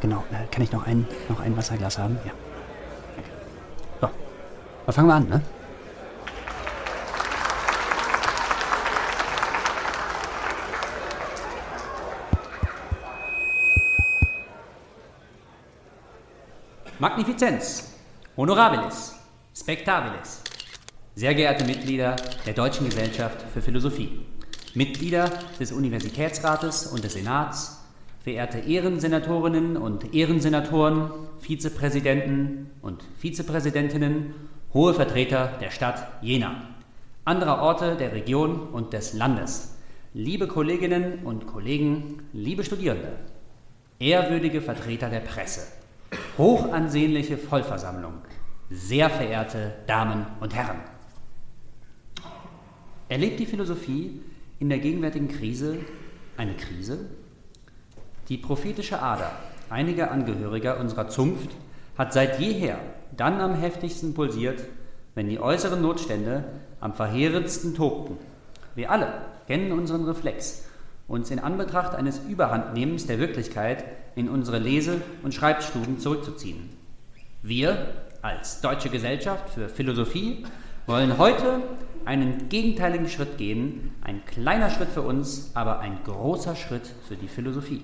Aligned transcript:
genau. 0.00 0.24
Äh, 0.32 0.46
kann 0.50 0.62
ich 0.62 0.72
noch 0.72 0.86
ein, 0.86 1.06
noch 1.28 1.40
ein 1.40 1.56
Wasserglas 1.56 1.98
haben? 1.98 2.18
Ja. 2.24 2.32
So, 4.00 4.10
dann 4.86 4.94
fangen 4.94 5.08
wir 5.08 5.14
an, 5.14 5.28
ne? 5.28 5.42
Magnifizenz, 16.98 17.92
Honorabilis, 18.38 19.14
Spectabilis. 19.54 20.40
Sehr 21.14 21.34
geehrte 21.34 21.64
Mitglieder 21.64 22.16
der 22.46 22.54
Deutschen 22.54 22.86
Gesellschaft 22.86 23.36
für 23.52 23.60
Philosophie, 23.60 24.24
Mitglieder 24.72 25.30
des 25.60 25.72
Universitätsrates 25.72 26.86
und 26.86 27.04
des 27.04 27.12
Senats, 27.12 27.75
verehrte 28.26 28.58
Ehrensenatorinnen 28.58 29.76
und 29.76 30.12
Ehrensenatoren, 30.12 31.12
Vizepräsidenten 31.38 32.70
und 32.82 33.04
Vizepräsidentinnen, 33.18 34.34
hohe 34.74 34.94
Vertreter 34.94 35.52
der 35.60 35.70
Stadt 35.70 36.08
Jena, 36.22 36.60
anderer 37.24 37.62
Orte 37.62 37.94
der 37.94 38.12
Region 38.12 38.68
und 38.70 38.92
des 38.92 39.12
Landes, 39.12 39.76
liebe 40.12 40.48
Kolleginnen 40.48 41.20
und 41.24 41.46
Kollegen, 41.46 42.24
liebe 42.32 42.64
Studierende, 42.64 43.12
ehrwürdige 44.00 44.60
Vertreter 44.60 45.08
der 45.08 45.20
Presse, 45.20 45.68
hochansehnliche 46.36 47.38
Vollversammlung, 47.38 48.14
sehr 48.70 49.08
verehrte 49.08 49.72
Damen 49.86 50.26
und 50.40 50.52
Herren. 50.52 50.80
Erlebt 53.08 53.38
die 53.38 53.46
Philosophie 53.46 54.20
in 54.58 54.68
der 54.68 54.80
gegenwärtigen 54.80 55.28
Krise 55.28 55.78
eine 56.36 56.54
Krise? 56.54 57.06
Die 58.28 58.38
prophetische 58.38 59.00
Ader 59.00 59.30
einiger 59.70 60.10
Angehöriger 60.10 60.80
unserer 60.80 61.08
Zunft 61.08 61.50
hat 61.96 62.12
seit 62.12 62.40
jeher 62.40 62.78
dann 63.16 63.40
am 63.40 63.54
heftigsten 63.54 64.14
pulsiert, 64.14 64.64
wenn 65.14 65.28
die 65.28 65.38
äußeren 65.38 65.80
Notstände 65.80 66.44
am 66.80 66.92
verheerendsten 66.92 67.74
tobten. 67.74 68.16
Wir 68.74 68.90
alle 68.90 69.08
kennen 69.46 69.70
unseren 69.70 70.04
Reflex, 70.04 70.64
uns 71.06 71.30
in 71.30 71.38
Anbetracht 71.38 71.94
eines 71.94 72.18
Überhandnehmens 72.28 73.06
der 73.06 73.20
Wirklichkeit 73.20 73.84
in 74.16 74.28
unsere 74.28 74.58
Lese- 74.58 75.00
und 75.22 75.32
Schreibstuben 75.32 76.00
zurückzuziehen. 76.00 76.70
Wir 77.42 77.94
als 78.22 78.60
Deutsche 78.60 78.90
Gesellschaft 78.90 79.50
für 79.50 79.68
Philosophie 79.68 80.44
wollen 80.86 81.16
heute 81.16 81.62
einen 82.04 82.48
gegenteiligen 82.48 83.08
Schritt 83.08 83.38
gehen, 83.38 83.92
ein 84.02 84.24
kleiner 84.24 84.70
Schritt 84.70 84.88
für 84.88 85.02
uns, 85.02 85.52
aber 85.54 85.78
ein 85.78 85.98
großer 86.04 86.56
Schritt 86.56 86.90
für 87.06 87.16
die 87.16 87.28
Philosophie. 87.28 87.82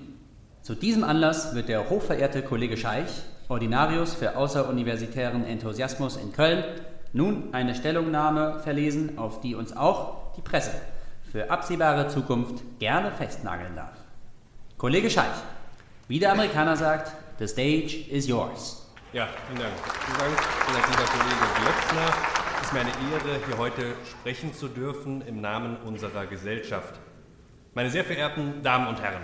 Zu 0.63 0.75
diesem 0.75 1.03
Anlass 1.03 1.53
wird 1.55 1.67
der 1.67 1.89
hochverehrte 1.89 2.41
Kollege 2.41 2.77
Scheich, 2.77 3.09
Ordinarius 3.49 4.13
für 4.13 4.37
außeruniversitären 4.37 5.45
Enthusiasmus 5.45 6.15
in 6.15 6.31
Köln, 6.31 6.63
nun 7.11 7.53
eine 7.53 7.75
Stellungnahme 7.75 8.61
verlesen, 8.63 9.17
auf 9.17 9.41
die 9.41 9.55
uns 9.55 9.75
auch 9.75 10.31
die 10.37 10.41
Presse 10.41 10.71
für 11.29 11.51
absehbare 11.51 12.07
Zukunft 12.07 12.63
gerne 12.79 13.11
festnageln 13.11 13.75
darf. 13.75 13.97
Kollege 14.77 15.09
Scheich, 15.09 15.35
wie 16.07 16.19
der 16.19 16.31
Amerikaner 16.31 16.77
sagt, 16.77 17.11
the 17.39 17.47
stage 17.47 18.09
is 18.09 18.25
yours. 18.25 18.89
Ja, 19.11 19.27
vielen 19.49 19.59
Dank. 19.59 19.73
Vielen 20.05 20.17
Dank, 20.17 20.87
lieber 20.87 21.03
Kollege 21.11 21.45
Glöckner. 21.59 22.13
Es 22.61 22.67
ist 22.67 22.73
mir 22.73 22.79
eine 22.79 22.89
Ehre, 22.89 23.45
hier 23.45 23.57
heute 23.57 23.83
sprechen 24.09 24.53
zu 24.53 24.69
dürfen 24.69 25.23
im 25.27 25.41
Namen 25.41 25.75
unserer 25.85 26.25
Gesellschaft. 26.25 27.01
Meine 27.73 27.89
sehr 27.89 28.05
verehrten 28.05 28.63
Damen 28.63 28.87
und 28.87 29.01
Herren, 29.01 29.23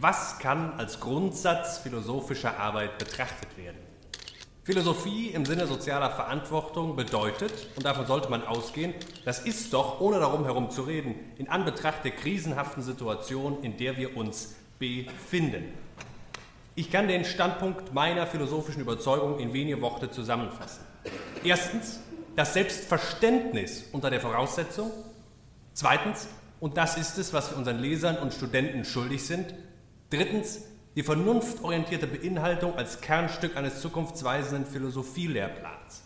was 0.00 0.38
kann 0.38 0.72
als 0.78 1.00
Grundsatz 1.00 1.78
philosophischer 1.78 2.58
Arbeit 2.58 2.98
betrachtet 2.98 3.56
werden? 3.56 3.78
Philosophie 4.64 5.28
im 5.28 5.46
Sinne 5.46 5.66
sozialer 5.66 6.10
Verantwortung 6.10 6.94
bedeutet, 6.94 7.52
und 7.76 7.86
davon 7.86 8.06
sollte 8.06 8.28
man 8.28 8.46
ausgehen, 8.46 8.92
das 9.24 9.38
ist 9.40 9.72
doch, 9.72 10.00
ohne 10.00 10.18
darum 10.18 10.44
herum 10.44 10.70
zu 10.70 10.82
reden, 10.82 11.14
in 11.38 11.48
Anbetracht 11.48 12.04
der 12.04 12.10
krisenhaften 12.10 12.82
Situation, 12.82 13.62
in 13.62 13.78
der 13.78 13.96
wir 13.96 14.16
uns 14.16 14.56
befinden. 14.78 15.72
Ich 16.74 16.92
kann 16.92 17.08
den 17.08 17.24
Standpunkt 17.24 17.94
meiner 17.94 18.26
philosophischen 18.26 18.82
Überzeugung 18.82 19.38
in 19.40 19.52
wenige 19.52 19.80
Worte 19.80 20.10
zusammenfassen. 20.10 20.84
Erstens, 21.42 22.00
das 22.36 22.52
Selbstverständnis 22.54 23.86
unter 23.92 24.10
der 24.10 24.20
Voraussetzung. 24.20 24.92
Zweitens, 25.72 26.28
und 26.60 26.76
das 26.76 26.96
ist 26.96 27.18
es, 27.18 27.32
was 27.32 27.50
wir 27.50 27.56
unseren 27.56 27.78
Lesern 27.78 28.18
und 28.18 28.34
Studenten 28.34 28.84
schuldig 28.84 29.26
sind. 29.26 29.54
Drittens, 30.10 30.62
die 30.96 31.02
vernunftorientierte 31.02 32.06
Beinhaltung 32.06 32.74
als 32.76 33.02
Kernstück 33.02 33.56
eines 33.58 33.82
zukunftsweisenden 33.82 34.64
Philosophielehrplans. 34.64 36.02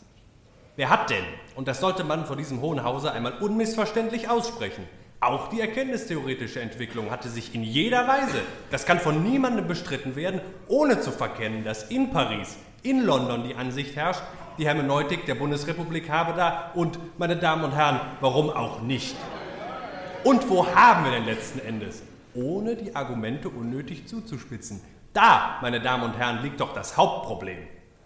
Wer 0.75 0.91
hat 0.91 1.11
denn, 1.11 1.25
und 1.55 1.69
das 1.69 1.79
sollte 1.79 2.03
man 2.03 2.27
vor 2.27 2.35
diesem 2.35 2.61
Hohen 2.61 2.83
Hause 2.83 3.13
einmal 3.13 3.35
unmissverständlich 3.39 4.29
aussprechen, 4.29 4.85
auch 5.21 5.51
die 5.51 5.61
erkenntnistheoretische 5.61 6.61
Entwicklung 6.61 7.13
hatte 7.13 7.29
sich 7.29 7.55
in 7.55 7.63
jeder 7.63 8.09
Weise, 8.09 8.41
das 8.73 8.87
kann 8.87 8.99
von 8.99 9.23
niemandem 9.23 9.69
bestritten 9.69 10.17
werden, 10.17 10.41
ohne 10.67 11.01
zu 11.01 11.13
verkennen, 11.13 11.63
dass 11.63 11.85
in 11.85 12.11
Paris, 12.11 12.57
in 12.83 13.05
London 13.05 13.45
die 13.45 13.55
Ansicht 13.55 13.95
herrscht, 13.95 14.23
die 14.59 14.67
Hermeneutik 14.67 15.27
der 15.27 15.37
Bundesrepublik 15.37 16.11
habe 16.11 16.33
da 16.33 16.73
und, 16.75 16.99
meine 17.19 17.37
Damen 17.37 17.63
und 17.63 17.73
Herren, 17.73 18.01
warum 18.21 18.51
auch 18.51 18.83
nicht? 18.83 19.15
Und 20.25 20.51
wo 20.51 20.67
haben 20.67 21.05
wir 21.05 21.13
denn 21.13 21.25
letzten 21.25 21.61
Endes? 21.61 22.03
Ohne 22.35 22.77
die 22.77 22.95
Argumente 22.95 23.49
unnötig 23.49 24.07
zuzuspitzen. 24.07 24.81
Da, 25.13 25.59
meine 25.61 25.81
Damen 25.81 26.05
und 26.05 26.17
Herren, 26.17 26.43
liegt 26.43 26.61
doch 26.61 26.73
das 26.73 26.97
Hauptproblem. 26.97 27.59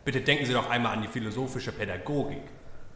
Bitte 0.05 0.21
denken 0.21 0.47
Sie 0.47 0.53
doch 0.53 0.71
einmal 0.71 0.95
an 0.95 1.03
die 1.03 1.09
philosophische 1.09 1.73
Pädagogik. 1.73 2.43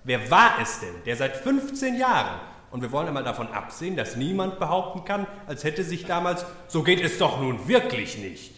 Wer 0.04 0.30
war 0.30 0.54
es 0.60 0.80
denn, 0.80 0.94
der 1.04 1.16
seit 1.16 1.36
15 1.36 1.96
Jahren, 1.96 2.41
und 2.70 2.82
wir 2.82 2.92
wollen 2.92 3.08
einmal 3.08 3.24
davon 3.24 3.48
absehen, 3.48 3.96
dass 3.96 4.16
niemand 4.16 4.58
behaupten 4.58 5.04
kann, 5.04 5.26
als 5.46 5.64
hätte 5.64 5.82
sich 5.82 6.06
damals, 6.06 6.44
so 6.68 6.82
geht 6.82 7.00
es 7.00 7.18
doch 7.18 7.41
nun 7.41 7.68
wirklich 7.68 8.18
nicht. 8.18 8.54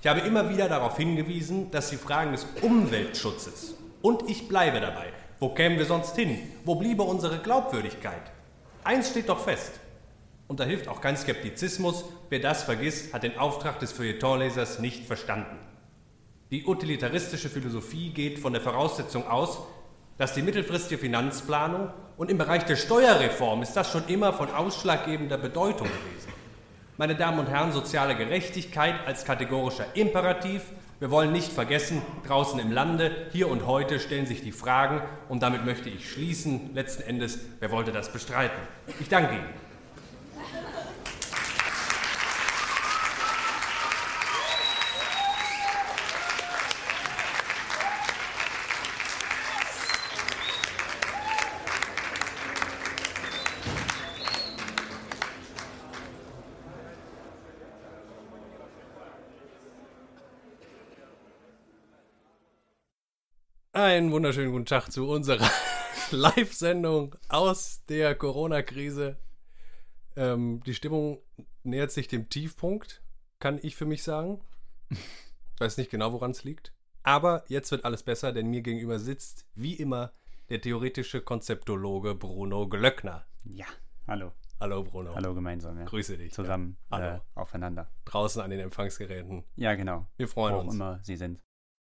Ich 0.00 0.06
habe 0.06 0.20
immer 0.20 0.50
wieder 0.50 0.68
darauf 0.68 0.96
hingewiesen, 0.96 1.70
dass 1.70 1.90
die 1.90 1.96
Fragen 1.96 2.32
des 2.32 2.46
Umweltschutzes, 2.60 3.74
und 4.02 4.28
ich 4.28 4.48
bleibe 4.48 4.80
dabei, 4.80 5.06
wo 5.40 5.48
kämen 5.48 5.78
wir 5.78 5.86
sonst 5.86 6.14
hin? 6.14 6.38
Wo 6.64 6.74
bliebe 6.74 7.02
unsere 7.02 7.38
Glaubwürdigkeit? 7.38 8.30
Eins 8.84 9.10
steht 9.10 9.30
doch 9.30 9.40
fest, 9.40 9.80
und 10.48 10.60
da 10.60 10.64
hilft 10.64 10.88
auch 10.88 11.00
kein 11.00 11.16
Skeptizismus. 11.16 12.04
Wer 12.28 12.40
das 12.40 12.62
vergisst, 12.62 13.14
hat 13.14 13.22
den 13.22 13.38
Auftrag 13.38 13.78
des 13.80 13.92
Feuilletonlesers 13.92 14.78
nicht 14.78 15.06
verstanden. 15.06 15.58
Die 16.50 16.64
utilitaristische 16.66 17.48
Philosophie 17.48 18.10
geht 18.10 18.38
von 18.38 18.52
der 18.52 18.62
Voraussetzung 18.62 19.26
aus, 19.26 19.58
dass 20.18 20.34
die 20.34 20.42
mittelfristige 20.42 20.98
Finanzplanung 20.98 21.90
und 22.16 22.30
im 22.30 22.38
Bereich 22.38 22.64
der 22.64 22.76
Steuerreform 22.76 23.62
ist 23.62 23.72
das 23.72 23.90
schon 23.90 24.06
immer 24.06 24.32
von 24.32 24.50
ausschlaggebender 24.50 25.38
Bedeutung 25.38 25.88
gewesen. 25.88 26.32
Meine 26.96 27.16
Damen 27.16 27.40
und 27.40 27.48
Herren, 27.48 27.72
soziale 27.72 28.14
Gerechtigkeit 28.14 28.94
als 29.04 29.24
kategorischer 29.24 29.86
Imperativ. 29.94 30.62
Wir 31.00 31.10
wollen 31.10 31.32
nicht 31.32 31.52
vergessen, 31.52 32.02
draußen 32.24 32.60
im 32.60 32.70
Lande, 32.70 33.10
hier 33.32 33.48
und 33.48 33.66
heute 33.66 33.98
stellen 33.98 34.26
sich 34.26 34.42
die 34.42 34.52
Fragen 34.52 35.02
und 35.28 35.42
damit 35.42 35.64
möchte 35.64 35.88
ich 35.88 36.08
schließen. 36.08 36.72
Letzten 36.72 37.02
Endes, 37.02 37.40
wer 37.58 37.72
wollte 37.72 37.90
das 37.90 38.12
bestreiten? 38.12 38.60
Ich 39.00 39.08
danke 39.08 39.34
Ihnen. 39.34 39.63
Einen 63.74 64.12
wunderschönen 64.12 64.52
guten 64.52 64.66
Tag 64.66 64.92
zu 64.92 65.08
unserer 65.08 65.50
Live-Sendung 66.12 67.16
aus 67.28 67.82
der 67.88 68.14
Corona-Krise. 68.14 69.16
Ähm, 70.14 70.62
die 70.64 70.74
Stimmung 70.74 71.18
nähert 71.64 71.90
sich 71.90 72.06
dem 72.06 72.28
Tiefpunkt, 72.28 73.02
kann 73.40 73.58
ich 73.60 73.74
für 73.74 73.84
mich 73.84 74.04
sagen. 74.04 74.40
Ich 74.90 75.60
weiß 75.60 75.76
nicht 75.78 75.90
genau, 75.90 76.12
woran 76.12 76.30
es 76.30 76.44
liegt. 76.44 76.72
Aber 77.02 77.42
jetzt 77.48 77.72
wird 77.72 77.84
alles 77.84 78.04
besser, 78.04 78.32
denn 78.32 78.46
mir 78.46 78.62
gegenüber 78.62 79.00
sitzt, 79.00 79.44
wie 79.56 79.74
immer, 79.74 80.12
der 80.50 80.60
theoretische 80.60 81.20
Konzeptologe 81.20 82.14
Bruno 82.14 82.68
Glöckner. 82.68 83.26
Ja, 83.42 83.66
hallo. 84.06 84.30
Hallo 84.60 84.84
Bruno. 84.84 85.16
Hallo 85.16 85.34
gemeinsam. 85.34 85.80
Ja. 85.80 85.84
Grüße 85.86 86.16
dich. 86.16 86.32
Zusammen 86.32 86.76
ja. 86.92 86.96
Hallo. 86.96 87.16
Äh, 87.16 87.20
aufeinander. 87.34 87.90
Draußen 88.04 88.40
an 88.40 88.50
den 88.50 88.60
Empfangsgeräten. 88.60 89.42
Ja, 89.56 89.74
genau. 89.74 90.06
Wir 90.16 90.28
freuen 90.28 90.54
Wo 90.54 90.60
uns. 90.60 90.74
Wo 90.74 90.76
immer 90.76 91.00
Sie 91.02 91.16
sind. 91.16 91.42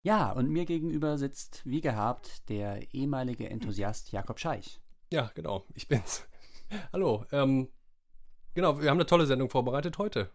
Ja, 0.02 0.32
und 0.32 0.48
mir 0.48 0.64
gegenüber 0.64 1.18
sitzt, 1.18 1.60
wie 1.66 1.82
gehabt, 1.82 2.48
der 2.48 2.94
ehemalige 2.94 3.50
Enthusiast 3.50 4.12
Jakob 4.12 4.40
Scheich. 4.40 4.80
Ja, 5.12 5.30
genau, 5.34 5.66
ich 5.74 5.88
bin's. 5.88 6.26
Hallo. 6.92 7.26
Ähm, 7.32 7.68
genau, 8.54 8.80
wir 8.80 8.88
haben 8.88 8.96
eine 8.96 9.06
tolle 9.06 9.26
Sendung 9.26 9.50
vorbereitet 9.50 9.98
heute. 9.98 10.30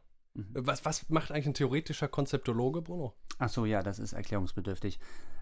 Was, 0.53 0.83
was 0.83 1.09
macht 1.09 1.31
eigentlich 1.31 1.47
ein 1.47 1.53
theoretischer 1.53 2.09
Konzeptologe, 2.09 2.81
Bruno? 2.81 3.15
Ach 3.39 3.49
so, 3.49 3.65
ja, 3.65 3.81
das 3.81 3.99
ist 3.99 4.13
erklärungsbedürftig. 4.13 4.99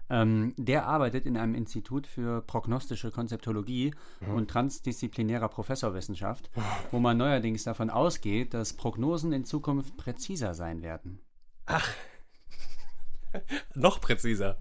Ähm, 0.08 0.54
der 0.56 0.86
arbeitet 0.86 1.26
in 1.26 1.36
einem 1.36 1.54
Institut 1.54 2.06
für 2.06 2.42
prognostische 2.42 3.10
Konzeptologie 3.10 3.92
und 4.32 4.48
transdisziplinärer 4.50 5.48
Professorwissenschaft, 5.48 6.50
wo 6.92 6.98
man 6.98 7.16
neuerdings 7.16 7.64
davon 7.64 7.90
ausgeht, 7.90 8.54
dass 8.54 8.74
Prognosen 8.74 9.32
in 9.32 9.44
Zukunft 9.44 9.96
präziser 9.96 10.54
sein 10.54 10.80
werden. 10.82 11.20
Noch 13.74 14.00
präziser. 14.00 14.58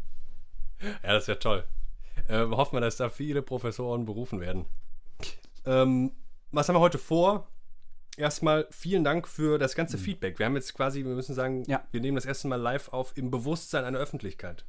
Ja, 1.04 1.14
das 1.14 1.28
wäre 1.28 1.40
toll. 1.40 1.64
Äh, 2.28 2.46
hoffen 2.48 2.76
wir, 2.76 2.82
dass 2.82 2.98
da 2.98 3.10
viele 3.10 3.42
Professoren 3.42 4.06
berufen 4.06 4.40
werden. 4.40 4.66
Ähm, 5.66 6.12
was 6.52 6.68
haben 6.68 6.76
wir 6.76 6.80
heute 6.82 6.98
vor? 6.98 7.48
Erstmal 8.18 8.68
vielen 8.70 9.04
Dank 9.04 9.28
für 9.28 9.58
das 9.58 9.74
ganze 9.76 9.98
Feedback. 9.98 10.38
Wir 10.38 10.46
haben 10.46 10.56
jetzt 10.56 10.74
quasi, 10.76 11.04
wir 11.04 11.16
müssen 11.16 11.34
sagen, 11.34 11.64
Ja. 11.66 11.84
wir 11.92 12.00
nehmen 12.02 12.16
das 12.16 12.26
erste 12.26 12.48
Mal 12.48 12.58
live 12.62 12.90
auf 12.90 13.14
im 13.18 13.32
Bewusstsein 13.32 13.86
einer 13.86 13.98
Öffentlichkeit. 13.98 14.66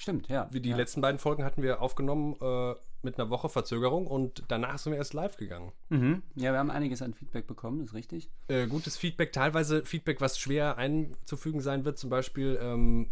Stimmt, 0.00 0.28
ja. 0.28 0.48
Wie 0.50 0.60
die 0.62 0.70
ja. 0.70 0.76
letzten 0.78 1.02
beiden 1.02 1.18
Folgen 1.18 1.44
hatten 1.44 1.62
wir 1.62 1.82
aufgenommen 1.82 2.34
äh, 2.40 2.74
mit 3.02 3.18
einer 3.20 3.28
Woche 3.28 3.50
Verzögerung 3.50 4.06
und 4.06 4.44
danach 4.48 4.78
sind 4.78 4.92
wir 4.92 4.96
erst 4.98 5.12
live 5.12 5.36
gegangen. 5.36 5.72
Mhm. 5.90 6.22
Ja, 6.36 6.52
wir 6.52 6.58
haben 6.58 6.70
einiges 6.70 7.02
an 7.02 7.12
Feedback 7.12 7.46
bekommen, 7.46 7.82
ist 7.84 7.92
richtig. 7.92 8.30
Äh, 8.48 8.66
gutes 8.66 8.96
Feedback, 8.96 9.30
teilweise 9.32 9.84
Feedback, 9.84 10.22
was 10.22 10.38
schwer 10.38 10.78
einzufügen 10.78 11.60
sein 11.60 11.84
wird, 11.84 11.98
zum 11.98 12.08
Beispiel 12.08 12.58
ähm, 12.62 13.10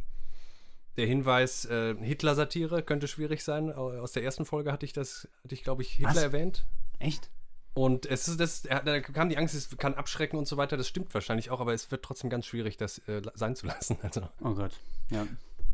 der 0.96 1.04
Hinweis, 1.06 1.66
äh, 1.66 1.94
Hitler-Satire 1.94 2.82
könnte 2.82 3.06
schwierig 3.06 3.44
sein. 3.44 3.70
Au- 3.70 3.90
Aus 4.00 4.12
der 4.12 4.22
ersten 4.24 4.46
Folge 4.46 4.72
hatte 4.72 4.86
ich 4.86 4.94
das, 4.94 5.28
hatte 5.44 5.54
ich, 5.54 5.62
glaube 5.64 5.82
ich, 5.82 5.90
Hitler 5.92 6.08
Was? 6.14 6.22
erwähnt. 6.22 6.64
Echt? 7.00 7.28
Und 7.74 8.06
es 8.06 8.28
ist 8.28 8.40
das, 8.40 8.62
da 8.62 9.00
kam 9.00 9.28
die 9.28 9.36
Angst, 9.36 9.54
es 9.54 9.76
kann 9.76 9.92
abschrecken 9.92 10.38
und 10.38 10.48
so 10.48 10.56
weiter. 10.56 10.78
Das 10.78 10.88
stimmt 10.88 11.12
wahrscheinlich 11.12 11.50
auch, 11.50 11.60
aber 11.60 11.74
es 11.74 11.90
wird 11.90 12.02
trotzdem 12.02 12.30
ganz 12.30 12.46
schwierig, 12.46 12.78
das 12.78 12.96
äh, 13.08 13.20
sein 13.34 13.54
zu 13.56 13.66
lassen. 13.66 13.98
Also, 14.02 14.22
Oh 14.42 14.54
Gott. 14.54 14.72
Ja. 15.10 15.26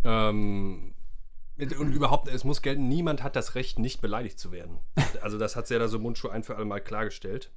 ähm, 0.04 0.93
und 1.56 1.92
überhaupt, 1.92 2.28
es 2.28 2.44
muss 2.44 2.62
gelten, 2.62 2.88
niemand 2.88 3.22
hat 3.22 3.36
das 3.36 3.54
Recht, 3.54 3.78
nicht 3.78 4.00
beleidigt 4.00 4.38
zu 4.38 4.52
werden. 4.52 4.78
Also 5.22 5.38
das 5.38 5.56
hat 5.56 5.66
Serda 5.66 5.88
so 5.88 5.98
Mundschuh 5.98 6.28
ein 6.28 6.42
für 6.42 6.56
alle 6.56 6.66
Mal 6.66 6.80
klargestellt. 6.80 7.50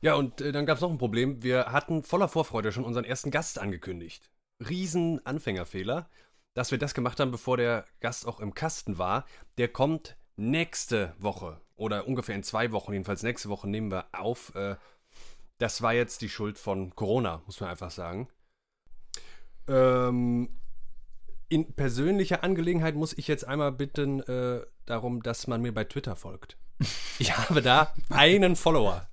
Ja, 0.00 0.14
und 0.14 0.40
äh, 0.40 0.50
dann 0.50 0.66
gab 0.66 0.76
es 0.76 0.82
noch 0.82 0.90
ein 0.90 0.98
Problem. 0.98 1.42
Wir 1.42 1.66
hatten 1.66 2.02
voller 2.02 2.26
Vorfreude 2.26 2.72
schon 2.72 2.84
unseren 2.84 3.04
ersten 3.04 3.30
Gast 3.30 3.60
angekündigt. 3.60 4.30
Riesen 4.66 5.24
Anfängerfehler. 5.24 6.08
Dass 6.54 6.70
wir 6.70 6.78
das 6.78 6.94
gemacht 6.94 7.20
haben, 7.20 7.30
bevor 7.30 7.58
der 7.58 7.84
Gast 8.00 8.26
auch 8.26 8.40
im 8.40 8.54
Kasten 8.54 8.98
war, 8.98 9.26
der 9.58 9.68
kommt 9.68 10.16
nächste 10.36 11.14
Woche 11.18 11.60
oder 11.76 12.08
ungefähr 12.08 12.34
in 12.34 12.42
zwei 12.42 12.72
Wochen, 12.72 12.92
jedenfalls 12.92 13.22
nächste 13.22 13.50
Woche 13.50 13.68
nehmen 13.68 13.90
wir 13.90 14.06
auf. 14.12 14.54
Äh, 14.54 14.76
das 15.58 15.82
war 15.82 15.92
jetzt 15.92 16.22
die 16.22 16.28
Schuld 16.28 16.58
von 16.58 16.94
Corona, 16.94 17.42
muss 17.46 17.60
man 17.60 17.70
einfach 17.70 17.90
sagen. 17.90 18.28
Ähm, 19.68 20.48
in 21.48 21.72
persönlicher 21.74 22.42
Angelegenheit 22.44 22.94
muss 22.94 23.16
ich 23.16 23.28
jetzt 23.28 23.46
einmal 23.46 23.72
bitten 23.72 24.20
äh, 24.20 24.60
darum, 24.84 25.22
dass 25.22 25.46
man 25.46 25.62
mir 25.62 25.72
bei 25.72 25.84
Twitter 25.84 26.16
folgt. 26.16 26.56
Ich 27.18 27.34
habe 27.36 27.62
da 27.62 27.94
einen 28.10 28.56
Follower. 28.56 29.08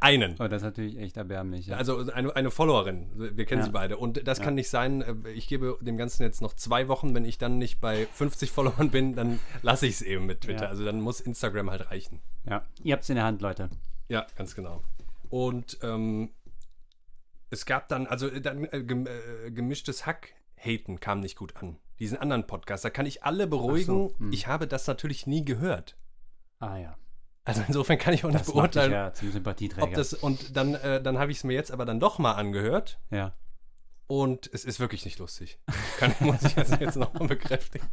Einen. 0.00 0.34
Oh, 0.40 0.48
das 0.48 0.56
ist 0.62 0.62
natürlich 0.64 0.98
echt 0.98 1.16
erbärmlich. 1.16 1.66
Ja. 1.68 1.76
Also 1.76 2.10
eine, 2.12 2.34
eine 2.34 2.50
Followerin. 2.50 3.10
Wir 3.36 3.44
kennen 3.46 3.60
Ja. 3.60 3.66
sie 3.66 3.70
beide. 3.70 3.96
Und 3.96 4.26
das 4.26 4.38
Ja. 4.38 4.44
kann 4.44 4.54
nicht 4.56 4.68
sein. 4.68 5.02
äh, 5.02 5.30
Ich 5.30 5.46
gebe 5.46 5.78
dem 5.80 5.96
Ganzen 5.96 6.24
jetzt 6.24 6.42
noch 6.42 6.54
zwei 6.54 6.88
Wochen. 6.88 7.14
Wenn 7.14 7.24
ich 7.24 7.38
dann 7.38 7.56
nicht 7.58 7.80
bei 7.80 8.06
50 8.12 8.50
Followern 8.50 8.90
bin, 8.90 9.14
dann 9.14 9.38
lasse 9.62 9.86
ich 9.86 9.94
es 9.94 10.02
eben 10.02 10.26
mit 10.26 10.40
Twitter. 10.42 10.68
Also 10.68 10.84
dann 10.84 11.00
muss 11.00 11.20
Instagram 11.20 11.70
halt 11.70 11.90
reichen. 11.92 12.20
ja. 12.44 12.66
Ihr 12.82 12.92
habt 12.94 13.04
es 13.04 13.08
in 13.10 13.14
der 13.14 13.24
Hand, 13.24 13.40
Leute. 13.40 13.70
Ja, 14.08 14.26
ganz 14.36 14.54
genau. 14.56 14.82
Und 15.30 15.78
ähm, 15.82 16.30
es 17.50 17.64
gab 17.64 17.88
dann, 17.88 18.06
also 18.08 18.26
äh, 18.28 18.40
dann 18.40 18.64
äh, 18.64 18.78
äh, 18.78 19.50
gemischtes 19.52 20.04
Hack. 20.06 20.34
Haten 20.64 21.00
kam 21.00 21.20
nicht 21.20 21.36
gut 21.36 21.56
an. 21.56 21.76
Diesen 21.98 22.18
anderen 22.18 22.46
Podcast. 22.46 22.84
Da 22.84 22.90
kann 22.90 23.06
ich 23.06 23.22
alle 23.22 23.46
beruhigen. 23.46 24.10
hm. 24.18 24.32
Ich 24.32 24.46
habe 24.46 24.66
das 24.66 24.86
natürlich 24.86 25.26
nie 25.26 25.44
gehört. 25.44 25.96
Ah 26.58 26.76
ja. 26.78 26.96
Also 27.44 27.62
insofern 27.68 27.98
kann 27.98 28.14
ich 28.14 28.24
auch 28.24 28.30
nicht 28.30 28.40
Das 28.40 28.54
macht 28.54 28.74
dich 28.74 28.80
beurteilen, 28.82 28.92
ja 28.92 29.12
zum 29.12 29.30
Sympathieträger. 29.30 29.86
ob 29.86 29.94
das. 29.94 30.14
Und 30.14 30.56
dann, 30.56 30.74
äh, 30.74 31.02
dann 31.02 31.18
habe 31.18 31.30
ich 31.30 31.38
es 31.38 31.44
mir 31.44 31.52
jetzt 31.52 31.70
aber 31.70 31.84
dann 31.84 32.00
doch 32.00 32.18
mal 32.18 32.32
angehört. 32.32 32.98
ja. 33.10 33.32
Und 34.06 34.50
es 34.52 34.64
ist 34.64 34.80
wirklich 34.80 35.04
nicht 35.04 35.18
lustig. 35.18 35.58
Kann, 35.98 36.14
muss 36.20 36.42
ich 36.42 36.56
jetzt, 36.56 36.78
jetzt 36.80 36.96
nochmal 36.96 37.26
bekräftigen. 37.26 37.86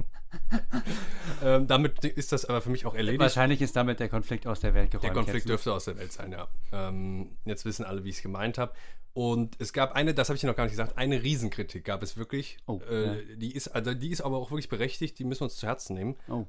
ähm, 1.43 1.67
damit 1.67 2.03
ist 2.03 2.33
das 2.33 2.45
aber 2.45 2.61
für 2.61 2.69
mich 2.69 2.85
auch 2.85 2.95
erledigt. 2.95 3.21
Wahrscheinlich 3.21 3.61
ist 3.61 3.75
damit 3.75 3.99
der 3.99 4.09
Konflikt 4.09 4.45
aus 4.45 4.59
der 4.59 4.73
Welt 4.73 4.91
geräumt. 4.91 5.05
Der 5.05 5.13
Konflikt 5.13 5.47
dürfte 5.47 5.73
aus 5.73 5.85
der 5.85 5.97
Welt 5.97 6.11
sein, 6.11 6.33
ja. 6.33 6.49
Ähm, 6.73 7.37
jetzt 7.45 7.63
wissen 7.63 7.85
alle, 7.85 8.03
wie 8.03 8.09
ich 8.09 8.17
es 8.17 8.21
gemeint 8.21 8.57
habe. 8.57 8.73
Und 9.13 9.55
es 9.59 9.73
gab 9.73 9.93
eine, 9.93 10.13
das 10.13 10.29
habe 10.29 10.37
ich 10.37 10.43
noch 10.43 10.55
gar 10.55 10.63
nicht 10.63 10.73
gesagt, 10.73 10.97
eine 10.97 11.23
Riesenkritik 11.23 11.85
gab 11.85 12.03
es 12.03 12.17
wirklich. 12.17 12.57
Oh, 12.65 12.79
äh, 12.79 13.37
die, 13.37 13.53
ist, 13.53 13.69
also 13.69 13.93
die 13.93 14.09
ist 14.09 14.21
aber 14.21 14.37
auch 14.37 14.51
wirklich 14.51 14.69
berechtigt, 14.69 15.19
die 15.19 15.23
müssen 15.23 15.41
wir 15.41 15.45
uns 15.45 15.57
zu 15.57 15.67
Herzen 15.67 15.95
nehmen. 15.95 16.15
Oh. 16.29 16.45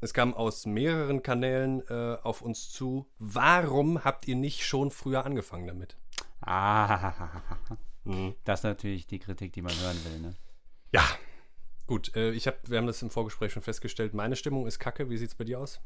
Es 0.00 0.12
kam 0.12 0.34
aus 0.34 0.66
mehreren 0.66 1.22
Kanälen 1.22 1.82
äh, 1.88 2.18
auf 2.22 2.42
uns 2.42 2.70
zu. 2.70 3.06
Warum 3.18 4.04
habt 4.04 4.28
ihr 4.28 4.36
nicht 4.36 4.66
schon 4.66 4.90
früher 4.90 5.24
angefangen 5.24 5.66
damit? 5.66 5.96
Ah. 6.40 7.14
Mhm. 8.04 8.34
Das 8.44 8.60
ist 8.60 8.64
natürlich 8.64 9.06
die 9.06 9.18
Kritik, 9.18 9.52
die 9.52 9.62
man 9.62 9.74
hören 9.80 10.04
will, 10.04 10.20
ne? 10.20 10.34
Ja. 10.92 11.04
Gut, 11.86 12.16
äh, 12.16 12.30
ich 12.30 12.46
hab, 12.46 12.68
wir 12.68 12.78
haben 12.78 12.86
das 12.86 13.02
im 13.02 13.10
Vorgespräch 13.10 13.52
schon 13.52 13.62
festgestellt. 13.62 14.14
Meine 14.14 14.36
Stimmung 14.36 14.66
ist 14.66 14.78
kacke. 14.78 15.10
Wie 15.10 15.18
sieht 15.18 15.28
es 15.28 15.34
bei 15.34 15.44
dir 15.44 15.60
aus? 15.60 15.80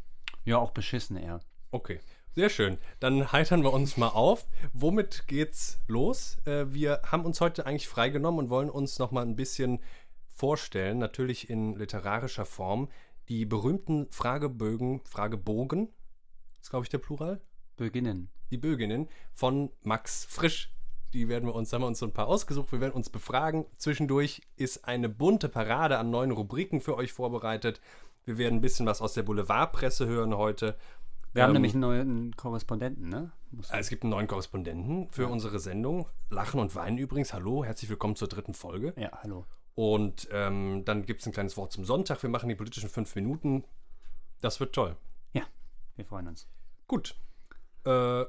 Ja, 0.44 0.58
auch 0.58 0.70
beschissen 0.70 1.16
eher. 1.16 1.40
Okay, 1.72 2.00
sehr 2.34 2.50
schön. 2.50 2.78
Dann 3.00 3.32
heitern 3.32 3.62
wir 3.62 3.72
uns 3.72 3.96
mal 3.96 4.08
auf. 4.08 4.46
Womit 4.72 5.26
geht's 5.26 5.80
los? 5.88 6.38
Äh, 6.44 6.66
wir 6.72 7.02
haben 7.04 7.24
uns 7.24 7.40
heute 7.40 7.66
eigentlich 7.66 7.88
freigenommen 7.88 8.38
und 8.38 8.50
wollen 8.50 8.70
uns 8.70 8.98
noch 8.98 9.10
mal 9.10 9.22
ein 9.26 9.34
bisschen 9.34 9.80
vorstellen, 10.28 10.98
natürlich 10.98 11.50
in 11.50 11.74
literarischer 11.74 12.44
Form, 12.44 12.88
die 13.28 13.44
berühmten 13.44 14.06
Fragebögen, 14.12 15.00
Fragebogen, 15.04 15.88
ist 16.60 16.70
glaube 16.70 16.84
ich 16.84 16.90
der 16.90 16.98
Plural, 16.98 17.40
Beginnen. 17.76 18.30
die 18.50 18.56
Böginnen 18.56 19.08
von 19.34 19.72
Max 19.82 20.24
Frisch. 20.26 20.72
Die 21.12 21.28
werden 21.28 21.46
wir 21.48 21.54
uns, 21.54 21.72
haben 21.72 21.82
wir 21.82 21.86
uns 21.86 21.98
so 21.98 22.06
ein 22.06 22.12
paar 22.12 22.28
ausgesucht, 22.28 22.70
wir 22.72 22.80
werden 22.80 22.92
uns 22.92 23.08
befragen. 23.08 23.64
Zwischendurch 23.78 24.42
ist 24.56 24.84
eine 24.86 25.08
bunte 25.08 25.48
Parade 25.48 25.98
an 25.98 26.10
neuen 26.10 26.30
Rubriken 26.30 26.80
für 26.80 26.96
euch 26.96 27.12
vorbereitet. 27.12 27.80
Wir 28.24 28.36
werden 28.36 28.56
ein 28.56 28.60
bisschen 28.60 28.84
was 28.84 29.00
aus 29.00 29.14
der 29.14 29.22
Boulevardpresse 29.22 30.06
hören 30.06 30.36
heute. 30.36 30.76
Wir 31.32 31.42
haben 31.42 31.50
Ähm, 31.50 31.54
nämlich 31.54 31.72
einen 31.72 31.80
neuen 31.80 32.36
Korrespondenten, 32.36 33.08
ne? 33.08 33.32
Es 33.70 33.88
gibt 33.88 34.02
einen 34.02 34.10
neuen 34.10 34.26
Korrespondenten 34.26 35.08
für 35.10 35.28
unsere 35.28 35.58
Sendung. 35.58 36.06
Lachen 36.28 36.60
und 36.60 36.74
Weinen 36.74 36.98
übrigens. 36.98 37.32
Hallo, 37.32 37.64
herzlich 37.64 37.88
willkommen 37.88 38.16
zur 38.16 38.28
dritten 38.28 38.52
Folge. 38.52 38.92
Ja, 38.98 39.10
hallo. 39.22 39.46
Und 39.74 40.28
ähm, 40.32 40.84
dann 40.84 41.06
gibt 41.06 41.20
es 41.20 41.26
ein 41.26 41.32
kleines 41.32 41.56
Wort 41.56 41.72
zum 41.72 41.84
Sonntag. 41.84 42.22
Wir 42.22 42.28
machen 42.28 42.48
die 42.50 42.54
politischen 42.54 42.90
fünf 42.90 43.14
Minuten. 43.14 43.64
Das 44.42 44.60
wird 44.60 44.74
toll. 44.74 44.96
Ja, 45.32 45.44
wir 45.96 46.04
freuen 46.04 46.28
uns. 46.28 46.48
Gut. 46.86 47.14
Äh, 47.84 48.24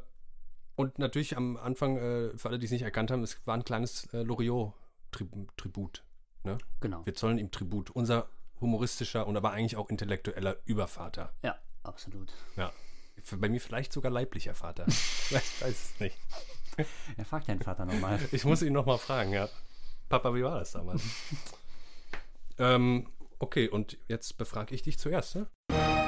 und 0.79 0.97
natürlich 0.97 1.35
am 1.35 1.57
Anfang, 1.57 1.97
äh, 1.97 2.37
für 2.37 2.47
alle, 2.47 2.57
die 2.57 2.63
es 2.63 2.71
nicht 2.71 2.83
erkannt 2.83 3.11
haben, 3.11 3.21
es 3.21 3.45
war 3.45 3.53
ein 3.53 3.65
kleines 3.65 4.05
äh, 4.13 4.21
Loriot-Tribut. 4.21 6.05
Ne? 6.45 6.57
Genau. 6.79 7.05
Wir 7.05 7.13
zollen 7.15 7.37
ihm 7.37 7.51
Tribut. 7.51 7.89
Unser 7.89 8.29
humoristischer 8.61 9.27
und 9.27 9.35
aber 9.35 9.51
eigentlich 9.51 9.75
auch 9.75 9.89
intellektueller 9.89 10.55
Übervater. 10.63 11.33
Ja, 11.43 11.59
absolut. 11.83 12.31
Ja. 12.55 12.71
Bei 13.35 13.49
mir 13.49 13.59
vielleicht 13.59 13.91
sogar 13.91 14.09
leiblicher 14.09 14.55
Vater. 14.55 14.85
ich 14.87 15.33
weiß 15.33 15.69
es 15.69 15.99
nicht. 15.99 16.17
Er 17.17 17.25
fragt 17.25 17.49
deinen 17.49 17.61
Vater 17.61 17.85
nochmal. 17.85 18.17
Ich 18.31 18.45
muss 18.45 18.61
ihn 18.61 18.71
noch 18.71 18.85
mal 18.85 18.97
fragen, 18.97 19.33
ja. 19.33 19.49
Papa, 20.07 20.33
wie 20.33 20.43
war 20.43 20.59
das 20.59 20.71
damals? 20.71 21.03
ähm, 22.57 23.11
okay, 23.37 23.67
und 23.67 23.97
jetzt 24.07 24.37
befrage 24.37 24.73
ich 24.73 24.83
dich 24.83 24.97
zuerst, 24.97 25.35
ne? 25.35 25.98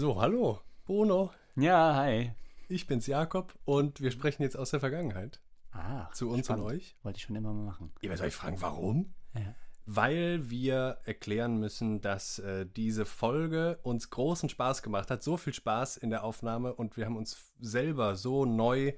So, 0.00 0.18
hallo, 0.18 0.58
Bruno. 0.86 1.30
Ja, 1.56 1.94
hi. 1.94 2.32
Ich 2.70 2.86
bin's 2.86 3.06
Jakob 3.06 3.52
und 3.66 4.00
wir 4.00 4.10
sprechen 4.10 4.42
jetzt 4.42 4.56
aus 4.56 4.70
der 4.70 4.80
Vergangenheit. 4.80 5.42
Ah, 5.72 6.10
Zu 6.14 6.30
uns 6.30 6.46
spannend. 6.46 6.64
und 6.64 6.72
euch. 6.72 6.96
Wollte 7.02 7.18
ich 7.18 7.24
schon 7.24 7.36
immer 7.36 7.52
mal 7.52 7.66
machen. 7.66 7.92
Ihr 8.00 8.08
werdet 8.08 8.24
euch 8.24 8.34
fragen, 8.34 8.62
warum? 8.62 9.12
Ja. 9.34 9.54
Weil 9.84 10.48
wir 10.48 11.00
erklären 11.04 11.58
müssen, 11.58 12.00
dass 12.00 12.38
äh, 12.38 12.64
diese 12.64 13.04
Folge 13.04 13.78
uns 13.82 14.08
großen 14.08 14.48
Spaß 14.48 14.82
gemacht 14.82 15.10
hat. 15.10 15.22
So 15.22 15.36
viel 15.36 15.52
Spaß 15.52 15.98
in 15.98 16.08
der 16.08 16.24
Aufnahme 16.24 16.72
und 16.72 16.96
wir 16.96 17.04
haben 17.04 17.18
uns 17.18 17.52
selber 17.60 18.16
so 18.16 18.46
neu 18.46 18.94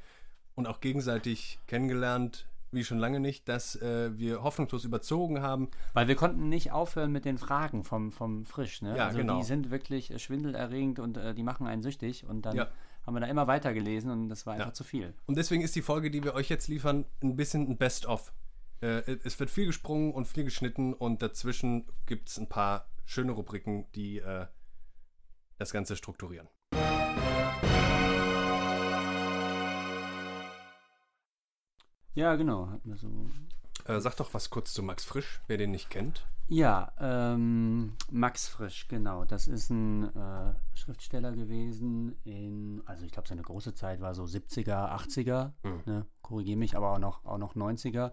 und 0.54 0.68
auch 0.68 0.78
gegenseitig 0.78 1.58
kennengelernt, 1.66 2.46
wie 2.72 2.84
schon 2.84 2.98
lange 2.98 3.20
nicht, 3.20 3.48
dass 3.48 3.76
äh, 3.76 4.16
wir 4.18 4.42
hoffnungslos 4.42 4.84
überzogen 4.84 5.42
haben. 5.42 5.68
Weil 5.92 6.08
wir 6.08 6.16
konnten 6.16 6.48
nicht 6.48 6.72
aufhören 6.72 7.12
mit 7.12 7.24
den 7.24 7.38
Fragen 7.38 7.84
vom, 7.84 8.10
vom 8.12 8.44
Frisch, 8.46 8.82
ne? 8.82 8.96
Ja, 8.96 9.06
also 9.06 9.18
genau. 9.18 9.38
die 9.38 9.44
sind 9.44 9.70
wirklich 9.70 10.10
äh, 10.10 10.18
schwindelerregend 10.18 10.98
und 10.98 11.16
äh, 11.18 11.34
die 11.34 11.42
machen 11.42 11.66
einen 11.66 11.82
süchtig 11.82 12.26
und 12.26 12.46
dann 12.46 12.56
Ja. 12.56 12.68
haben 13.06 13.14
wir 13.14 13.20
da 13.20 13.26
immer 13.26 13.46
weiter 13.46 13.74
gelesen 13.74 14.10
und 14.10 14.28
das 14.28 14.46
war 14.46 14.54
einfach 14.54 14.68
Ja. 14.68 14.72
zu 14.72 14.84
viel. 14.84 15.14
Und 15.26 15.36
deswegen 15.36 15.62
ist 15.62 15.76
die 15.76 15.82
Folge, 15.82 16.10
die 16.10 16.24
wir 16.24 16.34
euch 16.34 16.48
jetzt 16.48 16.68
liefern, 16.68 17.04
ein 17.22 17.36
bisschen 17.36 17.68
ein 17.68 17.76
Best-of. 17.76 18.32
Äh, 18.80 19.16
es 19.24 19.38
wird 19.38 19.50
viel 19.50 19.66
gesprungen 19.66 20.12
und 20.12 20.26
viel 20.26 20.44
geschnitten 20.44 20.94
und 20.94 21.22
dazwischen 21.22 21.86
gibt 22.06 22.28
es 22.30 22.38
ein 22.38 22.48
paar 22.48 22.86
schöne 23.04 23.32
Rubriken, 23.32 23.86
die 23.94 24.18
äh, 24.18 24.46
das 25.58 25.72
Ganze 25.72 25.94
strukturieren. 25.96 26.48
Ja, 32.14 32.36
genau. 32.36 32.68
Hatten 32.68 32.88
wir 32.88 32.96
so. 32.96 33.08
Äh, 33.86 34.00
sag 34.00 34.16
doch 34.16 34.32
was 34.34 34.50
kurz 34.50 34.72
zu 34.72 34.82
Max 34.82 35.04
Frisch, 35.04 35.40
wer 35.46 35.56
den 35.56 35.70
nicht 35.70 35.90
kennt. 35.90 36.24
Ja, 36.48 36.92
ähm, 37.00 37.94
Max 38.10 38.48
Frisch, 38.48 38.86
genau. 38.88 39.24
Das 39.24 39.48
ist 39.48 39.70
ein 39.70 40.14
äh, 40.14 40.54
Schriftsteller 40.74 41.32
gewesen 41.32 42.16
in, 42.24 42.82
also 42.84 43.06
ich 43.06 43.12
glaube, 43.12 43.28
seine 43.28 43.42
große 43.42 43.74
Zeit 43.74 44.00
war 44.00 44.14
so 44.14 44.24
70er, 44.24 44.90
80er, 44.94 45.52
ne? 45.86 46.06
korrigiere 46.20 46.58
mich, 46.58 46.76
aber 46.76 46.92
auch 46.92 46.98
noch, 46.98 47.24
auch 47.24 47.38
noch 47.38 47.54
90er. 47.54 48.12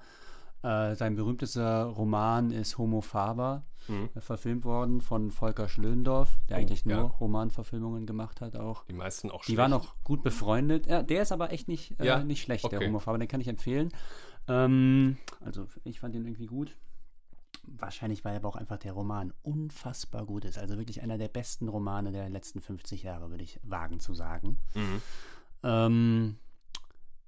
Äh, 0.62 0.96
sein 0.96 1.16
berühmtester 1.16 1.86
Roman 1.86 2.52
ist 2.52 2.78
Homo 2.78 3.00
Faber, 3.02 3.64
äh, 3.88 4.20
verfilmt 4.20 4.66
worden 4.66 5.00
von 5.02 5.32
Volker 5.32 5.70
Schlöndorff, 5.70 6.30
der 6.50 6.58
Oh, 6.58 6.60
eigentlich 6.60 6.86
nur 6.86 6.96
ja. 6.98 7.02
Romanverfilmungen 7.04 8.06
gemacht 8.06 8.42
hat 8.42 8.56
auch. 8.58 8.84
Die 8.86 8.94
meisten 8.94 9.32
auch 9.32 9.46
Die 9.46 9.56
waren 9.58 9.72
auch 9.74 9.96
gut 10.04 10.22
befreundet. 10.22 10.86
Ja, 10.88 11.02
der 11.02 11.22
ist 11.22 11.32
aber 11.32 11.52
echt 11.54 11.68
nicht, 11.70 12.00
äh, 12.00 12.06
Ja, 12.06 12.24
nicht 12.24 12.42
schlecht, 12.42 12.70
der 12.72 12.80
okay. 12.80 12.88
Homo 12.88 13.00
Faber, 13.00 13.18
den 13.18 13.28
kann 13.30 13.40
ich 13.42 13.48
empfehlen. 13.48 13.90
Ähm, 14.50 15.18
also 15.40 15.66
ich 15.86 16.00
fand 16.02 16.14
den 16.14 16.26
irgendwie 16.26 16.48
gut. 16.48 16.76
Wahrscheinlich, 17.64 18.26
weil 18.26 18.36
aber 18.36 18.50
auch 18.50 18.56
einfach 18.56 18.78
der 18.80 18.94
Roman 18.94 19.32
unfassbar 19.44 20.26
gut 20.26 20.44
ist. 20.44 20.58
Also 20.58 20.78
wirklich 20.78 21.02
einer 21.02 21.18
der 21.18 21.28
besten 21.30 21.68
Romane 21.70 22.12
der 22.12 22.28
letzten 22.30 22.62
50 22.62 23.04
Jahre, 23.04 23.30
würde 23.30 23.44
ich 23.44 23.60
wagen 23.64 24.00
zu 24.00 24.14
sagen. 24.14 24.58
Mhm. 24.74 25.02
Ähm, 25.64 26.36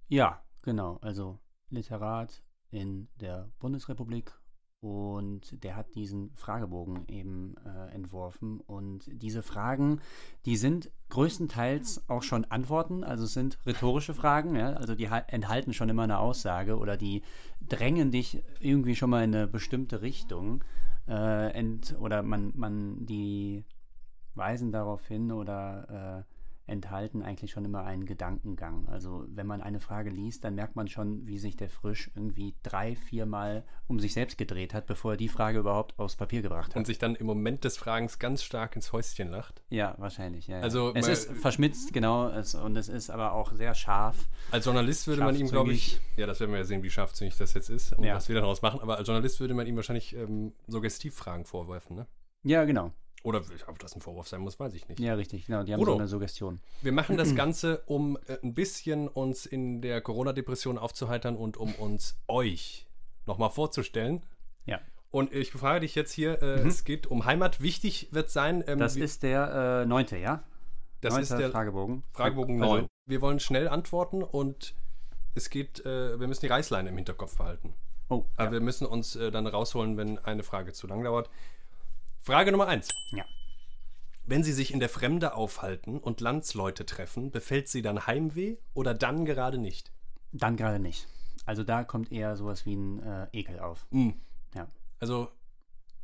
ja, 0.09 0.41
genau. 0.63 0.97
Also 1.01 1.37
Literat 1.69 2.41
in 2.71 3.07
der 3.19 3.49
Bundesrepublik 3.59 4.33
und 4.81 5.63
der 5.63 5.75
hat 5.75 5.93
diesen 5.93 6.31
Fragebogen 6.33 7.07
eben 7.07 7.55
äh, 7.65 7.93
entworfen. 7.93 8.59
Und 8.61 9.03
diese 9.13 9.43
Fragen, 9.43 9.99
die 10.45 10.57
sind 10.57 10.89
größtenteils 11.09 12.09
auch 12.09 12.23
schon 12.23 12.45
Antworten, 12.45 13.03
also 13.03 13.25
es 13.25 13.33
sind 13.33 13.59
rhetorische 13.67 14.15
Fragen, 14.15 14.55
ja? 14.55 14.73
also 14.73 14.95
die 14.95 15.09
ha- 15.09 15.25
enthalten 15.27 15.73
schon 15.73 15.89
immer 15.89 16.03
eine 16.03 16.17
Aussage 16.17 16.79
oder 16.79 16.97
die 16.97 17.21
drängen 17.61 18.09
dich 18.09 18.41
irgendwie 18.59 18.95
schon 18.95 19.11
mal 19.11 19.23
in 19.23 19.35
eine 19.35 19.47
bestimmte 19.47 20.01
Richtung. 20.01 20.63
Äh, 21.07 21.51
ent, 21.51 21.95
oder 21.99 22.23
man, 22.23 22.51
man, 22.55 23.05
die 23.05 23.63
weisen 24.33 24.71
darauf 24.71 25.05
hin 25.07 25.31
oder 25.31 26.25
äh, 26.27 26.30
enthalten 26.67 27.21
eigentlich 27.23 27.51
schon 27.51 27.65
immer 27.65 27.83
einen 27.83 28.05
Gedankengang. 28.05 28.87
Also 28.87 29.25
wenn 29.27 29.47
man 29.47 29.61
eine 29.61 29.79
Frage 29.79 30.09
liest, 30.09 30.43
dann 30.43 30.55
merkt 30.55 30.75
man 30.75 30.87
schon, 30.87 31.25
wie 31.27 31.37
sich 31.37 31.57
der 31.57 31.69
Frisch 31.69 32.11
irgendwie 32.15 32.55
drei, 32.63 32.95
viermal 32.95 33.65
um 33.87 33.99
sich 33.99 34.13
selbst 34.13 34.37
gedreht 34.37 34.73
hat, 34.73 34.85
bevor 34.85 35.11
er 35.13 35.17
die 35.17 35.27
Frage 35.27 35.59
überhaupt 35.59 35.97
aufs 35.99 36.15
Papier 36.15 36.41
gebracht 36.41 36.71
hat. 36.71 36.77
Und 36.77 36.85
sich 36.85 36.97
dann 36.99 37.15
im 37.15 37.25
Moment 37.25 37.63
des 37.63 37.77
Fragens 37.77 38.19
ganz 38.19 38.43
stark 38.43 38.75
ins 38.75 38.93
Häuschen 38.93 39.29
lacht. 39.29 39.63
ja, 39.69 39.95
wahrscheinlich. 39.97 40.47
Ja. 40.47 40.59
Also, 40.61 40.93
es 40.95 41.07
ist 41.07 41.31
verschmitzt, 41.33 41.93
genau, 41.93 42.29
es, 42.29 42.55
und 42.55 42.75
es 42.77 42.87
ist 42.89 43.09
aber 43.09 43.33
auch 43.33 43.51
sehr 43.53 43.73
scharf. 43.73 44.29
Als 44.51 44.65
Journalist 44.65 45.07
würde 45.07 45.23
man 45.23 45.35
ihm, 45.35 45.47
glaube 45.47 45.71
ich, 45.73 45.99
ja, 46.17 46.25
das 46.25 46.39
werden 46.39 46.51
wir 46.51 46.59
ja 46.59 46.65
sehen, 46.65 46.83
wie 46.83 46.89
scharfzüngig 46.89 47.37
das 47.37 47.53
jetzt 47.53 47.69
ist 47.69 47.93
und 47.93 48.03
Ja. 48.03 48.15
was 48.15 48.29
wir 48.29 48.35
daraus 48.35 48.61
machen, 48.61 48.79
aber 48.79 48.97
als 48.97 49.07
Journalist 49.07 49.39
würde 49.39 49.53
man 49.53 49.67
ihm 49.67 49.75
wahrscheinlich 49.75 50.15
ähm, 50.15 50.53
Suggestivfragen 50.67 51.45
vorwerfen, 51.45 51.95
ne? 51.95 52.07
Ja, 52.43 52.63
genau. 52.65 52.91
Oder 53.23 53.41
ob 53.67 53.77
das 53.79 53.95
ein 53.95 54.01
Vorwurf 54.01 54.27
sein 54.27 54.41
muss, 54.41 54.59
weiß 54.59 54.73
ich 54.73 54.87
nicht. 54.87 54.99
Ja, 54.99 55.13
richtig. 55.13 55.45
Genau, 55.45 55.63
die 55.63 55.73
haben 55.73 55.81
Udo. 55.81 55.91
so 55.91 55.97
eine 55.99 56.07
Suggestion. 56.07 56.59
Wir 56.81 56.91
machen 56.91 57.17
das 57.17 57.35
Ganze, 57.35 57.83
um 57.85 58.17
äh, 58.27 58.37
ein 58.43 58.53
bisschen 58.53 59.07
uns 59.07 59.45
in 59.45 59.81
der 59.81 60.01
Corona-Depression 60.01 60.77
aufzuheitern 60.77 61.35
und 61.35 61.57
um 61.57 61.73
uns 61.75 62.17
euch 62.27 62.87
nochmal 63.27 63.51
vorzustellen. 63.51 64.23
Ja. 64.65 64.79
Und 65.11 65.33
ich 65.33 65.51
befrage 65.51 65.81
dich 65.81 65.93
jetzt 65.93 66.13
hier, 66.13 66.41
äh, 66.41 66.61
es 66.67 66.83
geht 66.83 67.05
um 67.07 67.25
Heimat. 67.25 67.61
Wichtig 67.61 68.09
wird 68.11 68.29
sein, 68.31 68.63
ähm, 68.65 68.75
Mhm. 68.75 68.79
Das 68.79 68.95
ist 68.95 69.23
der 69.23 69.81
äh, 69.83 69.85
neunte, 69.85 70.17
ja? 70.17 70.43
das 71.01 71.17
ist 71.17 71.29
Neunter 71.31 71.43
der 71.43 71.51
Fragebogen. 71.51 72.03
Fragebogen 72.13 72.61
Also, 72.61 72.75
9. 72.77 72.87
Wir 73.07 73.21
wollen 73.21 73.39
schnell 73.39 73.67
antworten 73.67 74.23
und 74.23 74.73
es 75.35 75.49
geht, 75.49 75.85
äh, 75.85 76.19
wir 76.19 76.27
müssen 76.27 76.41
die 76.41 76.47
Reißleine 76.47 76.89
im 76.89 76.95
Hinterkopf 76.95 77.37
behalten. 77.37 77.73
Oh, 78.09 78.25
Aber 78.35 78.45
ja. 78.47 78.51
wir 78.53 78.59
müssen 78.61 78.85
uns 78.85 79.15
äh, 79.15 79.31
dann 79.31 79.47
rausholen, 79.47 79.97
wenn 79.97 80.19
eine 80.19 80.43
Frage 80.43 80.73
zu 80.73 80.85
lang 80.87 81.03
dauert. 81.03 81.29
Frage 82.23 82.51
Nummer 82.51 82.67
1. 82.67 82.89
ja. 83.13 83.25
Wenn 84.25 84.43
Sie 84.43 84.53
sich 84.53 84.71
in 84.71 84.79
der 84.79 84.89
Fremde 84.89 85.33
aufhalten 85.33 85.97
und 85.97 86.21
Landsleute 86.21 86.85
treffen, 86.85 87.31
befällt 87.31 87.67
Sie 87.67 87.81
dann 87.81 88.05
Heimweh 88.05 88.57
oder 88.75 88.93
dann 88.93 89.25
gerade 89.25 89.57
nicht? 89.57 89.91
Dann 90.31 90.55
gerade 90.55 90.77
nicht. 90.77 91.07
Also 91.47 91.63
da 91.63 91.83
kommt 91.83 92.11
eher 92.11 92.35
sowas 92.37 92.65
wie 92.67 92.75
ein 92.75 93.01
äh, 93.01 93.27
Ekel 93.33 93.59
auf. 93.59 93.87
Mhm. 93.89 94.21
Ja. 94.53 94.67
Also 94.99 95.31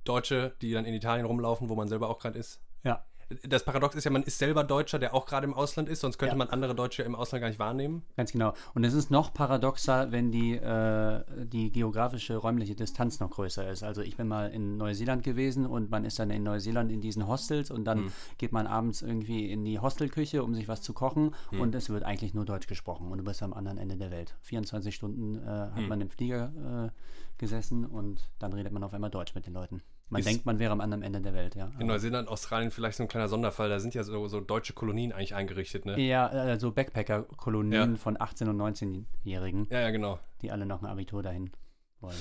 Deutsche, 0.03 0.55
die 0.61 0.71
dann 0.71 0.85
in 0.85 0.95
Italien 0.95 1.27
rumlaufen, 1.27 1.69
wo 1.69 1.75
man 1.75 1.87
selber 1.87 2.09
auch 2.09 2.17
gerade 2.17 2.39
ist. 2.39 2.59
Ja. 2.83 3.05
Das 3.49 3.65
Paradox 3.65 3.95
ist 3.95 4.05
ja, 4.05 4.11
man 4.11 4.23
ist 4.23 4.37
selber 4.39 4.63
Deutscher, 4.63 4.99
der 4.99 5.13
auch 5.13 5.25
gerade 5.25 5.45
im 5.45 5.53
Ausland 5.53 5.89
ist, 5.89 5.99
sonst 5.99 6.17
könnte 6.17 6.33
Ja. 6.33 6.37
man 6.37 6.49
andere 6.49 6.73
Deutsche 6.75 7.03
im 7.03 7.13
Ausland 7.13 7.41
gar 7.41 7.49
nicht 7.49 7.59
wahrnehmen. 7.59 8.03
Ganz 8.15 8.31
genau. 8.31 8.53
Und 8.73 8.85
es 8.85 8.93
ist 8.93 9.11
noch 9.11 9.33
paradoxer, 9.33 10.11
wenn 10.13 10.31
die, 10.31 10.55
äh, 10.55 11.23
die 11.45 11.71
geografische 11.71 12.37
räumliche 12.37 12.75
Distanz 12.75 13.19
noch 13.19 13.31
größer 13.31 13.69
ist. 13.69 13.83
Also 13.83 14.01
ich 14.01 14.15
bin 14.15 14.27
mal 14.29 14.49
in 14.51 14.77
Neuseeland 14.77 15.23
gewesen 15.23 15.65
und 15.65 15.89
man 15.91 16.05
ist 16.05 16.19
dann 16.19 16.29
in 16.29 16.43
Neuseeland 16.43 16.91
in 16.91 17.01
diesen 17.01 17.27
Hostels 17.27 17.69
und 17.69 17.83
dann 17.85 18.11
geht 18.37 18.51
man 18.53 18.65
abends 18.65 19.01
irgendwie 19.01 19.51
in 19.51 19.65
die 19.65 19.79
Hostelküche, 19.79 20.43
um 20.43 20.55
sich 20.55 20.67
was 20.69 20.81
zu 20.81 20.93
kochen 20.93 21.35
und 21.51 21.75
es 21.75 21.89
wird 21.89 22.03
eigentlich 22.03 22.33
nur 22.33 22.45
Deutsch 22.45 22.67
gesprochen 22.67 23.11
und 23.11 23.17
du 23.17 23.23
bist 23.25 23.43
am 23.43 23.53
anderen 23.53 23.77
Ende 23.77 23.97
der 23.97 24.11
Welt. 24.11 24.35
24 24.43 24.95
Stunden 24.95 25.35
äh, 25.35 25.45
hat 25.45 25.87
man 25.87 25.99
im 25.99 26.09
Flieger 26.09 26.91
äh, 26.95 27.39
gesessen 27.39 27.85
und 27.85 28.29
dann 28.39 28.53
redet 28.53 28.71
man 28.71 28.83
auf 28.83 28.93
einmal 28.93 29.09
Deutsch 29.09 29.35
mit 29.35 29.45
den 29.45 29.53
Leuten. 29.53 29.81
Man 30.09 30.21
denkt, 30.21 30.45
man 30.45 30.57
wäre 30.57 30.71
am 30.71 30.79
anderen 30.79 31.03
Ende 31.03 31.19
der 31.21 31.33
Welt, 31.33 31.55
ja. 31.55 31.69
In 31.79 31.87
Neuseeland, 31.87 32.29
Australien 32.29 32.71
vielleicht 32.71 32.97
so 32.97 33.03
ein 33.03 33.09
kleiner 33.09 33.27
Sonderfall, 33.27 33.67
da 33.67 33.79
sind 33.79 33.93
ja 33.93 34.03
so, 34.03 34.27
so 34.29 34.39
deutsche 34.39 34.71
Kolonien 34.73 35.11
eigentlich 35.11 35.35
eingerichtet, 35.35 35.85
ne? 35.85 35.99
Ja, 35.99 36.29
äh, 36.53 36.57
so 36.59 36.71
Backpacker-Kolonien 36.71 37.91
Ja. 37.91 37.97
von 37.97 38.17
18- 38.17 38.47
und 38.49 38.57
19-Jährigen, 38.57 39.67
Ja, 39.69 39.81
ja, 39.81 39.89
genau. 39.91 40.19
die 40.41 40.51
alle 40.51 40.65
noch 40.65 40.81
ein 40.81 40.85
Abitur 40.87 41.23
dahin 41.23 41.51
wollen. 41.99 42.15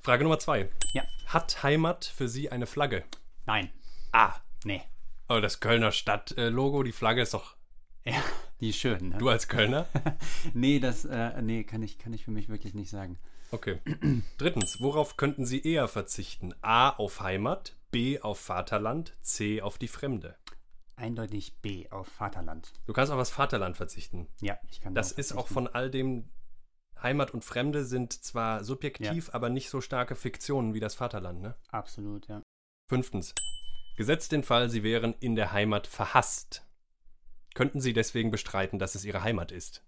Frage 0.00 0.22
Nummer 0.24 0.38
zwei. 0.38 0.70
Ja. 0.92 1.02
Hat 1.26 1.62
Heimat 1.62 2.04
für 2.06 2.28
Sie 2.28 2.50
eine 2.50 2.66
Flagge? 2.66 3.04
Nein. 3.46 3.70
Ah, 4.12 4.34
Nee. 4.64 4.80
aber 5.28 5.40
das 5.42 5.60
Kölner 5.60 5.92
Stadtlogo, 5.92 6.82
die 6.84 6.92
Flagge 6.92 7.20
ist 7.22 7.34
doch 7.34 7.56
Ja, 8.06 8.22
die 8.60 8.68
ist 8.70 8.76
schön. 8.78 9.10
Ne? 9.10 9.18
du 9.18 9.28
als 9.28 9.48
Kölner. 9.48 9.86
Nee, 10.54 10.78
das 10.78 11.04
äh, 11.04 11.40
nee, 11.42 11.64
kann 11.64 11.82
ich, 11.82 11.98
kann 11.98 12.12
ich 12.14 12.24
für 12.24 12.30
mich 12.30 12.48
wirklich 12.48 12.74
nicht 12.74 12.88
sagen. 12.90 13.18
Okay. 13.54 13.78
Drittens, 14.36 14.80
worauf 14.80 15.16
könnten 15.16 15.46
Sie 15.46 15.62
eher 15.62 15.86
verzichten? 15.86 16.54
A 16.60 16.90
auf 16.90 17.20
Heimat, 17.20 17.76
B 17.92 18.20
auf 18.20 18.40
Vaterland, 18.40 19.16
C 19.22 19.62
auf 19.62 19.78
die 19.78 19.86
Fremde. 19.86 20.34
Eindeutig 20.96 21.60
B 21.62 21.88
auf 21.90 22.08
Vaterland. 22.08 22.72
Du 22.86 22.92
kannst 22.92 23.12
auf 23.12 23.18
das 23.18 23.30
Vaterland 23.30 23.76
verzichten. 23.76 24.26
Ja, 24.40 24.58
ich 24.68 24.80
kann 24.80 24.92
Das 24.92 25.12
ist 25.12 25.34
auch 25.34 25.46
von 25.46 25.68
all 25.68 25.88
dem 25.88 26.28
Heimat 27.00 27.32
und 27.32 27.44
Fremde 27.44 27.84
sind 27.84 28.12
zwar 28.24 28.64
subjektiv, 28.64 29.30
aber 29.32 29.50
nicht 29.50 29.70
so 29.70 29.80
starke 29.80 30.16
Fiktionen 30.16 30.74
wie 30.74 30.80
das 30.80 30.96
Vaterland, 30.96 31.40
ne? 31.40 31.54
Absolut, 31.70 32.26
ja. 32.26 32.42
Fünftens. 32.88 33.36
Gesetzt 33.96 34.32
den 34.32 34.42
Fall, 34.42 34.68
Sie 34.68 34.82
wären 34.82 35.14
in 35.20 35.36
der 35.36 35.52
Heimat 35.52 35.86
verhasst. 35.86 36.66
Könnten 37.54 37.80
Sie 37.80 37.92
deswegen 37.92 38.32
bestreiten, 38.32 38.80
dass 38.80 38.96
es 38.96 39.04
Ihre 39.04 39.22
Heimat 39.22 39.52
ist? 39.52 39.84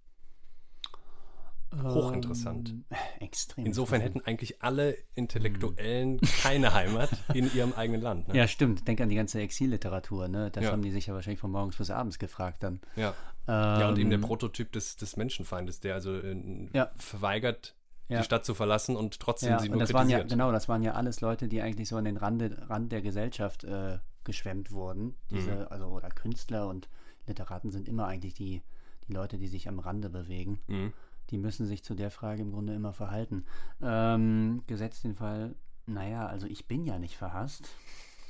Hochinteressant. 1.83 2.71
Ähm, 2.71 2.85
extrem. 3.21 3.67
Insofern 3.67 4.01
hätten 4.01 4.21
eigentlich 4.21 4.63
alle 4.63 4.97
Intellektuellen 5.15 6.21
keine 6.43 6.73
Heimat 6.75 7.11
in 7.35 7.53
ihrem 7.55 7.73
eigenen 7.75 8.01
Land. 8.01 8.29
Ne? 8.29 8.37
Ja, 8.37 8.49
stimmt. 8.49 8.87
Denk 8.89 9.01
an 9.01 9.09
die 9.09 9.17
ganze 9.17 9.41
Exilliteratur, 9.41 10.29
ne? 10.29 10.51
Das 10.51 10.65
Ja. 10.65 10.73
haben 10.73 10.83
die 10.83 10.91
sich 10.91 11.07
ja 11.07 11.15
wahrscheinlich 11.15 11.41
von 11.41 11.51
morgens 11.51 11.77
bis 11.77 11.91
abends 11.91 12.19
gefragt 12.19 12.63
dann. 12.63 12.81
Ja. 12.97 13.15
ja, 13.49 13.89
und 13.89 13.99
eben 13.99 14.11
der 14.11 14.19
Ähm, 14.19 14.25
Prototyp 14.25 14.73
des, 14.73 14.97
des 14.97 15.17
Menschenfeindes, 15.17 15.81
der 15.81 15.95
also 15.95 16.15
äh, 16.17 16.69
Ja. 16.73 16.91
verweigert, 16.97 17.75
Ja. 18.09 18.19
die 18.19 18.25
Stadt 18.25 18.45
zu 18.45 18.55
verlassen 18.55 18.97
und 18.97 19.19
trotzdem 19.21 19.51
Ja, 19.51 19.59
sie 19.59 19.67
und 19.69 19.73
nur 19.73 19.81
das 19.81 19.93
waren 19.93 20.09
ja, 20.09 20.23
genau, 20.23 20.53
das 20.53 20.69
waren 20.69 20.83
ja 20.83 20.93
alles 20.93 21.21
Leute, 21.21 21.49
die 21.49 21.61
eigentlich 21.63 21.89
so 21.89 21.97
an 21.97 22.05
den 22.05 22.17
Rande, 22.17 22.57
Rand 22.69 22.93
der 22.93 23.03
Gesellschaft 23.03 23.65
äh, 23.65 23.99
geschwemmt 24.25 24.71
wurden. 24.73 25.15
Diese, 25.31 25.51
Mhm. 25.53 25.67
also, 25.71 25.87
oder 25.87 26.09
Künstler 26.09 26.69
und 26.69 26.89
Literaten 27.27 27.71
sind 27.71 27.89
immer 27.89 28.07
eigentlich 28.07 28.35
die, 28.35 28.63
die 29.09 29.13
Leute, 29.13 29.39
die 29.39 29.47
sich 29.49 29.69
am 29.69 29.79
Rande 29.79 30.09
bewegen. 30.11 30.61
Mhm. 30.69 30.93
Die 31.31 31.39
müssen 31.39 31.67
sich 31.67 31.83
zu 31.83 31.95
der 31.95 32.11
Frage 32.11 32.43
im 32.43 32.53
Grunde 32.53 32.75
immer 32.75 32.93
verhalten. 32.93 33.45
Ähm, 33.83 34.63
gesetzt 34.67 35.05
den 35.05 35.15
Fall, 35.17 35.55
naja, 35.87 36.27
also 36.27 36.47
ich 36.47 36.67
bin 36.67 36.85
ja 36.85 36.99
nicht 36.99 37.17
verhasst, 37.17 37.69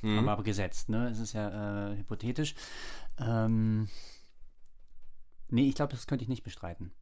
Mhm. 0.02 0.18
aber, 0.18 0.32
aber 0.32 0.42
gesetzt, 0.42 0.88
ne? 0.88 1.08
Es 1.08 1.18
ist 1.18 1.32
ja 1.32 1.90
äh, 1.90 1.96
hypothetisch. 1.96 2.54
Ähm, 3.18 3.88
nee, 5.48 5.68
ich 5.68 5.74
glaube, 5.74 5.92
das 5.92 6.06
könnte 6.06 6.22
ich 6.22 6.28
nicht 6.28 6.42
bestreiten. 6.42 6.92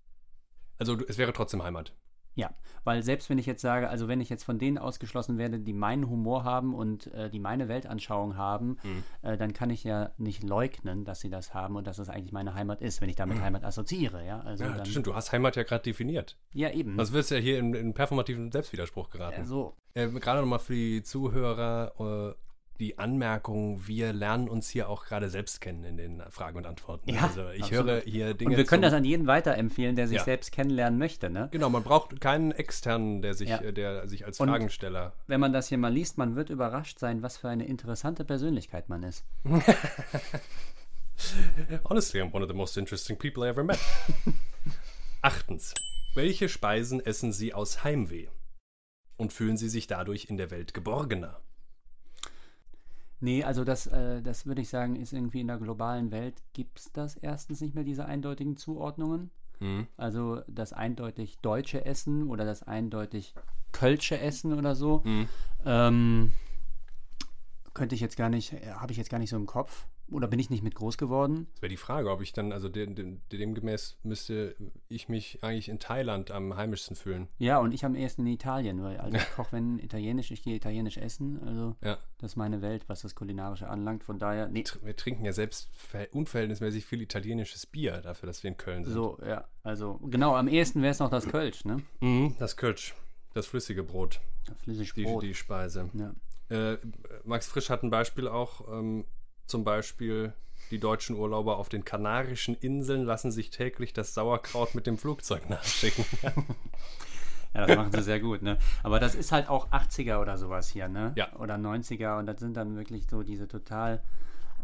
Also 0.79 0.97
es 1.09 1.19
wäre 1.19 1.33
trotzdem 1.33 1.63
Heimat. 1.63 1.95
Ja, 2.37 2.51
weil 2.83 3.03
selbst 3.03 3.31
wenn 3.31 3.39
ich 3.39 3.47
jetzt 3.47 3.63
sage, 3.63 3.89
also 3.89 4.09
wenn 4.09 4.21
ich 4.21 4.29
jetzt 4.29 4.43
von 4.45 4.59
denen 4.59 4.77
ausgeschlossen 4.77 5.39
werde, 5.39 5.61
die 5.61 5.73
meinen 5.73 6.09
Humor 6.11 6.43
haben 6.43 6.75
und 6.75 7.07
äh, 7.15 7.31
die 7.31 7.39
meine 7.39 7.69
Weltanschauung 7.69 8.37
haben, 8.37 8.77
Mhm. 8.83 9.03
äh, 9.23 9.37
dann 9.37 9.53
kann 9.53 9.71
ich 9.71 9.85
ja 9.85 10.11
nicht 10.19 10.43
leugnen, 10.43 11.05
dass 11.05 11.21
sie 11.21 11.31
das 11.31 11.55
haben 11.55 11.77
und 11.77 11.87
dass 11.87 11.97
das 11.99 12.09
eigentlich 12.09 12.33
meine 12.33 12.55
Heimat 12.55 12.81
ist, 12.81 13.01
wenn 13.01 13.09
ich 13.09 13.17
damit 13.17 13.41
Heimat 13.41 13.63
assoziiere, 13.65 14.27
ja. 14.27 14.41
Also 14.41 14.65
Mhm. 14.65 14.71
Ja, 14.71 14.77
dann, 14.79 14.87
stimmt, 14.87 15.07
du 15.07 15.15
hast 15.15 15.31
Heimat 15.33 15.55
ja 15.57 15.63
gerade 15.63 15.83
definiert. 15.85 16.37
Ja, 16.53 16.71
eben. 16.71 16.97
Das 16.97 17.13
wirst 17.13 17.31
ja 17.31 17.37
hier 17.39 17.59
in, 17.59 17.73
in 17.75 17.95
performativen 17.95 18.51
Selbstwiderspruch 18.51 19.11
geraten. 19.11 19.41
ja, 19.41 19.45
so. 19.45 19.77
Äh, 19.95 20.09
gerade 20.09 20.41
nochmal 20.41 20.59
für 20.59 20.75
die 20.75 21.03
Zuhörer, 21.05 22.35
äh, 22.35 22.35
die 22.81 22.99
Anmerkung, 22.99 23.87
wir 23.87 24.13
lernen 24.13 24.49
uns 24.49 24.69
hier 24.69 24.89
auch 24.89 25.05
gerade 25.07 25.31
selbst 25.31 25.61
kennen 25.61 25.85
in 25.85 25.97
den 25.97 26.23
Fragen 26.31 26.59
und 26.59 26.67
Antworten. 26.67 27.09
Ja, 27.09 27.23
also 27.23 27.49
ich 27.51 27.63
absolut. 27.63 27.87
höre 27.87 28.01
hier 28.01 28.35
Dinge. 28.35 28.51
Und 28.51 28.57
wir 28.57 28.65
können 28.65 28.83
das 28.83 28.93
an 28.93 29.05
jeden 29.05 29.27
weiterempfehlen, 29.29 29.95
der 29.95 30.09
sich 30.09 30.19
Ja. 30.19 30.25
selbst 30.25 30.51
kennenlernen 30.51 30.99
möchte. 30.99 31.31
Ne? 31.31 31.49
Genau, 31.53 31.71
man 31.71 31.85
braucht 31.85 32.21
keinen 32.21 32.51
externen, 32.53 33.23
der 33.23 33.35
sich, 33.35 33.49
Ja. 33.49 33.59
äh, 33.61 33.73
der 33.73 34.09
sich 34.09 34.27
als 34.27 34.41
Und- 34.41 34.49
Fragensteller. 34.49 35.13
Wenn 35.29 35.39
man 35.41 35.53
das 35.53 35.69
hier 35.69 35.79
mal 35.79 35.93
liest, 35.93 36.19
man 36.19 36.35
wird 36.35 36.51
überrascht 36.51 36.99
sein, 36.99 37.23
was 37.23 37.37
für 37.37 37.49
eine 37.49 37.65
interessante 37.67 38.25
Persönlichkeit 38.25 38.89
man 38.89 39.03
ist. 39.05 39.25
Honestly, 41.89 42.21
I'm 42.21 42.33
one 42.33 42.43
of 42.43 42.49
the 42.51 42.57
most 42.57 42.77
interesting 42.77 43.17
people 43.17 43.45
I 43.45 43.49
ever 43.51 43.63
met. 43.65 43.79
Achtens. 45.23 45.75
Welche 46.15 46.49
Speisen 46.49 47.01
essen 47.05 47.33
Sie 47.33 47.55
aus 47.55 47.85
Heimweh? 47.85 48.29
Und 49.17 49.33
fühlen 49.33 49.57
Sie 49.57 49.69
sich 49.69 49.87
dadurch 49.87 50.25
in 50.27 50.37
der 50.37 50.51
Welt 50.51 50.75
geborgener? 50.75 51.41
Nee, 53.25 53.43
also 53.43 53.65
das, 53.65 53.87
äh, 53.87 54.21
das 54.21 54.45
würde 54.45 54.61
ich 54.61 54.69
sagen, 54.69 54.97
ist 54.97 55.15
irgendwie 55.15 55.41
in 55.41 55.47
der 55.47 55.57
globalen 55.57 56.11
Welt, 56.11 56.35
gibt 56.53 56.79
es 56.79 56.93
das 56.93 57.17
erstens 57.17 57.63
nicht 57.63 57.75
mehr, 57.75 57.83
diese 57.83 58.05
eindeutigen 58.05 58.59
Zuordnungen. 58.59 59.31
Hm. 59.61 59.87
Also 59.97 60.43
das 60.47 60.75
eindeutig 60.75 61.39
deutsche 61.39 61.87
Essen 61.87 62.29
oder 62.29 62.45
das 62.45 62.65
eindeutig 62.65 63.33
kölsche 63.73 64.21
Essen 64.21 64.53
oder 64.53 64.75
so. 64.75 65.03
Hm. 65.05 65.27
Ähm, 65.65 66.33
könnte 67.73 67.95
ich 67.95 68.03
jetzt 68.03 68.19
gar 68.19 68.29
nicht, 68.29 68.53
äh, 68.53 68.73
habe 68.75 68.93
ich 68.93 68.99
jetzt 68.99 69.09
gar 69.09 69.19
nicht 69.19 69.31
so 69.31 69.37
im 69.37 69.47
Kopf. 69.47 69.87
Oder 70.11 70.29
bin 70.29 70.39
ich 70.39 70.51
nicht 70.51 70.63
mit 70.63 70.75
groß 70.75 70.99
geworden? 70.99 71.47
Das 71.55 71.63
wäre 71.63 71.71
die 71.71 71.77
Frage, 71.79 72.11
ob 72.11 72.21
ich 72.21 72.33
dann, 72.33 72.53
also 72.53 72.69
dem, 72.69 72.95
dem, 72.95 73.23
demgemäß 73.33 73.97
müsste 74.03 74.55
ich 74.89 75.09
mich 75.09 75.43
eigentlich 75.43 75.69
in 75.71 75.79
Thailand 75.79 76.31
am 76.31 76.57
heimischsten 76.57 76.95
fühlen. 76.95 77.29
Ja, 77.39 77.59
und 77.59 77.73
ich 77.73 77.85
am 77.87 77.95
ehesten 77.95 78.27
in 78.27 78.33
Italien, 78.35 78.83
weil 78.83 78.99
also 78.99 79.17
ich 79.17 79.31
koche, 79.35 79.53
wenn 79.53 79.79
italienisch, 79.79 80.31
ich 80.31 80.43
gehe 80.43 80.55
italienisch 80.57 80.99
essen. 80.99 81.43
Also 81.47 81.77
Ja. 81.83 81.99
das 82.19 82.33
ist 82.33 82.37
meine 82.37 82.61
Welt, 82.61 82.89
was 82.89 83.01
das 83.03 83.15
Kulinarische 83.15 83.69
anlangt. 83.69 84.05
Von 84.05 84.19
daher, 84.19 84.49
nee, 84.49 84.65
Wir 84.83 84.95
trinken 84.95 85.25
ja 85.25 85.33
selbst 85.33 85.71
verhält- 85.75 86.13
unverhältnismäßig 86.13 86.85
viel 86.85 87.01
italienisches 87.01 87.65
Bier 87.67 87.99
dafür, 88.03 88.27
dass 88.27 88.43
wir 88.43 88.49
in 88.51 88.57
Köln 88.59 88.85
sind. 88.85 88.93
so, 88.93 89.19
ja. 89.27 89.45
Also 89.63 89.95
genau, 90.05 90.35
am 90.37 90.49
ehesten 90.49 90.83
wäre 90.83 90.91
es 90.93 90.99
noch 90.99 91.11
das 91.11 91.27
Kölsch, 91.27 91.65
ne? 91.65 91.83
Mhm, 92.01 92.37
das 92.39 92.57
Kölsch, 92.59 92.95
das 93.33 93.47
flüssige 93.47 93.83
Brot, 93.83 94.21
Flüssig 94.63 94.93
die, 94.93 95.05
Brot. 95.05 95.23
die 95.23 95.35
Speise. 95.35 95.89
Ja. 95.95 96.15
Äh, 96.51 96.77
Max 97.25 97.47
Frisch 97.47 97.71
hat 97.71 97.83
ein 97.83 97.89
Beispiel 97.91 98.29
auch, 98.29 98.69
ähm, 98.71 99.07
zum 99.47 99.65
Beispiel 99.65 100.33
die 100.71 100.79
deutschen 100.79 101.17
Urlauber 101.17 101.59
auf 101.59 101.69
den 101.69 101.85
Kanarischen 101.85 102.55
Inseln 102.55 103.05
lassen 103.05 103.31
sich 103.31 103.51
täglich 103.51 103.93
das 103.93 104.15
Sauerkraut 104.15 104.75
mit 104.75 104.87
dem 104.87 104.99
Flugzeug 104.99 105.49
nachschicken. 105.51 106.05
Ja, 107.55 107.67
das 107.67 107.77
machen 107.77 107.93
sie 107.93 108.03
sehr 108.03 108.19
gut, 108.19 108.43
ne? 108.43 108.59
Aber 108.83 108.99
das 108.99 109.15
ist 109.15 109.31
halt 109.31 109.49
auch 109.49 109.71
80er 109.71 110.21
oder 110.21 110.37
sowas 110.37 110.69
hier, 110.69 110.89
ne? 110.89 111.13
Ja. 111.15 111.33
Oder 111.37 111.55
90er 111.55 112.19
und 112.19 112.27
das 112.27 112.41
sind 112.41 112.57
dann 112.57 112.77
wirklich 112.77 113.07
so 113.09 113.23
diese 113.23 113.47
total, 113.47 114.03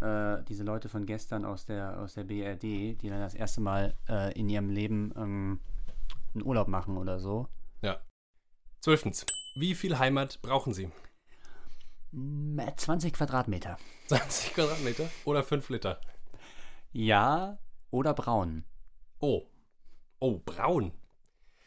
äh, 0.00 0.42
diese 0.48 0.64
Leute 0.64 0.88
von 0.88 1.06
gestern 1.06 1.44
aus 1.44 1.66
der, 1.66 2.00
aus 2.00 2.14
der 2.14 2.24
BRD, 2.24 2.62
die 3.00 3.08
dann 3.08 3.20
das 3.20 3.34
erste 3.34 3.60
Mal 3.60 3.94
äh, 4.08 4.36
in 4.36 4.48
ihrem 4.48 4.70
Leben 4.70 5.12
ähm, 5.16 5.60
einen 6.34 6.44
Urlaub 6.44 6.66
machen 6.66 6.96
oder 6.96 7.20
so. 7.20 7.46
ja. 7.80 8.00
Zwölftens. 8.80 9.24
Wie 9.54 9.74
viel 9.74 9.98
Heimat 9.98 10.40
brauchen 10.42 10.72
Sie? 10.72 10.90
Mm, 12.12 12.60
20 12.76 13.12
Quadratmeter. 13.12 13.78
20 14.08 14.54
Quadratmeter 14.54 15.08
oder 15.24 15.42
5 15.42 15.68
Liter? 15.68 16.00
Ja 16.92 17.58
oder 17.90 18.14
braun. 18.14 18.64
Oh. 19.20 19.42
Oh, 20.18 20.40
braun. 20.44 20.92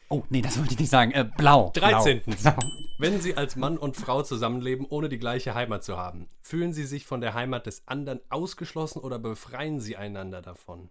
Oh, 0.09 0.23
nee, 0.29 0.41
das 0.41 0.59
wollte 0.59 0.73
ich 0.73 0.79
nicht 0.79 0.89
sagen. 0.89 1.11
Äh, 1.11 1.27
blau. 1.37 1.71
13. 1.73 2.21
Blau. 2.41 2.55
Wenn 2.99 3.19
Sie 3.19 3.35
als 3.35 3.55
Mann 3.55 3.77
und 3.77 3.95
Frau 3.95 4.21
zusammenleben, 4.21 4.85
ohne 4.87 5.09
die 5.09 5.17
gleiche 5.17 5.55
Heimat 5.55 5.83
zu 5.83 5.97
haben, 5.97 6.29
fühlen 6.41 6.71
Sie 6.71 6.85
sich 6.85 7.05
von 7.05 7.19
der 7.19 7.33
Heimat 7.33 7.65
des 7.65 7.87
anderen 7.87 8.21
ausgeschlossen 8.29 8.99
oder 8.99 9.17
befreien 9.17 9.79
Sie 9.79 9.97
einander 9.97 10.41
davon? 10.41 10.89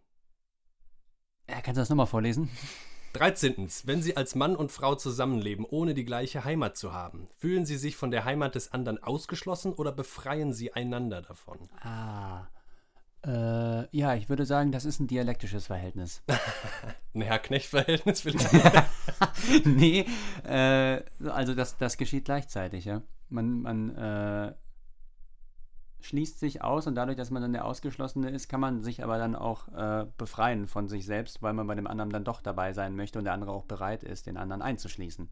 Ja, 1.48 1.60
kannst 1.60 1.76
du 1.76 1.82
das 1.82 1.88
nochmal 1.88 2.06
vorlesen? 2.06 2.50
13. 3.12 3.68
Wenn 3.84 4.02
Sie 4.02 4.16
als 4.16 4.34
Mann 4.34 4.56
und 4.56 4.72
Frau 4.72 4.94
zusammenleben, 4.94 5.66
ohne 5.68 5.94
die 5.94 6.04
gleiche 6.04 6.44
Heimat 6.44 6.76
zu 6.76 6.92
haben, 6.92 7.28
fühlen 7.38 7.66
Sie 7.66 7.76
sich 7.76 7.96
von 7.96 8.10
der 8.10 8.24
Heimat 8.24 8.54
des 8.54 8.72
anderen 8.72 9.02
ausgeschlossen 9.02 9.72
oder 9.72 9.92
befreien 9.92 10.52
Sie 10.52 10.72
einander 10.72 11.22
davon? 11.22 11.58
Ah. 11.80 12.48
Äh, 13.24 13.96
ja, 13.96 14.14
ich 14.14 14.28
würde 14.28 14.44
sagen, 14.46 14.72
das 14.72 14.84
ist 14.84 14.98
ein 14.98 15.06
dialektisches 15.06 15.66
Verhältnis. 15.66 16.22
Ein 17.14 17.20
Herr-Knecht-Verhältnis 17.20 18.22
vielleicht? 18.22 18.50
nee, 19.64 20.06
äh, 20.44 21.02
also 21.28 21.54
das, 21.54 21.76
das 21.76 21.98
geschieht 21.98 22.24
gleichzeitig, 22.24 22.86
ja. 22.86 23.02
Man, 23.28 23.60
man 23.62 23.96
äh, 23.96 24.54
schließt 26.02 26.38
sich 26.38 26.62
aus 26.62 26.86
und 26.86 26.94
dadurch, 26.94 27.16
dass 27.16 27.30
man 27.30 27.42
dann 27.42 27.52
der 27.52 27.64
Ausgeschlossene 27.64 28.30
ist, 28.30 28.48
kann 28.48 28.60
man 28.60 28.82
sich 28.82 29.02
aber 29.02 29.18
dann 29.18 29.34
auch 29.34 29.68
äh, 29.68 30.06
befreien 30.18 30.66
von 30.66 30.88
sich 30.88 31.06
selbst, 31.06 31.42
weil 31.42 31.52
man 31.52 31.66
bei 31.66 31.74
dem 31.74 31.86
anderen 31.86 32.10
dann 32.10 32.24
doch 32.24 32.42
dabei 32.42 32.72
sein 32.72 32.96
möchte 32.96 33.18
und 33.18 33.24
der 33.24 33.32
andere 33.34 33.52
auch 33.52 33.64
bereit 33.64 34.02
ist, 34.02 34.26
den 34.26 34.36
anderen 34.36 34.62
einzuschließen. 34.62 35.28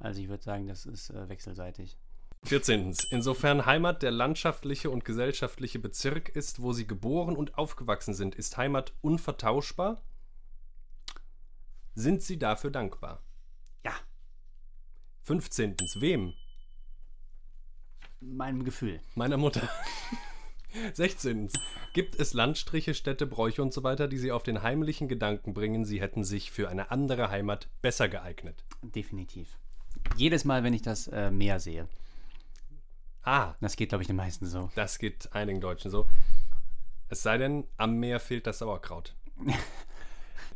Also 0.00 0.20
ich 0.22 0.28
würde 0.28 0.42
sagen, 0.42 0.66
das 0.66 0.86
ist 0.86 1.10
äh, 1.10 1.28
wechselseitig. 1.28 1.98
14. 2.44 2.96
Insofern 3.10 3.66
Heimat 3.66 4.02
der 4.02 4.10
landschaftliche 4.10 4.88
und 4.88 5.04
gesellschaftliche 5.04 5.78
Bezirk 5.78 6.30
ist, 6.30 6.62
wo 6.62 6.72
Sie 6.72 6.86
geboren 6.86 7.36
und 7.36 7.58
aufgewachsen 7.58 8.14
sind, 8.14 8.34
ist 8.34 8.56
Heimat 8.56 8.94
unvertauschbar? 9.02 10.02
Sind 11.94 12.22
Sie 12.22 12.38
dafür 12.38 12.70
dankbar? 12.70 13.22
Ja, 13.84 13.92
15. 15.24 15.76
Wem? 15.96 16.32
Meinem 18.20 18.64
Gefühl. 18.64 19.00
Meiner 19.14 19.36
Mutter. 19.36 19.68
16. 20.94 21.50
Gibt 21.94 22.14
es 22.20 22.32
Landstriche, 22.32 22.94
Städte, 22.94 23.26
Bräuche 23.26 23.60
und 23.62 23.72
so 23.72 23.82
weiter, 23.82 24.06
die 24.06 24.18
Sie 24.18 24.30
auf 24.30 24.44
den 24.44 24.62
heimlichen 24.62 25.08
Gedanken 25.08 25.52
bringen, 25.52 25.84
Sie 25.84 26.00
hätten 26.00 26.22
sich 26.22 26.50
für 26.52 26.68
eine 26.68 26.90
andere 26.92 27.30
Heimat 27.30 27.68
besser 27.82 28.08
geeignet? 28.08 28.64
Definitiv. 28.82 29.58
Jedes 30.16 30.44
Mal, 30.44 30.62
wenn 30.62 30.72
ich 30.74 30.82
das 30.82 31.08
äh, 31.08 31.30
Meer 31.30 31.58
sehe. 31.58 31.88
Ah, 33.22 33.54
Das 33.60 33.76
geht, 33.76 33.90
glaube 33.90 34.02
ich, 34.02 34.06
den 34.08 34.16
meisten 34.16 34.46
so. 34.46 34.70
das 34.76 34.98
geht 34.98 35.32
einigen 35.32 35.60
Deutschen 35.60 35.90
so. 35.90 36.06
Es 37.08 37.22
sei 37.22 37.36
denn, 37.38 37.66
am 37.76 37.96
Meer 37.98 38.20
fehlt 38.20 38.46
das 38.46 38.58
Sauerkraut. 38.60 39.14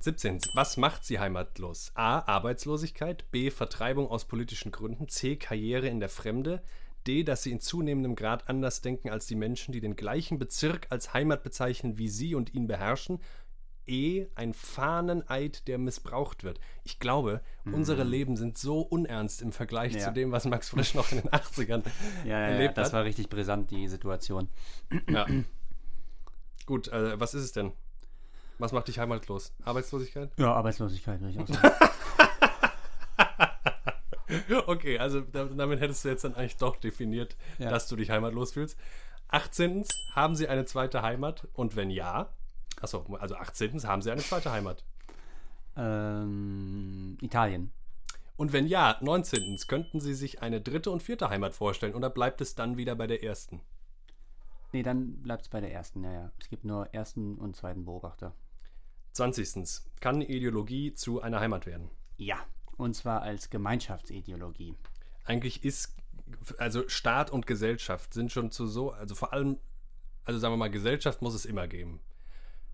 17. 0.01 0.39
Was 0.55 0.77
macht 0.77 1.05
sie 1.05 1.19
heimatlos? 1.19 1.91
A. 1.95 2.21
Arbeitslosigkeit. 2.21 3.31
B. 3.33 3.51
Vertreibung 3.51 4.09
aus 4.09 4.27
politischen 4.27 4.71
Gründen. 4.71 5.09
C. 5.09 5.37
Karriere 5.37 5.89
in 5.89 5.99
der 5.99 6.09
Fremde. 6.09 6.63
D. 7.07 7.23
Dass 7.25 7.43
sie 7.43 7.53
in 7.53 7.61
zunehmendem 7.61 8.17
Grad 8.17 8.49
anders 8.49 8.81
denken 8.81 9.11
als 9.11 9.27
die 9.27 9.37
Menschen, 9.37 9.73
die 9.73 9.81
den 9.81 9.97
gleichen 9.97 10.39
Bezirk 10.39 10.87
als 10.91 11.15
Heimat 11.15 11.43
bezeichnen 11.43 11.99
wie 11.99 12.09
sie 12.09 12.35
und 12.35 12.55
ihn 12.55 12.67
beherrschen. 12.67 13.21
E. 13.87 14.27
Ein 14.35 14.55
Fahneneid, 14.55 15.69
der 15.69 15.77
missbraucht 15.77 16.43
wird. 16.43 16.59
Ich 16.85 16.99
glaube, 17.01 17.43
unsere 17.67 18.03
Leben 18.03 18.35
sind 18.37 18.57
so 18.57 18.81
unernst 18.81 19.43
im 19.43 19.53
Vergleich 19.53 19.93
Ja. 19.93 20.01
zu 20.07 20.13
dem, 20.13 20.33
was 20.33 20.47
Max 20.47 20.71
Frisch 20.71 20.95
noch 20.95 21.13
in 21.13 21.19
den 21.21 21.29
80ern 21.31 21.83
Ja, 22.25 22.31
ja, 22.31 22.39
ja 22.41 22.47
erlebt 22.47 22.79
das 22.79 22.87
hat. 22.89 22.93
war 22.95 23.05
richtig 23.05 23.29
brisant, 23.29 23.71
die 23.71 23.87
Situation. 23.89 24.49
Ja. 25.11 25.27
Gut, 26.65 26.89
äh, 26.89 27.21
was 27.21 27.35
ist 27.35 27.43
es 27.43 27.53
denn? 27.53 27.73
Was 28.59 28.73
macht 28.73 28.89
dich 28.89 28.99
heimatlos? 28.99 29.53
Arbeitslosigkeit? 29.65 30.31
Ja, 30.39 30.55
Arbeitslosigkeit, 30.55 31.21
würde 31.21 31.33
ich 31.33 31.41
auch 31.41 31.47
sagen. 31.49 31.75
Okay, 34.67 34.99
also 34.99 35.21
da- 35.21 35.45
damit 35.47 35.81
hättest 35.81 36.05
du 36.05 36.09
jetzt 36.09 36.25
dann 36.25 36.35
eigentlich 36.35 36.57
doch 36.57 36.77
definiert, 36.77 37.37
Ja. 37.59 37.71
dass 37.71 37.89
du 37.89 37.97
dich 37.97 38.11
heimatlos 38.11 38.53
fühlst. 38.53 38.79
18. 39.29 39.85
Haben 40.13 40.37
Sie 40.37 40.49
eine 40.49 40.65
zweite 40.65 41.03
Heimat? 41.03 41.49
Und 41.55 41.77
wenn 41.77 41.91
ja, 41.91 42.33
achso, 42.81 43.05
also 43.19 43.35
18. 43.37 43.83
Haben 43.85 44.03
Sie 44.03 44.11
eine 44.11 44.21
zweite 44.23 44.53
Heimat? 44.53 44.85
ähm, 45.77 47.19
Italien. 47.21 47.73
Und 48.37 48.53
wenn 48.53 48.67
ja, 48.67 48.97
19. 49.01 49.59
Könnten 49.69 50.01
Sie 50.01 50.15
sich 50.15 50.43
eine 50.43 50.61
dritte 50.61 50.91
und 50.91 51.03
vierte 51.03 51.31
Heimat 51.31 51.55
vorstellen 51.55 51.95
oder 51.95 52.11
bleibt 52.11 52.41
es 52.41 52.55
dann 52.55 52.77
wieder 52.77 52.95
bei 52.97 53.07
der 53.07 53.23
ersten? 53.23 53.61
Nee, 54.73 54.83
dann 54.83 55.23
bleibt 55.23 55.43
es 55.43 55.49
bei 55.49 55.61
der 55.61 55.73
ersten, 55.73 56.03
ja, 56.03 56.13
ja. 56.13 56.33
Es 56.41 56.49
gibt 56.49 56.65
nur 56.65 56.93
ersten 56.95 57.37
und 57.37 57.55
zweiten 57.57 57.85
Beobachter. 57.85 58.35
20. 59.13 59.83
Kann 60.01 60.21
Ideologie 60.21 60.95
zu 60.95 61.21
einer 61.23 61.39
Heimat 61.39 61.67
werden? 61.67 61.91
Ja. 62.17 62.37
Und 62.77 62.95
zwar 62.95 63.23
als 63.23 63.51
Gemeinschaftsideologie. 63.51 64.75
eigentlich 65.25 65.65
ist, 65.65 65.97
also 66.59 66.89
Staat 66.89 67.31
und 67.31 67.47
Gesellschaft 67.47 68.15
sind 68.15 68.33
schon 68.33 68.51
zu 68.51 68.67
so, 68.67 68.93
also 68.93 69.15
vor 69.15 69.33
allem, 69.33 69.59
also 70.25 70.39
sagen 70.39 70.53
wir 70.53 70.59
mal, 70.59 70.71
Gesellschaft 70.71 71.23
muss 71.23 71.35
es 71.35 71.45
immer 71.45 71.67
geben. 71.69 72.01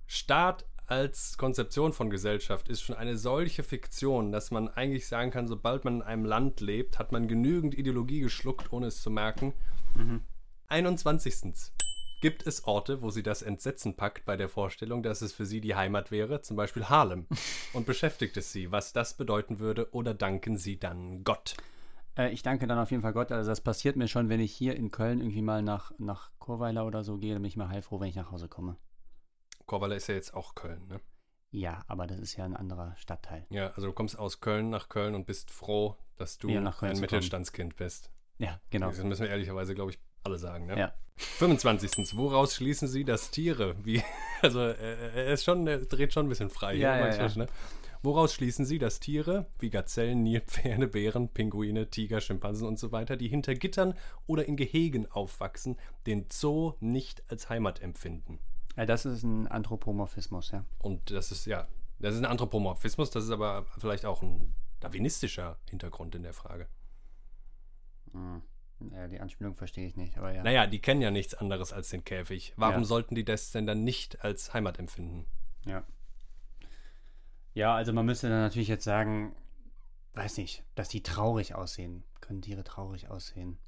Staat 0.07 0.67
als 0.87 1.39
Konzeption 1.39 1.93
von 1.93 2.11
Gesellschaft 2.11 2.69
ist 2.69 2.83
schon 2.83 2.97
eine 2.97 3.17
solche 3.17 3.63
Fiktion, 3.63 4.33
dass 4.33 4.51
man 4.51 4.69
eigentlich 4.69 5.07
sagen 5.07 5.31
kann, 5.31 5.47
sobald 5.47 5.85
man 5.85 5.97
in 5.97 6.03
einem 6.03 6.25
Land 6.25 6.61
lebt, 6.61 6.99
hat 6.99 7.13
man 7.13 7.29
genügend 7.29 7.79
Ideologie 7.79 8.21
geschluckt, 8.21 8.73
ohne 8.73 8.87
es 8.87 9.01
zu 9.01 9.11
merken. 9.11 9.53
21. 10.67 11.55
Gibt 12.21 12.47
es 12.47 12.65
Orte, 12.65 13.01
wo 13.01 13.09
sie 13.09 13.23
das 13.23 13.41
Entsetzen 13.41 13.97
packt 13.97 14.27
bei 14.27 14.37
der 14.37 14.51
Vorstellung, 14.51 15.03
dass 15.03 15.23
es 15.23 15.33
für 15.33 15.47
sie 15.47 15.63
die 15.63 15.75
Heimat 15.75 16.11
wäre, 16.11 16.43
zum 16.43 16.55
Beispiel 16.55 16.85
Harlem? 16.85 17.27
Und 17.73 17.87
beschäftigt 17.87 18.37
es 18.37 18.53
sie, 18.53 18.71
was 18.71 18.93
das 18.93 19.17
bedeuten 19.17 19.59
würde, 19.59 19.93
oder 19.95 20.13
danken 20.13 20.59
sie 20.59 20.79
dann 20.79 21.25
Gott? 21.25 21.57
Äh, 22.19 22.31
ich 22.31 22.43
danke 22.43 22.67
dann 22.67 22.79
auf 22.79 22.91
jeden 22.91 23.03
Fall 23.03 23.15
Gott. 23.15 23.33
Also 23.33 23.51
das 23.51 23.63
passiert 23.63 23.97
mir 23.97 24.07
schon, 24.07 24.29
wenn 24.29 24.41
ich 24.41 24.53
hier 24.53 24.77
in 24.77 24.91
Köln 24.91 25.21
irgendwie 25.21 25.41
mal 25.41 25.63
nach, 25.63 25.93
nach 25.97 26.31
Chorweiler 26.39 26.87
oder 26.87 27.05
so 27.05 27.17
gehe, 27.17 27.33
dann 27.33 27.43
bin 27.43 27.49
ich 27.49 27.57
mal 27.57 27.71
heilfroh, 27.71 28.01
wenn 28.01 28.09
ich 28.09 28.17
nach 28.17 28.31
Hause 28.31 28.49
komme. 28.49 28.77
Chorweiler 29.65 29.97
ist 29.97 30.09
ja 30.09 30.15
jetzt 30.15 30.35
auch 30.35 30.55
Köln, 30.55 30.87
ne? 30.89 31.01
Ja, 31.53 31.85
aber 31.89 32.07
das 32.07 32.21
ist 32.21 32.37
ja 32.37 32.45
ein 32.45 32.55
anderer 32.55 32.95
Stadtteil. 32.97 33.47
Ja, 33.49 33.69
also 33.71 33.89
du 33.89 33.93
kommst 33.95 34.19
aus 34.19 34.41
Köln 34.41 34.69
nach 34.69 34.91
Köln 34.91 35.15
und 35.15 35.27
bist 35.27 35.51
froh, 35.51 35.97
dass 36.17 36.37
du 36.37 36.49
Köln 36.49 36.67
ein. 36.67 37.01
Mittelstandskind 37.01 37.77
bist. 37.77 38.11
Ja, 38.39 38.61
genau. 38.69 38.89
Das 38.89 39.03
müssen 39.03 39.23
wir 39.23 39.31
ehrlicherweise, 39.31 39.75
glaube 39.75 39.93
ich, 39.93 39.99
alle 40.23 40.39
sagen, 40.39 40.67
ne? 40.67 40.79
Ja. 40.79 40.95
25. 41.21 42.17
Woraus 42.17 42.55
schließen 42.55 42.89
Sie, 42.89 43.05
dass 43.05 43.31
Tiere, 43.31 43.75
wie, 43.85 44.03
also 44.43 44.61
äh, 44.61 45.27
er 45.27 45.33
ist 45.33 45.45
schon, 45.45 45.67
er 45.67 45.79
dreht 45.79 46.13
schon 46.13 46.27
ein 46.27 46.29
bisschen 46.29 46.51
frei 46.51 46.75
Ja, 46.75 46.95
hier 46.95 47.05
ja, 47.05 47.19
manchmal, 47.19 47.47
Ne? 47.47 47.53
Woraus 48.03 48.33
schließen 48.33 48.65
Sie, 48.65 48.79
dass 48.79 48.99
Tiere 48.99 49.47
wie 49.59 49.69
Gazellen, 49.69 50.23
Nilpferde, 50.23 50.89
Bären, 50.89 51.29
Pinguine, 51.29 51.91
Tiger, 51.91 52.23
Schimpansen 52.23 52.67
und 52.67 52.79
so 52.79 52.93
weiter, 52.93 53.17
die 53.19 53.29
hinter 53.29 53.55
Gittern 53.55 53.95
oder 54.27 54.47
in 54.47 54.57
Gehegen 54.57 55.11
aufwachsen, 55.11 55.77
den 56.07 56.25
Zoo 56.33 56.75
nicht 56.81 57.23
als 57.29 57.51
Heimat 57.51 57.83
empfinden? 57.83 58.39
ja, 58.77 58.87
das 58.87 59.05
ist 59.05 59.23
ein 59.23 59.47
Anthropomorphismus, 59.49 60.53
ja. 60.53 60.65
Und 60.79 61.11
das 61.11 61.31
ist, 61.33 61.47
ja, 61.47 61.69
das 61.99 62.15
ist 62.15 62.21
ein 62.21 62.27
Anthropomorphismus, 62.27 63.11
das 63.11 63.25
ist 63.25 63.31
aber 63.31 63.67
vielleicht 63.79 64.07
auch 64.07 64.23
ein 64.23 64.55
darwinistischer 64.81 65.59
Hintergrund 65.69 66.15
in 66.15 66.23
der 66.23 66.33
Frage. 66.33 66.69
Ja 68.93 69.09
die 69.09 69.21
Anspielung 69.21 69.55
verstehe 69.55 69.87
ich 69.87 69.97
nicht, 69.97 70.17
aber 70.19 70.33
ja. 70.33 70.43
Naja, 70.43 70.67
die 70.67 70.81
kennen 70.81 71.03
ja 71.03 71.11
nichts 71.11 71.35
anderes 71.35 71.73
als 71.73 71.91
den 71.91 72.05
Käfig. 72.05 72.53
Warum 72.57 72.81
Ja. 72.83 72.85
sollten 72.85 73.15
die 73.15 73.25
das 73.25 73.51
denn 73.53 73.67
dann 73.67 73.85
nicht 73.85 74.25
als 74.25 74.53
Heimat 74.55 74.79
empfinden? 74.79 75.27
Ja. 75.67 75.85
Ja, 77.55 77.75
also 77.75 77.93
man 77.93 78.07
müsste 78.07 78.29
dann 78.29 78.41
natürlich 78.43 78.69
jetzt 78.69 78.85
sagen, 78.85 79.35
weiß 80.15 80.37
nicht, 80.39 80.65
dass 80.75 80.89
die 80.89 81.03
traurig 81.03 81.55
aussehen. 81.55 82.05
Können 82.21 82.43
Tiere 82.43 82.65
traurig 82.65 83.09
aussehen? 83.11 83.59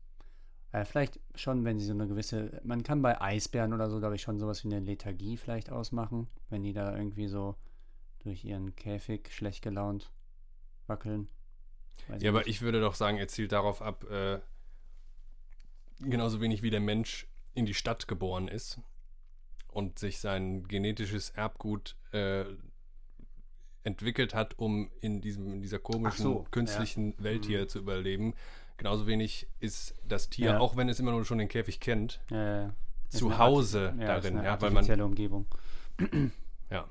Äh, 0.71 0.85
vielleicht 0.85 1.21
schon, 1.35 1.65
wenn 1.65 1.79
sie 1.79 1.87
so 1.87 1.93
eine 1.93 2.07
gewisse, 2.07 2.61
man 2.65 2.83
kann 2.83 3.03
bei 3.03 3.21
Eisbären 3.21 3.73
oder 3.75 3.91
so, 3.91 3.99
glaube 3.99 4.15
ich, 4.15 4.23
schon 4.23 4.39
sowas 4.39 4.65
wie 4.65 4.69
eine 4.69 4.81
Lethargie 4.81 5.37
vielleicht 5.37 5.71
ausmachen, 5.71 6.29
wenn 6.49 6.63
die 6.63 6.73
da 6.73 6.97
irgendwie 6.97 7.27
so 7.27 7.57
durch 8.21 8.45
ihren 8.45 8.75
Käfig 8.77 9.31
schlecht 9.35 9.63
gelaunt 9.63 10.13
wackeln. 10.87 11.29
Weiß 12.09 12.23
Ja, 12.23 12.31
aber 12.31 12.39
nicht. 12.41 12.49
ich 12.49 12.63
würde 12.63 12.81
doch 12.81 12.95
sagen, 12.95 13.19
er 13.19 13.29
zielt 13.29 13.53
darauf 13.53 13.83
ab, 13.83 14.05
äh, 14.11 14.39
genauso 16.03 16.41
wenig 16.41 16.63
wie 16.63 16.71
der 16.71 16.81
Mensch 16.81 17.27
in 17.55 17.67
die 17.67 17.75
Stadt 17.75 18.09
geboren 18.09 18.49
ist 18.49 18.81
und 19.69 19.99
sich 19.99 20.19
sein 20.19 20.67
genetisches 20.69 21.31
Erbgut 21.31 21.97
äh, 22.13 22.45
entwickelt 23.85 24.35
hat, 24.35 24.59
um 24.59 24.91
in, 25.01 25.21
diesem, 25.21 25.55
in 25.55 25.61
dieser 25.63 25.79
komischen, 25.79 26.23
so, 26.23 26.47
künstlichen 26.51 27.15
Welt 27.23 27.45
hier 27.47 27.69
zu 27.69 27.79
überleben. 27.79 28.35
Genauso 28.77 29.07
wenig 29.07 29.49
ist 29.61 29.95
das 30.07 30.31
Tier, 30.31 30.53
Ja. 30.53 30.59
auch 30.61 30.77
wenn 30.77 30.89
es 30.89 31.01
immer 31.01 31.11
nur 31.13 31.25
schon 31.25 31.39
den 31.39 31.49
Käfig 31.49 31.81
kennt, 31.81 32.21
ist 32.31 33.19
zu 33.19 33.39
Hause 33.39 33.95
ja, 33.99 34.17
ist 34.17 34.25
darin, 34.25 34.39
eine 34.39 34.47
ja, 34.47 34.61
weil 34.61 34.71
man 34.71 35.01
Umgebung. 35.01 35.47
Ja. 36.71 36.89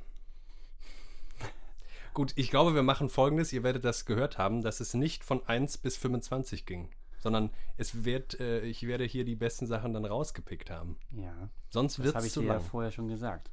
Gut, 2.13 2.33
ich 2.35 2.49
glaube, 2.49 2.75
wir 2.75 2.83
machen 2.83 3.09
folgendes. 3.09 3.53
Ihr 3.53 3.63
werdet 3.63 3.85
das 3.85 4.05
gehört 4.05 4.37
haben, 4.37 4.61
dass 4.61 4.79
es 4.79 4.93
nicht 4.93 5.23
von 5.23 5.45
1 5.47 5.77
bis 5.77 5.97
25 5.97 6.65
ging, 6.65 6.89
sondern 7.21 7.51
es 7.77 8.03
wird, 8.03 8.39
äh, 8.39 8.61
ich 8.61 8.85
werde 8.87 9.05
hier 9.05 9.23
die 9.25 9.35
besten 9.35 9.67
Sachen 9.67 9.93
dann 9.93 10.05
rausgepickt 10.05 10.69
haben. 10.69 10.97
Ja, 11.11 11.49
Sonst 11.69 11.97
das 11.99 12.05
wird 12.05 12.15
habe 12.15 12.25
es 12.25 12.27
ich 12.27 12.33
zu 12.33 12.41
dir 12.41 12.47
ja 12.47 12.53
lang. 12.55 12.63
vorher 12.63 12.91
schon 12.91 13.07
gesagt. 13.07 13.51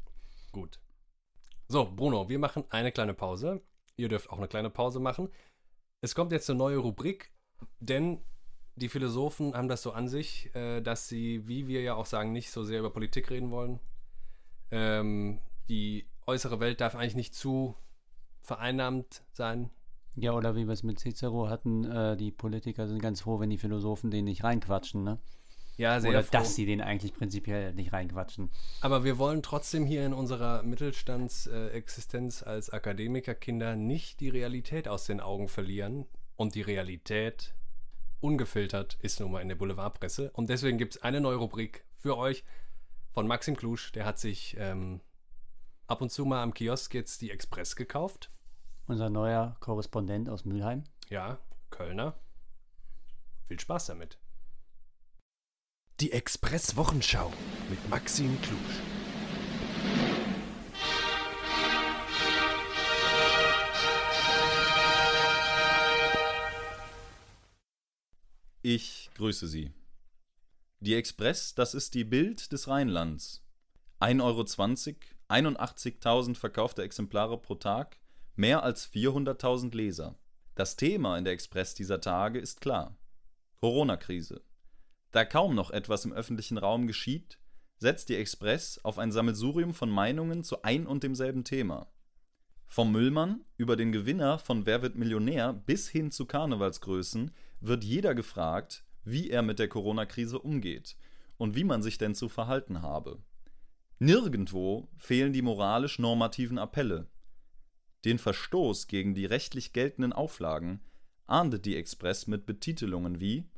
Gut. 0.52 0.80
So, 1.68 1.90
Bruno, 1.94 2.28
wir 2.28 2.38
machen 2.38 2.64
eine 2.70 2.92
kleine 2.92 3.14
Pause. 3.14 3.60
Ihr 3.96 4.08
dürft 4.08 4.30
auch 4.30 4.38
eine 4.38 4.48
kleine 4.48 4.70
Pause 4.70 5.00
machen. 5.00 5.28
Es 6.00 6.14
kommt 6.14 6.32
jetzt 6.32 6.48
eine 6.48 6.58
neue 6.58 6.78
Rubrik, 6.78 7.30
denn 7.80 8.22
die 8.76 8.88
Philosophen 8.88 9.54
haben 9.54 9.68
das 9.68 9.82
so 9.82 9.92
an 9.92 10.08
sich, 10.08 10.54
äh, 10.54 10.80
dass 10.80 11.08
sie, 11.08 11.46
wie 11.48 11.66
wir 11.66 11.82
ja 11.82 11.94
auch 11.94 12.06
sagen, 12.06 12.32
nicht 12.32 12.50
so 12.50 12.62
sehr 12.62 12.78
über 12.80 12.90
Politik 12.92 13.30
reden 13.30 13.50
wollen. 13.50 13.80
Ähm, 14.70 15.40
die 15.68 16.08
äußere 16.26 16.60
Welt 16.60 16.80
darf 16.80 16.94
eigentlich 16.94 17.16
nicht 17.16 17.34
zu 17.34 17.74
vereinnahmt 18.42 19.24
sein. 19.32 19.70
Ja, 20.20 20.32
oder 20.32 20.56
wie 20.56 20.66
wir 20.66 20.72
es 20.72 20.82
mit 20.82 20.98
Cicero 20.98 21.48
hatten, 21.48 21.84
äh, 21.84 22.16
die 22.16 22.30
Politiker 22.30 22.88
sind 22.88 23.00
ganz 23.00 23.20
froh, 23.20 23.38
wenn 23.40 23.50
die 23.50 23.58
Philosophen 23.58 24.10
den 24.10 24.24
nicht 24.24 24.42
reinquatschen, 24.42 25.04
ne? 25.04 25.18
Ja, 25.78 25.96
Oder 25.98 26.24
dass 26.24 26.56
sie 26.56 26.66
den 26.66 26.80
eigentlich 26.80 27.14
prinzipiell 27.14 27.72
nicht 27.72 27.92
reinquatschen. 27.92 28.50
Aber 28.80 29.04
wir 29.04 29.16
wollen 29.16 29.44
trotzdem 29.44 29.86
hier 29.86 30.04
in 30.04 30.12
unserer 30.12 30.64
Mittelstandsexistenz 30.64 32.42
als 32.42 32.70
Akademikerkinder 32.70 33.76
nicht 33.76 34.18
die 34.18 34.28
Realität 34.28 34.88
aus 34.88 35.04
den 35.04 35.20
Augen 35.20 35.46
verlieren. 35.46 36.06
Und 36.34 36.56
die 36.56 36.62
Realität, 36.62 37.54
ungefiltert, 38.18 38.98
ist 39.02 39.20
nun 39.20 39.30
mal 39.30 39.40
in 39.40 39.48
der 39.48 39.54
Boulevardpresse. 39.54 40.32
Und 40.32 40.50
deswegen 40.50 40.78
gibt 40.78 40.96
es 40.96 41.02
eine 41.02 41.20
neue 41.20 41.36
Rubrik 41.36 41.84
für 41.96 42.16
euch 42.16 42.42
von 43.12 43.28
Maxim 43.28 43.56
Klusch. 43.56 43.92
Der 43.92 44.04
hat 44.04 44.18
sich 44.18 44.56
ähm, 44.58 45.00
ab 45.86 46.02
und 46.02 46.10
zu 46.10 46.24
mal 46.24 46.42
am 46.42 46.54
Kiosk 46.54 46.92
jetzt 46.92 47.20
die 47.20 47.30
Express 47.30 47.76
gekauft. 47.76 48.32
Unser 48.88 49.10
neuer 49.10 49.54
Korrespondent 49.60 50.30
aus 50.30 50.46
Mülheim. 50.46 50.82
Ja, 51.10 51.38
Kölner. 51.68 52.14
Viel 53.46 53.60
Spaß 53.60 53.84
damit. 53.84 54.18
Die 56.00 56.10
Express-Wochenschau 56.10 57.30
mit 57.68 57.86
Maxim 57.90 58.40
Klusch. 58.40 58.80
Ich 68.62 69.10
grüße 69.16 69.48
Sie. 69.48 69.70
Die 70.80 70.94
Express, 70.94 71.54
das 71.54 71.74
ist 71.74 71.92
die 71.92 72.04
Bild 72.04 72.52
des 72.52 72.68
Rheinlands. 72.68 73.44
1,20 74.00 74.22
Euro, 74.22 74.44
81.000 75.28 76.36
verkaufte 76.36 76.82
Exemplare 76.82 77.36
pro 77.36 77.56
Tag, 77.56 77.98
mehr 78.38 78.62
als 78.62 78.90
400.000 78.90 79.74
Leser. 79.74 80.16
Das 80.54 80.76
Thema 80.76 81.18
in 81.18 81.24
der 81.24 81.32
Express 81.32 81.74
dieser 81.74 82.00
Tage 82.00 82.38
ist 82.38 82.60
klar. 82.60 82.96
Corona-Krise. 83.60 84.42
Da 85.10 85.24
kaum 85.24 85.54
noch 85.54 85.70
etwas 85.70 86.04
im 86.04 86.12
öffentlichen 86.12 86.58
Raum 86.58 86.86
geschieht, 86.86 87.38
setzt 87.78 88.08
die 88.08 88.16
Express 88.16 88.78
auf 88.84 88.98
ein 88.98 89.10
Sammelsurium 89.10 89.74
von 89.74 89.90
Meinungen 89.90 90.44
zu 90.44 90.62
ein 90.62 90.86
und 90.86 91.02
demselben 91.02 91.44
Thema. 91.44 91.88
Vom 92.66 92.92
Müllmann 92.92 93.44
über 93.56 93.76
den 93.76 93.92
Gewinner 93.92 94.38
von 94.38 94.66
Wer 94.66 94.82
wird 94.82 94.94
Millionär 94.94 95.52
bis 95.52 95.88
hin 95.88 96.10
zu 96.10 96.26
Karnevalsgrößen 96.26 97.32
wird 97.60 97.82
jeder 97.82 98.14
gefragt, 98.14 98.84
wie 99.02 99.30
er 99.30 99.42
mit 99.42 99.58
der 99.58 99.68
Corona-Krise 99.68 100.38
umgeht 100.38 100.96
und 101.38 101.56
wie 101.56 101.64
man 101.64 101.82
sich 101.82 101.98
denn 101.98 102.14
zu 102.14 102.28
verhalten 102.28 102.82
habe. 102.82 103.18
Nirgendwo 103.98 104.88
fehlen 104.96 105.32
die 105.32 105.42
moralisch 105.42 105.98
normativen 105.98 106.58
Appelle. 106.58 107.08
Den 108.04 108.18
Verstoß 108.18 108.86
gegen 108.86 109.14
die 109.14 109.26
rechtlich 109.26 109.72
geltenden 109.72 110.12
Auflagen 110.12 110.80
ahndet 111.26 111.66
die 111.66 111.76
Express 111.76 112.26
mit 112.26 112.46
Betitelungen 112.46 113.20
wie 113.20 113.48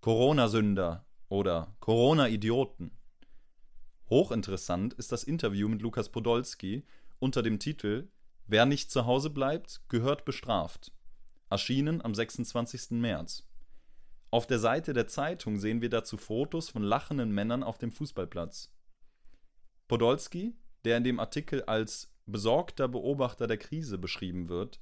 Corona-Sünder 0.00 1.06
oder 1.28 1.76
Corona-Idioten. 1.80 2.90
Hochinteressant 4.08 4.94
ist 4.94 5.12
das 5.12 5.24
Interview 5.24 5.68
mit 5.68 5.82
Lukas 5.82 6.10
Podolski 6.10 6.84
unter 7.18 7.42
dem 7.42 7.58
Titel 7.58 8.08
Wer 8.46 8.66
nicht 8.66 8.92
zu 8.92 9.06
Hause 9.06 9.30
bleibt, 9.30 9.82
gehört 9.88 10.24
bestraft. 10.24 10.92
Erschienen 11.50 12.00
am 12.02 12.14
26. 12.14 12.92
März. 12.92 13.48
Auf 14.30 14.46
der 14.46 14.58
Seite 14.58 14.92
der 14.92 15.08
Zeitung 15.08 15.58
sehen 15.58 15.80
wir 15.80 15.88
dazu 15.88 16.16
Fotos 16.16 16.68
von 16.68 16.82
lachenden 16.82 17.32
Männern 17.32 17.62
auf 17.62 17.78
dem 17.78 17.90
Fußballplatz. 17.90 18.72
Podolski, 19.88 20.54
der 20.84 20.98
in 20.98 21.04
dem 21.04 21.18
Artikel 21.18 21.64
als 21.64 22.12
besorgter 22.26 22.88
Beobachter 22.88 23.46
der 23.46 23.56
Krise 23.56 23.98
beschrieben 23.98 24.48
wird, 24.48 24.80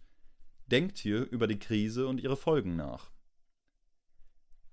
denkt 0.66 0.98
hier 0.98 1.30
über 1.30 1.46
die 1.46 1.58
Krise 1.58 2.06
und 2.06 2.20
ihre 2.20 2.36
Folgen 2.36 2.76
nach. 2.76 3.10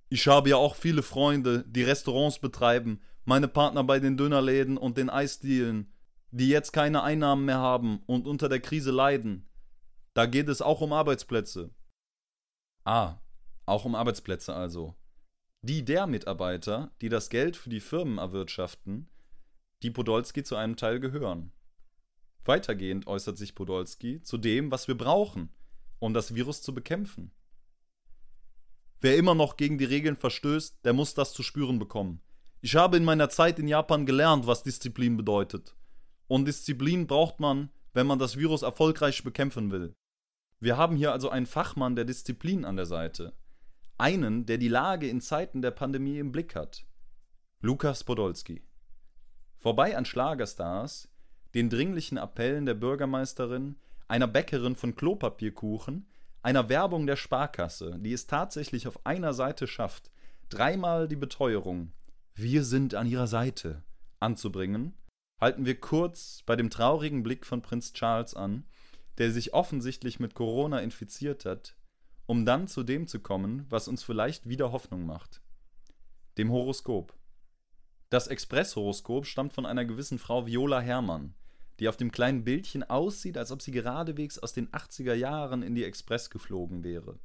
Ich 0.09 0.27
habe 0.27 0.49
ja 0.49 0.57
auch 0.57 0.75
viele 0.75 1.03
Freunde, 1.03 1.63
die 1.67 1.83
Restaurants 1.83 2.39
betreiben, 2.39 3.01
meine 3.23 3.47
Partner 3.47 3.83
bei 3.83 3.99
den 3.99 4.17
Dönerläden 4.17 4.77
und 4.77 4.97
den 4.97 5.09
Eisdielen, 5.09 5.93
die 6.31 6.49
jetzt 6.49 6.71
keine 6.71 7.03
Einnahmen 7.03 7.45
mehr 7.45 7.59
haben 7.59 8.03
und 8.07 8.27
unter 8.27 8.49
der 8.49 8.59
Krise 8.59 8.91
leiden. 8.91 9.47
Da 10.13 10.25
geht 10.25 10.49
es 10.49 10.61
auch 10.61 10.81
um 10.81 10.91
Arbeitsplätze. 10.91 11.73
Ah, 12.83 13.19
auch 13.65 13.85
um 13.85 13.95
Arbeitsplätze 13.95 14.53
also. 14.53 14.95
Die 15.61 15.85
der 15.85 16.07
Mitarbeiter, 16.07 16.91
die 17.01 17.09
das 17.09 17.29
Geld 17.29 17.55
für 17.55 17.69
die 17.69 17.79
Firmen 17.79 18.17
erwirtschaften, 18.17 19.09
die 19.83 19.91
Podolski 19.91 20.43
zu 20.43 20.55
einem 20.55 20.75
Teil 20.75 20.99
gehören. 20.99 21.51
Weitergehend 22.45 23.07
äußert 23.07 23.37
sich 23.37 23.55
Podolski 23.55 24.21
zu 24.23 24.37
dem, 24.37 24.71
was 24.71 24.87
wir 24.87 24.97
brauchen, 24.97 25.49
um 25.99 26.13
das 26.13 26.33
Virus 26.33 26.61
zu 26.61 26.73
bekämpfen. 26.73 27.31
Wer 28.99 29.17
immer 29.17 29.35
noch 29.35 29.57
gegen 29.57 29.77
die 29.77 29.85
Regeln 29.85 30.15
verstößt, 30.15 30.85
der 30.85 30.93
muss 30.93 31.13
das 31.13 31.33
zu 31.33 31.43
spüren 31.43 31.79
bekommen. 31.79 32.21
Ich 32.61 32.75
habe 32.75 32.97
in 32.97 33.03
meiner 33.03 33.29
Zeit 33.29 33.57
in 33.57 33.67
Japan 33.67 34.05
gelernt, 34.05 34.45
was 34.45 34.63
Disziplin 34.63 35.17
bedeutet. 35.17 35.75
Und 36.27 36.45
Disziplin 36.45 37.07
braucht 37.07 37.39
man, 37.39 37.69
wenn 37.93 38.07
man 38.07 38.19
das 38.19 38.37
Virus 38.37 38.61
erfolgreich 38.61 39.23
bekämpfen 39.23 39.71
will. 39.71 39.95
Wir 40.59 40.77
haben 40.77 40.95
hier 40.95 41.11
also 41.11 41.29
einen 41.29 41.47
Fachmann 41.47 41.95
der 41.95 42.05
Disziplin 42.05 42.65
an 42.65 42.75
der 42.75 42.85
Seite. 42.85 43.33
Einen, 43.97 44.45
der 44.45 44.59
die 44.59 44.67
Lage 44.67 45.07
in 45.07 45.21
Zeiten 45.21 45.63
der 45.63 45.71
Pandemie 45.71 46.19
im 46.19 46.31
Blick 46.31 46.55
hat. 46.55 46.85
Lukas 47.61 48.03
Podolski. 48.03 48.63
Vorbei 49.57 49.97
an 49.97 50.05
Schlagerstars, 50.05 51.10
den 51.53 51.69
dringlichen 51.69 52.17
Appellen 52.17 52.65
der 52.65 52.73
Bürgermeisterin, 52.73 53.75
einer 54.07 54.27
Bäckerin 54.27 54.75
von 54.75 54.95
Klopapierkuchen, 54.95 56.05
einer 56.43 56.69
Werbung 56.69 57.05
der 57.07 57.15
Sparkasse, 57.15 57.97
die 57.99 58.13
es 58.13 58.27
tatsächlich 58.27 58.87
auf 58.87 59.05
einer 59.05 59.33
Seite 59.33 59.67
schafft, 59.67 60.11
dreimal 60.49 61.07
die 61.07 61.15
Beteuerung 61.15 61.91
Wir 62.35 62.63
sind 62.63 62.95
an 62.95 63.07
ihrer 63.07 63.27
Seite 63.27 63.83
anzubringen, 64.19 64.93
halten 65.39 65.65
wir 65.65 65.79
kurz 65.79 66.43
bei 66.45 66.55
dem 66.55 66.69
traurigen 66.69 67.23
Blick 67.23 67.45
von 67.45 67.61
Prinz 67.61 67.93
Charles 67.93 68.33
an, 68.33 68.65
der 69.17 69.31
sich 69.31 69.53
offensichtlich 69.53 70.19
mit 70.19 70.33
Corona 70.33 70.79
infiziert 70.79 71.45
hat, 71.45 71.75
um 72.25 72.45
dann 72.45 72.67
zu 72.67 72.83
dem 72.83 73.07
zu 73.07 73.19
kommen, 73.19 73.65
was 73.69 73.87
uns 73.87 74.03
vielleicht 74.03 74.47
wieder 74.47 74.71
Hoffnung 74.71 75.05
macht. 75.05 75.41
Dem 76.37 76.51
Horoskop. 76.51 77.13
Das 78.09 78.27
Express-Horoskop 78.27 79.25
stammt 79.25 79.53
von 79.53 79.65
einer 79.65 79.85
gewissen 79.85 80.19
Frau 80.19 80.45
Viola 80.45 80.79
Herrmann, 80.79 81.33
die 81.81 81.89
auf 81.89 81.97
dem 81.97 82.11
kleinen 82.11 82.43
Bildchen 82.43 82.83
aussieht, 82.83 83.39
als 83.39 83.51
ob 83.51 83.63
sie 83.63 83.71
geradewegs 83.71 84.37
aus 84.37 84.53
den 84.53 84.69
80er 84.69 85.15
Jahren 85.15 85.63
in 85.63 85.73
die 85.73 85.83
Express 85.83 86.29
geflogen 86.29 86.83
wäre. 86.83 87.17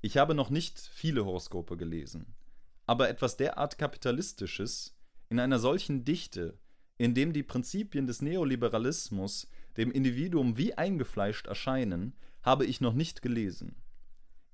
Ich 0.00 0.16
habe 0.16 0.34
noch 0.34 0.48
nicht 0.48 0.80
viele 0.80 1.26
Horoskope 1.26 1.76
gelesen, 1.76 2.34
aber 2.86 3.10
etwas 3.10 3.36
derart 3.36 3.76
Kapitalistisches 3.76 4.96
in 5.28 5.38
einer 5.38 5.58
solchen 5.58 6.04
Dichte, 6.04 6.58
in 6.96 7.12
dem 7.12 7.34
die 7.34 7.42
Prinzipien 7.42 8.06
des 8.06 8.22
Neoliberalismus 8.22 9.46
dem 9.76 9.92
Individuum 9.92 10.56
wie 10.56 10.72
eingefleischt 10.72 11.46
erscheinen, 11.46 12.16
habe 12.42 12.64
ich 12.64 12.80
noch 12.80 12.94
nicht 12.94 13.20
gelesen. 13.20 13.76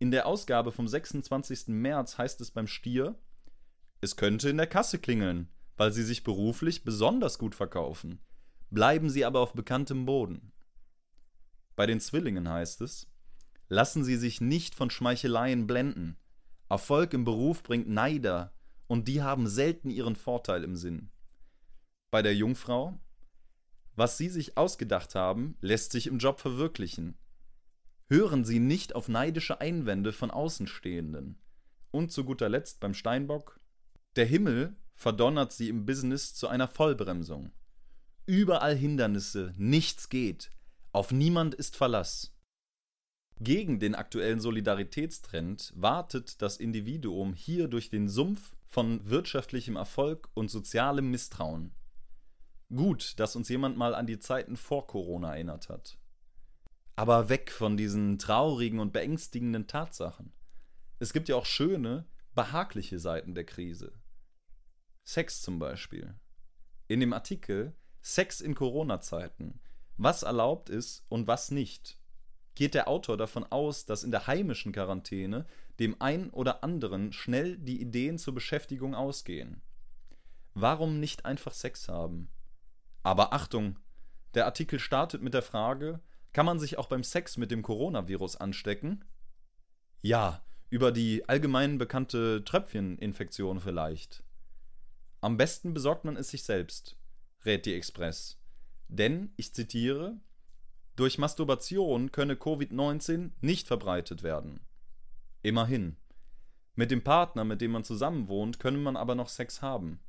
In 0.01 0.11
der 0.11 0.27
Ausgabe 0.27 0.73
vom 0.73 0.89
26. 0.89 1.69
März 1.69 2.19
heißt 2.19 2.41
es 2.41 2.51
beim 2.51 2.67
Stier, 2.67 3.15
es 4.01 4.17
könnte 4.17 4.51
in 4.51 4.57
der 4.57 4.67
Kasse 4.67 4.99
klingeln, 4.99 5.49
weil 5.77 5.93
sie 5.93 6.03
sich 6.03 6.25
beruflich 6.25 6.83
besonders 6.83 7.39
gut 7.39 7.55
verkaufen. 7.55 8.19
Bleiben 8.73 9.11
sie 9.11 9.27
aber 9.27 9.41
auf 9.41 9.53
bekanntem 9.53 10.07
Boden. 10.07 10.51
Bei 11.77 11.85
den 11.85 12.01
Zwillingen 12.01 12.49
heißt 12.49 12.81
es, 12.81 13.07
lassen 13.69 14.03
sie 14.03 14.17
sich 14.17 14.41
nicht 14.41 14.75
von 14.75 14.89
Schmeicheleien 14.89 15.67
blenden. 15.67 16.17
Erfolg 16.71 17.13
im 17.13 17.25
Beruf 17.25 17.63
bringt 17.63 17.91
Neider, 17.91 18.55
und 18.87 19.09
die 19.09 19.21
haben 19.21 19.47
selten 19.47 19.91
ihren 19.91 20.17
Vorteil 20.17 20.65
im 20.65 20.77
Sinn. 20.77 21.11
Bei 22.11 22.23
der 22.23 22.35
Jungfrau, 22.35 22.99
was 23.95 24.17
sie 24.17 24.31
sich 24.31 24.57
ausgedacht 24.57 25.15
haben, 25.15 25.55
lässt 25.61 25.93
sich 25.93 26.07
im 26.07 26.17
Job 26.17 26.41
verwirklichen. 26.41 27.19
Hören 28.09 28.47
Sie 28.47 28.59
nicht 28.59 28.95
auf 28.95 29.07
neidische 29.07 29.61
Einwände 29.61 30.15
von 30.15 30.31
Außenstehenden. 30.31 31.39
Und 31.91 32.11
zu 32.11 32.25
guter 32.25 32.49
Letzt 32.49 32.81
beim 32.81 32.95
Steinbock, 32.95 33.61
der 34.17 34.25
Himmel 34.25 34.77
verdonnert 34.95 35.53
sie 35.53 35.69
im 35.69 35.85
Business 35.85 36.35
zu 36.35 36.49
einer 36.49 36.69
Vollbremsung. 36.69 37.53
Überall 38.27 38.77
Hindernisse, 38.77 39.53
nichts 39.57 40.09
geht, 40.09 40.53
auf 40.93 41.11
niemand 41.11 41.57
ist 41.57 41.77
Verlass. 41.77 42.33
Gegen 43.41 43.81
den 43.81 43.97
aktuellen 43.97 44.39
Solidaritätstrend 44.39 45.73
wartet 45.75 46.41
das 46.41 46.59
Individuum 46.59 47.35
hier 47.35 47.67
durch 47.67 47.89
den 47.89 48.09
Sumpf 48.09 48.55
von 48.69 49.09
wirtschaftlichem 49.11 49.75
Erfolg 49.75 50.29
und 50.35 50.53
sozialem 50.53 51.11
Misstrauen. 51.11 51.75
Gut, 52.69 53.19
dass 53.19 53.35
uns 53.35 53.49
jemand 53.49 53.77
mal 53.77 53.93
an 53.93 54.07
die 54.07 54.21
Zeiten 54.21 54.57
vor 54.57 54.87
Corona 54.87 55.35
erinnert 55.35 55.69
hat. 55.69 55.99
Aber 56.95 57.29
weg 57.29 57.51
von 57.51 57.77
diesen 57.77 58.21
traurigen 58.21 58.79
und 58.79 58.93
beängstigenden 58.93 59.67
Tatsachen. 59.67 60.33
Es 61.01 61.13
gibt 61.13 61.29
ja 61.29 61.35
auch 61.35 61.47
schöne, 61.47 62.07
behagliche 62.37 63.01
Seiten 63.01 63.35
der 63.35 63.45
Krise. 63.45 63.93
Sex 65.03 65.43
zum 65.43 65.59
Beispiel. 65.59 66.15
In 66.87 67.01
dem 67.01 67.13
Artikel 67.13 67.75
Sex 68.05 68.41
in 68.41 68.57
Corona-Zeiten. 68.57 69.61
Was 69.97 70.25
erlaubt 70.25 70.69
ist 70.69 71.05
und 71.09 71.29
was 71.29 71.53
nicht. 71.53 71.99
Geht 72.57 72.75
der 72.75 72.89
Autor 72.89 73.17
davon 73.17 73.45
aus, 73.45 73.87
dass 73.87 74.03
in 74.03 74.11
der 74.11 74.27
heimischen 74.27 74.73
Quarantäne 74.73 75.47
dem 75.79 76.01
einen 76.03 76.31
oder 76.31 76.65
anderen 76.65 77.13
schnell 77.13 77.57
die 77.57 77.81
Ideen 77.81 78.19
zur 78.19 78.35
Beschäftigung 78.35 78.97
ausgehen? 78.97 79.63
Warum 80.53 80.99
nicht 80.99 81.25
einfach 81.25 81.53
Sex 81.53 81.89
haben? 81.89 82.29
Aber 83.05 83.33
Achtung, 83.33 83.79
der 84.35 84.47
Artikel 84.47 84.81
startet 84.81 85.23
mit 85.23 85.33
der 85.33 85.43
Frage, 85.43 86.01
kann 86.33 86.45
man 86.45 86.59
sich 86.59 86.79
auch 86.79 86.89
beim 86.89 87.05
Sex 87.05 87.37
mit 87.37 87.53
dem 87.53 87.63
Coronavirus 87.63 88.37
anstecken? 88.37 89.05
Ja, 90.01 90.45
über 90.71 90.91
die 90.91 91.29
allgemein 91.29 91.79
bekannte 91.79 92.43
Tröpfcheninfektion 92.45 93.61
vielleicht. 93.61 94.25
Am 95.21 95.37
besten 95.37 95.73
besorgt 95.73 96.05
man 96.05 96.17
es 96.17 96.31
sich 96.31 96.43
selbst 96.43 96.97
rät 97.45 97.67
die 97.67 97.75
Express. 97.75 98.39
Denn, 98.89 99.33
ich 99.37 99.55
zitiere, 99.55 100.21
durch 100.97 101.19
Masturbation 101.19 102.13
könne 102.13 102.35
Covid-19 102.35 103.31
nicht 103.41 103.67
verbreitet 103.67 104.23
werden. 104.23 104.61
Immerhin. 105.43 105.97
Mit 106.75 106.91
dem 106.91 107.03
Partner, 107.03 107.45
mit 107.45 107.61
dem 107.61 107.73
man 107.73 107.85
zusammenwohnt, 107.85 108.61
könne 108.61 108.79
man 108.79 108.97
aber 108.97 109.15
noch 109.15 109.29
Sex 109.29 109.63
haben. 109.63 110.01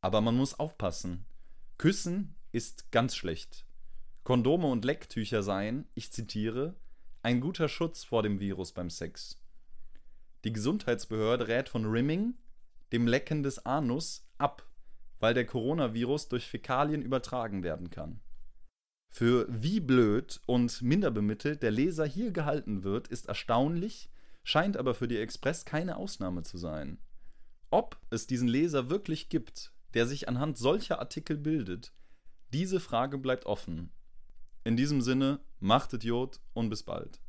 Aber 0.00 0.20
man 0.20 0.36
muss 0.36 0.58
aufpassen. 0.58 1.24
Küssen 1.78 2.34
ist 2.52 2.90
ganz 2.92 3.14
schlecht. 3.16 3.66
Kondome 4.24 4.68
und 4.68 4.84
Lecktücher 4.84 5.42
seien, 5.42 5.88
ich 5.94 6.12
zitiere, 6.12 6.76
ein 7.22 7.40
guter 7.40 7.68
Schutz 7.68 8.04
vor 8.04 8.22
dem 8.22 8.40
Virus 8.40 8.72
beim 8.72 8.90
Sex. 8.90 9.40
Die 10.44 10.52
Gesundheitsbehörde 10.52 11.48
rät 11.48 11.68
von 11.68 11.86
Rimming, 11.86 12.34
dem 12.92 13.06
Lecken 13.06 13.42
des 13.42 13.64
Anus, 13.64 14.28
ab 14.38 14.68
weil 15.22 15.34
der 15.34 15.46
Coronavirus 15.46 16.28
durch 16.28 16.48
Fäkalien 16.48 17.00
übertragen 17.00 17.62
werden 17.62 17.90
kann. 17.90 18.20
Für 19.08 19.46
wie 19.48 19.78
blöd 19.78 20.40
und 20.46 20.82
minder 20.82 21.12
bemittelt 21.12 21.62
der 21.62 21.70
Leser 21.70 22.04
hier 22.04 22.32
gehalten 22.32 22.82
wird, 22.82 23.06
ist 23.06 23.28
erstaunlich, 23.28 24.10
scheint 24.42 24.76
aber 24.76 24.94
für 24.94 25.06
die 25.06 25.18
Express 25.18 25.64
keine 25.64 25.96
Ausnahme 25.96 26.42
zu 26.42 26.58
sein. 26.58 26.98
Ob 27.70 28.00
es 28.10 28.26
diesen 28.26 28.48
Leser 28.48 28.90
wirklich 28.90 29.28
gibt, 29.28 29.72
der 29.94 30.08
sich 30.08 30.28
anhand 30.28 30.58
solcher 30.58 30.98
Artikel 30.98 31.36
bildet, 31.36 31.92
diese 32.52 32.80
Frage 32.80 33.16
bleibt 33.16 33.46
offen. 33.46 33.92
In 34.64 34.76
diesem 34.76 35.00
Sinne, 35.00 35.38
macht 35.60 35.92
Idiot 35.92 36.40
und 36.52 36.68
bis 36.68 36.82
bald. 36.82 37.20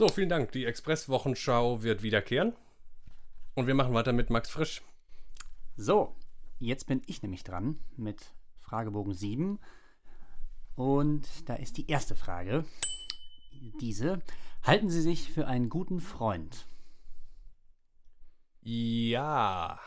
So, 0.00 0.08
vielen 0.08 0.30
Dank. 0.30 0.50
Die 0.52 0.64
Express-Wochenschau 0.64 1.82
wird 1.82 2.02
wiederkehren. 2.02 2.54
Und 3.54 3.66
wir 3.66 3.74
machen 3.74 3.92
weiter 3.92 4.14
mit 4.14 4.30
Max 4.30 4.48
Frisch. 4.48 4.80
So, 5.76 6.16
jetzt 6.58 6.86
bin 6.86 7.02
ich 7.04 7.20
nämlich 7.20 7.44
dran 7.44 7.78
mit 7.98 8.18
Fragebogen 8.60 9.12
7. 9.12 9.58
Und 10.74 11.28
da 11.44 11.54
ist 11.56 11.76
die 11.76 11.86
erste 11.86 12.14
Frage. 12.14 12.64
Diese. 13.82 14.22
Halten 14.62 14.88
Sie 14.88 15.02
sich 15.02 15.30
für 15.30 15.46
einen 15.46 15.68
guten 15.68 16.00
Freund? 16.00 16.66
Ja. 18.62 19.78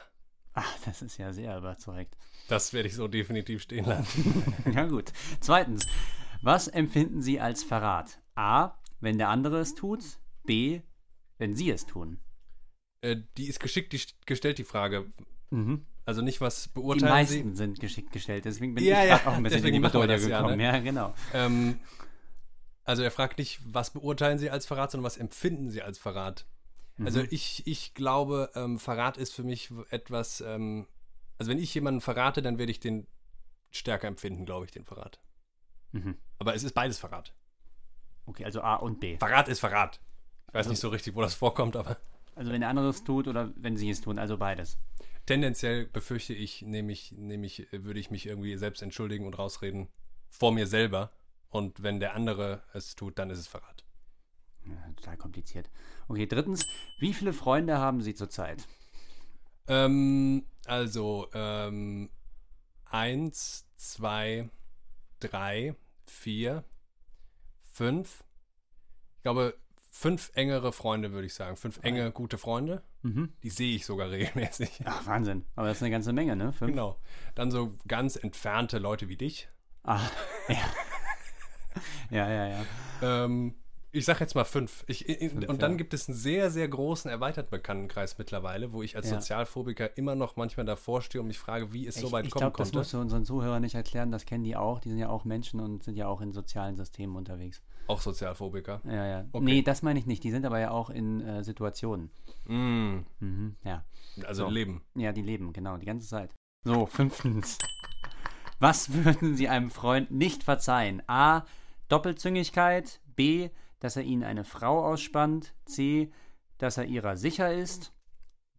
Ach, 0.53 0.75
das 0.85 1.01
ist 1.01 1.17
ja 1.17 1.33
sehr 1.33 1.57
überzeugt. 1.57 2.15
Das 2.49 2.71
werde 2.71 2.87
ich 2.87 2.93
so 2.93 3.07
definitiv 3.07 3.63
stehen 3.63 3.85
lassen. 3.85 4.43
ja, 4.75 4.85
gut. 4.85 5.11
Zweitens. 5.39 5.87
Was 6.43 6.67
empfinden 6.67 7.23
Sie 7.23 7.39
als 7.39 7.63
Verrat? 7.63 8.19
A 8.35 8.75
wenn 9.03 9.17
der 9.17 9.29
andere 9.29 9.59
es 9.59 9.75
tut, 9.75 10.03
B, 10.45 10.81
wenn 11.37 11.55
sie 11.55 11.69
es 11.69 11.85
tun. 11.85 12.19
Äh, 13.01 13.17
die 13.37 13.47
ist 13.47 13.59
geschickt 13.59 13.91
die, 13.93 14.01
gestellt, 14.25 14.57
die 14.57 14.63
Frage. 14.63 15.11
Mhm. 15.49 15.85
Also 16.05 16.21
nicht, 16.21 16.41
was 16.41 16.69
beurteilen 16.69 17.05
Die 17.05 17.11
meisten 17.11 17.51
Sie? 17.51 17.57
sind 17.57 17.79
geschickt 17.79 18.11
gestellt, 18.11 18.45
deswegen 18.45 18.75
bin 18.75 18.83
ja, 18.83 19.03
ich 19.03 19.09
ja, 19.09 19.27
auch 19.27 19.33
ein 19.33 19.43
bisschen 19.43 19.65
in 19.65 19.73
die 19.73 19.79
Bedeutung 19.79 20.17
gekommen. 20.17 20.59
Ja, 20.59 20.71
ne? 20.71 20.77
ja, 20.77 20.79
genau. 20.79 21.13
Ähm, 21.33 21.79
also 22.83 23.03
er 23.03 23.11
fragt 23.11 23.37
nicht, 23.37 23.61
was 23.65 23.91
beurteilen 23.91 24.37
Sie 24.37 24.49
als 24.49 24.65
Verrat, 24.65 24.91
sondern 24.91 25.05
was 25.05 25.17
empfinden 25.17 25.69
Sie 25.69 25.81
als 25.81 25.97
Verrat. 25.99 26.45
Mhm. 26.97 27.05
Also 27.05 27.21
ich, 27.29 27.65
ich 27.65 27.93
glaube, 27.93 28.51
ähm, 28.55 28.79
Verrat 28.79 29.17
ist 29.17 29.33
für 29.33 29.43
mich 29.43 29.71
etwas, 29.89 30.41
ähm, 30.41 30.87
also 31.37 31.51
wenn 31.51 31.59
ich 31.59 31.73
jemanden 31.73 32.01
verrate, 32.01 32.41
dann 32.41 32.57
werde 32.57 32.71
ich 32.71 32.79
den 32.79 33.07
stärker 33.71 34.07
empfinden, 34.07 34.45
glaube 34.45 34.65
ich, 34.65 34.71
den 34.71 34.85
Verrat. 34.85 35.19
Mhm. 35.91 36.17
Aber 36.39 36.55
es 36.55 36.63
ist 36.63 36.73
beides 36.73 36.99
Verrat. 36.99 37.33
Okay, 38.25 38.45
also 38.45 38.61
A 38.61 38.75
und 38.75 38.99
B. 38.99 39.17
Verrat 39.17 39.47
ist 39.49 39.59
Verrat. 39.59 39.99
Ich 40.47 40.53
weiß 40.53 40.59
Also- 40.67 40.69
nicht 40.71 40.79
so 40.79 40.89
richtig, 40.89 41.15
wo 41.15 41.21
das 41.21 41.33
vorkommt, 41.35 41.75
aber 41.75 41.97
Also 42.35 42.51
wenn 42.51 42.61
der 42.61 42.69
andere 42.69 42.89
es 42.89 43.03
tut 43.03 43.27
oder 43.27 43.51
wenn 43.55 43.77
sie 43.77 43.89
es 43.91 44.01
tun, 44.01 44.17
also 44.17 44.37
beides. 44.37 44.77
tendenziell 45.27 45.85
befürchte 45.85 46.33
ich, 46.33 46.63
nehme 46.63 46.91
ich, 46.91 47.11
nehme 47.11 47.45
ich, 47.45 47.67
würde 47.71 47.99
ich 47.99 48.09
mich 48.11 48.25
irgendwie 48.25 48.57
selbst 48.57 48.81
entschuldigen 48.81 49.25
und 49.27 49.37
rausreden 49.37 49.87
vor 50.29 50.51
mir 50.51 50.65
selber. 50.67 51.11
Und 51.49 51.83
wenn 51.83 51.99
der 51.99 52.15
andere 52.15 52.63
es 52.73 52.95
tut, 52.95 53.19
dann 53.19 53.29
ist 53.29 53.37
es 53.37 53.47
Verrat. 53.47 53.83
Ja, 54.65 54.73
total 54.95 55.17
kompliziert. 55.17 55.69
Okay, 56.07 56.25
drittens, 56.25 56.65
wie 56.99 57.13
viele 57.13 57.33
Freunde 57.33 57.77
haben 57.77 58.01
Sie 58.01 58.15
zurzeit? 58.15 58.67
Ähm, 59.67 60.45
also, 60.65 61.27
ähm, 61.33 62.09
eins, 62.85 63.67
zwei, 63.75 64.49
drei, 65.19 65.75
vier, 66.07 66.63
fünf. 67.73 68.23
Ich 69.17 69.23
glaube, 69.23 69.55
fünf 69.91 70.31
engere 70.35 70.71
Freunde, 70.71 71.11
würde 71.11 71.25
ich 71.25 71.33
sagen. 71.33 71.57
Fünf 71.57 71.79
enge, 71.83 72.11
gute 72.11 72.37
Freunde. 72.37 72.83
Mhm. 73.01 73.33
Die 73.43 73.49
sehe 73.49 73.75
ich 73.75 73.85
sogar 73.85 74.09
regelmäßig. 74.11 74.81
Ach, 74.85 75.05
Wahnsinn. 75.05 75.45
Aber 75.55 75.67
das 75.67 75.77
ist 75.77 75.83
eine 75.83 75.91
ganze 75.91 76.13
Menge, 76.13 76.35
ne? 76.35 76.53
Fünf? 76.53 76.71
Genau. 76.71 76.99
Dann 77.35 77.51
so 77.51 77.73
ganz 77.87 78.15
entfernte 78.15 78.79
Leute 78.79 79.09
wie 79.09 79.17
dich. 79.17 79.49
Ah, 79.83 79.99
ja. 80.47 80.73
ja, 82.09 82.29
ja, 82.29 82.47
ja. 82.47 82.65
Ähm, 83.01 83.55
ich 83.93 84.05
sag 84.05 84.19
jetzt 84.19 84.33
mal 84.35 84.43
fünf. 84.43 84.83
Ich, 84.87 85.05
Fünf, 85.05 85.47
und 85.47 85.61
dann 85.61 85.71
ja. 85.71 85.77
gibt 85.77 85.93
es 85.93 86.09
einen 86.09 86.17
sehr, 86.17 86.49
sehr 86.51 86.67
großen 86.67 87.09
erweiterten 87.09 87.51
Bekanntenkreis 87.51 88.17
mittlerweile, 88.17 88.73
wo 88.73 88.81
ich 88.83 88.95
als 88.95 89.09
Ja. 89.09 89.15
Sozialphobiker 89.19 89.97
immer 89.97 90.15
noch 90.15 90.35
manchmal 90.35 90.65
davor 90.65 91.01
stehe 91.01 91.21
und 91.21 91.27
mich 91.27 91.37
frage, 91.39 91.71
wie 91.73 91.85
es 91.87 91.95
so 91.95 92.07
ich 92.07 92.11
weit 92.11 92.25
ich 92.25 92.31
kommen 92.31 92.41
glaube, 92.41 92.57
das 92.57 92.67
konnte. 92.69 92.77
musst 92.79 92.93
du 92.93 92.99
unseren 92.99 93.23
Zuhörern 93.23 93.61
nicht 93.61 93.75
erklären. 93.75 94.11
Das 94.11 94.25
kennen 94.25 94.43
die 94.43 94.55
auch. 94.55 94.79
Die 94.79 94.89
sind 94.89 94.97
ja 94.97 95.09
auch 95.09 95.25
Menschen 95.25 95.59
und 95.59 95.83
sind 95.83 95.95
ja 95.95 96.07
auch 96.07 96.21
in 96.21 96.31
sozialen 96.33 96.75
Systemen 96.75 97.15
unterwegs. 97.15 97.61
Auch 97.87 98.01
Sozialphobiker. 98.01 98.81
Ja, 98.85 99.05
ja. 99.05 99.25
Okay. 99.31 99.45
Nee, 99.45 99.61
das 99.61 99.81
meine 99.83 99.99
ich 99.99 100.05
nicht. 100.07 100.23
Die 100.23 100.31
sind 100.31 100.45
aber 100.45 100.59
ja 100.59 100.71
auch 100.71 100.89
in 100.89 101.21
äh, 101.21 101.43
Situationen. 101.43 102.09
Mm, 102.47 102.99
Mhm, 103.19 103.55
ja. 103.63 103.85
also 104.25 104.45
So. 104.45 104.49
Leben. 104.51 104.81
Ja, 104.95 105.11
die 105.13 105.21
leben, 105.21 105.53
genau, 105.53 105.77
die 105.77 105.85
ganze 105.85 106.07
Zeit. 106.07 106.33
So, 106.63 106.85
fünftens. 106.87 107.57
Was 108.59 108.91
würden 108.93 109.35
Sie 109.35 109.49
einem 109.49 109.69
Freund 109.69 110.09
nicht 110.11 110.43
verzeihen? 110.43 111.03
A. 111.07 111.43
Doppelzüngigkeit. 111.89 112.99
B. 113.15 113.49
Dass 113.83 113.97
er 113.97 114.03
Ihnen 114.03 114.23
eine 114.23 114.45
Frau 114.45 114.85
ausspannt. 114.85 115.53
C. 115.65 116.09
Dass 116.57 116.77
er 116.77 116.85
ihrer 116.85 117.17
sicher 117.17 117.53
ist. 117.53 117.91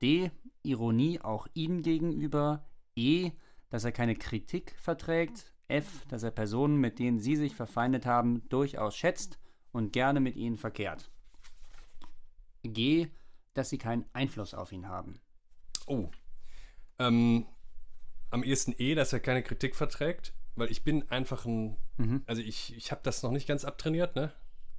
D. 0.02 0.30
Ironie 0.62 1.18
auch 1.22 1.46
Ihnen 1.54 1.80
gegenüber. 1.80 2.68
E. 2.94 3.30
Dass 3.70 3.84
er 3.84 3.92
keine 3.92 4.16
Kritik 4.16 4.76
verträgt. 4.78 5.54
F. 5.66 6.04
Dass 6.08 6.24
er 6.24 6.30
Personen, 6.30 6.76
mit 6.76 6.98
denen 6.98 7.20
Sie 7.20 7.37
sich 7.37 7.54
verfeindet 7.56 8.04
haben, 8.04 8.46
durchaus 8.50 8.94
schätzt 8.94 9.38
und 9.72 9.94
gerne 9.94 10.20
mit 10.20 10.37
ihnen 10.37 10.58
verkehrt. 10.58 11.10
G. 12.62 13.08
Dass 13.54 13.70
Sie 13.70 13.78
keinen 13.78 14.04
Einfluss 14.12 14.52
auf 14.52 14.72
ihn 14.72 14.88
haben. 14.88 15.20
Oh. 15.87 16.10
Ähm, 16.98 17.46
am 18.28 18.42
ehesten 18.44 18.74
eh, 18.76 18.94
dass 18.94 19.14
er 19.14 19.20
keine 19.20 19.42
Kritik 19.42 19.74
verträgt, 19.74 20.34
weil 20.54 20.70
ich 20.70 20.84
bin 20.84 21.10
einfach 21.10 21.46
ein, 21.46 21.78
Mhm. 21.96 22.24
also 22.26 22.42
ich, 22.42 22.76
ich 22.76 22.90
habe 22.90 23.00
das 23.04 23.22
noch 23.22 23.30
nicht 23.30 23.48
ganz 23.48 23.64
abtrainiert, 23.64 24.16
ne? 24.16 24.34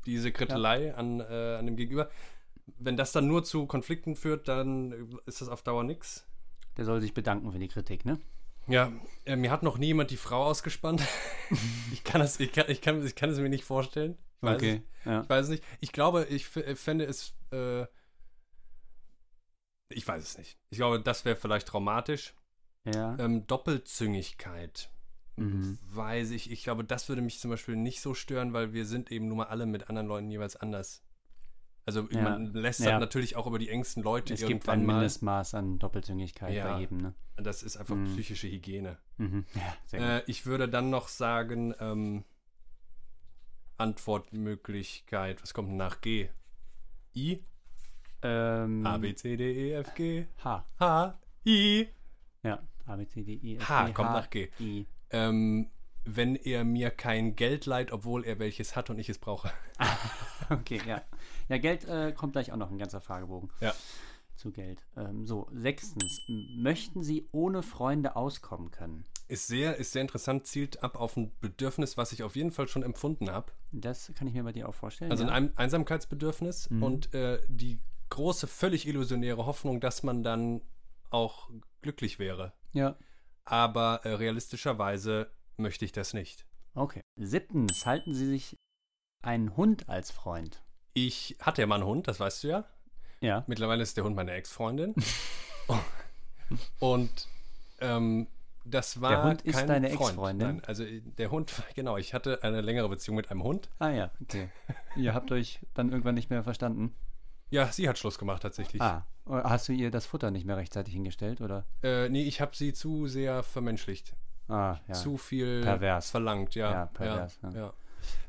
Diese 0.06 0.32
Krittelei 0.32 0.94
an, 0.96 1.20
äh, 1.20 1.56
an 1.60 1.66
dem 1.66 1.76
Gegenüber. 1.76 2.10
Wenn 2.80 2.98
das 2.98 3.12
dann 3.12 3.28
nur 3.28 3.44
zu 3.44 3.66
Konflikten 3.68 4.16
führt, 4.16 4.48
dann 4.48 5.18
ist 5.26 5.42
das 5.42 5.50
auf 5.50 5.62
Dauer 5.64 5.84
nix. 5.84 6.26
Der 6.78 6.86
soll 6.86 7.00
sich 7.02 7.14
bedanken 7.14 7.52
für 7.52 7.60
die 7.60 7.68
Kritik, 7.68 8.06
ne? 8.06 8.20
Ja, 8.68 8.92
äh, 9.26 9.36
mir 9.36 9.52
hat 9.52 9.62
noch 9.64 9.78
nie 9.78 9.88
jemand 9.88 10.10
die 10.12 10.18
Frau 10.18 10.44
ausgespannt. 10.46 11.02
ich, 11.94 12.04
kann 12.04 12.20
das, 12.22 12.40
ich, 12.40 12.52
kann, 12.52 12.66
ich, 12.70 12.82
kann, 12.82 13.06
ich 13.06 13.16
kann 13.16 13.30
es 13.30 13.38
mir 13.38 13.50
nicht 13.50 13.64
vorstellen. 13.64 14.18
Ich 14.42 14.44
weiß, 14.48 14.62
es, 14.62 14.80
Ja. 15.06 15.22
ich 15.22 15.30
weiß 15.30 15.44
es 15.46 15.50
nicht. 15.52 15.64
Ich 15.80 15.92
glaube, 15.92 16.26
ich 16.26 16.44
f- 16.56 16.80
fände 16.80 17.06
es. 17.06 17.34
Äh, 17.52 17.86
ich 19.90 20.08
weiß 20.08 20.22
es 20.24 20.38
nicht. 20.38 20.58
Ich 20.72 20.78
glaube, 20.78 21.00
das 21.00 21.26
wäre 21.26 21.36
vielleicht 21.36 21.68
traumatisch. 21.68 22.34
ja. 22.86 23.16
Ähm, 23.20 23.46
Doppelzüngigkeit. 23.48 24.90
Mhm. 25.38 25.78
Weiß 25.94 26.32
ich. 26.32 26.50
Ich 26.52 26.64
glaube, 26.64 26.84
das 26.84 27.10
würde 27.10 27.22
mich 27.22 27.40
zum 27.40 27.52
Beispiel 27.52 27.76
nicht 27.76 28.02
so 28.02 28.14
stören, 28.14 28.54
weil 28.54 28.74
wir 28.74 28.86
sind 28.86 29.12
eben 29.12 29.28
nun 29.28 29.38
mal 29.40 29.48
alle 29.48 29.66
mit 29.66 29.90
anderen 29.90 30.08
Leuten 30.08 30.30
jeweils 30.32 30.56
anders. 30.56 31.04
Also 31.86 32.08
Ja. 32.10 32.22
man 32.22 32.54
lässt 32.54 32.80
Ja. 32.80 33.00
natürlich 33.00 33.36
auch 33.36 33.46
über 33.46 33.60
die 33.60 33.70
engsten 33.70 34.02
Leute 34.02 34.34
Es 34.34 34.40
gibt 34.40 34.50
irgendwann 34.50 34.80
ein 34.80 34.86
mal. 34.86 34.94
Mindestmaß 34.94 35.54
an 35.56 35.78
Doppelzüngigkeit 35.78 36.54
Ja. 36.54 36.72
bei 36.74 36.80
jedem, 36.80 36.98
ne? 36.98 37.14
Das 37.38 37.64
ist 37.64 37.78
einfach 37.78 37.96
Mhm. 37.96 38.06
psychische 38.06 38.48
Hygiene. 38.48 38.98
Mhm. 39.18 39.46
Äh, 39.94 40.24
ich 40.26 40.46
würde 40.46 40.68
dann 40.70 40.90
noch 40.90 41.10
sagen, 41.10 41.76
ähm, 41.80 42.24
Antwortmöglichkeit, 43.78 45.42
was 45.42 45.54
kommt 45.54 45.74
nach 45.74 46.02
G? 46.02 46.30
I, 47.16 47.44
ähm, 48.24 48.86
A, 48.86 48.98
B, 48.98 49.14
C, 49.16 49.36
D, 49.38 49.70
E, 49.70 49.74
F, 49.74 49.94
G, 49.96 50.26
H. 50.44 50.66
H, 50.80 51.20
I. 51.46 51.88
Ja. 52.44 52.62
A, 52.86 52.96
B, 52.96 53.06
C, 53.08 53.24
D, 53.24 53.34
E, 53.34 53.56
F, 53.58 53.70
H 53.70 53.86
G, 53.88 53.94
kommt 53.94 54.12
nach 54.12 54.30
G. 54.30 54.50
I. 54.60 54.86
Ähm, 55.16 55.70
wenn 56.08 56.36
er 56.36 56.64
mir 56.64 56.92
kein 56.92 57.36
Geld 57.36 57.66
leiht, 57.66 57.92
obwohl 57.92 58.26
er 58.26 58.38
welches 58.38 58.76
hat 58.76 58.90
und 58.92 59.00
ich 59.00 59.10
es 59.10 59.18
brauche. 59.18 59.52
Okay, 60.50 60.80
ja. 60.86 61.02
Ja, 61.50 61.58
Geld 61.58 61.86
äh, 61.86 62.12
kommt 62.12 62.34
gleich 62.34 62.52
auch 62.52 62.58
noch 62.58 62.70
ein 62.70 62.78
ganzer 62.78 63.02
Fragebogen. 63.02 63.50
Ja. 63.62 63.74
Zu 64.36 64.52
Geld. 64.52 64.84
Ähm, 64.96 65.26
so, 65.26 65.48
sechstens. 65.52 66.22
Möchten 66.28 67.02
Sie 67.02 67.28
ohne 67.32 67.64
Freunde 67.64 68.16
auskommen 68.16 68.70
können? 68.70 69.06
Ist 69.28 69.48
sehr, 69.48 69.78
ist 69.78 69.94
sehr 69.94 70.04
interessant, 70.04 70.46
zielt 70.46 70.84
ab 70.84 70.98
auf 71.00 71.18
ein 71.18 71.32
Bedürfnis, 71.40 71.98
was 71.98 72.12
ich 72.12 72.22
auf 72.22 72.36
jeden 72.36 72.52
Fall 72.52 72.68
schon 72.68 72.84
empfunden 72.84 73.32
habe. 73.32 73.54
Das 73.72 74.12
kann 74.14 74.28
ich 74.28 74.36
mir 74.36 74.44
bei 74.44 74.52
dir 74.52 74.70
auch 74.70 74.76
vorstellen. 74.76 75.10
Also 75.10 75.24
ja? 75.24 75.32
ein 75.32 75.48
Ein 75.50 75.58
Einsamkeitsbedürfnis 75.58 76.70
Mhm. 76.70 76.84
und 76.84 77.14
äh, 77.16 77.40
die 77.48 77.80
große, 78.10 78.46
völlig 78.46 78.88
illusionäre 78.88 79.46
Hoffnung, 79.48 79.80
dass 79.80 80.04
man 80.04 80.22
dann 80.22 80.62
auch 81.10 81.50
glücklich 81.82 82.20
wäre. 82.20 82.54
Ja. 82.74 82.98
Aber 83.46 84.02
äh, 84.04 84.10
realistischerweise 84.14 85.32
möchte 85.58 85.86
ich 85.86 85.92
das 85.92 86.14
nicht. 86.14 86.46
Okay. 86.74 87.02
Siebtens. 87.16 87.86
Halten 87.86 88.14
Sie 88.14 88.28
sich 88.28 88.58
einen 89.22 89.56
Hund 89.56 89.88
als 89.88 90.12
Freund? 90.12 90.62
Ich 90.94 91.38
hatte 91.40 91.62
ja 91.62 91.68
mal 91.68 91.76
einen 91.76 91.86
Hund, 91.86 92.08
das 92.08 92.20
weißt 92.20 92.44
du 92.44 92.48
ja. 92.50 92.66
Ja. 93.22 93.44
Mittlerweile 93.48 93.84
ist 93.84 93.98
der 93.98 94.04
Hund 94.04 94.16
meine 94.16 94.32
Ex-Freundin. 94.32 94.96
und 96.80 97.28
ähm, 97.80 98.28
das 98.66 99.00
war 99.00 99.10
Der 99.12 99.24
Hund 99.24 99.42
ist 99.44 99.56
kein 99.56 99.68
deine 99.68 99.90
Freund. 99.90 100.10
Ex-Freundin? 100.10 100.62
Also 100.66 100.84
der 100.86 101.32
Hund, 101.32 101.54
genau, 101.76 101.98
ich 101.98 102.14
hatte 102.14 102.44
eine 102.44 102.62
längere 102.62 102.90
Beziehung 102.90 103.16
mit 103.16 103.30
einem 103.30 103.44
Hund. 103.44 103.70
Ah 103.80 103.90
ja, 103.90 104.12
okay. 104.22 104.50
Ihr 104.96 105.14
habt 105.14 105.32
euch 105.32 105.60
dann 105.74 105.92
irgendwann 105.92 106.16
nicht 106.16 106.30
mehr 106.30 106.44
verstanden. 106.44 106.96
Ja, 107.52 107.72
sie 107.72 107.88
hat 107.88 107.98
Schluss 107.98 108.18
gemacht 108.18 108.42
tatsächlich. 108.42 108.82
Ah, 108.82 109.06
hast 109.28 109.68
du 109.68 109.74
ihr 109.74 109.92
das 109.92 110.06
Futter 110.06 110.32
nicht 110.32 110.46
mehr 110.46 110.58
rechtzeitig 110.58 110.94
hingestellt, 110.94 111.42
oder? 111.42 111.66
Äh, 111.84 112.10
nee, 112.10 112.24
ich 112.24 112.42
habe 112.42 112.56
sie 112.56 112.74
zu 112.74 113.08
sehr 113.08 113.44
vermenschlicht. 113.44 114.16
Ah, 114.48 114.78
ja. 114.88 114.94
Zu 114.94 115.18
viel 115.18 115.62
Pervers. 115.62 116.12
verlangt, 116.12 116.54
ja. 116.56 116.72
Ja, 116.72 116.86
pervers, 116.88 117.40
Ja, 117.44 117.50
ja. 117.50 117.58
ja. 117.58 117.74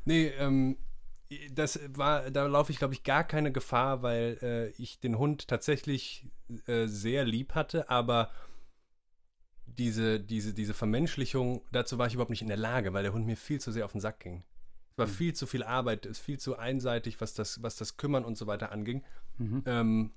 Nee, 0.05 0.27
ähm, 0.39 0.77
das 1.51 1.79
war, 1.89 2.31
da 2.31 2.45
laufe 2.47 2.71
ich, 2.71 2.79
glaube 2.79 2.93
ich, 2.93 3.03
gar 3.03 3.23
keine 3.23 3.51
Gefahr, 3.51 4.01
weil 4.01 4.37
äh, 4.41 4.69
ich 4.81 4.99
den 4.99 5.17
Hund 5.19 5.47
tatsächlich 5.47 6.25
äh, 6.65 6.87
sehr 6.87 7.25
lieb 7.25 7.53
hatte, 7.53 7.89
aber 7.89 8.31
diese, 9.65 10.19
diese, 10.19 10.53
diese 10.53 10.73
Vermenschlichung, 10.73 11.61
dazu 11.71 11.97
war 11.97 12.07
ich 12.07 12.13
überhaupt 12.13 12.31
nicht 12.31 12.41
in 12.41 12.47
der 12.47 12.57
Lage, 12.57 12.93
weil 12.93 13.03
der 13.03 13.13
Hund 13.13 13.25
mir 13.25 13.37
viel 13.37 13.59
zu 13.61 13.71
sehr 13.71 13.85
auf 13.85 13.91
den 13.91 14.01
Sack 14.01 14.19
ging. 14.21 14.43
Es 14.93 14.97
war 14.97 15.05
Mhm. 15.07 15.11
viel 15.11 15.33
zu 15.35 15.45
viel 15.45 15.63
Arbeit, 15.63 16.05
es 16.05 16.13
ist 16.19 16.25
viel 16.25 16.39
zu 16.39 16.57
einseitig, 16.57 17.21
was 17.21 17.33
das, 17.33 17.61
was 17.61 17.75
das 17.75 17.97
Kümmern 17.97 18.25
und 18.25 18.37
so 18.37 18.47
weiter 18.47 18.71
anging. 18.71 19.03
Mhm. 19.37 19.63
Ähm, 19.67 20.11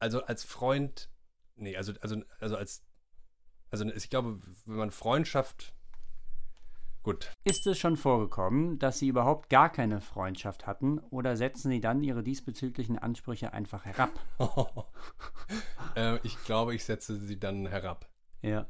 also 0.00 0.24
als 0.24 0.42
Freund, 0.42 1.08
nee, 1.54 1.76
also, 1.76 1.92
also, 2.00 2.22
also 2.40 2.56
als, 2.56 2.82
also 3.70 3.84
ich 3.84 4.10
glaube, 4.10 4.40
wenn 4.64 4.76
man 4.76 4.90
Freundschaft, 4.90 5.74
gut, 7.02 7.30
Ist 7.44 7.66
es 7.66 7.78
schon 7.78 7.96
vorgekommen, 7.96 8.78
dass 8.78 8.98
Sie 8.98 9.08
überhaupt 9.08 9.48
gar 9.50 9.70
keine 9.70 10.00
Freundschaft 10.00 10.66
hatten 10.66 10.98
oder 10.98 11.36
setzen 11.36 11.70
Sie 11.70 11.80
dann 11.80 12.02
Ihre 12.02 12.22
diesbezüglichen 12.22 12.98
Ansprüche 12.98 13.52
einfach 13.52 13.84
herab? 13.84 14.10
äh, 15.96 16.18
ich 16.24 16.42
glaube, 16.44 16.74
ich 16.74 16.84
setze 16.84 17.16
sie 17.16 17.38
dann 17.38 17.66
herab. 17.66 18.08
Ja. 18.42 18.66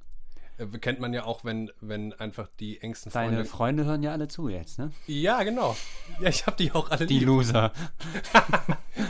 Äh, 0.60 0.78
kennt 0.78 1.00
man 1.00 1.12
ja 1.12 1.24
auch, 1.24 1.44
wenn, 1.44 1.70
wenn 1.80 2.12
einfach 2.14 2.48
die 2.60 2.80
engsten 2.80 3.10
Deine 3.12 3.32
Freunde. 3.32 3.44
Freunde 3.48 3.84
hören 3.86 4.02
ja 4.02 4.12
alle 4.12 4.28
zu 4.28 4.48
jetzt, 4.48 4.78
ne? 4.78 4.92
Ja, 5.06 5.42
genau. 5.42 5.76
Ja, 6.20 6.28
ich 6.28 6.46
habe 6.46 6.56
die 6.56 6.70
auch 6.72 6.90
alle 6.90 7.04
lieb. 7.06 7.24
Loser. 7.24 7.72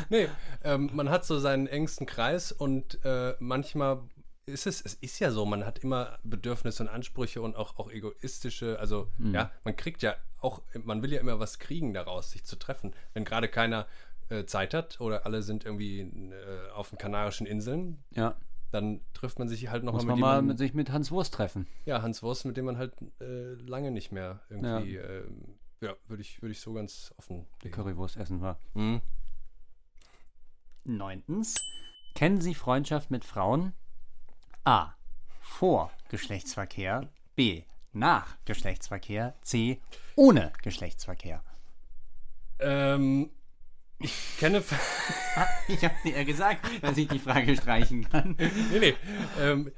Nee, 0.09 0.29
ähm, 0.65 0.91
man 0.93 1.09
hat 1.09 1.25
so 1.25 1.39
seinen 1.39 1.67
engsten 1.67 2.07
Kreis 2.07 2.53
und 2.53 3.05
äh, 3.05 3.35
manchmal 3.39 4.01
ist 4.47 4.67
es, 4.67 4.81
es 4.81 4.95
ist 4.95 5.19
ja 5.21 5.31
so, 5.31 5.47
man 5.47 5.65
hat 5.65 5.79
immer 5.79 6.19
Bedürfnisse 6.25 6.83
und 6.83 6.89
Ansprüche 6.89 7.41
und 7.43 7.57
auch, 7.57 7.79
auch 7.79 7.91
egoistische, 7.91 8.79
also 8.79 9.09
ja, 9.19 9.51
man 9.65 9.77
kriegt 9.77 10.03
ja 10.03 10.17
auch, 10.41 10.63
man 10.83 11.03
will 11.03 11.13
ja 11.13 11.21
immer 11.21 11.39
was 11.39 11.59
kriegen 11.59 11.93
daraus, 11.95 12.33
sich 12.33 12.45
zu 12.45 12.57
treffen. 12.57 12.95
Wenn 13.15 13.25
gerade 13.25 13.49
keiner 13.49 13.87
äh, 14.29 14.45
Zeit 14.45 14.75
hat 14.75 15.01
oder 15.01 15.27
alle 15.27 15.43
sind 15.43 15.65
irgendwie 15.65 16.01
äh, 16.01 16.71
auf 16.75 16.91
den 16.91 16.99
Kanarischen 16.99 17.47
Inseln, 17.47 18.03
Ja. 18.11 18.37
Dann 18.71 19.01
trifft 19.15 19.39
man 19.39 19.49
sich 19.49 19.69
halt 19.69 19.85
nochmal 19.85 20.05
man 20.05 20.15
mit 20.15 20.21
mal 20.21 20.29
jemandem. 20.29 20.47
mit 20.49 20.59
sich 20.59 20.75
mit 20.75 20.91
Hans 20.93 21.11
Wurst 21.11 21.35
treffen. 21.35 21.67
Ja, 21.85 22.03
Hans 22.03 22.23
Wurst, 22.23 22.45
mit 22.45 22.57
dem 22.57 22.65
man 22.67 22.79
halt 22.79 22.95
äh, 23.21 23.55
lange 23.55 23.91
nicht 23.91 24.13
mehr 24.13 24.41
irgendwie, 24.49 24.97
ähm, 24.97 25.59
ja, 25.81 25.95
würde 26.07 26.23
ich, 26.23 26.41
würde 26.43 26.53
ich 26.53 26.61
so 26.61 26.73
ganz 26.73 27.13
offen. 27.17 27.47
Die 27.63 27.71
Currywurst 27.71 28.17
essen 28.17 28.41
war. 28.41 28.59
Hm. 28.75 29.01
Neuntens. 30.85 31.57
Kennen 32.15 32.41
Sie 32.41 32.55
Freundschaft 32.55 33.11
mit 33.11 33.25
Frauen? 33.25 33.73
A. 34.65 34.95
Vor 35.41 35.91
Geschlechtsverkehr. 36.09 37.09
B. 37.35 37.65
Nach 37.93 38.37
Geschlechtsverkehr. 38.45 39.35
C. 39.43 39.81
Ohne 40.17 40.53
Geschlechtsverkehr. 40.63 41.43
Ähm, 42.59 43.31
Ich 44.01 44.13
kenne. 44.39 44.63
Ich 45.69 45.85
habe 45.85 45.95
dir 46.05 46.17
ja 46.17 46.25
gesagt, 46.25 46.67
dass 46.83 46.99
ich 46.99 47.07
die 47.07 47.21
Frage 47.21 47.57
streichen 47.57 48.09
kann. 48.09 48.35
nee, 48.37 48.79
nee. 48.81 48.95
Ähm, 49.41 49.71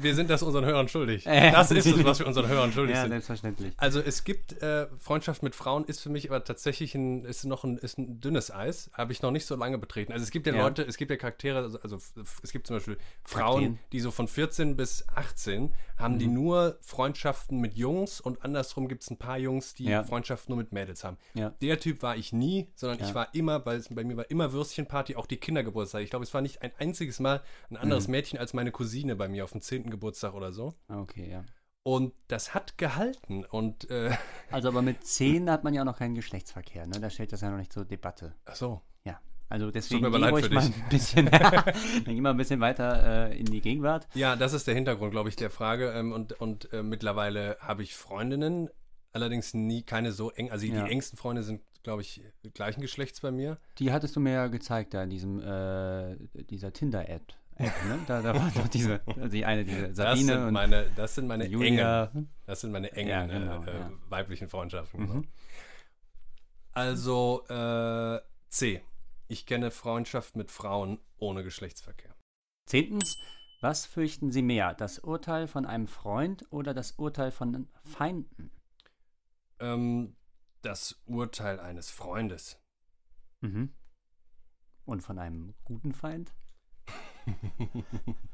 wir 0.00 0.14
sind 0.14 0.30
das 0.30 0.42
unseren 0.42 0.64
Hörern 0.64 0.88
schuldig. 0.88 1.26
Äh, 1.26 1.50
Das 1.52 1.70
ist 1.70 1.86
es, 1.86 2.04
was 2.04 2.18
wir 2.18 2.26
unseren 2.26 2.48
Hörern 2.48 2.72
schuldig 2.72 2.94
Ja, 2.96 3.02
sind. 3.02 3.10
selbstverständlich. 3.10 3.72
Also 3.76 4.00
es 4.00 4.24
gibt 4.24 4.60
äh, 4.62 4.86
Freundschaft 4.98 5.42
mit 5.42 5.54
Frauen 5.54 5.84
ist 5.84 6.00
für 6.00 6.08
mich 6.10 6.28
aber 6.30 6.42
tatsächlich 6.44 6.94
ein 6.94 7.24
ist 7.24 7.44
noch 7.44 7.64
ein 7.64 7.78
ist 7.78 7.98
ein 7.98 8.20
dünnes 8.20 8.50
Eis, 8.50 8.90
habe 8.92 9.12
ich 9.12 9.22
noch 9.22 9.30
nicht 9.30 9.46
so 9.46 9.56
lange 9.56 9.78
betreten. 9.78 10.12
Also 10.12 10.22
es 10.22 10.30
gibt 10.30 10.46
ja, 10.46 10.54
Ja. 10.54 10.62
Leute, 10.62 10.82
es 10.82 10.96
gibt 10.96 11.10
ja 11.10 11.16
Charaktere, 11.16 11.58
also, 11.58 11.78
also 11.80 11.98
es 12.42 12.52
gibt 12.52 12.66
zum 12.66 12.76
Beispiel 12.76 12.98
Frauen, 13.24 13.62
Kakteen. 13.62 13.78
die 13.92 14.00
so 14.00 14.10
von 14.10 14.28
14 14.28 14.76
bis 14.76 15.04
18 15.14 15.72
haben 15.96 16.18
die 16.20 16.28
Mhm. 16.28 16.34
nur 16.34 16.78
Freundschaften 16.80 17.60
mit 17.60 17.74
Jungs 17.76 18.20
und 18.20 18.44
andersrum 18.44 18.86
gibt 18.88 19.02
es 19.02 19.10
ein 19.10 19.16
paar 19.18 19.38
Jungs, 19.38 19.74
die 19.74 19.84
Ja. 19.84 20.04
Freundschaften 20.04 20.52
nur 20.54 20.62
mit 20.62 20.72
Mädels 20.72 21.02
haben. 21.02 21.16
Ja. 21.34 21.50
Der 21.60 21.80
Typ 21.80 22.02
war 22.02 22.16
ich 22.16 22.32
nie, 22.32 22.68
sondern 22.76 22.98
Ja. 23.00 23.06
ich 23.08 23.14
war 23.14 23.34
immer, 23.34 23.64
weil 23.66 23.78
es 23.78 23.88
bei 23.92 24.04
mir 24.04 24.16
war 24.16 24.30
immer 24.30 24.52
Würstchenparty, 24.52 25.16
auch 25.16 25.26
die 25.26 25.38
Kindergeburtstag. 25.38 26.02
Ich 26.02 26.10
glaube, 26.10 26.24
es 26.24 26.32
war 26.34 26.40
nicht 26.40 26.62
ein 26.62 26.70
einziges 26.78 27.18
Mal 27.18 27.42
ein 27.70 27.76
anderes 27.76 28.06
Mhm. 28.06 28.12
Mädchen 28.12 28.38
als 28.38 28.52
meine 28.54 28.70
Cousine 28.70 29.16
bei 29.16 29.26
mir 29.28 29.42
auf 29.44 29.52
dem 29.52 29.60
10. 29.68 29.90
Geburtstag 29.90 30.34
oder 30.34 30.52
so. 30.52 30.74
Okay, 30.88 31.30
ja. 31.30 31.44
Und 31.84 32.12
das 32.26 32.52
hat 32.54 32.76
gehalten 32.76 33.44
und 33.44 33.88
äh, 33.90 34.10
Also 34.50 34.68
aber 34.68 34.82
mit 34.82 35.04
10 35.04 35.48
hat 35.50 35.64
man 35.64 35.72
ja 35.74 35.82
auch 35.82 35.86
noch 35.86 35.98
keinen 35.98 36.14
Geschlechtsverkehr, 36.14 36.86
ne? 36.86 37.00
Da 37.00 37.08
stellt 37.08 37.32
das 37.32 37.40
ja 37.40 37.50
noch 37.50 37.56
nicht 37.58 37.72
zur 37.72 37.84
Debatte. 37.84 38.34
ach 38.44 38.56
so. 38.56 38.82
Ja. 39.04 39.20
Also 39.48 39.70
deswegen 39.70 40.02
mir 40.02 40.08
aber 40.08 40.18
geh 40.18 40.22
leid 40.24 40.32
ruhig 40.34 40.44
für 40.46 40.54
mal 40.54 40.64
ein 40.64 40.74
bisschen, 40.90 41.26
dann 41.30 41.64
geh 42.04 42.20
mal 42.20 42.30
ein 42.32 42.36
bisschen 42.36 42.60
weiter 42.60 43.30
äh, 43.30 43.38
in 43.38 43.46
die 43.46 43.60
Gegenwart. 43.62 44.06
Ja, 44.14 44.36
das 44.36 44.52
ist 44.52 44.66
der 44.66 44.74
Hintergrund, 44.74 45.12
glaube 45.12 45.30
ich, 45.30 45.36
der 45.36 45.48
Frage. 45.50 45.90
Ähm, 45.92 46.12
und 46.12 46.32
und 46.40 46.70
äh, 46.74 46.82
mittlerweile 46.82 47.56
habe 47.60 47.82
ich 47.82 47.94
Freundinnen, 47.96 48.68
allerdings 49.12 49.54
nie 49.54 49.82
keine 49.82 50.12
so 50.12 50.30
eng. 50.30 50.50
Also 50.50 50.66
die 50.66 50.72
Ja. 50.72 50.84
engsten 50.86 51.16
Freunde 51.16 51.42
sind, 51.42 51.62
glaube 51.82 52.02
ich, 52.02 52.22
gleichen 52.52 52.82
Geschlechts 52.82 53.20
bei 53.22 53.30
mir. 53.30 53.58
Die 53.78 53.90
hattest 53.92 54.14
du 54.16 54.20
mir 54.20 54.32
ja 54.32 54.46
gezeigt 54.48 54.92
da 54.92 55.02
in 55.04 55.08
diesem, 55.10 55.40
äh, 55.40 56.16
dieser 56.50 56.74
Tinder-App. 56.74 57.32
App, 57.58 57.84
ne? 57.86 57.98
da, 58.06 58.22
da 58.22 58.34
war 58.34 58.50
doch 58.50 58.68
diese, 58.68 59.00
die 59.30 59.44
eine, 59.44 59.64
diese 59.64 59.88
Das 59.88 59.96
Sabine 59.96 60.32
sind 60.32 60.42
und 60.44 60.52
meine, 60.52 60.90
das 60.96 61.14
sind 61.14 61.26
meine 61.26 61.46
Julia. 61.46 62.04
engen, 62.04 62.28
das 62.46 62.60
sind 62.60 62.70
meine 62.72 62.92
engen 62.92 63.08
Ja, 63.10 63.26
genau, 63.26 63.62
äh, 63.64 63.70
äh, 63.70 63.78
ja. 63.80 63.90
weiblichen 64.08 64.48
Freundschaften. 64.48 65.00
Mhm. 65.00 65.06
genau. 65.08 65.22
Also 66.72 67.44
äh, 67.48 68.20
C. 68.48 68.82
Ich 69.26 69.44
kenne 69.44 69.70
Freundschaft 69.70 70.36
mit 70.36 70.50
Frauen 70.50 70.98
ohne 71.18 71.42
Geschlechtsverkehr. 71.42 72.14
Zehntens, 72.66 73.16
was 73.60 73.84
fürchten 73.84 74.30
Sie 74.30 74.42
mehr, 74.42 74.74
das 74.74 75.00
Urteil 75.00 75.48
von 75.48 75.66
einem 75.66 75.88
Freund 75.88 76.46
oder 76.50 76.72
das 76.74 76.92
Urteil 76.92 77.30
von 77.30 77.68
Feinden? 77.84 78.50
Ähm, 79.58 80.16
das 80.62 81.02
Urteil 81.06 81.58
eines 81.60 81.90
Freundes. 81.90 82.60
Mhm. 83.40 83.74
Und 84.84 85.02
von 85.02 85.18
einem 85.18 85.54
guten 85.64 85.92
Feind? 85.92 86.32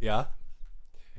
Ja. 0.00 0.32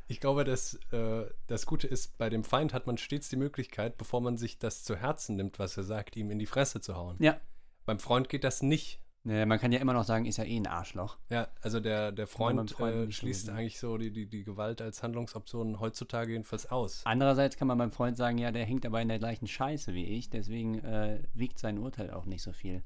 Ich 0.08 0.20
glaube, 0.20 0.44
dass, 0.44 0.76
äh, 0.92 1.26
das 1.48 1.66
Gute 1.66 1.88
ist, 1.88 2.18
bei 2.18 2.30
dem 2.30 2.44
Feind 2.44 2.74
hat 2.74 2.88
man 2.88 2.98
stets 2.98 3.30
die 3.30 3.36
Möglichkeit, 3.36 3.98
bevor 3.98 4.22
man 4.22 4.38
sich 4.38 4.60
das 4.60 4.84
zu 4.84 4.96
Herzen 4.96 5.38
nimmt, 5.38 5.60
was 5.60 5.78
er 5.78 5.84
sagt, 5.84 6.16
ihm 6.16 6.30
in 6.30 6.40
die 6.40 6.46
Fresse 6.46 6.82
zu 6.82 6.96
hauen. 6.96 7.16
Ja. 7.20 7.40
Beim 7.86 8.00
Freund 8.00 8.30
geht 8.30 8.44
das 8.44 8.62
nicht. 8.62 9.00
Äh, 9.26 9.46
man 9.46 9.60
kann 9.60 9.72
ja 9.72 9.80
immer 9.80 9.94
noch 9.94 10.04
sagen, 10.04 10.26
ist 10.26 10.38
ja 10.38 10.44
eh 10.44 10.58
ein 10.58 10.68
Arschloch. 10.68 11.18
Ja, 11.30 11.48
also 11.62 11.80
der, 11.80 12.12
der 12.12 12.28
Freund 12.28 12.72
Freund 12.72 13.10
äh, 13.10 13.12
schließt 13.12 13.50
eigentlich 13.50 13.80
so 13.80 13.98
die, 13.98 14.12
die, 14.12 14.26
die 14.26 14.44
Gewalt 14.44 14.82
als 14.82 15.02
Handlungsoption 15.02 15.80
heutzutage 15.80 16.34
jedenfalls 16.34 16.70
aus. 16.70 17.02
Andererseits 17.06 17.56
kann 17.56 17.70
man 17.70 17.78
beim 17.78 17.92
Freund 17.92 18.18
sagen, 18.18 18.38
ja, 18.38 18.52
der 18.52 18.66
hängt 18.66 18.86
aber 18.86 19.02
in 19.02 19.08
der 19.08 19.20
gleichen 19.20 19.48
Scheiße 19.48 19.94
wie 19.94 20.06
ich, 20.06 20.30
deswegen 20.30 20.80
äh, 20.80 21.24
wiegt 21.34 21.60
sein 21.60 21.80
Urteil 21.80 22.12
auch 22.12 22.26
nicht 22.26 22.44
so 22.44 22.52
viel. 22.52 22.84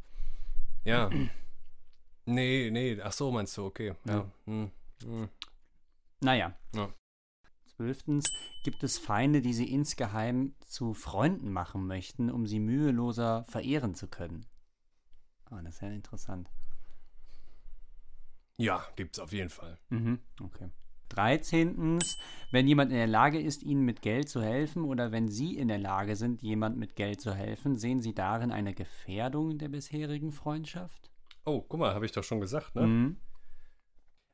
Ja. 0.86 1.09
nee, 2.28 2.69
nee, 2.71 3.01
ach 3.01 3.11
so 3.11 3.32
meinst 3.32 3.57
du, 3.57 3.65
okay. 3.65 3.93
Ja. 4.05 4.13
Ja. 4.13 4.32
Hm. 4.45 4.71
Hm. 5.03 5.30
Naja. 6.21 6.53
Ja. 6.75 6.93
Zwölftens, 7.75 8.32
gibt 8.63 8.84
es 8.84 8.97
Feinde, 8.97 9.41
die 9.41 9.53
sie 9.53 9.71
insgeheim 9.71 10.55
zu 10.65 10.93
Freunden 10.93 11.51
machen 11.51 11.86
möchten, 11.86 12.32
um 12.32 12.47
sie 12.47 12.59
müheloser 12.59 13.45
verehren 13.45 13.93
zu 13.93 14.07
können? 14.07 14.45
Ah, 15.45 15.61
das 15.61 15.75
ist 15.75 15.82
ja 15.82 15.89
interessant. 15.89 16.49
Ja, 18.57 18.84
gibt's 18.95 19.19
auf 19.19 19.32
jeden 19.32 19.49
Fall. 19.49 19.78
Mhm, 19.89 20.19
okay. 20.41 20.69
Dreizehntens, 21.09 22.17
wenn 22.51 22.67
jemand 22.67 22.91
in 22.91 22.97
der 22.97 23.07
Lage 23.07 23.39
ist, 23.39 23.63
Ihnen 23.63 23.86
mit 23.86 24.01
Geld 24.01 24.28
zu 24.28 24.41
helfen 24.41 24.84
oder 24.84 25.11
wenn 25.11 25.30
Sie 25.30 25.55
in 25.55 25.67
der 25.67 25.78
Lage 25.78 26.15
sind, 26.15 26.41
jemand 26.41 26.78
mit 26.78 26.95
Geld 26.95 27.21
zu 27.21 27.34
helfen, 27.34 27.78
sehen 27.78 28.01
Sie 28.01 28.13
darin 28.13 28.51
eine 28.51 28.73
Gefährdung 28.73 29.57
der 29.57 29.69
bisherigen 29.69 30.32
Freundschaft? 30.32 31.09
Oh, 31.48 31.62
guck 31.68 31.80
mal, 31.80 31.93
habe 31.93 32.06
ich 32.06 32.12
doch 32.12 32.24
schon 32.24 32.41
gesagt, 32.41 32.76
ne? 32.76 32.86
Mhm. 32.86 33.18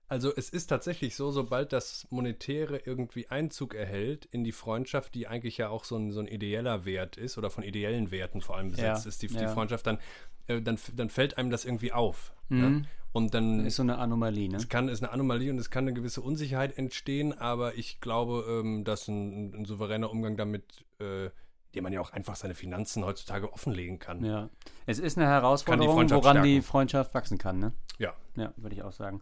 Also 0.07 0.31
es 0.35 0.49
ist 0.49 0.67
tatsächlich 0.67 1.15
so, 1.15 1.31
sobald 1.31 1.73
das 1.73 2.07
Monetäre 2.11 2.77
irgendwie 2.85 3.27
Einzug 3.29 3.73
erhält 3.73 4.25
in 4.25 4.43
die 4.43 4.51
Freundschaft, 4.51 5.15
die 5.15 5.27
eigentlich 5.27 5.57
ja 5.57 5.69
auch 5.69 5.85
so 5.85 5.95
ein, 5.95 6.11
so 6.11 6.19
ein 6.19 6.27
ideeller 6.27 6.85
Wert 6.85 7.17
ist 7.17 7.37
oder 7.37 7.49
von 7.49 7.63
ideellen 7.63 8.11
Werten 8.11 8.41
vor 8.41 8.57
allem 8.57 8.71
besetzt 8.71 9.05
Ja, 9.05 9.09
ist, 9.09 9.21
die, 9.21 9.27
die 9.27 9.35
ja. 9.35 9.47
Freundschaft, 9.47 9.87
dann, 9.87 9.97
äh, 10.47 10.61
dann, 10.61 10.77
dann 10.95 11.09
fällt 11.09 11.37
einem 11.37 11.49
das 11.49 11.65
irgendwie 11.65 11.93
auf. 11.93 12.33
Mhm. 12.49 12.59
Ne? 12.59 12.85
Und 13.11 13.33
dann 13.35 13.65
Ist 13.65 13.75
so 13.75 13.83
eine 13.83 13.99
Anomalie, 13.99 14.49
ne? 14.49 14.57
es 14.57 14.69
kann, 14.69 14.87
ist 14.89 15.03
eine 15.03 15.11
Anomalie 15.11 15.51
und 15.51 15.59
es 15.59 15.69
kann 15.69 15.85
eine 15.85 15.93
gewisse 15.93 16.21
Unsicherheit 16.21 16.77
entstehen, 16.77 17.31
aber 17.31 17.75
ich 17.75 18.01
glaube, 18.01 18.45
ähm, 18.47 18.83
dass 18.83 19.07
ein, 19.07 19.53
ein 19.53 19.65
souveräner 19.65 20.09
Umgang 20.09 20.35
damit, 20.35 20.83
äh, 20.99 21.29
den 21.75 21.83
man 21.83 21.93
ja 21.93 22.01
auch 22.01 22.11
einfach 22.11 22.35
seine 22.35 22.55
Finanzen 22.55 23.03
heutzutage 23.03 23.51
offenlegen 23.51 23.99
kann. 23.99 24.23
Ja. 24.23 24.49
Es 24.85 24.99
ist 24.99 25.17
eine 25.17 25.27
Herausforderung, 25.27 25.95
Freundschaft 25.95 26.23
woran 26.23 26.43
die 26.43 26.49
stärken. 26.49 26.63
Freundschaft 26.67 27.13
wachsen 27.13 27.37
kann, 27.37 27.59
ne? 27.59 27.73
Ja. 27.97 28.13
Ja, 28.35 28.53
würde 28.57 28.75
ich 28.75 28.83
auch 28.83 28.91
sagen. 28.91 29.21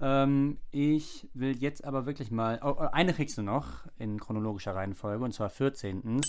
Ähm, 0.00 0.58
ich 0.72 1.28
will 1.32 1.56
jetzt 1.56 1.84
aber 1.84 2.04
wirklich 2.06 2.30
mal. 2.30 2.60
Oh, 2.62 2.74
oh, 2.78 2.88
eine 2.92 3.14
kriegst 3.14 3.38
du 3.38 3.42
noch 3.42 3.86
in 3.98 4.20
chronologischer 4.20 4.74
Reihenfolge, 4.74 5.24
und 5.24 5.32
zwar 5.32 5.48
14. 5.48 6.20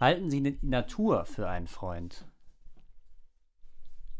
Halten 0.00 0.30
Sie 0.30 0.42
die 0.42 0.58
Natur 0.62 1.24
für 1.24 1.48
einen 1.48 1.66
Freund? 1.66 2.24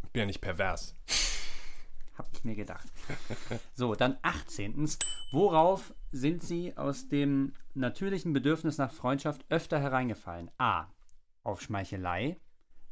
Ich 0.04 0.10
bin 0.10 0.20
ja 0.20 0.26
nicht 0.26 0.40
pervers. 0.40 0.96
Hab 2.18 2.26
ich 2.32 2.44
mir 2.44 2.56
gedacht. 2.56 2.88
So, 3.74 3.94
dann 3.94 4.16
18. 4.22 4.88
Worauf 5.32 5.92
sind 6.12 6.42
Sie 6.42 6.74
aus 6.76 7.08
dem 7.08 7.52
natürlichen 7.74 8.32
Bedürfnis 8.32 8.78
nach 8.78 8.90
Freundschaft 8.90 9.44
öfter 9.50 9.78
hereingefallen? 9.78 10.50
A. 10.56 10.86
Auf 11.46 11.62
Schmeichelei. 11.62 12.40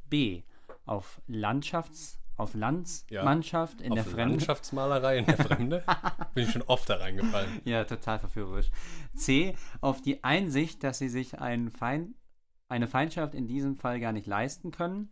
B. 0.09 0.45
Auf 0.87 1.21
Landschafts-, 1.29 2.21
auf 2.37 2.55
Landsmannschaft 2.55 3.81
in 3.81 3.91
Auf 3.91 3.97
der 3.97 4.05
Fremde. 4.05 4.37
Landschaftsmalerei 4.37 5.19
in 5.19 5.27
der 5.27 5.39
Fremde 5.39 5.85
bin 6.35 6.45
ich 6.45 6.53
schon 6.53 6.63
oft 6.63 6.89
da 6.89 6.97
reingefallen. 6.97 7.63
Ja, 7.65 7.83
total 7.83 8.21
verführerisch. 8.21 8.71
C. 9.17 9.57
Auf 9.81 10.03
die 10.03 10.23
Einsicht, 10.23 10.85
dass 10.85 10.99
Sie 10.99 11.09
sich 11.09 11.41
einen 11.41 11.73
Feind, 11.73 12.15
eine 12.69 12.87
Feindschaft 12.87 13.35
in 13.35 13.49
diesem 13.49 13.77
Fall 13.77 13.99
gar 13.99 14.13
nicht 14.13 14.29
leisten 14.29 14.71
können. 14.71 15.11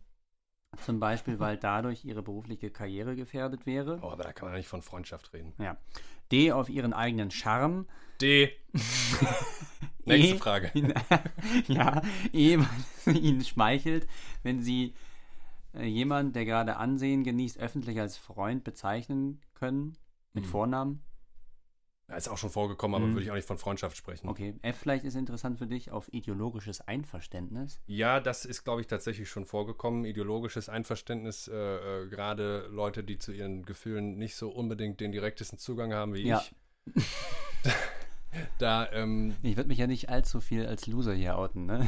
Zum 0.84 1.00
Beispiel, 1.00 1.40
weil 1.40 1.58
dadurch 1.58 2.04
Ihre 2.04 2.22
berufliche 2.22 2.70
Karriere 2.70 3.16
gefährdet 3.16 3.66
wäre. 3.66 3.98
Oh, 4.02 4.10
aber 4.10 4.22
da 4.22 4.32
kann 4.32 4.48
man 4.48 4.56
nicht 4.56 4.68
von 4.68 4.82
Freundschaft 4.82 5.32
reden. 5.32 5.52
Ja. 5.58 5.76
D. 6.32 6.50
Auf 6.52 6.68
Ihren 6.68 6.92
eigenen 6.92 7.30
Charme. 7.30 7.86
D. 8.20 8.50
Nächste 10.04 10.34
E, 10.34 10.38
Frage. 10.38 10.72
ja, 11.68 12.02
E, 12.32 12.58
weil 12.58 12.66
es 13.06 13.14
Ihnen 13.14 13.44
schmeichelt, 13.44 14.08
wenn 14.42 14.62
Sie 14.62 14.94
äh, 15.74 15.84
jemanden, 15.86 16.32
der 16.32 16.44
gerade 16.44 16.76
Ansehen 16.76 17.22
genießt, 17.22 17.58
öffentlich 17.58 18.00
als 18.00 18.16
Freund 18.16 18.64
bezeichnen 18.64 19.40
können. 19.54 19.96
Mit 20.32 20.44
Hm. 20.44 20.50
Vornamen. 20.50 21.02
Ja, 22.12 22.18
ist 22.18 22.28
auch 22.28 22.36
schon 22.36 22.50
vorgekommen, 22.50 22.94
aber 22.94 23.06
Mhm. 23.06 23.14
würde 23.14 23.24
ich 23.24 23.30
auch 23.30 23.34
nicht 23.36 23.48
von 23.48 23.56
Freundschaft 23.56 23.96
sprechen. 23.96 24.28
Okay. 24.28 24.54
F 24.60 24.76
vielleicht 24.76 25.04
ist 25.06 25.14
interessant 25.16 25.58
für 25.58 25.66
dich 25.66 25.90
auf 25.90 26.12
ideologisches 26.12 26.82
Einverständnis. 26.82 27.80
Ja, 27.86 28.20
das 28.20 28.44
ist, 28.44 28.64
glaube 28.64 28.82
ich, 28.82 28.86
tatsächlich 28.86 29.30
schon 29.30 29.46
vorgekommen. 29.46 30.04
Ideologisches 30.04 30.68
Einverständnis, 30.68 31.48
äh, 31.48 31.54
äh, 31.54 32.08
gerade 32.08 32.66
Leute, 32.70 33.02
die 33.02 33.18
zu 33.18 33.32
ihren 33.32 33.64
Gefühlen 33.64 34.18
nicht 34.18 34.36
so 34.36 34.50
unbedingt 34.50 35.00
den 35.00 35.10
direktesten 35.10 35.58
Zugang 35.58 35.94
haben 35.94 36.12
wie 36.12 36.26
Ja. 36.26 36.42
ich. 36.42 36.52
da, 38.58 38.90
ähm, 38.92 39.34
Ich 39.42 39.56
würde 39.56 39.68
mich 39.68 39.78
ja 39.78 39.86
nicht 39.86 40.08
allzu 40.08 40.40
viel 40.40 40.66
als 40.66 40.86
Loser 40.86 41.14
hier 41.14 41.36
outen, 41.38 41.66
ne? 41.66 41.86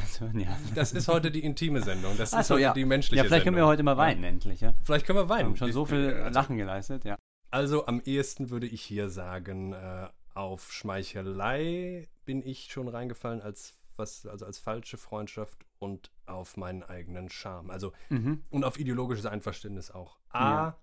Das 0.75 0.93
ja. 0.93 0.99
ist 0.99 1.09
heute 1.09 1.31
die 1.31 1.45
intime 1.45 1.83
Sendung. 1.83 2.17
Das 2.17 2.31
ist 2.31 2.35
Achso, 2.35 2.55
heute 2.55 2.63
ja. 2.63 2.73
die 2.73 2.85
menschliche 2.85 3.17
Ja, 3.17 3.25
vielleicht 3.25 3.45
können 3.45 3.57
wir 3.57 3.61
Sendung. 3.63 3.73
heute 3.73 3.83
mal 3.83 3.97
weinen, 3.97 4.25
endlich, 4.25 4.61
ja? 4.61 4.75
Vielleicht 4.83 5.07
können 5.07 5.19
wir 5.19 5.25
Wir 5.25 5.29
weinen. 5.29 5.47
haben 5.51 5.57
schon 5.57 5.73
so 5.73 5.85
viel 5.85 6.15
Also- 6.15 6.35
Lachen 6.39 6.57
geleistet, 6.57 7.05
ja. 7.05 7.17
Also 7.55 7.87
am 7.87 8.01
ehesten 8.05 8.51
würde 8.51 8.67
ich 8.67 8.83
hier 8.83 9.09
sagen, 9.09 9.75
äh, 9.75 10.09
auf 10.35 10.73
Schmeichelei 10.73 12.09
bin 12.25 12.45
ich 12.45 12.65
schon 12.73 12.89
reingefallen 12.89 13.41
als 13.41 13.75
was, 13.97 14.27
also 14.27 14.45
als 14.45 14.59
falsche 14.59 14.97
Freundschaft 14.99 15.65
und 15.79 16.11
auf 16.27 16.57
meinen 16.57 16.83
eigenen 16.83 17.29
Charme. 17.31 17.71
Also 17.71 17.93
Mhm. 18.09 18.43
und 18.51 18.65
auf 18.65 18.77
ideologisches 18.81 19.27
Einverständnis 19.27 19.93
auch. 19.93 20.19
A, 20.31 20.51
Ja. 20.51 20.79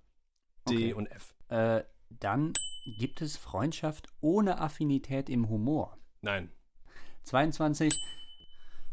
D 0.70 0.76
Okay. 0.76 0.94
und 0.94 1.08
F. 1.08 1.36
Äh, 1.50 1.84
dann 2.10 2.54
gibt 3.00 3.22
es 3.22 3.36
Freundschaft 3.36 4.08
ohne 4.22 4.62
Affinität 4.62 5.30
im 5.30 5.50
Humor. 5.50 5.98
Nein. 6.22 6.54
22. 7.24 7.94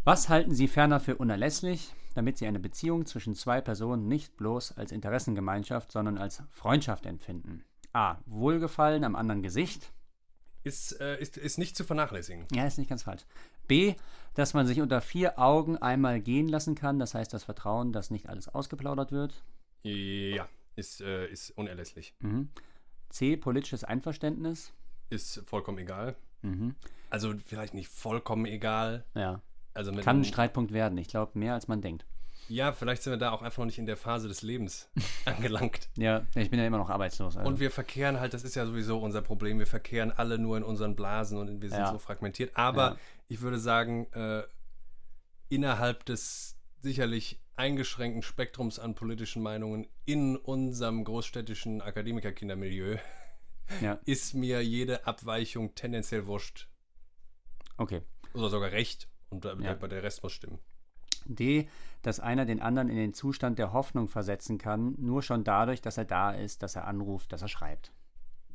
Was 0.03 0.29
halten 0.29 0.53
Sie 0.53 0.67
ferner 0.67 0.99
für 0.99 1.17
unerlässlich? 1.17 1.95
damit 2.15 2.37
sie 2.37 2.49
eine 2.49 2.59
Beziehung 2.59 3.07
zwischen 3.07 3.37
zwei 3.37 3.61
Personen 3.61 4.09
nicht 4.09 4.37
bloß 4.37 4.73
als 4.77 4.91
Interessengemeinschaft, 4.91 5.93
sondern 5.93 6.19
als 6.19 6.43
Freundschaft 6.51 7.07
empfinden. 7.07 7.65
A. 7.93 8.17
Wohlgefallen 8.27 9.05
am 9.05 9.17
anderen 9.17 9.43
Gesicht. 9.43 9.93
Ist, 10.65 11.01
äh, 11.01 11.21
ist, 11.21 11.37
ist 11.37 11.59
nicht 11.59 11.77
zu 11.77 11.85
vernachlässigen. 11.85 12.47
Ja, 12.53 12.67
ist 12.67 12.79
nicht 12.79 12.91
ganz 12.91 13.05
falsch. 13.05 13.23
B. 13.67 13.95
Dass 14.35 14.55
man 14.55 14.67
sich 14.67 14.81
unter 14.81 15.01
vier 15.01 15.39
Augen 15.39 15.77
einmal 15.77 16.21
gehen 16.21 16.49
lassen 16.49 16.75
kann. 16.75 16.99
Das 16.99 17.15
heißt, 17.15 17.33
das 17.33 17.45
Vertrauen, 17.45 17.93
dass 17.93 18.11
nicht 18.11 18.29
alles 18.29 18.49
ausgeplaudert 18.49 19.13
wird. 19.13 19.43
Ja, 19.83 20.49
ist, 20.77 21.01
äh, 21.01 21.27
ist 21.29 21.51
unerlässlich. 21.51 22.15
Mhm. 22.21 22.51
C. 23.09 23.37
Politisches 23.37 23.85
Einverständnis. 23.85 24.73
Ist 25.11 25.43
vollkommen 25.47 25.79
egal. 25.79 26.17
Mhm. 26.43 26.75
Also 27.11 27.35
vielleicht 27.47 27.75
nicht 27.75 27.89
vollkommen 27.89 28.47
egal. 28.47 29.05
Ja. 29.15 29.41
Also 29.75 29.93
Kann 29.93 30.21
ein 30.21 30.25
Streitpunkt 30.25 30.73
werden. 30.73 30.99
Ich 30.99 31.09
glaube, 31.09 31.39
mehr 31.39 31.55
als 31.55 31.69
man 31.69 31.81
denkt. 31.81 32.05
Ja, 32.49 32.73
vielleicht 32.73 33.03
sind 33.03 33.13
wir 33.13 33.19
da 33.19 33.31
auch 33.31 33.43
einfach 33.43 33.59
noch 33.59 33.67
nicht 33.67 33.79
in 33.79 33.87
der 33.87 33.97
Phase 33.97 34.29
des 34.29 34.43
Lebens 34.43 34.91
angelangt. 35.25 35.89
Ja, 35.97 36.27
ich 36.35 36.51
bin 36.51 36.59
ja 36.59 36.67
immer 36.67 36.79
noch 36.79 36.91
arbeitslos. 36.91 37.37
Also. 37.37 37.49
Und 37.49 37.61
wir 37.61 37.71
verkehren 37.71 38.21
halt, 38.21 38.35
das 38.35 38.43
ist 38.45 38.55
ja 38.55 38.65
sowieso 38.67 38.99
unser 38.99 39.23
Problem, 39.23 39.59
wir 39.59 39.67
verkehren 39.67 40.13
alle 40.13 40.39
nur 40.39 40.57
in 40.57 40.63
unseren 40.63 40.97
Blasen 40.97 41.39
und 41.39 41.61
wir 41.61 41.69
sind 41.69 41.79
Ja. 41.79 41.93
so 41.93 41.99
fragmentiert. 41.99 42.57
Aber 42.57 42.91
Ja. 42.91 42.97
ich 43.29 43.41
würde 43.41 43.59
sagen, 43.59 44.07
äh, 44.13 44.43
innerhalb 45.49 46.05
des 46.05 46.57
sicherlich 46.81 47.41
eingeschränkten 47.57 48.23
Spektrums 48.23 48.79
an 48.79 48.95
politischen 48.95 49.43
Meinungen 49.43 49.87
in 50.05 50.37
unserem 50.37 51.05
großstädtischen 51.05 51.83
Akademikerkindermilieu 51.83 52.99
ja, 53.83 53.99
ist 54.05 54.35
mir 54.35 54.63
jede 54.65 55.07
Abweichung 55.07 55.75
tendenziell 55.75 56.27
wurscht 56.27 56.69
okay. 57.77 58.03
oder 58.33 58.49
sogar 58.49 58.71
recht 58.71 59.09
und 59.29 59.45
der, 59.45 59.57
der 59.57 60.03
Rest 60.03 60.23
muss 60.23 60.33
stimmen. 60.33 60.61
D, 61.35 61.69
dass 62.03 62.21
einer 62.21 62.45
den 62.45 62.61
anderen 62.61 62.89
in 62.89 62.97
den 62.97 63.13
Zustand 63.15 63.59
der 63.59 63.73
Hoffnung 63.73 64.09
versetzen 64.09 64.59
kann, 64.59 64.95
nur 64.99 65.23
schon 65.23 65.45
dadurch, 65.45 65.81
dass 65.83 65.99
er 65.99 66.05
da 66.05 66.33
ist, 66.33 66.63
dass 66.63 66.77
er 66.77 66.87
anruft, 66.87 67.33
dass 67.33 67.43
er 67.43 67.49
schreibt. 67.49 67.93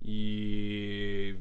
I- 0.04 1.36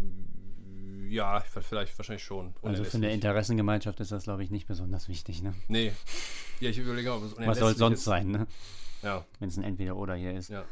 Ja, 1.09 1.41
vielleicht 1.41 1.99
wahrscheinlich 1.99 2.25
schon. 2.25 2.55
Also 2.63 2.85
für 2.85 2.97
eine 2.97 3.13
Interessengemeinschaft 3.13 4.01
ist 4.01 4.13
das, 4.13 4.25
glaube 4.25 4.43
ich, 4.45 4.51
nicht 4.51 4.67
besonders 4.67 5.09
wichtig. 5.11 5.43
Ne? 5.43 5.53
Nee. 5.69 5.93
Ja, 6.61 6.71
ich 6.71 6.79
überlege, 6.79 7.13
ob 7.13 7.23
es 7.25 7.37
Was 7.37 7.59
soll 7.59 7.77
sonst 7.77 7.99
ist. 7.99 8.05
sein, 8.05 8.31
ne? 8.31 8.47
Ja, 9.03 9.27
wenn 9.39 9.49
es 9.49 9.59
ein 9.59 9.65
Entweder-Oder 9.65 10.15
hier 10.15 10.33
ist? 10.33 10.49
ja. 10.49 10.65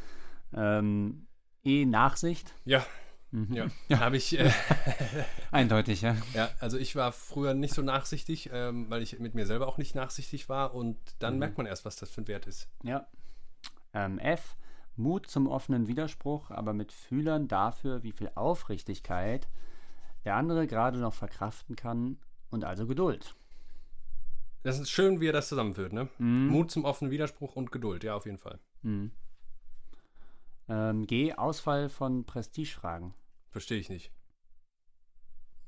Ähm, 0.54 1.26
e, 1.62 1.84
Nachsicht. 1.84 2.54
Ja, 2.64 2.86
Mhm. 3.32 3.70
ja. 3.88 4.00
Habe 4.00 4.16
ich, 4.16 4.38
äh, 4.38 4.50
Eindeutig, 5.52 6.02
ja. 6.02 6.16
ja, 6.34 6.48
also 6.58 6.78
ich 6.78 6.96
war 6.96 7.12
früher 7.12 7.54
nicht 7.54 7.74
so 7.74 7.82
nachsichtig, 7.82 8.50
ähm, 8.52 8.90
weil 8.90 9.02
ich 9.02 9.18
mit 9.20 9.34
mir 9.34 9.46
selber 9.46 9.68
auch 9.68 9.78
nicht 9.78 9.94
nachsichtig 9.94 10.48
war 10.48 10.74
und 10.74 10.96
dann 11.20 11.34
Mhm. 11.34 11.38
merkt 11.40 11.56
man 11.58 11.66
erst, 11.66 11.84
was 11.84 11.96
das 11.96 12.10
für 12.10 12.22
ein 12.22 12.28
Wert 12.28 12.46
ist. 12.46 12.68
ja. 12.82 13.06
Ähm, 13.92 14.18
F, 14.20 14.56
Mut 14.96 15.26
zum 15.26 15.48
offenen 15.48 15.88
Widerspruch, 15.88 16.50
aber 16.52 16.72
mit 16.72 16.92
Fühlern 16.92 17.48
dafür, 17.48 18.02
wie 18.04 18.12
viel 18.12 18.30
Aufrichtigkeit 18.36 19.48
der 20.24 20.36
andere 20.36 20.66
gerade 20.68 20.98
noch 20.98 21.14
verkraften 21.14 21.74
kann 21.76 22.18
und 22.50 22.64
also 22.64 22.86
Geduld. 22.86 23.34
Das 24.62 24.78
ist 24.78 24.90
schön, 24.90 25.20
wie 25.20 25.28
er 25.28 25.32
das 25.32 25.48
zusammenführt, 25.48 25.92
ne? 25.92 26.08
Mhm. 26.18 26.48
Mut 26.48 26.70
zum 26.70 26.84
offenen 26.84 27.10
Widerspruch 27.10 27.56
und 27.56 27.72
Geduld, 27.72 28.04
ja, 28.04 28.14
auf 28.14 28.26
jeden 28.26 28.38
Fall. 28.38 28.58
Mhm. 28.82 29.10
Ähm, 30.70 31.06
G, 31.06 31.34
Ausfall 31.34 31.88
von 31.88 32.24
Prestigefragen. 32.24 33.14
Verstehe 33.50 33.78
ich 33.78 33.88
nicht. 33.88 34.12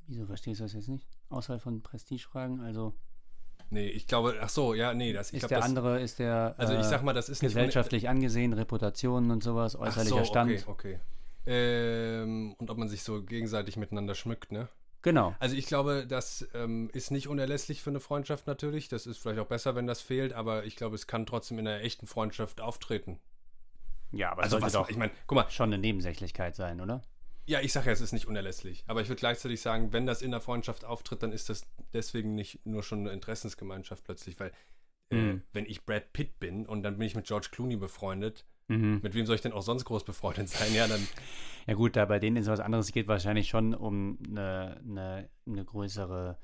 Wieso 0.07 0.27
verstehst 0.27 0.61
du 0.61 0.65
das 0.65 0.73
jetzt 0.75 0.89
nicht? 0.89 1.07
Ausfall 1.29 1.59
von 1.59 1.83
Prestigefragen, 1.83 2.61
also 2.61 2.95
Nee, 3.71 3.89
ich 3.89 4.07
glaube, 4.07 4.37
ach 4.39 4.51
so, 4.51 4.75
ja, 4.75 4.93
nee, 4.93 5.15
das, 5.15 5.29
ich 5.29 5.37
ist 5.37 5.41
glaube, 5.41 5.49
der 5.49 5.59
das, 5.61 5.67
andere, 5.67 6.01
ist 6.01 6.19
der 6.19 6.55
also 6.59 6.75
ich 6.75 6.81
äh, 6.81 6.85
sag 6.85 7.03
mal, 7.03 7.15
das 7.15 7.31
ist 7.31 7.43
nicht 7.43 7.55
gesellschaftlich 7.55 8.07
angesehen, 8.07 8.53
Reputationen 8.53 9.31
und 9.31 9.43
sowas, 9.43 9.77
äußerlicher 9.77 10.19
so, 10.19 10.25
Stand. 10.27 10.51
okay, 10.51 10.65
okay. 10.67 11.01
Ähm, 11.47 12.55
und 12.59 12.69
ob 12.69 12.77
man 12.77 12.89
sich 12.89 13.03
so 13.03 13.23
gegenseitig 13.23 13.79
miteinander 13.79 14.15
schmückt, 14.15 14.53
ne? 14.53 14.69
Genau. 15.01 15.35
Also 15.41 15.57
ich 15.57 15.67
glaube, 15.67 16.07
das 16.07 16.47
ähm, 16.53 16.91
ist 16.93 17.11
nicht 17.11 17.29
unerlässlich 17.29 17.83
für 17.83 17.91
eine 17.91 17.99
Freundschaft 17.99 18.47
natürlich. 18.47 18.89
Das 18.89 19.07
ist 19.07 19.19
vielleicht 19.19 19.41
auch 19.41 19.47
besser, 19.47 19.75
wenn 19.75 19.87
das 19.87 20.03
fehlt, 20.03 20.35
aber 20.35 20.65
ich 20.65 20.77
glaube, 20.77 20.95
es 20.95 21.07
kann 21.07 21.25
trotzdem 21.25 21.59
in 21.59 21.67
einer 21.67 21.81
echten 21.81 22.07
Freundschaft 22.07 22.61
auftreten. 22.61 23.19
Ja, 24.13 24.31
aber 24.33 24.43
Also 24.43 24.55
sollte 24.55 24.67
was, 24.67 24.73
doch 24.73 24.89
ich 24.89 24.97
meine, 24.97 25.13
guck 25.27 25.37
mal, 25.37 25.51
schon 25.51 25.73
eine 25.73 25.79
Nebensächlichkeit 25.79 26.55
sein, 26.57 26.81
oder? 26.81 27.03
ja, 27.45 27.61
ich 27.61 27.73
sage 27.73 27.87
ja, 27.87 27.93
es 27.93 28.01
ist 28.01 28.13
nicht 28.13 28.27
unerlässlich. 28.29 28.85
Aber 28.87 29.01
ich 29.03 29.09
würde 29.09 29.19
gleichzeitig 29.19 29.61
sagen, 29.61 29.93
wenn 29.93 30.07
das 30.07 30.23
in 30.23 30.31
der 30.31 30.41
Freundschaft 30.41 30.85
auftritt, 30.85 31.23
dann 31.23 31.33
ist 31.33 31.49
das 31.49 31.67
deswegen 31.93 32.35
nicht 32.37 32.65
nur 32.65 32.83
schon 32.85 33.01
eine 33.01 33.11
Interessensgemeinschaft 33.11 34.05
plötzlich, 34.05 34.39
weil 34.39 34.53
äh, 35.11 35.17
Mhm. 35.17 35.43
wenn 35.53 35.67
ich 35.67 35.85
Brad 35.85 36.13
Pitt 36.13 36.39
bin 36.39 36.67
und 36.67 36.83
dann 36.85 36.99
bin 36.99 37.07
ich 37.07 37.15
mit 37.17 37.27
George 37.27 37.49
Clooney 37.51 37.77
befreundet, 37.77 38.47
Mhm. 38.69 39.01
mit 39.03 39.15
wem 39.15 39.27
soll 39.27 39.35
ich 39.35 39.41
denn 39.43 39.53
auch 39.53 39.63
sonst 39.63 39.85
groß 39.85 40.05
befreundet 40.05 40.49
sein? 40.49 40.73
Ja, 40.73 40.87
dann 40.87 41.07
Ja 41.67 41.75
gut, 41.75 41.97
da 41.97 42.05
bei 42.05 42.19
denen 42.19 42.37
ist 42.37 42.47
was 42.47 42.61
anderes. 42.61 42.87
Es 42.87 42.93
geht 42.93 43.09
wahrscheinlich 43.09 43.49
schon 43.49 43.75
um 43.75 44.19
eine, 44.29 44.81
eine, 44.87 45.31
eine 45.47 45.65
größere 45.65 46.39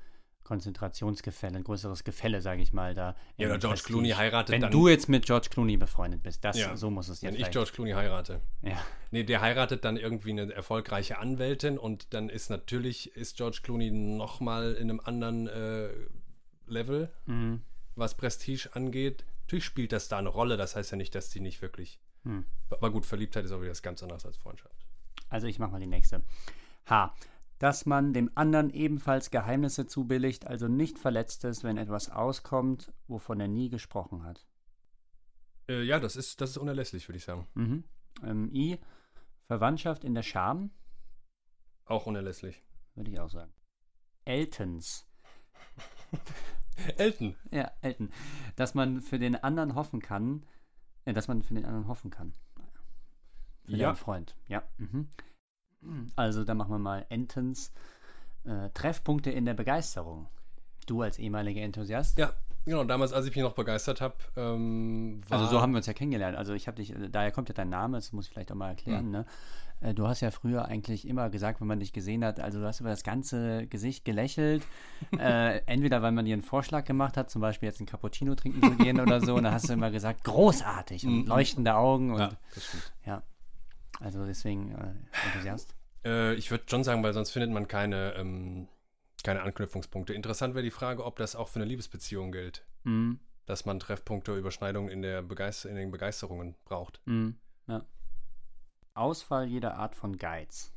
Konzentrationsgefälle, 0.49 1.57
ein 1.57 1.63
größeres 1.63 2.03
Gefälle, 2.03 2.41
sage 2.41 2.61
ich 2.61 2.73
mal, 2.73 2.93
da. 2.93 3.15
Ja, 3.37 3.47
oder 3.47 3.57
George 3.59 3.67
Prestige. 3.75 3.87
Clooney 3.93 4.09
heiratet 4.09 4.53
Wenn 4.53 4.61
dann- 4.61 4.71
du 4.71 4.87
jetzt 4.87 5.07
mit 5.07 5.25
George 5.25 5.47
Clooney 5.51 5.77
befreundet 5.77 6.23
bist, 6.23 6.43
das, 6.43 6.57
Ja. 6.57 6.75
so 6.75 6.89
muss 6.89 7.07
es 7.07 7.21
ja 7.21 7.31
wenn 7.31 7.39
ich. 7.39 7.49
George 7.51 7.71
Clooney 7.73 7.91
heirate. 7.91 8.41
ja. 8.63 8.83
Nee, 9.11 9.23
der 9.23 9.41
heiratet 9.41 9.85
dann 9.85 9.97
irgendwie 9.97 10.31
eine 10.31 10.51
erfolgreiche 10.53 11.17
Anwältin 11.19 11.77
und 11.77 12.13
dann 12.13 12.29
ist 12.29 12.49
natürlich, 12.49 13.15
ist 13.15 13.37
George 13.37 13.59
Clooney 13.63 13.89
nochmal 13.91 14.73
in 14.73 14.89
einem 14.89 14.99
anderen 14.99 15.47
äh, 15.47 15.89
Level, 16.67 17.09
Mhm. 17.25 17.61
was 17.95 18.15
Prestige 18.15 18.69
angeht. 18.73 19.23
Natürlich 19.43 19.65
spielt 19.65 19.91
das 19.91 20.07
da 20.09 20.17
eine 20.17 20.29
Rolle, 20.29 20.57
das 20.57 20.75
heißt 20.75 20.91
ja 20.91 20.97
nicht, 20.97 21.13
dass 21.15 21.29
die 21.29 21.39
nicht 21.39 21.61
wirklich. 21.61 21.99
Hm. 22.23 22.45
Aber 22.69 22.91
gut, 22.91 23.05
Verliebtheit 23.05 23.45
ist 23.45 23.51
auch 23.51 23.61
wieder 23.61 23.71
was 23.71 23.81
ganz 23.81 24.03
anderes 24.03 24.25
als 24.25 24.37
Freundschaft. 24.37 24.75
Also 25.29 25.47
ich 25.47 25.57
mache 25.57 25.71
mal 25.71 25.79
die 25.79 25.87
nächste. 25.87 26.21
H. 26.87 27.13
Dass 27.59 27.85
man 27.85 28.13
dem 28.13 28.31
anderen 28.35 28.69
ebenfalls 28.69 29.31
Geheimnisse 29.31 29.85
zubilligt, 29.85 30.47
also 30.47 30.67
nicht 30.67 30.97
verletzt 30.97 31.43
ist, 31.43 31.63
wenn 31.63 31.77
etwas 31.77 32.09
auskommt, 32.09 32.91
wovon 33.07 33.39
er 33.39 33.47
nie 33.49 33.69
gesprochen 33.69 34.23
hat. 34.23 34.47
Äh, 35.67 35.83
ja, 35.83 35.99
das 35.99 36.15
ist, 36.15 36.39
das 36.41 36.51
ist 36.51 36.57
unerlässlich, 36.57 37.07
würde 37.07 37.17
ich 37.17 37.25
sagen. 37.25 37.47
Mhm. 37.53 37.83
Ähm, 38.23 38.49
I. 38.53 38.79
Verwandtschaft 39.45 40.03
in 40.03 40.13
der 40.15 40.23
Scham, 40.23 40.71
Auch 41.85 42.05
unerlässlich. 42.05 42.63
würde 42.95 43.11
ich 43.11 43.19
auch 43.19 43.29
sagen. 43.29 43.51
Eltons. 44.25 45.05
Elton. 46.97 47.35
Ja, 47.51 47.71
Elton. 47.81 48.09
Dass 48.55 48.73
man 48.73 49.01
für 49.01 49.19
den 49.19 49.35
anderen 49.35 49.75
hoffen 49.75 50.01
kann, 50.01 50.45
äh, 51.05 51.13
dass 51.13 51.27
man 51.27 51.41
für 51.43 51.53
den 51.55 51.65
anderen 51.65 51.87
hoffen 51.87 52.09
kann. 52.11 52.33
Für 53.65 53.75
Ja. 53.75 53.95
Freund, 53.95 54.35
ja. 54.47 54.63
Mhm. 54.77 55.09
Also, 56.15 56.43
dann 56.43 56.57
machen 56.57 56.71
wir 56.71 56.79
mal 56.79 57.05
Entens. 57.09 57.71
Äh, 58.45 58.69
Treffpunkte 58.73 59.31
in 59.31 59.45
der 59.45 59.53
Begeisterung. 59.53 60.27
Du 60.87 61.01
als 61.01 61.19
ehemaliger 61.19 61.61
Enthusiast. 61.61 62.17
Ja, 62.17 62.33
genau. 62.65 62.83
Damals, 62.85 63.13
als 63.13 63.25
ich 63.27 63.35
mich 63.35 63.43
noch 63.43 63.53
begeistert 63.53 64.01
habe, 64.01 64.15
ähm. 64.37 65.21
Also 65.29 65.45
so 65.45 65.61
haben 65.61 65.71
wir 65.73 65.77
uns 65.77 65.85
ja 65.87 65.93
kennengelernt. 65.93 66.37
Also 66.37 66.53
ich 66.53 66.67
habe 66.67 66.75
dich, 66.77 66.95
äh, 66.95 67.09
daher 67.09 67.31
kommt 67.31 67.49
ja 67.49 67.53
dein 67.53 67.69
Name, 67.69 67.97
das 67.97 68.11
muss 68.13 68.25
ich 68.27 68.31
vielleicht 68.31 68.51
auch 68.51 68.55
mal 68.55 68.69
erklären. 68.69 69.05
Hm. 69.05 69.11
Ne? 69.11 69.25
Äh, 69.81 69.93
Du 69.93 70.07
hast 70.07 70.21
ja 70.21 70.31
früher 70.31 70.65
eigentlich 70.65 71.07
immer 71.07 71.29
gesagt, 71.29 71.61
wenn 71.61 71.67
man 71.67 71.79
dich 71.79 71.93
gesehen 71.93 72.23
hat, 72.25 72.39
also 72.39 72.59
du 72.59 72.65
hast 72.65 72.79
über 72.79 72.89
das 72.89 73.03
ganze 73.03 73.67
Gesicht 73.67 74.03
gelächelt. 74.05 74.65
äh, 75.19 75.59
entweder 75.67 76.01
weil 76.01 76.11
man 76.13 76.25
dir 76.25 76.33
einen 76.33 76.41
Vorschlag 76.43 76.85
gemacht 76.85 77.17
hat, 77.17 77.29
zum 77.29 77.41
Beispiel 77.41 77.67
jetzt 77.67 77.79
einen 77.81 77.87
Cappuccino 77.87 78.35
trinken 78.35 78.61
zu 78.63 78.71
gehen 78.77 78.99
oder 78.99 79.21
so, 79.21 79.35
und 79.35 79.43
dann 79.43 79.53
hast 79.53 79.69
du 79.69 79.73
immer 79.73 79.91
gesagt, 79.91 80.23
großartig 80.23 81.05
und 81.05 81.21
Mhm. 81.23 81.27
leuchtende 81.27 81.75
Augen 81.75 82.11
und 82.13 82.19
ja, 82.19 82.31
das 82.55 82.63
stimmt. 82.65 82.93
ja. 83.05 83.21
Also 83.99 84.25
deswegen 84.25 84.71
äh, 84.71 84.93
Enthusiast. 85.25 85.75
Äh, 86.05 86.33
ich 86.35 86.49
würde 86.51 86.63
schon 86.69 86.83
sagen, 86.83 87.03
weil 87.03 87.13
sonst 87.13 87.31
findet 87.31 87.51
man 87.51 87.67
keine, 87.67 88.13
ähm, 88.15 88.67
keine 89.23 89.41
Anknüpfungspunkte. 89.41 90.13
Interessant 90.13 90.55
wäre 90.55 90.63
die 90.63 90.71
Frage, 90.71 91.03
ob 91.05 91.17
das 91.17 91.35
auch 91.35 91.49
für 91.49 91.59
eine 91.59 91.65
Liebesbeziehung 91.65 92.31
gilt, 92.31 92.65
Mhm. 92.83 93.19
dass 93.45 93.65
man 93.65 93.79
Treffpunkte, 93.79 94.35
Überschneidungen 94.37 94.89
in, 94.89 95.01
der 95.01 95.21
Begeister 95.21 95.69
in 95.69 95.75
den 95.75 95.91
Begeisterungen 95.91 96.55
braucht. 96.63 97.01
Mhm. 97.05 97.37
Ja. 97.67 97.85
Ausfall 98.93 99.47
jeder 99.47 99.75
Art 99.75 99.95
von 99.95 100.17
Geiz. 100.17 100.71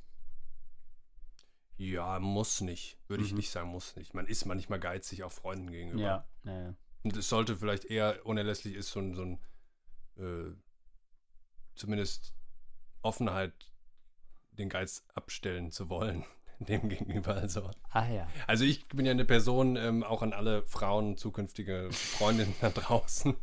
Ja, 1.77 2.18
muss 2.20 2.61
nicht. 2.61 2.99
Würde 3.09 3.25
ich 3.25 3.31
Mhm. 3.33 3.39
nicht 3.39 3.51
sagen, 3.51 3.68
muss 3.68 3.97
nicht. 3.97 4.14
Man 4.14 4.27
ist 4.27 4.45
manchmal 4.45 4.79
geizig 4.81 5.23
auch 5.25 5.33
Freunden 5.33 5.70
gegenüber. 5.70 6.03
Ja, 6.03 6.29
ja, 6.45 6.62
ja. 6.68 6.75
Und 7.05 7.16
es 7.16 7.29
sollte 7.29 7.57
vielleicht 7.57 7.85
eher 7.85 8.25
unerlässlich 8.27 8.75
ist, 8.75 8.91
so 8.91 9.01
ein, 9.01 9.14
so 9.14 9.23
ein 9.23 9.41
äh, 10.18 10.55
zumindest 11.75 12.35
Offenheit, 13.03 13.53
den 14.53 14.68
Geiz 14.68 15.05
abstellen 15.14 15.70
zu 15.70 15.88
wollen, 15.88 16.24
dem 16.59 16.88
gegenüber. 16.88 17.34
Also. 17.34 17.70
Ah 17.90 18.09
ja. 18.09 18.28
Also 18.46 18.64
ich 18.64 18.86
bin 18.88 19.07
ja 19.07 19.12
eine 19.12 19.24
Person, 19.24 19.76
ähm, 19.76 20.03
auch 20.03 20.22
an 20.22 20.32
alle 20.32 20.62
Frauen, 20.62 21.16
zukünftige 21.16 21.88
Freundinnen 21.90 22.55
da 22.61 22.70
draußen. 22.74 23.34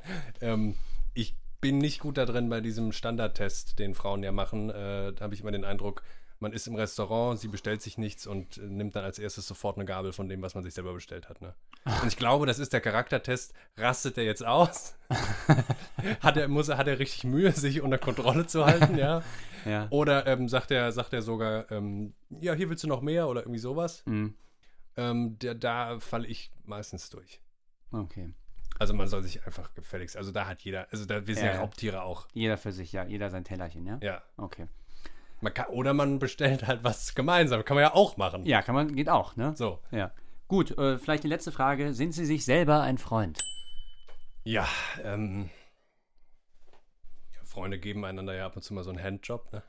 Ähm, 0.41 0.75
ich 1.13 1.35
bin 1.61 1.77
nicht 1.77 1.99
gut 1.99 2.17
da 2.17 2.25
drin 2.25 2.49
bei 2.49 2.61
diesem 2.61 2.91
Standardtest, 2.91 3.79
den 3.79 3.93
Frauen 3.93 4.23
ja 4.23 4.31
machen. 4.31 4.69
Äh, 4.69 5.13
da 5.13 5.21
habe 5.21 5.33
ich 5.33 5.41
immer 5.41 5.51
den 5.51 5.65
Eindruck, 5.65 6.03
man 6.39 6.53
ist 6.53 6.67
im 6.67 6.75
Restaurant, 6.75 7.39
sie 7.39 7.47
bestellt 7.47 7.81
sich 7.81 7.97
nichts 7.97 8.25
und 8.25 8.57
äh, 8.57 8.61
nimmt 8.61 8.95
dann 8.95 9.03
als 9.03 9.19
erstes 9.19 9.47
sofort 9.47 9.77
eine 9.77 9.85
Gabel 9.85 10.13
von 10.13 10.29
dem, 10.29 10.41
was 10.41 10.55
man 10.55 10.63
sich 10.63 10.73
selber 10.73 10.93
bestellt 10.93 11.29
hat. 11.29 11.41
Ne? 11.41 11.53
Und 12.01 12.07
ich 12.07 12.17
glaube, 12.17 12.45
das 12.45 12.59
ist 12.59 12.73
der 12.73 12.81
Charaktertest. 12.81 13.53
Rastet 13.77 14.17
er 14.17 14.23
jetzt 14.23 14.45
aus? 14.45 14.95
hat, 16.21 16.37
er, 16.37 16.47
muss, 16.47 16.69
hat 16.69 16.87
er 16.87 16.99
richtig 16.99 17.23
Mühe, 17.23 17.51
sich 17.51 17.81
unter 17.81 17.97
Kontrolle 17.97 18.47
zu 18.47 18.65
halten, 18.65 18.97
ja? 18.97 19.23
Ja. 19.65 19.87
Oder 19.89 20.27
ähm, 20.27 20.47
sagt, 20.47 20.71
er, 20.71 20.91
sagt 20.91 21.13
er 21.13 21.21
sogar, 21.21 21.69
ähm, 21.71 22.13
ja, 22.29 22.53
hier 22.53 22.69
willst 22.69 22.83
du 22.83 22.87
noch 22.87 23.01
mehr 23.01 23.27
oder 23.27 23.41
irgendwie 23.41 23.59
sowas? 23.59 24.03
Mhm. 24.05 24.35
Ähm, 24.97 25.39
der, 25.39 25.55
da 25.55 25.99
falle 25.99 26.27
ich 26.27 26.51
meistens 26.65 27.09
durch. 27.09 27.41
Okay. 27.91 28.33
Also 28.77 28.93
man 28.93 29.07
soll 29.07 29.23
sich 29.23 29.45
einfach 29.45 29.73
gefälligst, 29.73 30.15
also 30.15 30.31
da 30.31 30.47
hat 30.47 30.61
jeder, 30.61 30.87
also 30.91 31.05
da 31.05 31.27
wir 31.27 31.35
sind 31.35 31.45
ja, 31.45 31.53
Ja. 31.53 31.59
Raubtiere 31.59 32.03
auch. 32.03 32.27
Jeder 32.33 32.57
für 32.57 32.71
sich, 32.71 32.93
ja. 32.93 33.03
Jeder 33.03 33.29
sein 33.29 33.43
Tellerchen, 33.43 33.85
ja? 33.85 33.99
Ja. 34.01 34.21
Okay. 34.37 34.67
Man 35.41 35.53
kann, 35.53 35.67
oder 35.67 35.93
man 35.93 36.19
bestellt 36.19 36.67
halt 36.67 36.83
was 36.83 37.15
gemeinsam. 37.15 37.63
Kann 37.63 37.75
man 37.75 37.83
ja 37.83 37.93
auch 37.93 38.17
machen. 38.17 38.45
Ja, 38.45 38.61
kann 38.61 38.75
man, 38.75 38.95
geht 38.95 39.09
auch, 39.09 39.35
ne? 39.35 39.53
So. 39.55 39.79
Ja. 39.91 40.11
Gut, 40.47 40.77
äh, 40.77 40.97
vielleicht 40.97 41.23
die 41.23 41.27
letzte 41.29 41.51
Frage. 41.51 41.93
Sind 41.93 42.11
Sie 42.13 42.25
sich 42.25 42.43
selber 42.43 42.81
ein 42.81 42.97
Freund? 42.97 43.39
Ja, 44.43 44.67
ähm. 45.03 45.49
Ja, 47.35 47.43
Freunde 47.43 47.79
geben 47.79 48.03
einander 48.03 48.33
ja 48.33 48.45
ab 48.47 48.55
und 48.55 48.63
zu 48.63 48.73
mal 48.73 48.83
so 48.83 48.89
einen 48.89 49.01
Handjob, 49.01 49.51
ne? 49.53 49.63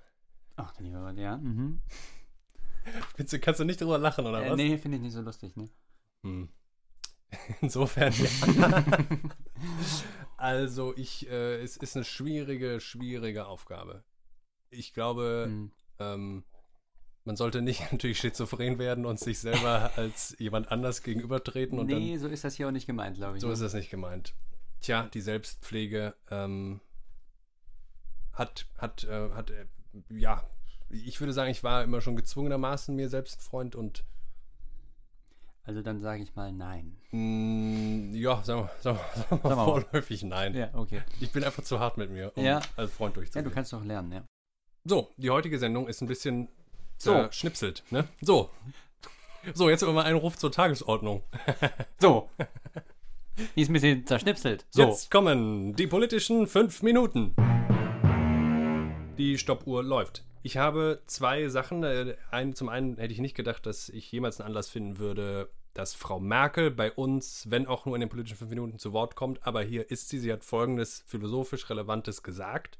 Ach, 0.56 0.72
lieber 0.80 1.00
Gott, 1.00 1.18
ja. 1.18 1.36
Mhm. 1.36 1.80
Findest 3.14 3.32
du, 3.34 3.38
kannst 3.38 3.60
du 3.60 3.64
nicht 3.64 3.80
drüber 3.80 3.98
lachen, 3.98 4.26
oder 4.26 4.44
Äh, 4.44 4.50
was? 4.50 4.56
nee, 4.56 4.76
finde 4.78 4.96
ich 4.96 5.02
nicht 5.02 5.12
so 5.12 5.20
lustig, 5.20 5.54
ne? 5.56 5.68
Hm. 6.22 6.48
Insofern, 7.60 8.12
ja. 8.12 8.84
also, 10.36 10.96
ich, 10.96 11.28
äh, 11.30 11.60
es 11.62 11.76
ist 11.76 11.94
eine 11.96 12.04
schwierige, 12.04 12.80
schwierige 12.80 13.46
Aufgabe. 13.46 14.02
Ich 14.70 14.94
glaube, 14.94 15.44
Hm. 15.46 15.70
ähm, 15.98 16.44
man 17.24 17.36
sollte 17.36 17.60
nicht 17.62 17.80
natürlich 17.92 18.18
schizophren 18.18 18.78
werden 18.78 19.04
und 19.04 19.18
sich 19.20 19.38
selber 19.38 19.90
als 19.96 20.34
jemand 20.38 20.70
anders 20.72 21.02
gegenübertreten 21.02 21.78
und 21.78 21.86
Nee, 21.86 22.16
so 22.18 22.28
ist 22.28 22.44
das 22.44 22.54
hier 22.54 22.68
auch 22.68 22.72
nicht 22.72 22.86
gemeint, 22.86 23.16
glaube 23.16 23.36
ich. 23.36 23.40
dann. 23.42 23.42
So 23.42 23.46
ne? 23.48 23.52
ist 23.54 23.60
das 23.62 23.74
nicht 23.74 23.90
gemeint. 23.90 24.34
Tja, 24.80 25.08
die 25.12 25.20
Selbstpflege 25.20 26.14
ähm, 26.30 26.80
hat, 28.32 28.66
hat, 28.78 29.04
äh, 29.04 29.30
hat, 29.30 29.50
äh, 29.50 29.66
ja, 30.08 30.42
ich 30.88 31.20
würde 31.20 31.32
sagen, 31.32 31.50
ich 31.50 31.62
war 31.62 31.84
immer 31.84 32.00
schon 32.00 32.16
gezwungenermaßen 32.16 32.94
mir 32.96 33.08
selbst 33.08 33.38
ein 33.40 33.42
Freund 33.42 33.76
und 33.76 34.04
Also 35.64 35.82
dann 35.82 36.00
sage 36.00 36.22
ich 36.22 36.34
mal 36.34 36.50
nein. 36.52 36.96
mh, 37.10 38.16
ja, 38.16 38.42
sagen 38.42 38.62
wir, 38.62 38.70
sagen 38.80 38.98
wir, 38.98 39.22
sagen 39.28 39.42
wir 39.42 39.64
vorläufig 39.64 40.22
nein. 40.22 40.54
Ja, 40.54 40.70
okay. 40.74 41.02
Ich 41.20 41.30
bin 41.30 41.44
einfach 41.44 41.62
zu 41.62 41.78
hart 41.78 41.98
mit 41.98 42.10
mir, 42.10 42.32
um 42.36 42.44
Ja. 42.44 42.60
als 42.76 42.90
Freund 42.92 43.14
Ja, 43.14 43.20
durchzugehen. 43.20 43.44
du 43.44 43.50
kannst 43.50 43.72
doch 43.74 43.84
lernen, 43.84 44.12
ja. 44.12 44.24
So, 44.84 45.10
die 45.16 45.30
heutige 45.30 45.58
Sendung 45.58 45.88
ist 45.88 46.00
ein 46.00 46.08
bisschen 46.08 46.48
So. 46.98 47.12
verschnipselt, 47.12 47.82
ne? 47.90 48.08
So. 48.20 48.50
So, 49.54 49.70
jetzt 49.70 49.82
aber 49.82 49.92
mal 49.92 50.04
ein 50.04 50.16
Ruf 50.16 50.36
zur 50.36 50.52
Tagesordnung. 50.52 51.22
So. 51.98 52.28
Die 53.56 53.62
ist 53.62 53.70
ein 53.70 53.72
bisschen 53.72 54.06
zerschnipselt. 54.06 54.66
So. 54.70 54.82
Jetzt 54.82 55.10
kommen 55.10 55.74
die 55.74 55.86
politischen 55.86 56.46
fünf 56.46 56.82
Minuten. 56.82 57.34
Die 59.16 59.38
Stoppuhr 59.38 59.82
läuft. 59.82 60.24
Ich 60.42 60.56
habe 60.56 61.02
zwei 61.06 61.48
Sachen. 61.48 61.84
Äh, 61.84 62.16
Ein, 62.30 62.54
zum 62.54 62.68
einen 62.68 62.96
hätte 62.96 63.12
ich 63.12 63.18
nicht 63.20 63.34
gedacht, 63.36 63.64
dass 63.66 63.88
ich 63.88 64.10
jemals 64.12 64.40
einen 64.40 64.48
Anlass 64.48 64.68
finden 64.70 64.98
würde, 64.98 65.50
dass 65.74 65.94
Frau 65.94 66.18
Merkel 66.20 66.70
bei 66.70 66.90
uns, 66.92 67.46
wenn 67.50 67.66
auch 67.66 67.86
nur 67.86 67.94
in 67.96 68.00
den 68.00 68.08
politischen 68.08 68.36
fünf 68.36 68.50
Minuten, 68.50 68.78
zu 68.78 68.92
Wort 68.92 69.14
kommt. 69.16 69.46
Aber 69.46 69.62
hier 69.62 69.90
ist 69.90 70.08
sie. 70.08 70.18
Sie 70.18 70.32
hat 70.32 70.44
Folgendes 70.44 71.04
philosophisch 71.06 71.68
Relevantes 71.70 72.22
gesagt. 72.22 72.78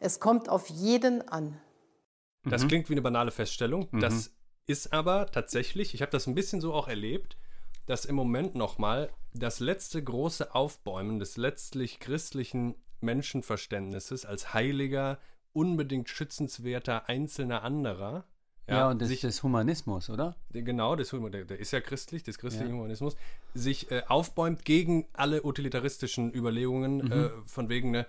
Es 0.00 0.20
kommt 0.20 0.48
auf 0.48 0.68
jeden 0.68 1.26
an. 1.28 1.58
Das 2.44 2.64
Mhm. 2.64 2.68
klingt 2.68 2.88
wie 2.88 2.94
eine 2.94 3.02
banale 3.02 3.30
Feststellung. 3.30 3.88
Das 4.00 4.32
ist 4.66 4.92
aber 4.92 5.26
tatsächlich, 5.26 5.94
ich 5.94 6.02
habe 6.02 6.12
das 6.12 6.26
ein 6.26 6.34
bisschen 6.34 6.60
so 6.60 6.72
auch 6.72 6.88
erlebt, 6.88 7.36
dass 7.86 8.04
im 8.04 8.14
Moment 8.14 8.54
nochmal 8.54 9.10
das 9.34 9.60
letzte 9.60 10.02
große 10.02 10.54
Aufbäumen 10.54 11.18
des 11.18 11.36
letztlich 11.36 12.00
christlichen 12.00 12.74
Menschenverständnisses 13.00 14.24
als 14.24 14.54
heiliger, 14.54 15.18
unbedingt 15.52 16.08
schützenswerter 16.08 17.08
einzelner 17.08 17.62
anderer. 17.62 18.24
Ja, 18.68 18.90
und 18.90 19.00
des, 19.00 19.08
sich, 19.08 19.22
des 19.22 19.42
Humanismus, 19.42 20.10
oder? 20.10 20.36
der- 20.50 20.60
genau, 20.60 20.94
des, 20.94 21.08
der, 21.10 21.44
der 21.46 21.58
ist 21.58 21.70
ja 21.70 21.80
christlich, 21.80 22.22
des 22.22 22.38
christlichen 22.38 22.72
Ja. 22.72 22.76
Humanismus, 22.76 23.16
sich 23.54 23.90
äh, 23.90 24.02
aufbäumt 24.08 24.66
gegen 24.66 25.08
alle 25.14 25.42
utilitaristischen 25.42 26.34
Überlegungen 26.34 26.96
Mhm. 26.98 27.12
äh, 27.12 27.30
von 27.46 27.70
wegen, 27.70 27.90
ne, 27.92 28.06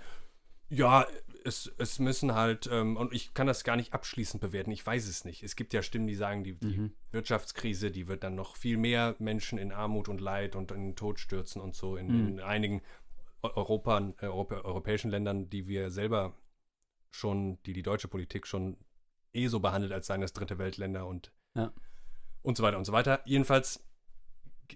ja, 0.69 1.05
es, 1.45 1.71
es 1.77 1.99
müssen 1.99 2.35
halt, 2.35 2.67
ähm, 2.71 2.97
und 2.97 3.13
ich 3.13 3.33
kann 3.33 3.47
das 3.47 3.63
gar 3.63 3.75
nicht 3.75 3.93
abschließend 3.93 4.41
bewerten, 4.41 4.71
ich 4.71 4.85
weiß 4.85 5.07
es 5.07 5.25
nicht. 5.25 5.41
Es 5.43 5.55
gibt 5.55 5.73
ja 5.73 5.81
Stimmen, 5.81 6.07
die 6.07 6.15
sagen, 6.15 6.43
die, 6.43 6.53
die 6.59 6.77
Mhm. 6.77 6.93
Wirtschaftskrise, 7.11 7.91
die 7.91 8.07
wird 8.07 8.23
dann 8.23 8.35
noch 8.35 8.55
viel 8.57 8.77
mehr 8.77 9.15
Menschen 9.19 9.57
in 9.57 9.71
Armut 9.71 10.09
und 10.09 10.21
Leid 10.21 10.55
und 10.55 10.71
in 10.71 10.81
den 10.89 10.95
Tod 10.95 11.19
stürzen 11.19 11.61
und 11.61 11.75
so 11.75 11.95
in, 11.95 12.07
Mhm. 12.07 12.27
in 12.27 12.39
einigen 12.41 12.81
Eu- 13.41 13.55
Europa, 13.55 14.13
äh, 14.19 14.25
Europä 14.25 14.63
europäischen 14.65 15.09
Ländern, 15.09 15.49
die 15.49 15.67
wir 15.67 15.89
selber 15.91 16.33
schon, 17.11 17.57
die 17.63 17.73
die 17.73 17.83
deutsche 17.83 18.07
Politik 18.09 18.45
schon 18.45 18.77
eh 19.33 19.47
so 19.47 19.59
behandelt, 19.61 19.93
als 19.93 20.07
seien 20.07 20.21
es 20.23 20.33
dritte 20.33 20.57
Weltländer 20.57 21.07
und, 21.07 21.31
Ja. 21.55 21.71
und 22.41 22.57
so 22.57 22.63
weiter 22.63 22.77
und 22.77 22.85
so 22.85 22.91
weiter. 22.91 23.21
Jedenfalls, 23.25 23.81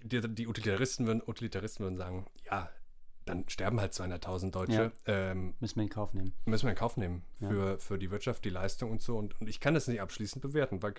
die, 0.02 0.20
die 0.34 0.48
Utilitaristen, 0.48 1.06
würden, 1.06 1.22
Utilitaristen 1.26 1.84
würden 1.84 1.96
sagen, 1.96 2.26
ja, 2.46 2.70
dann 3.26 3.48
sterben 3.48 3.80
halt 3.80 3.92
200.000 3.92 4.50
Deutsche. 4.50 4.92
Ähm, 5.06 5.54
Müssen 5.60 5.76
wir 5.76 5.82
in 5.84 5.88
Kauf 5.88 6.12
nehmen. 6.12 6.32
müssen 6.44 6.66
wir 6.66 6.70
in 6.70 6.76
Kauf 6.76 6.96
nehmen 6.96 7.22
Ja. 7.40 7.48
für, 7.48 7.78
für 7.78 7.98
die 7.98 8.10
Wirtschaft, 8.10 8.44
die 8.44 8.50
Leistung 8.50 8.90
und 8.90 9.00
so. 9.02 9.16
Und, 9.16 9.40
und 9.40 9.48
ich 9.48 9.60
kann 9.60 9.74
das 9.74 9.88
nicht 9.88 10.00
abschließend 10.00 10.42
bewerten, 10.42 10.82
weil, 10.82 10.94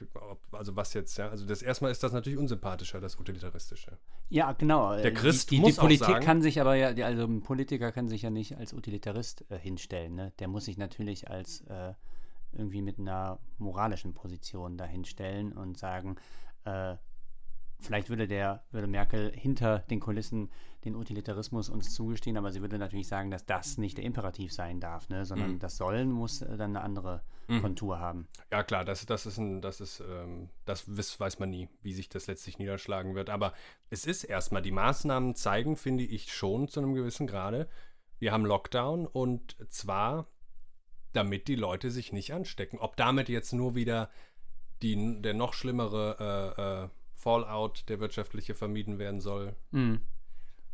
also 0.52 0.76
was 0.76 0.94
jetzt, 0.94 1.18
ja. 1.18 1.30
Also 1.30 1.46
das 1.46 1.62
erstmal 1.62 1.92
ist 1.92 2.02
das 2.04 2.12
natürlich 2.14 2.40
unsympathischer, 2.40 3.00
das 3.00 3.20
Utilitaristische. 3.20 3.98
Ja, 4.30 4.52
genau. 4.54 4.96
Der 4.98 5.14
Christ 5.14 5.52
die, 5.52 5.56
die, 5.56 5.62
muss 5.62 5.74
die 5.76 5.80
auch 5.80 5.84
Politik 5.84 6.08
sagen- 6.08 6.26
kann 6.26 6.42
sich 6.42 6.60
aber 6.60 6.76
ja, 6.76 6.90
also 7.06 7.24
ein 7.26 7.42
Politiker 7.44 7.92
kann 7.92 8.08
sich 8.08 8.24
ja 8.24 8.30
nicht 8.30 8.58
als 8.58 8.74
Utilitarist 8.74 9.46
äh, 9.52 9.58
hinstellen. 9.60 10.16
Ne? 10.16 10.34
Der 10.40 10.48
muss 10.48 10.66
sich 10.66 10.78
natürlich 10.78 11.30
als 11.30 11.62
äh, 11.68 11.94
irgendwie 12.54 12.82
mit 12.82 12.98
einer 13.00 13.40
moralischen 13.58 14.14
Position 14.14 14.78
dahinstellen 14.78 15.52
und 15.54 15.78
sagen, 15.78 16.16
äh, 16.64 16.96
vielleicht 17.86 18.10
würde 18.10 18.28
der, 18.28 18.64
würde 18.72 18.88
Merkel 18.88 19.32
hinter 19.36 19.80
den 19.90 20.00
Kulissen 20.00 20.50
den 20.84 20.96
Utilitarismus 20.96 21.70
uns 21.70 21.94
zugestehen, 21.94 22.38
aber 22.38 22.52
sie 22.52 22.62
würde 22.62 22.78
natürlich 22.78 23.08
sagen, 23.08 23.32
dass 23.32 23.46
das 23.46 23.78
nicht 23.78 23.98
der 23.98 24.06
Imperativ 24.06 24.54
sein 24.54 24.80
darf, 24.80 25.10
ne? 25.10 25.26
sondern 25.26 25.54
Mhm. 25.54 25.60
das 25.60 25.78
Sollen 25.78 26.12
muss 26.12 26.42
äh, 26.42 26.58
dann 26.58 26.76
eine 26.76 26.82
andere 26.82 27.24
Kontur 27.62 28.00
haben. 28.00 28.28
Ja, 28.52 28.64
klar, 28.64 28.84
das, 28.86 29.06
das 29.06 29.26
ist 29.26 29.38
ein, 29.38 29.62
das 29.62 29.80
ist, 29.80 30.00
ähm, 30.00 30.50
das 30.66 30.88
weiß 31.20 31.40
man 31.40 31.50
nie, 31.52 31.70
wie 31.84 31.94
sich 31.94 32.10
das 32.10 32.26
letztlich 32.28 32.58
niederschlagen 32.58 33.14
wird. 33.14 33.30
Aber 33.30 33.54
es 33.90 34.06
ist 34.06 34.24
erstmal, 34.24 34.64
die 34.64 34.72
Maßnahmen 34.72 35.36
zeigen, 35.36 35.76
finde 35.76 36.04
ich, 36.04 36.34
schon 36.34 36.68
zu 36.68 36.80
einem 36.80 36.96
gewissen 36.96 37.28
Grade. 37.28 37.70
Wir 38.18 38.32
haben 38.32 38.46
Lockdown 38.46 39.06
und 39.06 39.56
zwar, 39.72 40.28
damit 41.14 41.48
die 41.48 41.56
Leute 41.56 41.92
sich 41.92 42.14
nicht 42.14 42.34
anstecken. 42.34 42.80
Ob 42.80 42.96
damit 42.96 43.30
jetzt 43.30 43.54
nur 43.54 43.76
wieder 43.76 44.10
die, 44.82 45.22
der 45.22 45.34
noch 45.36 45.54
schlimmere 45.54 46.56
äh, 46.58 46.86
äh, 46.86 46.90
Fallout, 47.26 47.86
der 47.90 48.00
wirtschaftliche, 48.00 48.54
vermieden 48.54 49.00
werden 49.00 49.20
soll, 49.20 49.56
Mhm. 49.72 50.00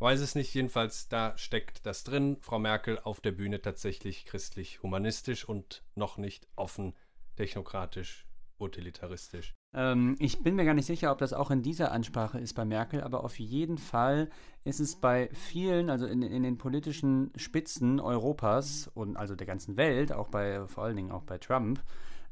weiß 0.00 0.20
es 0.20 0.34
nicht. 0.34 0.52
Jedenfalls, 0.52 1.08
da 1.08 1.34
steckt 1.38 1.86
das 1.86 2.04
drin. 2.04 2.36
Frau 2.42 2.58
Merkel 2.58 2.98
auf 2.98 3.22
der 3.22 3.32
Bühne 3.32 3.62
tatsächlich 3.62 4.26
christlich-humanistisch 4.26 5.48
und 5.48 5.82
noch 5.94 6.18
nicht 6.18 6.46
offen 6.54 6.92
technokratisch, 7.36 8.26
utilitaristisch. 8.58 9.54
Ähm, 9.74 10.14
ich 10.18 10.42
bin 10.42 10.54
mir 10.56 10.66
gar 10.66 10.74
nicht 10.74 10.84
sicher, 10.84 11.10
ob 11.10 11.16
das 11.18 11.32
auch 11.32 11.50
in 11.50 11.62
dieser 11.62 11.90
Ansprache 11.90 12.38
ist 12.38 12.52
bei 12.52 12.66
Merkel, 12.66 13.00
aber 13.00 13.24
auf 13.24 13.38
jeden 13.38 13.78
Fall 13.78 14.28
ist 14.64 14.78
es 14.80 15.00
bei 15.00 15.30
vielen, 15.32 15.88
also 15.88 16.04
in, 16.06 16.20
in 16.20 16.42
den 16.42 16.58
politischen 16.58 17.32
Spitzen 17.36 17.98
Europas 17.98 18.90
und 18.92 19.16
also 19.16 19.34
der 19.34 19.46
ganzen 19.46 19.78
Welt, 19.78 20.12
auch 20.12 20.28
bei, 20.28 20.66
vor 20.66 20.84
allen 20.84 20.96
Dingen 20.96 21.12
auch 21.12 21.22
bei 21.22 21.38
Trump, 21.38 21.82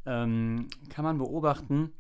ähm, 0.04 0.68
kann 0.90 1.04
man 1.06 1.16
beobachten, 1.16 1.94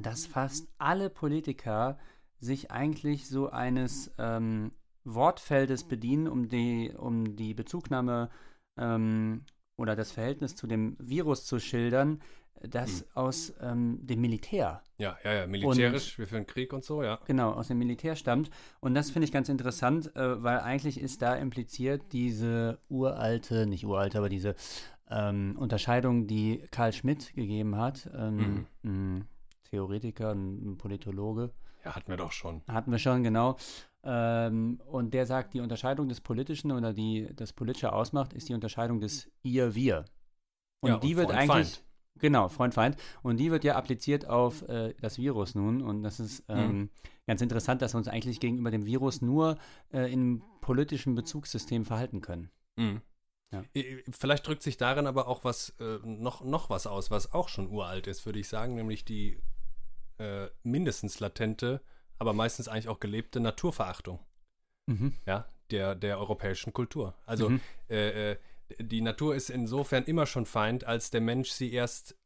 dass 0.00 0.26
fast 0.26 0.68
alle 0.78 1.10
Politiker 1.10 1.98
sich 2.38 2.70
eigentlich 2.70 3.28
so 3.28 3.50
eines 3.50 4.10
ähm, 4.18 4.72
Wortfeldes 5.04 5.84
bedienen, 5.84 6.28
um 6.28 6.48
die, 6.48 6.92
um 6.96 7.36
die 7.36 7.54
Bezugnahme 7.54 8.30
ähm, 8.76 9.44
oder 9.76 9.96
das 9.96 10.12
Verhältnis 10.12 10.56
zu 10.56 10.66
dem 10.66 10.96
Virus 10.98 11.44
zu 11.44 11.58
schildern, 11.58 12.20
das 12.68 13.04
aus 13.14 13.52
ähm, 13.60 13.98
dem 14.02 14.20
Militär, 14.20 14.82
Ja, 14.98 15.18
ja, 15.24 15.32
ja, 15.34 15.46
militärisch, 15.46 16.18
wir 16.18 16.28
führen 16.28 16.46
Krieg 16.46 16.72
und 16.72 16.84
so, 16.84 17.02
ja. 17.02 17.18
genau, 17.26 17.52
aus 17.52 17.68
dem 17.68 17.78
Militär 17.78 18.14
stammt. 18.14 18.50
Und 18.80 18.94
das 18.94 19.10
finde 19.10 19.26
ich 19.26 19.32
ganz 19.32 19.48
interessant, 19.48 20.14
äh, 20.14 20.42
weil 20.42 20.60
eigentlich 20.60 21.00
ist 21.00 21.22
da 21.22 21.34
impliziert 21.34 22.12
diese 22.12 22.78
uralte, 22.88 23.66
nicht 23.66 23.84
uralte, 23.84 24.18
aber 24.18 24.28
diese 24.28 24.54
ähm, 25.10 25.56
Unterscheidung, 25.58 26.26
die 26.26 26.64
Karl 26.70 26.92
Schmidt 26.92 27.34
gegeben 27.34 27.76
hat, 27.76 28.08
ähm, 28.16 28.66
ein 28.84 29.28
Theoretiker, 29.72 30.32
ein 30.32 30.76
Politologe, 30.76 31.50
Ja, 31.84 31.96
hatten 31.96 32.08
wir 32.10 32.18
doch 32.18 32.30
schon. 32.32 32.62
hatten 32.68 32.90
wir 32.92 32.98
schon, 32.98 33.22
genau. 33.22 33.56
Ähm, 34.04 34.80
und 34.86 35.14
der 35.14 35.26
sagt, 35.26 35.54
die 35.54 35.60
Unterscheidung 35.60 36.08
des 36.08 36.20
Politischen 36.20 36.72
oder 36.72 36.92
die 36.92 37.28
das 37.34 37.52
Politische 37.52 37.92
ausmacht, 37.92 38.32
ist 38.34 38.48
die 38.48 38.54
Unterscheidung 38.54 39.00
des 39.00 39.30
Ihr-Wir. 39.42 40.04
Und 40.80 40.90
Ja, 40.90 40.96
die 40.98 41.12
und 41.12 41.16
wird 41.16 41.30
Freund, 41.30 41.38
eigentlich. 41.50 41.74
Feind. 41.74 41.84
Genau, 42.18 42.48
Freund, 42.48 42.74
Feind. 42.74 42.96
Und 43.22 43.38
die 43.38 43.50
wird 43.50 43.64
ja 43.64 43.76
appliziert 43.76 44.28
auf 44.28 44.62
äh, 44.68 44.94
das 45.00 45.18
Virus 45.18 45.54
nun. 45.54 45.80
Und 45.80 46.02
das 46.02 46.20
ist 46.20 46.44
ähm, 46.48 46.90
ganz 47.26 47.40
interessant, 47.40 47.80
dass 47.80 47.94
wir 47.94 47.98
uns 47.98 48.08
eigentlich 48.08 48.38
gegenüber 48.40 48.70
dem 48.70 48.84
Virus 48.84 49.22
nur 49.22 49.56
äh, 49.92 50.12
in 50.12 50.42
politischen 50.60 51.14
Bezugssystem 51.14 51.86
verhalten 51.86 52.20
können. 52.20 52.50
Mhm. 52.76 53.00
Ja. 53.52 53.64
Vielleicht 54.10 54.46
drückt 54.46 54.62
sich 54.62 54.76
darin 54.76 55.06
aber 55.06 55.28
auch 55.28 55.44
was 55.44 55.70
äh, 55.80 55.98
noch, 56.04 56.42
noch 56.44 56.70
was 56.70 56.86
aus, 56.86 57.10
was 57.10 57.32
auch 57.32 57.48
schon 57.48 57.70
uralt 57.70 58.06
ist, 58.06 58.26
würde 58.26 58.38
ich 58.40 58.48
sagen, 58.48 58.74
nämlich 58.74 59.04
die 59.04 59.40
äh, 60.22 60.50
mindestens 60.62 61.20
latente, 61.20 61.80
aber 62.18 62.32
meistens 62.32 62.68
eigentlich 62.68 62.88
auch 62.88 63.00
gelebte 63.00 63.40
Naturverachtung 63.40 64.20
Mhm. 64.86 65.14
ja, 65.26 65.46
der, 65.70 65.94
der 65.94 66.18
europäischen 66.18 66.72
Kultur. 66.72 67.14
Also 67.24 67.50
Mhm. 67.50 67.60
äh, 67.88 68.32
äh, 68.32 68.36
die 68.80 69.00
Natur 69.00 69.34
ist 69.34 69.48
insofern 69.50 70.04
immer 70.04 70.26
schon 70.26 70.46
Feind, 70.46 70.84
als 70.84 71.10
der 71.10 71.20
Mensch 71.20 71.50
sie 71.50 71.72
erst 71.72 72.16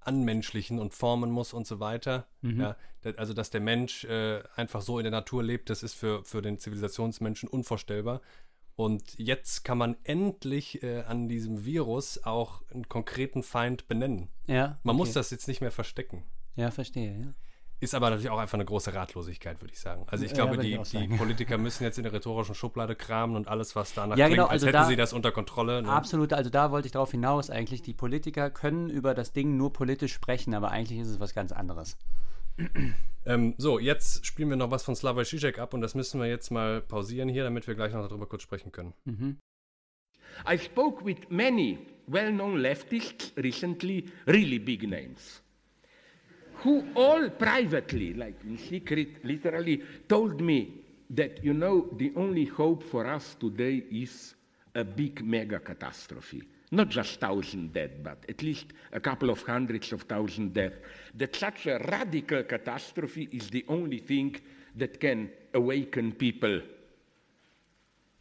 anmenschlichen 0.00 0.78
und 0.78 0.94
formen 0.94 1.30
muss 1.30 1.52
und 1.52 1.66
so 1.66 1.80
weiter. 1.80 2.26
Mhm. 2.40 2.60
Ja, 2.60 2.76
also 3.16 3.34
dass 3.34 3.50
der 3.50 3.60
Mensch 3.60 4.04
äh, 4.04 4.42
einfach 4.54 4.80
so 4.80 4.98
in 4.98 5.04
der 5.04 5.10
Natur 5.10 5.42
lebt, 5.42 5.68
das 5.68 5.82
ist 5.82 5.94
für, 5.94 6.24
für 6.24 6.42
den 6.42 6.58
Zivilisationsmenschen 6.58 7.48
unvorstellbar. 7.48 8.20
Und 8.76 9.18
jetzt 9.18 9.64
kann 9.64 9.78
man 9.78 9.96
endlich 10.04 10.82
äh, 10.82 11.00
an 11.02 11.28
diesem 11.28 11.64
Virus 11.64 12.22
auch 12.24 12.62
einen 12.70 12.88
konkreten 12.88 13.42
Feind 13.42 13.88
benennen. 13.88 14.28
Ja. 14.46 14.78
Man 14.82 14.94
okay. 14.94 14.98
muss 14.98 15.12
das 15.12 15.30
jetzt 15.30 15.48
nicht 15.48 15.60
mehr 15.60 15.70
verstecken. 15.72 16.24
Ja, 16.56 16.70
verstehe, 16.70 17.18
ja. 17.18 17.34
Ist 17.78 17.94
aber 17.94 18.08
natürlich 18.08 18.30
auch 18.30 18.38
einfach 18.38 18.54
eine 18.54 18.64
große 18.64 18.94
Ratlosigkeit, 18.94 19.60
würde 19.60 19.74
ich 19.74 19.80
sagen. 19.80 20.04
Also 20.08 20.24
ich 20.24 20.30
Ja, 20.30 20.36
glaube, 20.46 20.54
ich 20.54 20.60
die, 20.62 20.78
auch 20.78 20.86
die. 20.86 21.08
Politiker 21.16 21.58
müssen 21.58 21.84
jetzt 21.84 21.98
in 21.98 22.04
der 22.04 22.12
rhetorischen 22.14 22.54
Schublade 22.54 22.96
kramen 22.96 23.36
und 23.36 23.48
alles, 23.48 23.76
was 23.76 23.92
danach 23.92 24.16
Ja, 24.16 24.26
klingt, 24.26 24.38
genau, 24.38 24.44
als 24.48 24.62
also 24.62 24.66
hätten 24.68 24.72
da- 24.78 24.84
sie 24.86 24.96
das 24.96 25.12
unter 25.12 25.30
Kontrolle. 25.30 25.82
Ne? 25.82 25.88
Absolut, 25.90 26.32
also 26.32 26.48
da 26.48 26.70
wollte 26.70 26.86
ich 26.86 26.92
darauf 26.92 27.10
hinaus 27.10 27.50
eigentlich. 27.50 27.82
Die 27.82 27.92
Politiker 27.92 28.48
können 28.48 28.88
über 28.88 29.12
das 29.12 29.32
Ding 29.34 29.58
nur 29.58 29.74
politisch 29.74 30.14
sprechen, 30.14 30.54
aber 30.54 30.70
eigentlich 30.70 30.98
ist 31.00 31.08
es 31.08 31.20
was 31.20 31.34
ganz 31.34 31.52
anderes. 31.52 31.98
Ähm, 33.26 33.54
so, 33.58 33.78
jetzt 33.78 34.24
spielen 34.24 34.48
wir 34.48 34.56
noch 34.56 34.70
was 34.70 34.82
von 34.82 34.96
Slavoj 34.96 35.24
Žižek 35.24 35.58
ab 35.58 35.74
und 35.74 35.82
das 35.82 35.94
müssen 35.94 36.18
wir 36.20 36.28
jetzt 36.28 36.50
mal 36.50 36.80
pausieren 36.80 37.28
hier, 37.28 37.44
damit 37.44 37.66
wir 37.66 37.74
gleich 37.74 37.92
noch 37.92 38.08
darüber 38.08 38.26
kurz 38.26 38.42
sprechen 38.42 38.72
können. 38.72 38.94
Mhm. 39.04 39.36
I 40.50 40.58
spoke 40.58 41.04
with 41.04 41.16
many 41.28 41.78
well 42.06 42.30
known 42.32 42.56
leftists 42.58 43.32
recently, 43.36 44.06
really 44.26 44.58
big 44.58 44.88
names, 44.88 45.42
who 46.58 46.86
all 46.94 47.28
privately, 47.30 48.14
like 48.14 48.42
in 48.44 48.58
secret, 48.58 49.24
literally 49.24 49.82
told 50.08 50.40
me 50.40 50.84
that, 51.10 51.42
you 51.44 51.52
know, 51.52 51.88
the 51.96 52.12
only 52.16 52.44
hope 52.44 52.82
for 52.82 53.06
us 53.06 53.36
today 53.38 53.82
is 53.90 54.34
a 54.74 54.84
big 54.84 55.24
mega 55.24 55.58
catastrophe. 55.58 56.42
Not 56.72 56.88
just 56.88 57.20
thousand 57.20 57.72
dead, 57.72 58.02
but 58.02 58.24
at 58.28 58.42
least 58.42 58.66
a 58.92 58.98
couple 58.98 59.30
of 59.30 59.42
hundreds 59.42 59.92
of 59.92 60.02
thousand 60.02 60.52
dead. 60.52 60.82
That 61.14 61.36
such 61.36 61.66
a 61.66 61.78
radical 61.78 62.42
catastrophe 62.42 63.28
is 63.30 63.48
the 63.48 63.64
only 63.68 63.98
thing 63.98 64.36
that 64.74 65.00
can 65.00 65.30
awaken 65.54 66.12
people 66.12 66.60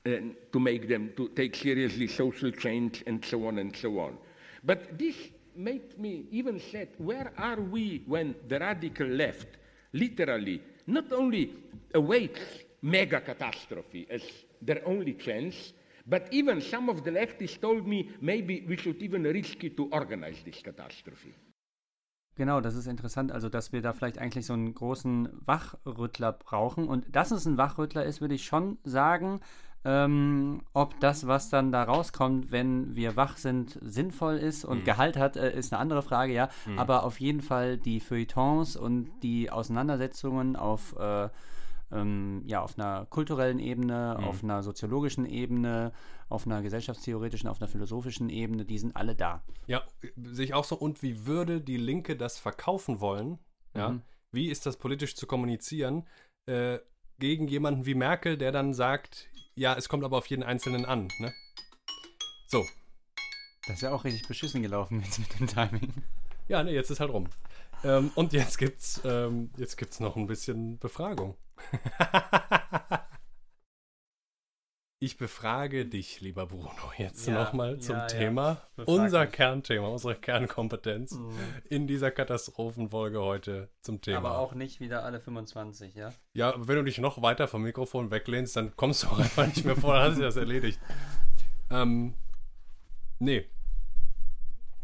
and 0.05 0.35
to 0.53 0.59
make 0.59 0.87
them 0.87 1.11
to 1.17 1.29
take 1.29 1.55
seriously 1.55 2.07
social 2.07 2.51
change 2.51 3.03
and 3.07 3.25
so 3.25 3.47
on 3.47 3.57
and 3.57 3.75
so 3.75 3.99
on. 3.99 4.17
But 4.63 4.97
this 4.97 5.15
made 5.57 5.97
me 5.97 6.25
even 6.31 6.59
said, 6.59 6.89
where 6.97 7.31
are 7.37 7.59
we 7.59 8.03
when 8.07 8.35
the 8.47 8.59
radical 8.59 9.07
left 9.07 9.47
literally 9.93 10.61
not 10.87 11.11
only 11.11 11.53
awaits 11.93 12.41
mega 12.81 13.21
catastrophe 13.21 14.07
as 14.09 14.21
their 14.61 14.81
only 14.85 15.13
chance, 15.13 15.73
but 16.05 16.27
even 16.31 16.61
some 16.61 16.89
of 16.89 17.03
the 17.03 17.11
leftists 17.11 17.59
told 17.59 17.87
me 17.87 18.09
maybe 18.21 18.63
we 18.67 18.77
should 18.77 19.01
even 19.01 19.23
risk 19.23 19.63
it 19.63 19.75
to 19.75 19.89
organize 19.91 20.43
this 20.43 20.61
catastrophe. 20.61 21.33
Genau, 22.37 22.59
das 22.59 22.75
ist 22.75 22.87
interessant. 22.87 23.31
Also, 23.31 23.47
dass 23.47 23.71
wir 23.71 23.81
da 23.81 23.93
vielleicht 23.93 24.17
eigentlich 24.17 24.45
so 24.45 24.53
einen 24.53 24.73
großen 24.73 25.29
Wachrüttler 25.45 26.33
brauchen. 26.33 26.87
Und 26.89 27.15
dass 27.15 27.31
es 27.31 27.45
ein 27.45 27.57
Wachrüttler 27.57 28.03
ist, 28.03 28.19
würde 28.19 28.35
ich 28.35 28.45
schon 28.45 28.77
sagen. 28.83 29.39
Ähm, 29.87 30.63
ob 30.73 30.99
das, 30.99 31.27
was 31.27 31.49
dann 31.49 31.71
da 31.71 31.83
rauskommt, 31.83 32.51
wenn 32.51 32.95
wir 32.95 33.15
wach 33.15 33.37
sind, 33.37 33.77
sinnvoll 33.81 34.35
ist 34.37 34.65
und 34.65 34.83
Gehalt 34.83 35.15
hat, 35.15 35.37
äh, 35.37 35.55
ist 35.55 35.71
eine 35.71 35.79
andere 35.79 36.01
Frage, 36.01 36.33
ja. 36.33 36.49
Aber 36.75 37.03
auf 37.03 37.19
jeden 37.19 37.41
Fall 37.41 37.77
die 37.77 37.99
Feuilletons 37.99 38.75
und 38.75 39.11
die 39.21 39.51
Auseinandersetzungen 39.51 40.55
auf, 40.55 40.95
äh, 40.97 41.29
ähm, 41.91 42.41
ja, 42.47 42.61
auf 42.61 42.79
einer 42.79 43.05
kulturellen 43.11 43.59
Ebene, 43.59 44.17
auf 44.17 44.43
einer 44.43 44.63
soziologischen 44.63 45.25
Ebene, 45.27 45.91
auf 46.29 46.47
einer 46.47 46.63
gesellschaftstheoretischen, 46.63 47.47
auf 47.47 47.61
einer 47.61 47.67
philosophischen 47.69 48.29
Ebene, 48.29 48.65
die 48.65 48.79
sind 48.79 48.95
alle 48.95 49.15
da. 49.15 49.43
Ja, 49.67 49.83
sehe 50.15 50.45
ich 50.45 50.53
auch 50.55 50.63
so. 50.65 50.75
Und 50.75 51.03
wie 51.03 51.27
würde 51.27 51.61
die 51.61 51.77
Linke 51.77 52.15
das 52.15 52.39
verkaufen 52.39 53.01
wollen? 53.01 53.37
Ja, 53.75 53.89
Mhm. 53.89 54.01
wie 54.31 54.49
ist 54.49 54.65
das 54.65 54.77
politisch 54.77 55.15
zu 55.15 55.27
kommunizieren 55.27 56.07
äh, 56.47 56.79
gegen 57.19 57.47
jemanden 57.47 57.85
wie 57.85 57.95
Merkel, 57.95 58.37
der 58.37 58.51
dann 58.51 58.73
sagt, 58.73 59.27
ja, 59.55 59.75
es 59.75 59.87
kommt 59.89 60.03
aber 60.03 60.17
auf 60.17 60.27
jeden 60.27 60.43
Einzelnen 60.43 60.85
an. 60.85 61.07
Ne? 61.19 61.33
So, 62.47 62.63
Das 63.67 63.77
ist 63.77 63.81
ja 63.81 63.91
auch 63.91 64.03
richtig 64.03 64.27
beschissen 64.27 64.61
gelaufen 64.61 65.01
jetzt 65.03 65.19
mit 65.19 65.39
dem 65.39 65.47
Timing. 65.47 65.93
ja, 66.47 66.63
ne, 66.63 66.71
jetzt 66.71 66.89
ist 66.91 66.99
halt 66.99 67.11
rum. 67.11 67.27
Ähm, 67.83 68.11
und 68.15 68.33
jetzt 68.33 68.57
gibt's, 68.57 69.01
ähm, 69.05 69.49
jetzt 69.57 69.77
gibt's 69.77 69.99
noch 69.99 70.15
ein 70.15 70.27
bisschen 70.27 70.77
Befragung. 70.79 71.35
Ich 75.05 75.17
befrage 75.17 75.85
dich, 75.85 76.19
lieber 76.21 76.47
Bruno, 76.47 76.71
jetzt 76.97 77.27
Ja, 77.27 77.35
nochmal 77.35 77.77
zum 77.77 77.95
ja, 77.95 78.01
ja. 78.01 78.07
Thema, 78.07 78.57
Befrag 78.75 78.95
unser. 78.95 79.27
Kernthema, 79.27 79.87
unsere 79.87 80.15
Kernkompetenz 80.15 81.15
in 81.69 81.85
dieser 81.85 82.09
Katastrophenfolge 82.09 83.21
heute 83.21 83.69
zum 83.81 84.01
Thema. 84.01 84.17
Aber 84.17 84.39
auch 84.39 84.55
nicht 84.55 84.79
wieder 84.79 85.03
alle 85.03 85.19
25, 85.19 85.93
ja? 85.93 86.11
Ja, 86.33 86.55
wenn 86.57 86.77
du 86.77 86.83
dich 86.85 86.97
noch 86.97 87.21
weiter 87.21 87.47
vom 87.47 87.61
Mikrofon 87.61 88.09
weglehnst, 88.09 88.55
dann 88.55 88.75
kommst 88.75 89.03
du 89.03 89.07
auch 89.09 89.19
einfach 89.19 89.45
nicht 89.45 89.63
mehr 89.63 89.75
vor, 89.75 89.93
dann 89.93 90.09
hast 90.09 90.17
du 90.17 90.23
das 90.23 90.37
erledigt. 90.37 90.79
Ähm, 91.71 92.13
nee. 93.17 93.49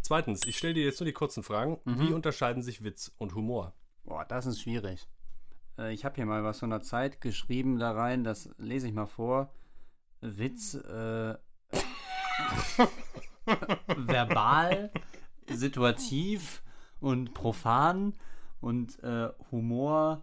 Zweitens, 0.02 0.48
ich 0.48 0.58
stelle 0.58 0.74
dir 0.74 0.84
jetzt 0.84 1.00
nur 1.00 1.06
die 1.06 1.14
kurzen 1.14 1.44
Fragen. 1.44 1.80
Wie 1.86 2.12
unterscheiden 2.12 2.64
sich 2.64 2.84
Witz 2.84 3.12
und 3.20 3.36
Humor? 3.36 3.76
Boah, 4.04 4.26
das 4.26 4.48
ist 4.48 4.62
schwierig. 4.62 5.08
Äh, 5.78 5.94
ich 5.94 6.06
habe 6.06 6.16
hier 6.16 6.26
mal 6.26 6.44
was 6.44 6.60
von 6.60 6.72
der 6.72 6.82
Zeit 6.82 7.22
geschrieben 7.22 7.78
da 7.78 7.92
rein, 7.92 8.24
das 8.24 8.50
lese 8.58 8.88
ich 8.88 8.94
mal 8.96 9.06
vor. 9.06 9.54
Witz, 10.22 10.76
äh, 10.76 11.36
verbal, 13.96 14.92
situativ 15.48 16.62
und 17.00 17.34
profan 17.34 18.14
und 18.60 19.02
äh, 19.04 19.30
Humor 19.52 20.22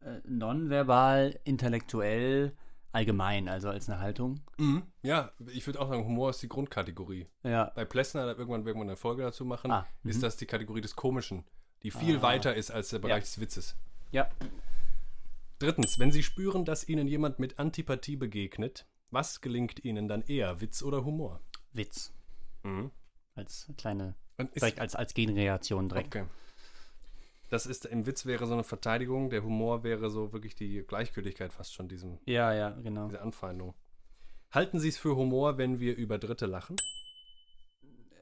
äh, 0.00 0.20
nonverbal, 0.26 1.38
intellektuell, 1.44 2.56
allgemein, 2.92 3.48
also 3.48 3.68
als 3.68 3.88
eine 3.88 4.00
Haltung. 4.00 4.40
Ja, 5.02 5.30
ich 5.52 5.66
würde 5.66 5.80
auch 5.80 5.88
sagen, 5.88 6.04
Humor 6.04 6.30
ist 6.30 6.42
die 6.42 6.48
Grundkategorie. 6.48 7.28
Ja, 7.42 7.70
Bei 7.74 7.84
Plessner, 7.84 8.26
da 8.26 8.32
irgendwann 8.32 8.64
werden 8.64 8.78
wir 8.78 8.82
eine 8.82 8.96
Folge 8.96 9.22
dazu 9.22 9.44
machen, 9.44 9.70
Ah, 9.70 9.86
ist 10.04 10.22
das 10.22 10.36
die 10.36 10.46
Kategorie 10.46 10.80
des 10.80 10.96
Komischen, 10.96 11.44
die 11.82 11.90
viel 11.90 12.22
weiter 12.22 12.54
ist 12.54 12.70
als 12.70 12.88
der 12.88 12.98
Bereich 12.98 13.12
Ja. 13.14 13.20
des 13.20 13.40
Witzes. 13.40 13.76
ja. 14.12 14.28
Drittens, 15.60 15.98
wenn 15.98 16.12
Sie 16.12 16.22
spüren, 16.22 16.64
dass 16.64 16.88
Ihnen 16.88 17.08
jemand 17.08 17.40
mit 17.40 17.58
Antipathie 17.58 18.14
begegnet, 18.14 18.86
was 19.10 19.40
gelingt 19.40 19.84
Ihnen 19.84 20.08
dann 20.08 20.22
eher, 20.22 20.60
Witz 20.60 20.82
oder 20.82 21.04
Humor? 21.04 21.40
Witz. 21.72 22.12
Mhm. 22.62 22.90
Als 23.34 23.70
kleine, 23.76 24.14
direkt 24.56 24.80
als, 24.80 24.94
als 24.96 25.14
Gegenreaktion 25.14 25.88
direkt. 25.88 26.08
Okay. 26.08 26.26
Das 27.50 27.64
ist, 27.66 27.86
im 27.86 28.04
Witz 28.04 28.26
wäre 28.26 28.46
so 28.46 28.52
eine 28.52 28.64
Verteidigung, 28.64 29.30
der 29.30 29.42
Humor 29.42 29.82
wäre 29.82 30.10
so 30.10 30.32
wirklich 30.32 30.54
die 30.54 30.82
Gleichgültigkeit 30.86 31.52
fast 31.52 31.72
schon 31.72 31.88
diesem, 31.88 32.18
Ja, 32.26 32.52
ja, 32.52 32.70
genau. 32.70 33.06
diese 33.06 33.22
Anfeindung. 33.22 33.74
Halten 34.50 34.80
Sie 34.80 34.88
es 34.88 34.98
für 34.98 35.16
Humor, 35.16 35.56
wenn 35.56 35.78
wir 35.80 35.96
über 35.96 36.18
Dritte 36.18 36.46
lachen? 36.46 36.76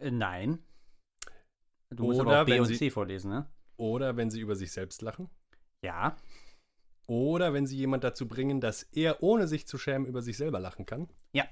Äh, 0.00 0.10
nein. 0.10 0.58
Du 1.90 2.04
musst 2.04 2.20
Oder 2.20 2.30
aber 2.32 2.42
auch 2.42 2.46
B 2.46 2.58
und 2.60 2.66
sie- 2.66 2.76
C 2.76 2.90
vorlesen, 2.90 3.30
ne? 3.30 3.48
Oder 3.78 4.16
wenn 4.16 4.30
Sie 4.30 4.40
über 4.40 4.56
sich 4.56 4.72
selbst 4.72 5.02
lachen? 5.02 5.28
Ja. 5.82 6.16
Oder 7.06 7.52
wenn 7.52 7.66
Sie 7.66 7.76
jemand 7.76 8.04
dazu 8.04 8.26
bringen, 8.26 8.60
dass 8.60 8.82
er, 8.82 9.22
ohne 9.22 9.46
sich 9.46 9.66
zu 9.66 9.78
schämen, 9.78 10.06
über 10.06 10.22
sich 10.22 10.36
selber 10.36 10.58
lachen 10.58 10.86
kann? 10.86 11.08
Ja. 11.32 11.44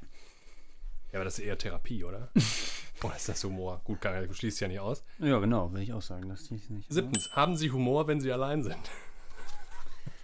Ja, 1.13 1.19
aber 1.21 1.25
das 1.25 1.39
ist 1.39 1.45
eher 1.45 1.57
Therapie, 1.57 2.03
oder? 2.05 2.31
oder 3.03 3.17
ist 3.17 3.29
das 3.29 3.45
Humor? 3.45 3.81
Gut, 3.85 4.01
kann, 4.01 4.27
du 4.27 4.35
schließt 4.35 4.61
ja 4.61 4.69
nicht 4.69 4.81
aus. 4.81 5.05
Ja, 5.19 5.39
genau, 5.39 5.73
will 5.73 5.83
ich 5.83 5.93
auch 5.93 6.03
sagen. 6.03 6.29
Das 6.29 6.43
ist 6.43 6.51
nicht. 6.51 6.93
Siebtens, 6.93 7.31
haben 7.33 7.57
Sie 7.57 7.71
Humor, 7.71 8.09
wenn 8.09 8.21
Sie 8.21 8.33
allein 8.33 8.63
sind? 8.63 8.91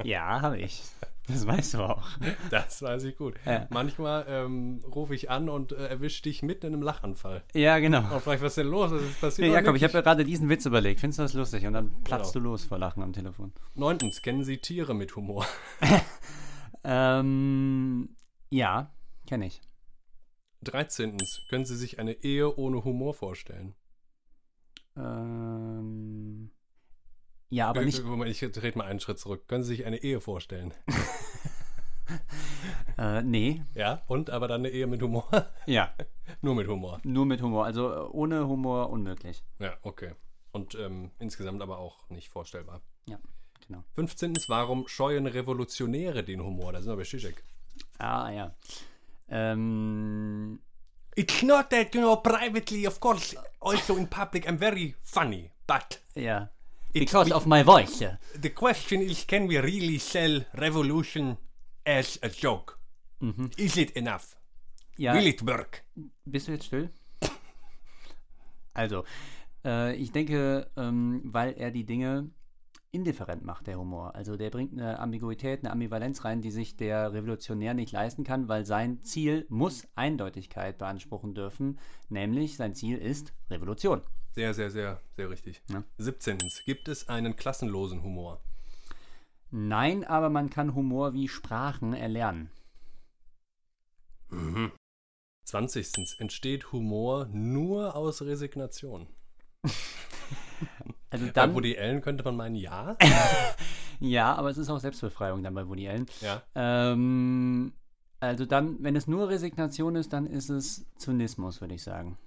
Ja, 0.03 0.41
habe 0.41 0.59
ich. 0.59 0.81
Das 1.27 1.47
weißt 1.47 1.75
du 1.75 1.83
auch. 1.83 2.05
Das 2.49 2.81
weiß 2.81 3.03
ich 3.05 3.15
gut. 3.15 3.35
Ja. 3.45 3.67
Manchmal 3.69 4.25
ähm, 4.27 4.83
rufe 4.93 5.15
ich 5.15 5.29
an 5.29 5.47
und 5.47 5.71
äh, 5.71 5.87
erwische 5.87 6.21
dich 6.23 6.43
mitten 6.43 6.65
in 6.67 6.73
einem 6.73 6.81
Lachanfall. 6.81 7.43
Ja, 7.53 7.79
genau. 7.79 7.99
Und 8.13 8.21
frage, 8.21 8.41
was 8.41 8.51
ist 8.53 8.57
denn 8.57 8.67
los? 8.67 8.91
Was 8.91 9.01
ist 9.01 9.21
passiert? 9.21 9.47
Ja, 9.47 9.53
doch 9.53 9.61
Jakob, 9.61 9.75
ich 9.77 9.83
habe 9.85 9.97
mir 9.97 10.03
gerade 10.03 10.25
diesen 10.25 10.49
Witz 10.49 10.65
überlegt. 10.65 10.99
Findest 10.99 11.19
du 11.19 11.23
das 11.23 11.33
lustig? 11.33 11.65
Und 11.65 11.73
dann 11.73 12.03
platzt 12.03 12.33
Genau. 12.33 12.43
du 12.43 12.49
los 12.51 12.65
vor 12.65 12.77
Lachen 12.77 13.01
am 13.03 13.13
Telefon. 13.13 13.53
Neuntens, 13.75 14.21
kennen 14.21 14.43
Sie 14.43 14.57
Tiere 14.57 14.93
mit 14.93 15.15
Humor? 15.15 15.45
Ähm, 16.85 18.17
ja, 18.49 18.91
kenne 19.25 19.45
ich. 19.45 19.61
Dreizehntens, 20.63 21.41
können 21.49 21.63
Sie 21.65 21.77
sich 21.77 21.99
eine 21.99 22.11
Ehe 22.23 22.53
ohne 22.57 22.83
Humor 22.83 23.13
vorstellen? 23.13 23.73
Ähm, 24.97 26.51
ja, 27.53 27.69
aber 27.69 27.83
nicht. 27.83 28.03
Moment, 28.03 28.29
Ich 28.31 28.39
trete 28.39 28.77
mal 28.77 28.85
einen 28.87 28.99
Schritt 28.99 29.19
zurück. 29.19 29.47
Können 29.47 29.63
Sie 29.63 29.75
sich 29.75 29.85
eine 29.85 29.97
Ehe 29.97 30.19
vorstellen? 30.21 30.73
Äh, 32.97 33.21
nee. 33.23 33.63
Ja, 33.73 34.01
und 34.07 34.29
aber 34.29 34.47
dann 34.47 34.61
eine 34.61 34.69
Ehe 34.69 34.85
mit 34.87 35.01
Humor? 35.01 35.25
Ja, 35.65 35.93
Nur 36.41 36.53
mit 36.53 36.67
Humor. 36.67 36.99
nur 37.03 37.25
mit 37.25 37.41
Humor. 37.41 37.65
Also 37.65 37.91
äh, 37.91 37.97
ohne 38.11 38.47
Humor 38.47 38.89
unmöglich. 38.91 39.41
Ja, 39.59 39.73
okay. 39.81 40.11
Und 40.51 40.75
ähm, 40.75 41.11
insgesamt 41.19 41.61
aber 41.61 41.77
auch 41.79 42.07
nicht 42.09 42.29
vorstellbar. 42.29 42.81
Ja, 43.07 43.17
genau. 43.65 43.83
15. 43.95 44.35
Warum 44.47 44.87
scheuen 44.87 45.25
Revolutionäre 45.25 46.23
den 46.23 46.43
Humor? 46.43 46.73
Da 46.73 46.81
sind 46.81 46.91
wir 46.91 46.97
bei 46.97 47.03
Zizek. 47.03 47.41
Ah, 47.97 48.29
ja. 48.29 48.53
Ähm, 49.29 50.59
It's 51.15 51.41
not 51.41 51.69
that, 51.69 51.95
you 51.95 52.01
know, 52.01 52.17
privately, 52.17 52.85
of 52.85 52.99
course, 52.99 53.35
also 53.59 53.95
in 53.95 54.07
public, 54.07 54.47
I'm 54.47 54.57
very 54.59 54.93
funny, 55.03 55.49
but 55.65 56.01
ja. 56.15 56.49
Because 56.93 57.29
be- 57.29 57.35
of 57.35 57.45
my 57.45 57.63
voice. 57.63 57.99
the 58.41 58.49
question 58.49 59.01
is, 59.01 59.25
can 59.25 59.47
we 59.47 59.57
really 59.59 59.97
sell 59.99 60.45
revolution 60.53 61.37
as 61.85 62.19
a 62.21 62.29
joke? 62.29 62.77
Is 63.57 63.77
it 63.77 63.91
enough? 63.91 64.35
Ja, 64.97 65.13
Will 65.15 65.27
it 65.27 65.45
work? 65.45 65.83
bist 66.25 66.47
du 66.47 66.51
jetzt 66.51 66.65
still? 66.65 66.89
Also, 68.73 69.03
äh, 69.65 69.95
ich 69.95 70.11
denke, 70.11 70.69
ähm, 70.77 71.21
weil 71.25 71.53
er 71.53 71.71
die 71.71 71.85
Dinge 71.85 72.29
indifferent 72.91 73.43
macht, 73.43 73.65
der 73.67 73.79
Humor. 73.79 74.13
Also 74.13 74.35
der 74.37 74.49
bringt 74.51 74.73
eine 74.73 74.99
Ambiguität, 74.99 75.61
eine 75.63 75.71
Ambivalenz 75.71 76.23
rein, 76.25 76.41
die 76.41 76.51
sich 76.51 76.75
der 76.77 77.11
Revolutionär 77.13 77.73
nicht 77.73 77.91
leisten 77.91 78.23
kann, 78.23 78.47
weil 78.49 78.65
sein 78.65 79.03
Ziel 79.03 79.45
muss 79.49 79.87
Eindeutigkeit 79.95 80.77
beanspruchen 80.77 81.33
dürfen, 81.33 81.79
nämlich 82.09 82.55
sein 82.57 82.75
Ziel 82.75 82.97
ist 82.99 83.33
Revolution. 83.49 84.01
Sehr, 84.33 84.53
sehr, 84.53 84.71
sehr, 84.71 84.99
sehr 85.15 85.29
richtig. 85.29 85.61
Ja. 85.69 85.83
17. 85.97 86.39
Gibt 86.65 86.87
es 86.87 87.07
einen 87.07 87.35
klassenlosen 87.35 88.01
Humor? 88.03 88.41
Nein, 89.51 90.03
aber 90.03 90.29
man 90.29 90.49
kann 90.49 90.73
Humor 90.73 91.13
wie 91.13 91.27
Sprachen 91.27 91.93
erlernen. 91.93 92.49
20. 95.45 96.19
Entsteht 96.19 96.71
Humor 96.71 97.27
nur 97.31 97.95
aus 97.95 98.21
Resignation? 98.21 99.07
Also 101.09 101.27
Bei 101.27 101.31
dann, 101.31 101.53
Woody 101.53 101.77
Allen 101.77 102.01
könnte 102.01 102.23
man 102.23 102.35
meinen, 102.35 102.55
ja. 102.55 102.97
ja, 103.99 104.33
aber 104.33 104.49
es 104.49 104.57
ist 104.57 104.67
auch 104.71 104.79
Selbstbefreiung 104.79 105.43
dann 105.43 105.53
bei 105.53 105.67
Woody 105.67 105.87
Allen. 105.87 106.07
ja. 106.21 106.41
Ähm, 106.55 107.73
also 108.19 108.47
dann, 108.47 108.81
wenn 108.81 108.95
es 108.95 109.05
nur 109.05 109.29
Resignation 109.29 109.95
ist, 109.95 110.11
dann 110.11 110.25
ist 110.25 110.49
es 110.49 110.87
Zynismus, 110.95 111.61
würde 111.61 111.75
ich 111.75 111.83
sagen. 111.83 112.17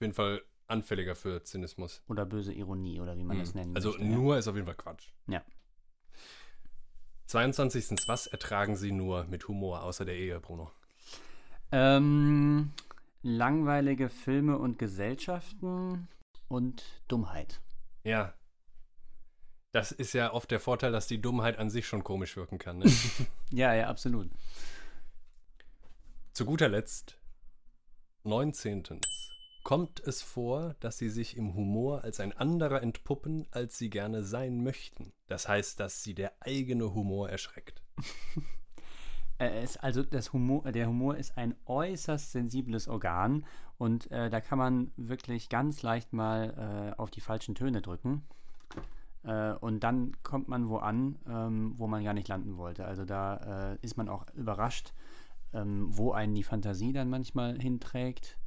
Auf 0.00 0.02
jeden 0.02 0.14
Fall 0.14 0.42
anfälliger 0.66 1.14
für 1.14 1.42
Zynismus. 1.42 2.02
Oder 2.08 2.24
böse 2.24 2.54
Ironie, 2.54 3.00
oder 3.00 3.18
wie 3.18 3.22
man 3.22 3.38
das 3.38 3.54
nennen 3.54 3.76
Also 3.76 3.90
möchte. 3.90 4.06
nur 4.06 4.38
ist 4.38 4.48
auf 4.48 4.54
jeden 4.54 4.64
Fall 4.64 4.76
Quatsch. 4.76 5.08
Ja. 5.26 5.44
22. 7.26 8.08
Was 8.08 8.26
ertragen 8.26 8.76
Sie 8.76 8.92
nur 8.92 9.24
mit 9.24 9.46
Humor 9.46 9.82
außer 9.82 10.06
der 10.06 10.16
Ehe, 10.16 10.40
Bruno? 10.40 10.72
ja. 11.70 11.98
Ähm, 11.98 12.72
langweilige 13.20 14.08
Filme 14.08 14.56
und 14.56 14.78
Gesellschaften 14.78 16.08
und 16.48 16.82
Dummheit. 17.08 17.60
Ja. 18.02 18.32
Das 19.72 19.92
ist 19.92 20.14
ja 20.14 20.32
oft 20.32 20.50
der 20.50 20.60
Vorteil, 20.60 20.92
dass 20.92 21.06
die 21.08 21.20
Dummheit 21.20 21.58
an 21.58 21.68
sich 21.68 21.86
schon 21.86 22.02
komisch 22.04 22.36
wirken 22.36 22.56
kann. 22.58 22.78
Ne? 22.78 22.86
Ja, 23.50 23.74
ja, 23.74 23.88
absolut. 23.88 24.30
Zu 26.32 26.46
guter 26.46 26.70
Letzt, 26.70 27.18
19. 28.24 29.00
Kommt 29.70 30.00
es 30.00 30.20
vor, 30.20 30.74
dass 30.80 30.98
Sie 30.98 31.08
sich 31.08 31.36
im 31.36 31.54
Humor 31.54 32.02
als 32.02 32.18
ein 32.18 32.36
anderer 32.36 32.82
entpuppen, 32.82 33.46
als 33.52 33.78
Sie 33.78 33.88
gerne 33.88 34.24
sein 34.24 34.64
möchten? 34.64 35.12
Das 35.28 35.46
heißt, 35.46 35.78
dass 35.78 36.02
Sie 36.02 36.12
der 36.12 36.32
eigene 36.40 36.92
Humor 36.92 37.30
erschreckt. 37.30 37.80
Also 39.80 40.02
das 40.02 40.34
Humor, 40.34 40.70
der 40.70 40.86
Humor 40.86 41.16
ist 41.16 41.38
ein 41.38 41.54
äußerst 41.64 42.30
sensibles 42.32 42.88
Organ 42.88 43.46
und 43.78 44.10
äh, 44.10 44.28
da 44.28 44.38
kann 44.42 44.58
man 44.58 44.92
wirklich 44.96 45.48
ganz 45.48 45.80
leicht 45.80 46.12
mal 46.12 46.92
äh, 46.92 47.00
auf 47.00 47.10
die 47.10 47.22
falschen 47.22 47.54
Töne 47.54 47.80
drücken. 47.80 48.26
Äh, 49.22 49.52
und 49.52 49.80
dann 49.80 50.12
kommt 50.22 50.48
man 50.48 50.68
wo 50.68 50.76
an, 50.76 51.18
ähm, 51.26 51.72
wo 51.78 51.86
man 51.86 52.04
gar 52.04 52.12
nicht 52.12 52.28
landen 52.28 52.58
wollte. 52.58 52.84
Also 52.84 53.06
da 53.06 53.72
äh, 53.72 53.78
ist 53.80 53.96
man 53.96 54.10
auch 54.10 54.26
überrascht, 54.34 54.92
ähm, 55.52 55.86
wo 55.90 56.12
einen 56.12 56.34
die 56.34 56.42
Fantasie 56.42 56.92
dann 56.92 57.10
manchmal 57.10 57.58
hinträgt 57.60 58.38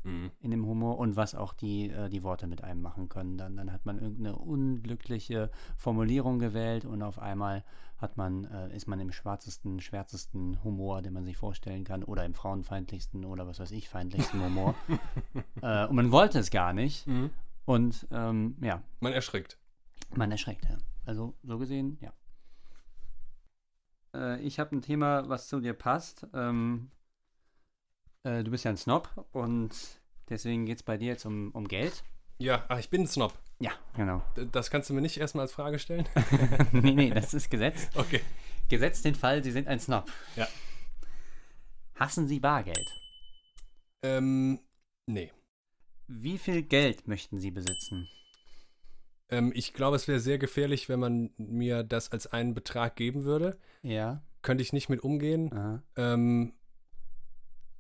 in 0.42 0.52
dem 0.52 0.66
Humor 0.66 0.98
und 0.98 1.16
was 1.16 1.36
auch 1.36 1.54
die, 1.54 1.90
äh, 1.90 2.10
die 2.10 2.24
Worte 2.24 2.48
mit 2.48 2.64
einem 2.64 2.82
machen 2.82 3.10
können. 3.10 3.38
Dann, 3.38 3.56
dann 3.56 3.72
hat 3.72 3.86
man 3.86 4.00
irgendeine 4.00 4.36
unglückliche 4.38 5.50
Formulierung 5.78 6.40
gewählt 6.40 6.86
und 6.86 7.02
auf 7.02 7.20
einmal 7.20 7.64
hat 7.98 8.18
man, 8.18 8.46
äh, 8.46 8.76
ist 8.76 8.88
man 8.88 9.00
im 9.00 9.12
schwarzesten, 9.12 9.80
schwärzesten 9.80 10.62
Humor, 10.64 11.02
den 11.02 11.14
man 11.14 11.24
sich 11.24 11.38
vorstellen 11.38 11.84
kann, 11.86 12.04
oder 12.04 12.26
im 12.26 12.34
frauenfeindlichsten 12.34 13.24
oder 13.26 13.48
was 13.48 13.60
weiß 13.60 13.72
ich, 13.72 13.88
feindlichsten 13.90 14.44
Humor. 14.44 14.76
äh, 15.62 15.86
und 15.88 15.96
man 15.96 16.12
wollte 16.12 16.40
es 16.40 16.52
gar 16.52 16.74
nicht. 16.74 17.08
Und 17.66 18.08
ähm, 18.12 18.58
ja, 18.62 18.82
Man 19.00 19.14
erschrickt. 19.14 19.58
man 20.16 20.32
erschreckt, 20.32 20.66
ja. 20.70 20.78
Also 21.06 21.34
so 21.44 21.58
gesehen, 21.58 21.98
ja. 22.02 22.12
Äh, 24.16 24.40
ich 24.42 24.60
habe 24.60 24.76
ein 24.76 24.82
Thema, 24.82 25.28
was 25.30 25.48
zu 25.48 25.60
dir 25.60 25.74
passt. 25.74 26.28
Ähm, 26.34 26.92
äh, 28.24 28.44
du 28.44 28.52
bist 28.52 28.64
ja 28.64 28.72
ein 28.72 28.78
Snob 28.78 29.10
und 29.32 29.72
deswegen 30.30 30.66
geht 30.66 30.78
es 30.78 30.84
bei 30.84 30.98
dir 30.98 31.08
jetzt 31.08 31.26
um, 31.26 31.52
um 31.52 31.68
Geld. 31.68 32.04
Ja, 32.40 32.66
ach, 32.68 32.80
ich 32.80 32.90
bin 32.90 33.02
ein 33.02 33.08
Snob. 33.08 33.34
Ja, 33.60 33.72
genau. 33.96 34.22
Das 34.52 34.70
kannst 34.72 34.90
du 34.90 34.94
mir 34.94 35.02
nicht 35.02 35.18
erstmal 35.18 35.44
als 35.44 35.54
Frage 35.54 35.80
stellen? 35.80 36.08
nee, 36.72 36.92
nee, 36.92 37.10
das 37.12 37.34
ist 37.34 37.50
Gesetz. 37.50 37.90
Okay. 37.96 38.22
Gesetzt 38.70 39.06
den 39.06 39.14
Fall, 39.14 39.44
Sie 39.44 39.52
sind 39.52 39.68
ein 39.68 39.80
Snob. 39.80 40.10
Ja. 40.36 40.48
Hassen 41.96 42.28
Sie 42.28 42.40
Bargeld? 42.40 42.92
Ähm, 44.02 44.60
nee. 45.06 45.32
Wie 46.08 46.38
viel 46.38 46.64
Geld 46.64 47.08
möchten 47.08 47.40
Sie 47.40 47.52
besitzen? 47.52 48.08
Ähm, 49.34 49.52
ich 49.56 49.74
glaube, 49.74 49.96
es 49.96 50.08
wäre 50.08 50.20
sehr 50.20 50.38
gefährlich, 50.38 50.90
wenn 50.90 51.00
man 51.00 51.32
mir 51.38 51.84
das 51.84 52.12
als 52.12 52.28
einen 52.28 52.54
Betrag 52.54 52.96
geben 52.96 53.24
würde. 53.24 53.58
Ja. 53.82 54.22
Könnte 54.42 54.62
ich 54.62 54.74
nicht 54.74 54.90
mit 54.90 55.04
umgehen. 55.04 55.82
Ähm, 55.96 56.54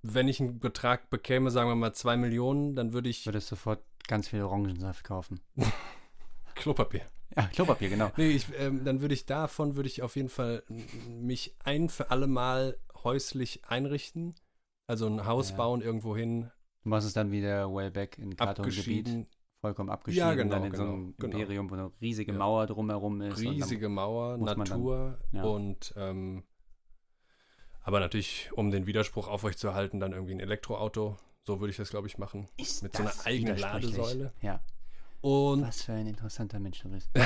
wenn 0.01 0.27
ich 0.27 0.39
einen 0.39 0.59
Betrag 0.59 1.09
bekäme, 1.09 1.51
sagen 1.51 1.69
wir 1.69 1.75
mal 1.75 1.93
zwei 1.93 2.17
Millionen, 2.17 2.75
dann 2.75 2.93
würde 2.93 3.09
ich 3.09 3.25
Würdest 3.25 3.47
sofort 3.47 3.83
ganz 4.07 4.29
viel 4.29 4.41
Orangensaft 4.41 5.03
kaufen. 5.03 5.39
Klopapier. 6.55 7.01
Ja, 7.35 7.47
Klopapier, 7.47 7.89
genau. 7.89 8.11
Nee, 8.17 8.29
ich, 8.29 8.47
ähm, 8.57 8.83
dann 8.83 9.01
würde 9.01 9.13
ich 9.13 9.25
davon, 9.25 9.75
würde 9.75 9.87
ich 9.87 10.01
auf 10.01 10.15
jeden 10.15 10.29
Fall 10.29 10.63
mich 11.07 11.55
ein 11.63 11.89
für 11.89 12.11
alle 12.11 12.27
Mal 12.27 12.77
häuslich 13.03 13.65
einrichten. 13.65 14.35
Also 14.87 15.07
ein 15.07 15.25
Haus 15.25 15.51
Ja. 15.51 15.57
bauen 15.57 15.81
irgendwo 15.81 16.15
hin, 16.15 16.51
Du 16.83 16.89
machst 16.89 17.07
es 17.07 17.13
dann 17.13 17.31
wieder 17.31 17.73
Wellback 17.73 18.17
in 18.17 18.35
Kartongebiet. 18.35 19.25
Vollkommen 19.63 19.89
abgeschieden, 19.89 20.27
Ja, 20.27 20.35
genau, 20.35 20.55
dann 20.55 20.65
in 20.65 20.75
so 20.75 20.81
genau, 20.83 20.93
einem 20.93 21.15
genau. 21.17 21.37
Imperium, 21.37 21.69
wo 21.69 21.73
eine 21.75 21.91
riesige 22.01 22.33
Ja. 22.33 22.37
Mauer 22.37 22.67
drumherum 22.67 23.21
ist. 23.21 23.39
riesige 23.39 23.87
Mauer, 23.87 24.37
man 24.37 24.45
dann- 24.45 24.57
Natur 24.57 25.17
ja. 25.31 25.43
und 25.43 25.93
ähm, 25.95 26.43
aber 27.81 28.01
natürlich, 28.01 28.49
um 28.53 28.71
den 28.71 28.85
Widerspruch 28.87 29.29
aufrechtzuerhalten, 29.29 30.01
dann 30.01 30.11
irgendwie 30.11 30.33
ein 30.33 30.41
Elektroauto. 30.41 31.15
So 31.45 31.61
würde 31.61 31.71
ich 31.71 31.77
das, 31.77 31.89
glaube 31.91 32.07
ich, 32.07 32.17
machen. 32.17 32.47
Ist 32.57 32.83
mit 32.83 32.93
so 32.95 33.03
einer 33.03 33.13
eigenen. 33.25 33.57
Ladesäule. 33.57 34.33
Ja, 34.41 34.61
Und 35.21 35.61
was 35.61 35.83
für 35.83 35.93
ein 35.93 36.07
interessanter 36.07 36.59
Mensch 36.59 36.81
du 36.81 36.89
bist. 36.89 37.09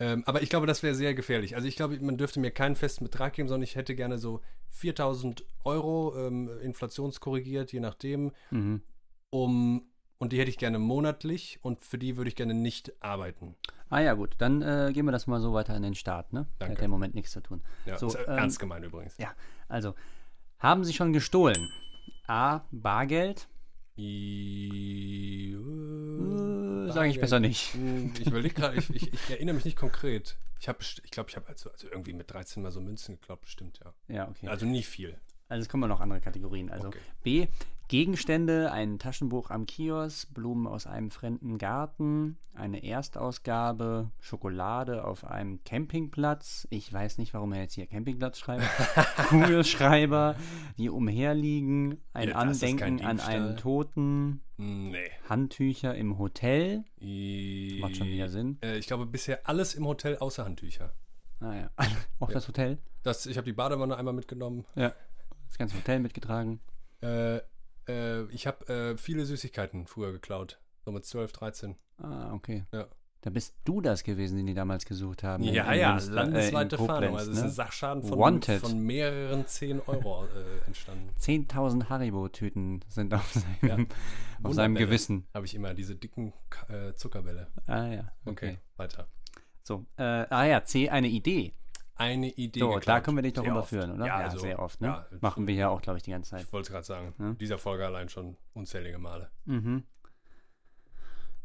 Ähm, 0.00 0.22
aber 0.26 0.42
ich 0.42 0.48
glaube, 0.48 0.68
das 0.68 0.84
wäre 0.84 0.94
sehr 0.94 1.12
gefährlich. 1.12 1.56
Also 1.56 1.66
ich 1.66 1.74
glaube, 1.74 1.98
man 2.00 2.16
dürfte 2.16 2.38
mir 2.38 2.52
keinen 2.52 2.76
festen 2.76 3.02
Betrag 3.02 3.32
geben, 3.32 3.48
sondern 3.48 3.64
ich 3.64 3.74
hätte 3.74 3.96
gerne 3.96 4.16
so 4.18 4.40
4000 4.70 5.44
Euro 5.64 6.14
ähm, 6.16 6.48
inflationskorrigiert, 6.62 7.72
je 7.72 7.80
nachdem, 7.80 8.30
Mhm. 8.52 8.80
um 9.30 9.87
und 10.18 10.32
die 10.32 10.38
hätte 10.40 10.50
ich 10.50 10.58
gerne 10.58 10.78
monatlich 10.78 11.58
und 11.62 11.82
für 11.84 11.98
die 11.98 12.16
würde 12.16 12.28
ich 12.28 12.36
gerne 12.36 12.54
nicht 12.54 12.92
arbeiten. 13.02 13.54
Ah 13.88 14.00
ja, 14.00 14.14
gut, 14.14 14.34
dann 14.38 14.62
äh, 14.62 14.90
gehen 14.92 15.06
wir 15.06 15.12
das 15.12 15.26
mal 15.26 15.40
so 15.40 15.52
weiter 15.54 15.74
in 15.76 15.82
den 15.82 15.94
Start, 15.94 16.32
ne? 16.32 16.46
Danke. 16.58 16.72
Hat 16.72 16.78
ja 16.80 16.84
im 16.84 16.90
Moment 16.90 17.14
nichts 17.14 17.30
zu 17.32 17.40
tun. 17.40 17.62
Ja, 17.86 17.98
so, 17.98 18.08
ist 18.08 18.16
ähm, 18.16 18.24
ernst 18.26 18.58
gemeint 18.58 18.84
übrigens. 18.84 19.16
Ja, 19.18 19.32
also, 19.68 19.94
haben 20.58 20.84
Sie 20.84 20.92
schon 20.92 21.12
gestohlen? 21.12 21.70
A. 22.26 22.60
Bargeld? 22.70 23.48
I, 23.96 25.54
Äh, 25.54 26.92
Sage 26.92 27.08
ich 27.10 27.20
besser 27.20 27.40
nicht. 27.40 27.74
Hm, 27.74 28.12
Ich 28.18 28.26
überlege 28.26 28.54
gerade, 28.54 28.76
ich, 28.76 28.90
ich, 28.90 29.12
ich 29.12 29.30
erinnere 29.30 29.54
mich 29.54 29.64
nicht 29.64 29.76
konkret. 29.76 30.36
Ich 30.60 30.68
habe, 30.68 30.78
ich 30.82 31.10
glaube, 31.10 31.30
ich 31.30 31.36
habe 31.36 31.46
also, 31.48 31.70
also 31.70 31.88
irgendwie 31.88 32.12
mit 32.12 32.30
13 32.32 32.62
mal 32.62 32.72
so 32.72 32.80
Münzen 32.80 33.14
geklappt, 33.20 33.42
bestimmt, 33.42 33.80
ja. 33.84 33.94
Ja, 34.14 34.28
okay. 34.28 34.48
Also 34.48 34.66
nie 34.66 34.82
viel. 34.82 35.18
Also 35.48 35.62
es 35.62 35.68
kommen 35.68 35.88
noch 35.88 36.00
andere 36.00 36.20
Kategorien. 36.20 36.70
Also 36.70 36.88
Okay. 36.88 36.98
B. 37.22 37.46
Gegenstände, 37.90 38.70
ein 38.70 38.98
Taschenbuch 38.98 39.48
am 39.48 39.64
Kiosk, 39.64 40.34
Blumen 40.34 40.66
aus 40.66 40.86
einem 40.86 41.10
fremden 41.10 41.56
Garten, 41.56 42.36
eine 42.52 42.84
Erstausgabe, 42.84 44.10
Schokolade 44.20 45.04
auf 45.04 45.24
einem 45.24 45.64
Campingplatz. 45.64 46.66
Ich 46.68 46.92
weiß 46.92 47.16
nicht, 47.16 47.32
warum 47.32 47.54
er 47.54 47.62
jetzt 47.62 47.72
hier 47.72 47.86
Campingplatz 47.86 48.38
schreibt. 48.40 48.62
Kugelschreiber, 49.30 50.36
die 50.76 50.90
umherliegen, 50.90 51.98
ein 52.12 52.28
Ja, 52.28 52.34
Andenken 52.36 53.00
an 53.04 53.20
einen. 53.20 53.56
Toten, 53.56 54.42
Nee. 54.58 54.98
Handtücher 55.28 55.94
im 55.94 56.18
Hotel. 56.18 56.84
I- 57.00 57.78
Macht 57.80 57.96
schon 57.96 58.08
wieder 58.08 58.28
Sinn. 58.28 58.58
Äh, 58.62 58.76
ich 58.76 58.86
glaube 58.86 59.06
bisher 59.06 59.48
alles 59.48 59.74
im 59.74 59.86
Hotel 59.86 60.18
außer 60.18 60.44
Handtücher. 60.44 60.92
Ah 61.40 61.54
ja, 61.54 61.70
auch 62.18 62.30
das 62.32 62.48
Hotel. 62.48 62.78
Das, 63.04 63.24
ich 63.26 63.36
habe 63.38 63.44
die 63.46 63.52
Badewanne 63.52 63.96
einmal 63.96 64.12
mitgenommen. 64.12 64.66
Ja. 64.74 64.92
Das 65.48 65.58
ganze 65.58 65.76
Hotel 65.76 66.00
mitgetragen. 66.00 66.60
Äh, 67.02 67.40
äh, 67.88 68.24
ich 68.30 68.46
habe 68.46 68.66
äh, 68.72 68.96
viele 68.96 69.24
Süßigkeiten 69.24 69.86
früher 69.86 70.12
geklaut. 70.12 70.60
So 70.84 70.92
mit 70.92 71.04
12, 71.04 71.32
13. 71.32 71.76
Ah, 71.98 72.32
okay. 72.32 72.64
Ja. 72.72 72.86
Da 73.20 73.30
bist 73.30 73.56
du 73.64 73.80
das 73.80 74.04
gewesen, 74.04 74.36
den 74.36 74.46
die 74.46 74.54
damals 74.54 74.84
gesucht 74.84 75.24
haben. 75.24 75.42
Ja, 75.42 75.72
in 75.72 75.80
ja, 75.80 75.92
Münster- 75.94 76.12
äh, 76.12 76.14
landesweite 76.14 76.76
in 76.76 76.86
Fahndung. 76.86 77.16
Also 77.16 77.32
es 77.32 77.38
ist 77.38 77.42
ne? 77.42 77.48
ein 77.48 77.52
Sachschaden 77.52 78.02
von, 78.04 78.42
von 78.42 78.78
mehreren 78.78 79.44
10 79.44 79.80
Euro 79.86 80.26
äh, 80.26 80.66
entstanden. 80.66 81.10
10.000 81.18 81.88
Haribo-Tüten 81.88 82.84
sind 82.88 83.12
auf 83.12 83.32
seinem, 83.60 83.88
auf 84.44 84.54
seinem 84.54 84.76
Gewissen. 84.76 85.26
Habe 85.34 85.46
ich 85.46 85.54
immer, 85.56 85.74
diese 85.74 85.96
dicken 85.96 86.32
äh, 86.68 86.94
Zuckerbälle. 86.94 87.48
Ah 87.66 87.86
ja, 87.86 88.12
okay. 88.24 88.50
Okay, 88.50 88.58
weiter. 88.76 89.08
So, 89.64 89.84
äh, 89.96 90.02
ah 90.02 90.44
ja, 90.44 90.64
C, 90.64 90.88
eine 90.88 91.08
Idee. 91.08 91.54
Eine 91.98 92.28
Idee 92.30 92.60
So, 92.60 92.68
da 92.70 92.74
geklaut. 92.78 93.04
können 93.04 93.16
wir 93.18 93.22
dich 93.22 93.32
doch 93.34 93.42
Sehr 93.42 93.50
überführen, 93.52 93.90
oft. 93.90 93.98
oder? 93.98 94.06
Ja, 94.06 94.16
also, 94.16 94.38
sehr 94.38 94.58
oft, 94.60 94.80
ne? 94.80 94.86
Ja, 94.86 95.06
Machen 95.20 95.46
wir 95.48 95.54
ja 95.54 95.68
auch, 95.68 95.82
glaube 95.82 95.96
ich, 95.98 96.04
die 96.04 96.12
ganze 96.12 96.30
Zeit. 96.30 96.42
Ich 96.42 96.52
wollte 96.52 96.68
es 96.68 96.72
gerade 96.72 96.84
sagen. 96.86 97.14
Ja. 97.18 97.32
Dieser 97.34 97.58
Folge 97.58 97.84
allein 97.84 98.08
schon 98.08 98.36
unzählige 98.54 98.98
Male. 98.98 99.30
Mhm. 99.46 99.82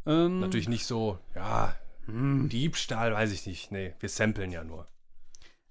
Ähm, 0.06 0.40
Natürlich 0.42 0.70
nicht 0.70 0.86
so, 0.86 1.18
ja, 1.36 1.76
Diebstahl, 2.08 3.14
weiß 3.14 3.32
ich 3.32 3.48
nicht. 3.48 3.72
Nee, 3.72 3.96
wir 4.00 4.10
samplen 4.10 4.52
ja 4.52 4.64
nur. 4.64 4.88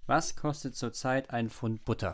Was 0.06 0.34
kostet 0.34 0.74
zurzeit 0.74 1.30
ein 1.30 1.50
Pfund 1.50 1.84
Butter? 1.84 2.10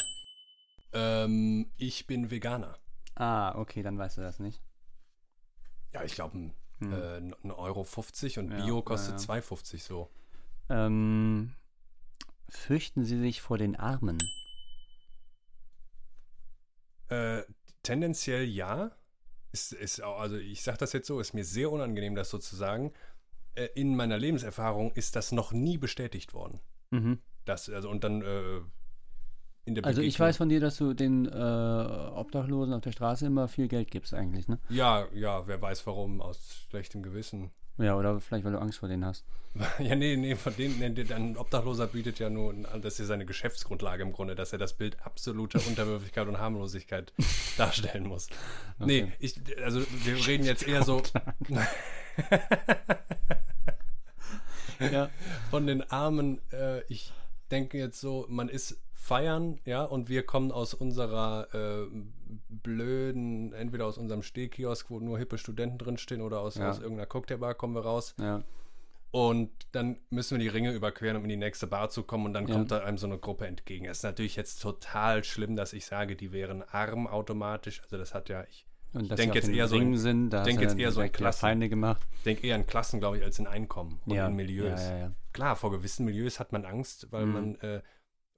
Ähm, 0.93 1.71
ich 1.77 2.07
bin 2.07 2.31
Veganer. 2.31 2.77
Ah, 3.15 3.55
okay, 3.57 3.83
dann 3.83 3.97
weißt 3.99 4.19
du 4.19 4.23
das 4.23 4.41
nicht. 4.41 4.61
Ja, 5.95 6.03
ich 6.05 6.15
glaube, 6.15 6.37
ein, 6.39 6.55
Hm. 6.81 6.93
äh, 6.93 7.17
ein 7.45 7.51
Euro 7.53 7.83
50 7.85 8.39
und 8.39 8.51
Ja, 8.51 8.63
Bio 8.65 8.83
kostet 8.83 9.21
ja, 9.27 9.35
ja. 9.37 9.41
2,50 9.41 9.83
so. 9.83 10.11
Ähm, 10.69 11.55
fürchten 12.49 13.05
Sie 13.05 13.19
sich 13.19 13.41
vor 13.41 13.59
den 13.59 13.77
Armen? 13.77 14.19
Äh, 17.09 17.43
tendenziell 17.83 18.45
ja. 18.45 18.93
Ist, 19.53 19.73
ist, 19.73 20.01
also 20.01 20.37
ich 20.37 20.63
sage 20.63 20.79
das 20.79 20.93
jetzt 20.93 21.07
so, 21.07 21.21
ist 21.21 21.33
mir 21.33 21.45
sehr 21.45 21.73
unangenehm, 21.73 22.15
das 22.15 22.31
so 22.31 22.39
zu 22.39 22.55
sagen. 22.55 22.93
Äh, 23.55 23.69
in 23.75 23.97
meiner 23.97 24.19
Lebenserfahrung 24.19 24.93
ist 24.93 25.17
das 25.17 25.33
noch 25.33 25.53
nie 25.53 25.79
bestätigt 25.79 26.35
worden. 26.35 26.61
Mhm. 26.91 27.21
Das, 27.45 27.69
also, 27.71 27.89
und 27.89 28.05
dann 28.05 28.23
äh, 28.23 28.61
in 29.65 29.75
der 29.75 29.85
Also 29.85 30.03
ich 30.03 30.19
weiß 30.19 30.37
von 30.37 30.49
dir, 30.49 30.61
dass 30.61 30.77
du 30.77 30.95
den 30.95 31.27
äh, 31.27 31.31
Obdachlosen 31.31 32.75
auf 32.75 32.83
der 32.83 32.93
Straße 32.93 33.27
immer 33.27 33.49
viel 33.49 33.69
Geld 33.69 33.91
gibst 33.91 34.15
eigentlich, 34.15 34.49
ne? 34.49 34.59
Ja, 34.69 35.07
ja, 35.15 35.47
wer 35.47 35.61
weiß 35.61 35.87
warum, 35.87 36.21
aus 36.21 36.67
schlechtem 36.69 37.03
Gewissen. 37.03 37.51
Ja, 37.79 37.97
oder 37.97 38.21
vielleicht, 38.21 38.45
weil 38.45 38.53
du 38.53 38.59
Angst 38.61 38.79
vor 38.79 38.89
denen 38.89 39.05
hast. 39.05 39.25
Ja, 39.79 39.97
nee, 39.97 40.15
nee, 40.17 40.37
von 40.37 40.55
denen, 40.57 40.79
nee, 40.79 41.13
ein 41.13 41.37
Obdachloser 41.37 41.87
bietet 41.87 42.19
ja 42.19 42.29
nur, 42.31 42.51
an, 42.51 42.67
das 42.83 42.95
ist 42.95 42.99
ja 43.01 43.05
seine 43.07 43.25
Geschäftsgrundlage 43.25 44.03
im 44.03 44.13
Grunde, 44.13 44.35
dass 44.35 44.53
er 44.53 44.59
das 44.59 44.75
Bild 44.75 44.97
absoluter 45.05 45.59
Unterwürfigkeit 45.67 46.29
und 46.29 46.39
Harmlosigkeit 46.39 47.13
darstellen 47.57 48.07
muss. 48.07 48.29
Nee, 48.79 49.05
Okay. 49.05 49.13
ich, 49.21 49.41
also 49.65 49.81
wir 50.05 50.27
reden 50.27 50.45
jetzt 50.45 50.67
eher 50.69 50.83
so 50.83 51.03
Ja. 54.81 55.11
von 55.51 55.67
den 55.67 55.83
Armen, 55.91 56.41
äh, 56.53 56.83
ich 56.85 57.13
denke 57.51 57.79
jetzt 57.79 58.01
so, 58.01 58.27
man 58.29 58.49
ist 58.49 58.79
feiern, 58.93 59.59
ja, 59.65 59.83
und 59.83 60.09
wir 60.09 60.25
kommen 60.25 60.53
aus 60.53 60.75
unserer 60.75 61.49
äh, 61.55 61.87
blöden, 62.49 63.53
entweder 63.53 63.87
aus 63.87 63.99
unserem 63.99 64.23
Stehkiosk, 64.23 64.91
wo 64.91 65.01
nur 65.01 65.19
hippe 65.19 65.39
Studenten 65.39 65.79
drinstehen, 65.79 66.21
oder 66.23 66.41
aus, 66.41 66.57
Ja. 66.57 66.71
aus 66.71 66.79
irgendeiner 66.79 67.07
Cocktailbar 67.07 67.55
kommen 67.55 67.75
wir 67.75 67.83
raus. 67.83 68.15
Ja. 68.21 68.43
Und 69.11 69.51
dann 69.73 69.97
müssen 70.11 70.37
wir 70.39 70.43
die 70.43 70.49
Ringe 70.49 70.73
überqueren, 70.73 71.17
um 71.17 71.23
in 71.23 71.31
die 71.31 71.37
nächste 71.37 71.67
Bar 71.67 71.89
zu 71.89 72.03
kommen. 72.03 72.27
Und 72.27 72.35
dann 72.35 72.47
Ja. 72.47 72.55
kommt 72.55 72.71
da 72.71 72.79
einem 72.85 72.99
so 72.99 73.07
eine 73.07 73.19
Gruppe 73.19 73.47
entgegen. 73.47 73.87
Es 73.87 73.99
ist 73.99 74.03
natürlich 74.05 74.37
jetzt 74.37 74.61
total 74.61 75.25
schlimm, 75.25 75.57
dass 75.57 75.73
ich 75.73 75.87
sage, 75.87 76.15
die 76.15 76.33
wären 76.33 76.63
arm 76.63 77.07
automatisch. 77.07 77.81
Also 77.83 77.97
das 77.97 78.13
hat 78.15 78.29
ja, 78.29 78.45
ich 78.51 78.67
Und 78.93 79.11
dass 79.11 79.17
denk 79.17 79.33
sie 79.33 79.39
auf 79.41 79.45
jetzt 79.47 79.49
eher 79.57 79.69
so 79.69 79.77
sind, 79.97 80.31
da 80.31 80.43
denk 80.43 80.61
jetzt 80.61 80.79
eher 80.79 80.93
so 80.93 81.01
in 81.01 81.11
Klassen. 81.13 81.41
Feinde 81.41 81.69
gemacht. 81.71 82.07
denke 82.27 82.47
eher 82.47 82.57
in 82.57 82.67
Klassen, 82.67 83.01
glaube 83.01 83.17
ich, 83.19 83.25
als 83.25 83.39
in 83.39 83.47
Einkommen 83.47 83.99
und 84.05 84.15
ja. 84.15 84.29
in. 84.29 84.83
Ja, 84.83 84.91
ja, 84.91 84.99
ja. 84.99 85.13
Klar, 85.33 85.57
vor 85.57 85.71
gewissen 85.71 86.05
Milieus 86.05 86.39
hat 86.39 86.53
man 86.53 86.67
Angst, 86.67 87.11
weil 87.11 87.25
Mhm. 87.27 87.33
man, 87.33 87.55
äh, 87.61 87.81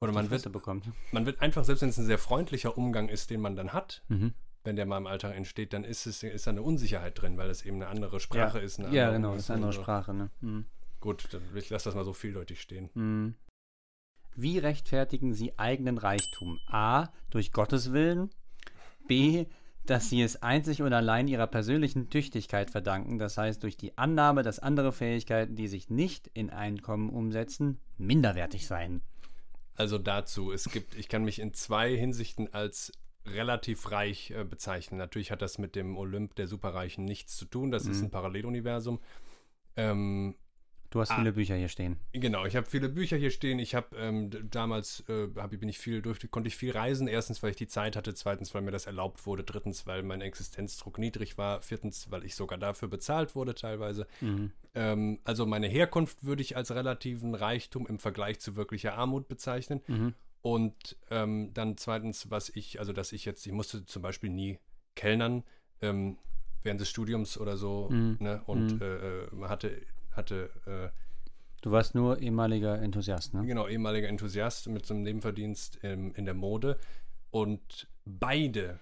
oder 0.00 0.12
man 0.12 0.30
wird, 0.30 0.50
bekommt. 0.50 0.86
man 1.12 1.26
wird 1.26 1.40
einfach, 1.42 1.64
selbst 1.64 1.82
wenn 1.82 1.90
es 1.90 1.98
ein 1.98 2.06
sehr 2.06 2.18
freundlicher 2.18 2.76
Umgang 2.76 3.08
ist, 3.08 3.30
den 3.30 3.40
man 3.40 3.54
dann 3.56 3.72
hat, 3.72 4.02
Mhm. 4.08 4.32
wenn 4.64 4.76
der 4.76 4.86
mal 4.86 4.98
im 4.98 5.06
Alltag 5.06 5.34
entsteht, 5.36 5.72
dann 5.72 5.84
ist 5.84 6.06
es 6.06 6.22
ist 6.22 6.46
da 6.46 6.50
eine 6.50 6.62
Unsicherheit 6.62 7.20
drin, 7.20 7.36
weil 7.36 7.50
es 7.50 7.64
eben 7.64 7.76
eine 7.76 7.88
andere 7.88 8.18
Sprache 8.20 8.58
ja. 8.58 8.64
ist. 8.64 8.78
Eine 8.78 8.94
ja, 8.94 9.10
genau, 9.10 9.32
das 9.34 9.42
ist 9.42 9.50
eine 9.50 9.66
andere. 9.66 9.82
Sprache, 9.82 10.14
ne? 10.14 10.30
Mhm. 10.40 10.64
Gut, 11.00 11.28
dann 11.32 11.42
ich 11.54 11.70
lasse 11.70 11.84
das 11.86 11.94
mal 11.94 12.04
so 12.04 12.12
vieldeutig 12.12 12.60
stehen. 12.60 12.90
Mhm. 12.94 13.34
Wie 14.36 14.58
rechtfertigen 14.58 15.34
Sie 15.34 15.58
eigenen 15.58 15.98
Reichtum? 15.98 16.58
A. 16.68 17.08
Durch 17.30 17.52
Gottes 17.52 17.92
Willen. 17.92 18.30
B. 19.06 19.46
Dass 19.86 20.08
Sie 20.08 20.22
es 20.22 20.42
einzig 20.42 20.82
und 20.82 20.92
allein 20.92 21.26
Ihrer 21.26 21.46
persönlichen 21.46 22.10
Tüchtigkeit 22.10 22.70
verdanken, 22.70 23.18
das 23.18 23.36
heißt 23.38 23.62
durch 23.62 23.76
die 23.76 23.96
Annahme, 23.98 24.42
dass 24.42 24.58
andere 24.58 24.92
Fähigkeiten, 24.92 25.56
die 25.56 25.68
sich 25.68 25.90
nicht 25.90 26.28
in 26.28 26.50
Einkommen 26.50 27.10
umsetzen, 27.10 27.80
minderwertig 27.96 28.66
seien. 28.66 29.00
Also 29.76 29.98
dazu, 29.98 30.52
es 30.52 30.64
gibt, 30.70 30.94
ich 30.94 31.08
kann 31.08 31.24
mich 31.24 31.38
in 31.38 31.54
zwei 31.54 31.96
Hinsichten 31.96 32.52
als 32.52 32.92
relativ 33.26 33.90
reich 33.90 34.30
äh, 34.30 34.44
bezeichnen. 34.44 34.98
Natürlich 34.98 35.30
hat 35.30 35.42
das 35.42 35.58
mit 35.58 35.74
dem 35.76 35.96
Olymp 35.96 36.34
der 36.36 36.46
Superreichen 36.46 37.04
nichts 37.04 37.36
zu 37.36 37.44
tun, 37.44 37.70
das 37.70 37.86
ist 37.86 37.98
Mhm. 38.00 38.06
ein 38.06 38.10
Paralleluniversum. 38.10 39.00
Ähm, 39.76 40.34
Du 40.92 41.00
hast 41.00 41.12
Ah. 41.12 41.18
viele 41.18 41.30
Bücher 41.34 41.54
hier 41.54 41.68
stehen. 41.68 42.00
Genau, 42.12 42.46
ich 42.46 42.56
habe 42.56 42.66
viele 42.66 42.88
Bücher 42.88 43.16
hier 43.16 43.30
stehen. 43.30 43.60
Ich 43.60 43.76
habe 43.76 43.96
ähm, 43.96 44.28
damals 44.50 45.04
äh, 45.08 45.28
hab, 45.36 45.50
bin 45.52 45.68
ich 45.68 45.78
viel 45.78 46.02
durfte, 46.02 46.26
konnte 46.26 46.48
ich 46.48 46.56
viel 46.56 46.72
reisen. 46.72 47.06
Erstens, 47.06 47.44
weil 47.44 47.50
ich 47.50 47.56
die 47.56 47.68
Zeit 47.68 47.94
hatte. 47.94 48.12
Zweitens, 48.12 48.52
weil 48.54 48.62
mir 48.62 48.72
das 48.72 48.86
erlaubt 48.86 49.24
wurde. 49.24 49.44
Drittens, 49.44 49.86
weil 49.86 50.02
mein 50.02 50.20
Existenzdruck 50.20 50.98
niedrig 50.98 51.38
war. 51.38 51.62
Viertens, 51.62 52.10
weil 52.10 52.24
ich 52.24 52.34
sogar 52.34 52.58
dafür 52.58 52.88
bezahlt 52.88 53.36
wurde 53.36 53.54
teilweise. 53.54 54.08
Mhm. 54.20 54.50
Ähm, 54.74 55.18
also 55.24 55.46
meine 55.46 55.66
Herkunft 55.66 56.24
würde 56.24 56.42
ich 56.42 56.56
als 56.56 56.72
relativen 56.74 57.34
Reichtum 57.34 57.86
im 57.86 57.98
Vergleich 57.98 58.40
zu 58.40 58.56
wirklicher 58.56 58.94
Armut 58.94 59.28
bezeichnen. 59.28 59.80
Mhm. 59.86 60.14
Und 60.42 60.96
ähm, 61.10 61.52
dann 61.54 61.76
zweitens, 61.76 62.30
was 62.30 62.48
ich, 62.50 62.78
also 62.78 62.92
dass 62.92 63.12
ich 63.12 63.24
jetzt, 63.24 63.46
ich 63.46 63.52
musste 63.52 63.84
zum 63.84 64.02
Beispiel 64.02 64.30
nie 64.30 64.58
kellnern 64.94 65.44
ähm, 65.82 66.18
während 66.62 66.80
des 66.80 66.88
Studiums 66.88 67.36
oder 67.38 67.56
so. 67.56 67.88
Mhm. 67.90 68.16
Ne? 68.20 68.42
Und 68.46 68.80
Mhm. 68.80 68.82
äh, 68.82 69.48
hatte, 69.48 69.82
hatte 70.12 70.50
äh, 70.66 70.88
Du 71.62 71.70
warst 71.72 71.94
nur 71.94 72.18
ehemaliger 72.20 72.80
Enthusiast, 72.80 73.34
ne? 73.34 73.44
Genau, 73.44 73.68
ehemaliger 73.68 74.08
Enthusiast 74.08 74.66
mit 74.68 74.86
so 74.86 74.94
einem 74.94 75.02
Nebenverdienst 75.02 75.80
ähm, 75.82 76.14
in 76.16 76.24
der 76.24 76.32
Mode. 76.32 76.78
Und 77.30 77.86
beide 78.06 78.80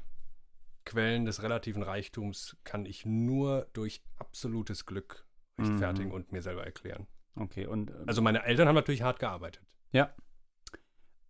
Quellen 0.84 1.24
des 1.24 1.42
relativen 1.42 1.82
Reichtums 1.82 2.56
kann 2.62 2.86
ich 2.86 3.04
nur 3.04 3.66
durch 3.72 4.00
absolutes 4.16 4.86
Glück 4.86 5.26
rechtfertigen 5.58 6.08
Mhm. 6.08 6.14
und 6.14 6.32
mir 6.32 6.42
selber 6.42 6.64
erklären. 6.64 7.06
Okay, 7.34 7.66
und 7.66 7.90
äh, 7.90 7.94
Also 8.06 8.22
meine 8.22 8.44
Eltern 8.44 8.68
haben 8.68 8.74
natürlich 8.74 9.02
hart 9.02 9.18
gearbeitet. 9.18 9.62
ja. 9.92 10.14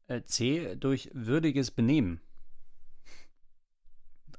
Äh, 0.07 0.23
C. 0.23 0.75
Durch 0.77 1.11
würdiges 1.13 1.71
Benehmen. 1.71 2.23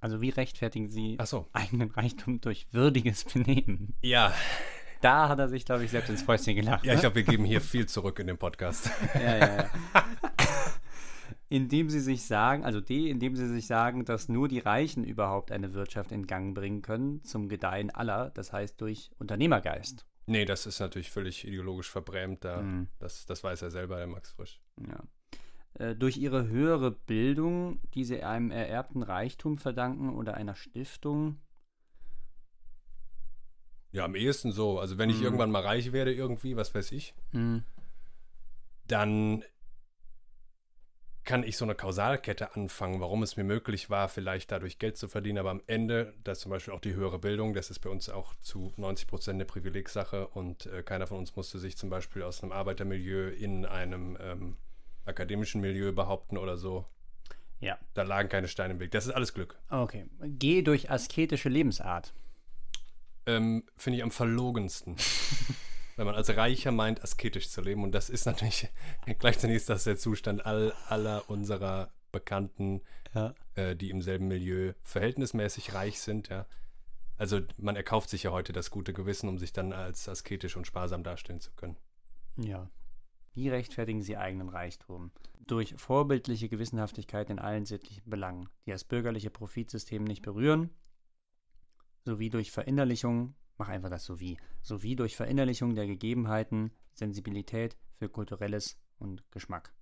Also 0.02 0.20
wie 0.22 0.30
rechtfertigen 0.30 0.90
Sie 0.90 1.18
so. 1.26 1.48
eigenen 1.54 1.92
Reichtum 1.92 2.42
durch 2.42 2.68
würdiges 2.72 3.24
Benehmen? 3.26 3.94
Ja, 4.02 4.34
Da 5.02 5.30
hat 5.30 5.40
er 5.40 5.48
sich, 5.48 5.64
glaube 5.66 5.84
ich, 5.86 5.92
selbst 5.92 6.10
ins 6.10 6.24
Fäustchen 6.24 6.56
gelacht. 6.56 6.84
ja 6.86 6.94
ich 6.94 6.98
ne? 6.98 7.02
glaube, 7.02 7.16
wir 7.18 7.24
geben 7.24 7.46
hier 7.46 7.62
viel 7.62 7.86
zurück 7.88 8.18
in 8.20 8.28
dem 8.28 8.38
Podcast. 8.38 8.90
ja, 9.14 9.38
ja, 9.38 9.56
ja. 9.58 9.70
Indem 11.52 11.90
sie 11.90 12.00
sich 12.00 12.24
sagen, 12.26 12.64
also 12.64 12.80
D, 12.80 13.10
indem 13.10 13.36
sie 13.36 13.48
sich 13.48 13.66
sagen, 13.66 14.06
dass 14.06 14.30
nur 14.30 14.48
die 14.48 14.60
Reichen 14.60 15.04
überhaupt 15.04 15.52
eine 15.52 15.74
Wirtschaft 15.74 16.12
in 16.12 16.28
Gang 16.28 16.54
bringen 16.54 16.82
können, 16.84 17.24
zum 17.24 17.50
Gedeihen 17.50 17.90
aller, 17.90 18.30
das 18.30 18.54
heißt 18.54 18.80
durch 18.82 19.10
Unternehmergeist. 19.18 20.06
nee, 20.28 20.46
das 20.46 20.68
ist 20.68 20.80
natürlich 20.80 21.10
völlig 21.10 21.48
ideologisch 21.48 21.90
verbrämt. 21.90 22.46
Da, 22.46 22.62
Mhm. 22.62 22.88
das, 23.00 23.26
das 23.26 23.44
weiß 23.44 23.64
er 23.64 23.72
selber, 23.72 23.98
der 23.98 24.06
Max 24.06 24.32
Frisch. 24.32 24.62
Ja. 24.88 25.04
Äh, 25.74 25.96
durch 25.96 26.18
ihre 26.18 26.48
höhere 26.48 26.92
Bildung, 26.92 27.80
die 27.96 28.04
sie 28.04 28.22
einem 28.24 28.52
ererbten 28.52 29.02
Reichtum 29.02 29.58
verdanken 29.58 30.10
oder 30.16 30.36
einer 30.36 30.54
Stiftung. 30.56 31.38
Ja, 33.92 34.06
am 34.06 34.14
ehesten 34.14 34.52
so. 34.52 34.80
Also 34.80 35.00
wenn 35.00 35.10
ich 35.10 35.18
Mhm. 35.18 35.24
irgendwann 35.24 35.50
mal 35.52 35.64
reich 35.64 35.92
werde 35.94 36.14
irgendwie, 36.14 36.56
was 36.56 36.76
weiß 36.76 36.92
ich, 36.92 37.16
Hm, 37.32 37.64
dann 38.88 39.44
kann 41.30 41.44
ich 41.44 41.58
so 41.58 41.66
eine 41.66 41.76
Kausalkette 41.76 42.56
anfangen, 42.56 43.02
warum 43.02 43.22
es 43.22 43.38
mir 43.38 43.44
möglich 43.44 43.92
war, 43.92 44.10
vielleicht 44.10 44.52
dadurch 44.52 44.80
Geld 44.80 44.98
zu 44.98 45.08
verdienen, 45.08 45.38
aber 45.38 45.52
am 45.52 45.62
Ende, 45.68 46.16
das 46.24 46.40
zum 46.40 46.50
Beispiel 46.50 46.74
auch 46.74 46.80
die 46.80 46.96
höhere 46.96 47.20
Bildung, 47.20 47.54
das 47.54 47.70
ist 47.70 47.78
bei 47.82 47.90
uns 47.92 48.10
auch 48.10 48.34
zu 48.42 48.74
90 48.78 49.06
Prozent 49.06 49.36
eine 49.36 49.46
Privilegsache 49.46 50.28
und 50.30 50.66
äh, 50.66 50.82
keiner 50.82 51.06
von 51.06 51.20
uns 51.20 51.36
musste 51.36 51.60
sich 51.60 51.78
zum 51.78 51.92
Beispiel 51.92 52.24
aus 52.24 52.42
einem 52.42 52.52
Arbeitermilieu 52.52 53.30
in 53.30 53.68
einem 53.68 54.18
ähm, 54.20 54.58
akademischen 55.06 55.62
Milieu 55.62 55.92
behaupten 55.92 56.36
oder 56.36 56.58
so. 56.58 56.88
Ja. 57.60 57.78
Da 57.94 58.02
lagen 58.02 58.30
keine 58.30 58.48
Steine 58.48 58.74
im 58.74 58.80
Weg. 58.80 58.90
Das 58.90 59.06
ist 59.06 59.12
alles 59.12 59.36
Glück. 59.36 59.56
Okay. 59.70 60.08
Geh 60.24 60.64
durch 60.64 60.90
asketische 60.90 61.50
Lebensart. 61.50 62.12
Ähm, 63.28 63.66
Finde 63.78 63.98
ich 63.98 64.04
am 64.04 64.10
verlogensten. 64.10 64.96
Wenn 66.00 66.06
man 66.06 66.16
als 66.16 66.34
Reicher 66.38 66.72
meint, 66.72 67.04
asketisch 67.04 67.50
zu 67.50 67.60
leben. 67.60 67.84
Und 67.84 67.92
das 67.92 68.10
ist 68.10 68.26
natürlich, 68.26 68.70
gleichzeitig 69.20 69.58
ist 69.58 69.68
das 69.68 69.84
der 69.84 69.98
Zustand 69.98 70.46
all, 70.46 70.72
aller 70.88 71.30
unserer 71.30 71.92
Bekannten, 72.14 72.84
Ja. 73.14 73.36
äh, 73.56 73.76
die 73.76 73.90
im 73.90 74.02
selben 74.02 74.30
Milieu 74.30 74.72
verhältnismäßig 74.82 75.74
reich 75.74 76.00
sind, 76.00 76.30
ja. 76.30 76.46
Also 77.18 77.42
man 77.58 77.76
erkauft 77.76 78.10
sich 78.10 78.24
ja 78.24 78.32
heute 78.32 78.54
das 78.54 78.72
gute 78.72 78.94
Gewissen, 78.94 79.28
um 79.28 79.40
sich 79.40 79.52
dann 79.52 79.74
als 79.74 80.08
asketisch 80.08 80.56
und 80.56 80.66
sparsam 80.66 81.04
darstellen 81.04 81.42
zu 81.42 81.52
können. 81.52 81.76
Ja. 82.38 82.70
Wie 83.34 83.50
rechtfertigen 83.50 84.02
Sie 84.02 84.16
eigenen 84.16 84.48
Reichtum? 84.48 85.12
Durch 85.48 85.76
vorbildliche 85.76 86.48
Gewissenhaftigkeit 86.48 87.30
in 87.30 87.40
allen 87.40 87.66
sittlichen 87.66 88.10
Belangen, 88.10 88.48
die 88.66 88.72
das 88.72 88.86
bürgerliche 88.86 89.32
Profitsystem 89.32 90.06
nicht 90.06 90.22
berühren, 90.22 90.70
sowie 92.06 92.30
durch 92.30 92.52
Verinnerlichung, 92.52 93.36
mach 93.60 93.70
einfach 93.70 93.90
das 93.90 94.06
sowie, 94.06 94.38
sowie 94.62 94.96
durch 94.96 95.16
Verinnerlichung 95.16 95.76
der 95.76 95.86
Gegebenheiten, 95.86 96.72
Sensibilität 96.94 97.78
für 97.98 98.10
kulturelles 98.10 98.80
und 98.98 99.24
Geschmack. 99.32 99.74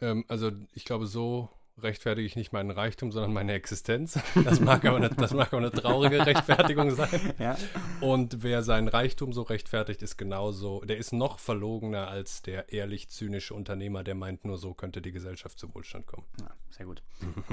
Ähm, 0.00 0.24
also 0.28 0.50
ich 0.72 0.84
glaube, 0.84 1.06
so 1.06 1.50
rechtfertige 1.82 2.26
ich 2.26 2.36
nicht 2.36 2.52
meinen 2.52 2.70
Reichtum, 2.70 3.12
sondern 3.12 3.32
meine 3.32 3.52
Existenz. 3.52 4.18
Das 4.44 4.60
mag 4.60 4.84
aber 4.84 4.96
eine, 4.96 5.10
das 5.10 5.32
mag 5.32 5.48
aber 5.52 5.58
eine 5.58 5.70
traurige 5.70 6.24
Rechtfertigung 6.24 6.90
sein. 6.90 7.34
Ja. 7.38 7.56
Und 8.00 8.42
wer 8.42 8.62
seinen 8.62 8.88
Reichtum 8.88 9.32
so 9.32 9.42
rechtfertigt, 9.42 10.02
ist 10.02 10.16
genauso, 10.16 10.80
der 10.80 10.96
ist 10.96 11.12
noch 11.12 11.38
verlogener 11.38 12.08
als 12.08 12.42
der 12.42 12.72
ehrlich 12.72 13.08
zynische 13.10 13.54
Unternehmer, 13.54 14.02
der 14.02 14.14
meint, 14.14 14.44
nur 14.44 14.58
so 14.58 14.74
könnte 14.74 15.02
die 15.02 15.12
Gesellschaft 15.12 15.58
zu 15.58 15.72
Wohlstand 15.74 16.06
kommen. 16.06 16.26
ja 16.40 16.50
sehr 16.70 16.86
gut. 16.86 17.02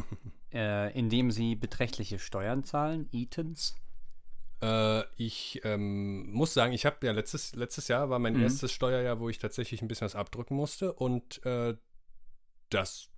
äh, 0.53 0.97
indem 0.97 1.29
Sie 1.29 1.55
beträchtliche 1.55 2.19
Steuern 2.19 2.63
zahlen, 2.63 3.09
Eatons. 3.11 3.75
Äh, 4.61 5.03
ich 5.17 5.61
ähm, 5.63 6.31
muss 6.31 6.53
sagen, 6.53 6.73
ich 6.73 6.85
habe 6.85 7.05
ja 7.05 7.11
letztes, 7.11 7.55
letztes 7.55 7.87
Jahr 7.87 8.09
war 8.09 8.19
mein 8.19 8.33
Mhm. 8.35 8.43
erstes 8.43 8.71
Steuerjahr, 8.71 9.19
wo 9.19 9.29
ich 9.29 9.39
tatsächlich 9.39 9.81
ein 9.81 9.87
bisschen 9.87 10.05
was 10.05 10.15
abdrücken 10.15 10.55
musste 10.55 10.93
und 10.93 11.45
äh, 11.45 11.75
das 12.69 13.09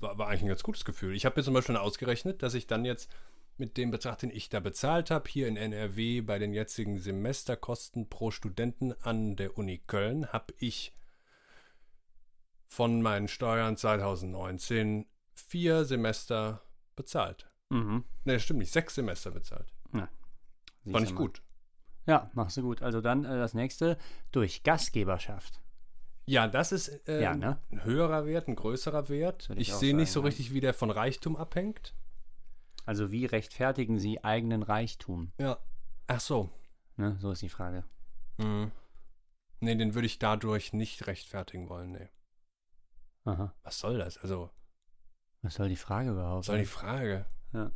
war, 0.00 0.18
war 0.18 0.28
eigentlich 0.28 0.42
ein 0.42 0.48
ganz 0.48 0.62
gutes 0.62 0.84
Gefühl. 0.84 1.14
Ich 1.14 1.24
habe 1.26 1.38
mir 1.38 1.44
zum 1.44 1.54
Beispiel 1.54 1.76
ausgerechnet, 1.76 2.42
dass 2.42 2.54
ich 2.54 2.66
dann 2.66 2.84
jetzt 2.84 3.10
mit 3.58 3.76
dem 3.76 3.90
Betrag, 3.90 4.18
den 4.18 4.30
ich 4.30 4.48
da 4.48 4.60
bezahlt 4.60 5.10
habe, 5.10 5.28
hier 5.28 5.46
in 5.46 5.56
NRW 5.56 6.22
bei 6.22 6.38
den 6.38 6.52
jetzigen 6.54 6.98
Semesterkosten 6.98 8.08
pro 8.08 8.30
Studenten 8.30 8.92
an 9.02 9.36
der 9.36 9.58
Uni 9.58 9.78
Köln, 9.86 10.26
habe 10.32 10.54
ich 10.58 10.94
von 12.68 13.02
meinen 13.02 13.28
Steuern 13.28 13.76
2019 13.76 15.06
vier 15.34 15.84
Semester 15.84 16.62
bezahlt. 16.96 17.50
Mhm. 17.68 18.04
Ne, 18.24 18.40
stimmt 18.40 18.60
nicht, 18.60 18.72
sechs 18.72 18.94
Semester 18.94 19.30
bezahlt. 19.30 19.72
Ja. 20.84 20.92
Fand 20.92 21.02
Siehst 21.06 21.12
ich 21.12 21.14
mal. 21.18 21.20
gut. 21.26 21.42
Ja, 22.06 22.30
machst 22.34 22.56
du 22.56 22.62
gut. 22.62 22.82
Also 22.82 23.00
dann 23.00 23.24
äh, 23.24 23.36
das 23.38 23.54
nächste, 23.54 23.96
durch 24.32 24.62
Gastgeberschaft. 24.64 25.60
Ja, 26.26 26.46
das 26.48 26.72
ist 26.72 27.06
äh, 27.08 27.22
Ja, 27.22 27.34
ne? 27.34 27.58
ein 27.70 27.84
höherer 27.84 28.26
Wert, 28.26 28.48
ein 28.48 28.56
größerer 28.56 29.08
Wert. 29.08 29.48
Würde 29.48 29.60
ich 29.60 29.68
Ich 29.68 29.74
sehe 29.74 29.94
nicht 29.94 30.10
so 30.12 30.20
richtig, 30.20 30.52
wie 30.52 30.60
der 30.60 30.74
von 30.74 30.90
Reichtum 30.90 31.36
abhängt. 31.36 31.94
Also 32.84 33.12
wie 33.12 33.26
rechtfertigen 33.26 33.98
Sie 33.98 34.22
eigenen 34.24 34.62
Reichtum? 34.62 35.32
Ja. 35.38 35.58
Ach 36.08 36.20
so. 36.20 36.50
Ne? 36.96 37.16
So 37.20 37.30
ist 37.30 37.42
die 37.42 37.48
Frage. 37.48 37.84
Mhm. 38.38 38.72
Nee, 39.60 39.76
den 39.76 39.94
würde 39.94 40.06
ich 40.06 40.18
dadurch 40.18 40.72
nicht 40.72 41.06
rechtfertigen 41.06 41.68
wollen, 41.68 41.92
nee. 41.92 42.08
Aha. 43.24 43.54
Was 43.62 43.78
soll 43.78 43.98
das? 43.98 44.18
Also, 44.18 44.50
Was 45.42 45.54
soll 45.54 45.68
die 45.68 45.76
Frage 45.76 46.10
überhaupt? 46.10 46.40
was 46.40 46.46
soll 46.46 46.58
die 46.58 46.64
Frage? 46.66 47.26
Ja. 47.52 47.70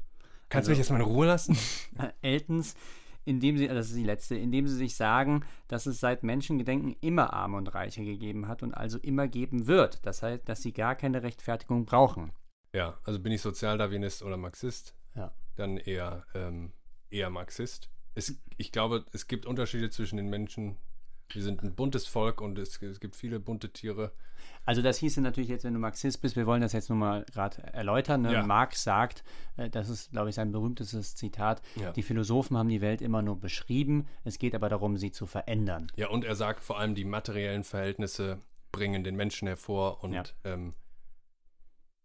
Kannst 0.48 0.68
Also- 0.68 0.68
du 0.68 0.70
mich 0.72 0.78
jetzt 0.78 0.90
mal 0.90 0.96
in 1.00 1.02
Ruhe 1.06 1.26
lassen? 1.26 1.56
Eltons, 2.22 2.74
indem 3.24 3.58
sie, 3.58 3.66
das 3.68 3.88
ist 3.88 3.96
die 3.96 4.04
letzte, 4.04 4.36
indem 4.36 4.66
sie 4.68 4.76
sich 4.76 4.94
sagen, 4.94 5.44
dass 5.68 5.86
es 5.86 5.98
seit 6.00 6.22
Menschengedenken 6.22 6.94
immer 7.00 7.32
Arme 7.32 7.56
und 7.56 7.74
Reiche 7.74 8.04
gegeben 8.04 8.46
hat 8.48 8.62
und 8.62 8.72
also 8.74 8.98
immer 8.98 9.26
geben 9.28 9.66
wird. 9.66 10.04
Das 10.06 10.22
heißt, 10.22 10.48
dass 10.48 10.62
sie 10.62 10.72
gar 10.72 10.94
keine 10.94 11.22
Rechtfertigung 11.22 11.84
brauchen. 11.86 12.32
ja, 12.72 12.98
also 13.04 13.18
bin 13.20 13.32
ich 13.32 13.40
Sozialdarwinist 13.42 14.22
oder 14.22 14.36
Marxist? 14.36 14.94
Ja. 15.14 15.32
Dann 15.56 15.78
eher, 15.78 16.26
ähm, 16.34 16.72
eher 17.10 17.30
Marxist. 17.30 17.88
Es, 18.14 18.38
ich 18.58 18.70
glaube, 18.70 19.04
es 19.12 19.26
gibt 19.26 19.46
Unterschiede 19.46 19.90
zwischen 19.90 20.16
den 20.18 20.28
Menschen. 20.28 20.76
Wir 21.30 21.42
sind 21.42 21.62
ein 21.62 21.74
buntes 21.74 22.06
Volk 22.06 22.40
und 22.40 22.58
es, 22.58 22.80
es 22.82 23.00
gibt 23.00 23.16
viele 23.16 23.40
bunte 23.40 23.70
Tiere. 23.70 24.12
Also 24.64 24.82
das 24.82 24.98
hieße 24.98 25.20
natürlich 25.20 25.48
jetzt, 25.50 25.64
wenn 25.64 25.74
du 25.74 25.78
Marxist 25.80 26.20
bist, 26.22 26.36
wir 26.36 26.46
wollen 26.46 26.60
das 26.60 26.72
jetzt 26.72 26.88
nur 26.88 26.98
mal 26.98 27.24
gerade 27.32 27.62
erläutern. 27.72 28.22
Ne? 28.22 28.32
Ja. 28.32 28.42
Marx 28.46 28.82
sagt, 28.82 29.24
äh, 29.56 29.68
das 29.70 29.88
ist, 29.88 30.12
glaube 30.12 30.28
ich, 30.28 30.34
sein 30.34 30.52
berühmtestes 30.52 31.16
Zitat, 31.16 31.62
Ja. 31.76 31.92
die 31.92 32.02
Philosophen 32.02 32.56
haben 32.56 32.68
die 32.68 32.80
Welt 32.80 33.00
immer 33.02 33.22
nur 33.22 33.38
beschrieben, 33.40 34.06
es 34.24 34.38
geht 34.38 34.54
aber 34.54 34.68
darum, 34.68 34.96
sie 34.96 35.10
zu 35.10 35.26
verändern. 35.26 35.88
Ja, 35.96 36.08
und 36.08 36.24
er 36.24 36.36
sagt 36.36 36.62
vor 36.64 36.78
allem, 36.78 36.94
die 36.94 37.04
materiellen 37.04 37.64
Verhältnisse 37.64 38.40
bringen 38.72 39.04
den 39.04 39.16
Menschen 39.16 39.48
hervor 39.48 40.02
und 40.04 40.12
Ja. 40.12 40.24
ja, 40.44 40.52
ähm, 40.52 40.74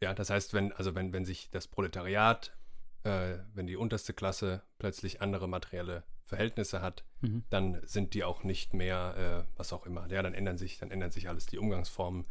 ja 0.01 0.13
das 0.13 0.29
heißt, 0.29 0.53
wenn, 0.53 0.71
also 0.73 0.95
wenn, 0.95 1.13
wenn 1.13 1.25
sich 1.25 1.49
das 1.51 1.67
Proletariat, 1.67 2.55
äh, 3.03 3.37
wenn 3.53 3.67
die 3.67 3.75
unterste 3.77 4.13
Klasse 4.13 4.61
plötzlich 4.79 5.21
andere 5.21 5.47
materielle 5.47 6.03
Verhältnisse 6.25 6.81
hat, 6.81 7.03
Mhm. 7.21 7.43
dann 7.49 7.81
sind 7.85 8.13
die 8.13 8.23
auch 8.23 8.43
nicht 8.43 8.73
mehr, 8.73 9.45
äh, 9.47 9.57
was 9.57 9.73
auch 9.73 9.85
immer. 9.85 10.07
Ja, 10.09 10.23
dann 10.23 10.33
ändern 10.33 10.57
sich, 10.57 10.77
dann 10.79 10.89
ändern 10.91 11.11
sich 11.11 11.29
alles, 11.29 11.45
die 11.45 11.57
Umgangsformen, 11.59 12.25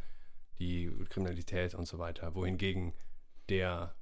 die 0.59 0.91
Kriminalität 1.09 1.75
und 1.75 1.87
so 1.87 1.97
weiter. 1.99 2.35
Wohingegen 2.35 2.93
der 3.49 3.95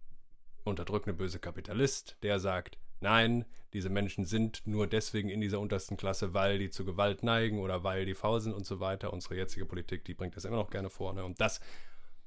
unterdrückende 0.63 1.13
böse 1.17 1.39
Kapitalist, 1.39 2.17
der 2.24 2.39
sagt, 2.39 2.78
nein, 3.01 3.45
diese 3.74 3.89
Menschen 3.89 4.26
sind 4.26 4.65
nur 4.65 4.88
deswegen 4.88 5.30
in 5.30 5.41
dieser 5.41 5.59
untersten 5.59 5.95
Klasse, 5.97 6.34
weil 6.34 6.59
die 6.59 6.70
zu 6.70 6.86
Gewalt 6.86 7.24
neigen 7.24 7.59
oder 7.59 7.84
weil 7.84 8.05
die 8.05 8.15
faul 8.15 8.41
sind 8.41 8.53
und 8.53 8.65
so 8.65 8.80
weiter. 8.80 9.13
Unsere 9.13 9.36
jetzige 9.36 9.65
Politik, 9.65 10.05
die 10.05 10.13
bringt 10.13 10.36
das 10.36 10.45
immer 10.45 10.57
noch 10.57 10.70
gerne 10.70 10.89
vor. 10.89 11.13
Ne? 11.13 11.24
Und 11.24 11.39
das, 11.39 11.59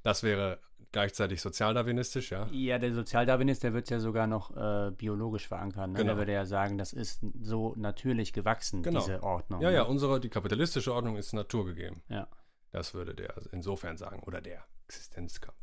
das 0.03 0.23
wäre 0.23 0.59
gleichzeitig 0.93 1.41
sozialdarwinistisch, 1.41 2.31
ja. 2.31 2.47
Ja, 2.51 2.79
der 2.79 2.93
Sozialdarwinist, 2.93 3.63
der 3.63 3.73
wird 3.73 3.85
es 3.85 3.89
ja 3.89 3.99
sogar 3.99 4.27
noch 4.27 4.55
äh, 4.55 4.91
biologisch 4.91 5.47
verankern. 5.47 5.91
Ne? 5.91 5.97
Genau. 5.97 6.11
Der 6.11 6.17
würde 6.17 6.31
ja 6.31 6.45
sagen, 6.45 6.77
das 6.77 6.93
ist 6.93 7.25
so 7.41 7.73
natürlich 7.75 8.31
gewachsen, 8.31 8.81
Genau. 8.83 9.01
diese 9.01 9.21
Ordnung. 9.21 9.59
Ja, 9.61 9.69
ja, 9.71 9.83
ne? 9.83 9.89
unsere, 9.89 10.21
die 10.21 10.29
kapitalistische 10.29 10.93
Ordnung 10.93 11.17
ist 11.17 11.33
naturgegeben. 11.33 12.01
ja. 12.07 12.27
Das 12.71 12.95
würde 12.95 13.13
der 13.13 13.35
insofern 13.51 13.97
sagen. 13.97 14.23
Oder 14.23 14.41
der 14.41 14.63
Existenzkampf. 14.87 15.55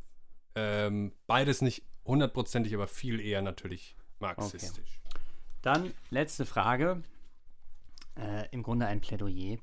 Ähm, 0.55 1.11
beides 1.27 1.61
nicht 1.61 1.83
hundertprozentig, 2.05 2.73
aber 2.73 2.87
viel 2.87 3.19
eher 3.19 3.41
natürlich 3.41 3.97
marxistisch. 4.19 5.01
Dann 5.61 5.93
letzte 6.09 6.45
Frage. 6.45 7.03
Äh, 8.17 8.47
Im 8.51 8.63
Grunde 8.63 8.85
ein 8.85 9.01
Plädoyer. 9.01 9.57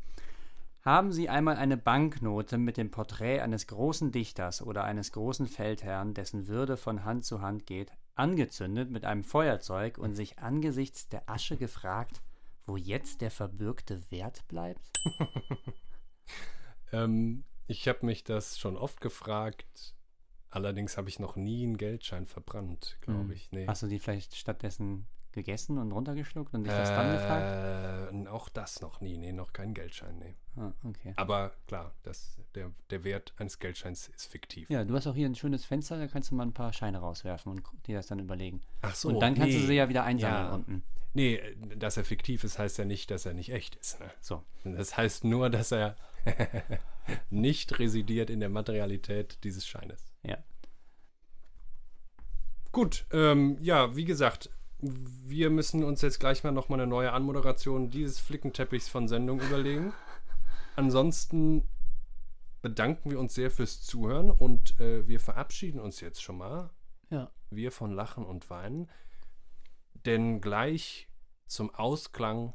Haben 0.88 1.12
Sie 1.12 1.28
einmal 1.28 1.56
eine 1.56 1.76
Banknote 1.76 2.56
mit 2.56 2.78
dem 2.78 2.90
Porträt 2.90 3.40
eines 3.42 3.66
großen 3.66 4.10
Dichters 4.10 4.62
oder 4.62 4.84
eines 4.84 5.12
großen 5.12 5.46
Feldherrn, 5.46 6.14
dessen 6.14 6.46
Würde 6.46 6.78
von 6.78 7.04
Hand 7.04 7.26
zu 7.26 7.42
Hand 7.42 7.66
geht, 7.66 7.92
angezündet 8.14 8.90
mit 8.90 9.04
einem 9.04 9.22
Feuerzeug 9.22 9.98
und 9.98 10.14
sich 10.14 10.38
angesichts 10.38 11.06
der 11.06 11.28
Asche 11.28 11.58
gefragt, 11.58 12.22
wo 12.64 12.78
jetzt 12.78 13.20
der 13.20 13.30
verbürgte 13.30 14.10
Wert 14.10 14.48
bleibt? 14.48 14.90
Ähm, 16.90 17.44
ich 17.66 17.86
habe 17.86 18.06
mich 18.06 18.24
das 18.24 18.58
schon 18.58 18.78
oft 18.78 19.02
gefragt. 19.02 19.94
Allerdings 20.48 20.96
habe 20.96 21.10
ich 21.10 21.18
noch 21.18 21.36
nie 21.36 21.64
einen 21.64 21.76
Geldschein 21.76 22.24
verbrannt, 22.24 22.96
glaube 23.02 23.24
Hm. 23.24 23.32
ich. 23.32 23.52
Nee. 23.52 23.66
Hast 23.66 23.82
du 23.82 23.88
die 23.88 23.98
vielleicht 23.98 24.34
stattdessen 24.36 25.06
gegessen 25.32 25.78
und 25.78 25.92
runtergeschluckt 25.92 26.54
und 26.54 26.64
dich 26.64 26.72
das 26.72 26.88
dann 26.90 27.12
gefragt? 27.12 28.14
Äh, 28.14 28.28
auch 28.28 28.48
das 28.48 28.80
noch 28.80 29.00
nie. 29.00 29.16
Nee, 29.18 29.32
noch 29.32 29.52
keinen 29.52 29.74
Geldschein, 29.74 30.18
nee. 30.18 30.34
Ah, 30.56 30.72
okay. 30.84 31.12
Aber 31.16 31.52
klar, 31.66 31.92
das, 32.02 32.38
der, 32.54 32.72
der 32.90 33.04
Wert 33.04 33.32
eines 33.36 33.58
Geldscheins 33.58 34.08
ist 34.08 34.26
fiktiv. 34.26 34.68
Ja, 34.70 34.84
du 34.84 34.94
hast 34.94 35.06
auch 35.06 35.14
hier 35.14 35.28
ein 35.28 35.34
schönes 35.34 35.64
Fenster, 35.64 35.98
da 35.98 36.06
kannst 36.06 36.30
du 36.30 36.34
mal 36.34 36.44
ein 36.44 36.52
paar 36.52 36.72
Scheine 36.72 36.98
rauswerfen 36.98 37.52
und 37.52 37.62
dir 37.86 37.96
das 37.96 38.08
dann 38.08 38.18
überlegen. 38.18 38.60
Ach 38.82 38.94
so, 38.94 39.08
und 39.08 39.20
dann 39.20 39.34
kannst 39.34 39.54
du 39.54 39.60
nee. 39.60 39.66
sie 39.66 39.74
ja 39.74 39.88
wieder 39.88 40.04
einsammeln 40.04 40.46
Ja. 40.46 40.54
unten. 40.54 40.82
Nee, 41.14 41.40
dass 41.76 41.96
er 41.96 42.04
fiktiv 42.04 42.44
ist, 42.44 42.58
heißt 42.58 42.78
ja 42.78 42.84
nicht, 42.84 43.10
dass 43.10 43.26
er 43.26 43.34
nicht 43.34 43.50
echt 43.50 43.76
ist. 43.76 43.98
Ne? 43.98 44.10
So. 44.20 44.44
Das 44.64 44.96
heißt 44.96 45.24
nur, 45.24 45.50
dass 45.50 45.72
er 45.72 45.96
nicht 47.30 47.78
residiert 47.78 48.30
in 48.30 48.40
der 48.40 48.50
Materialität 48.50 49.38
dieses 49.42 49.66
Scheines. 49.66 50.04
Ja. 50.22 50.38
Gut, 52.72 53.06
ähm, 53.12 53.56
ja, 53.60 53.96
wie 53.96 54.04
gesagt, 54.04 54.50
wir 54.80 55.50
müssen 55.50 55.82
uns 55.82 56.02
jetzt 56.02 56.20
gleich 56.20 56.44
mal 56.44 56.52
nochmal 56.52 56.80
eine 56.80 56.88
neue 56.88 57.12
Anmoderation 57.12 57.90
dieses 57.90 58.20
Flickenteppichs 58.20 58.88
von 58.88 59.08
Sendung 59.08 59.40
überlegen. 59.40 59.92
Ansonsten 60.76 61.68
bedanken 62.62 63.10
wir 63.10 63.18
uns 63.18 63.34
sehr 63.34 63.50
fürs 63.50 63.82
Zuhören 63.82 64.30
und 64.30 64.78
äh, 64.80 65.06
wir 65.08 65.20
verabschieden 65.20 65.80
uns 65.80 66.00
jetzt 66.00 66.22
schon 66.22 66.38
mal. 66.38 66.70
Ja. 67.10 67.30
Wir 67.50 67.72
von 67.72 67.92
Lachen 67.92 68.24
und 68.24 68.48
Weinen. 68.50 68.88
Denn 70.06 70.40
gleich 70.40 71.08
zum 71.46 71.74
Ausklang 71.74 72.54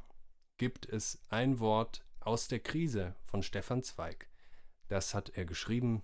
gibt 0.57 0.87
es 0.87 1.25
ein 1.29 1.59
Wort 1.59 2.05
aus 2.19 2.47
der 2.47 2.59
Krise 2.59 3.15
von 3.25 3.43
Stefan 3.43 3.83
Zweig. 3.83 4.29
Das 4.87 5.13
hat 5.13 5.29
er 5.29 5.45
geschrieben 5.45 6.03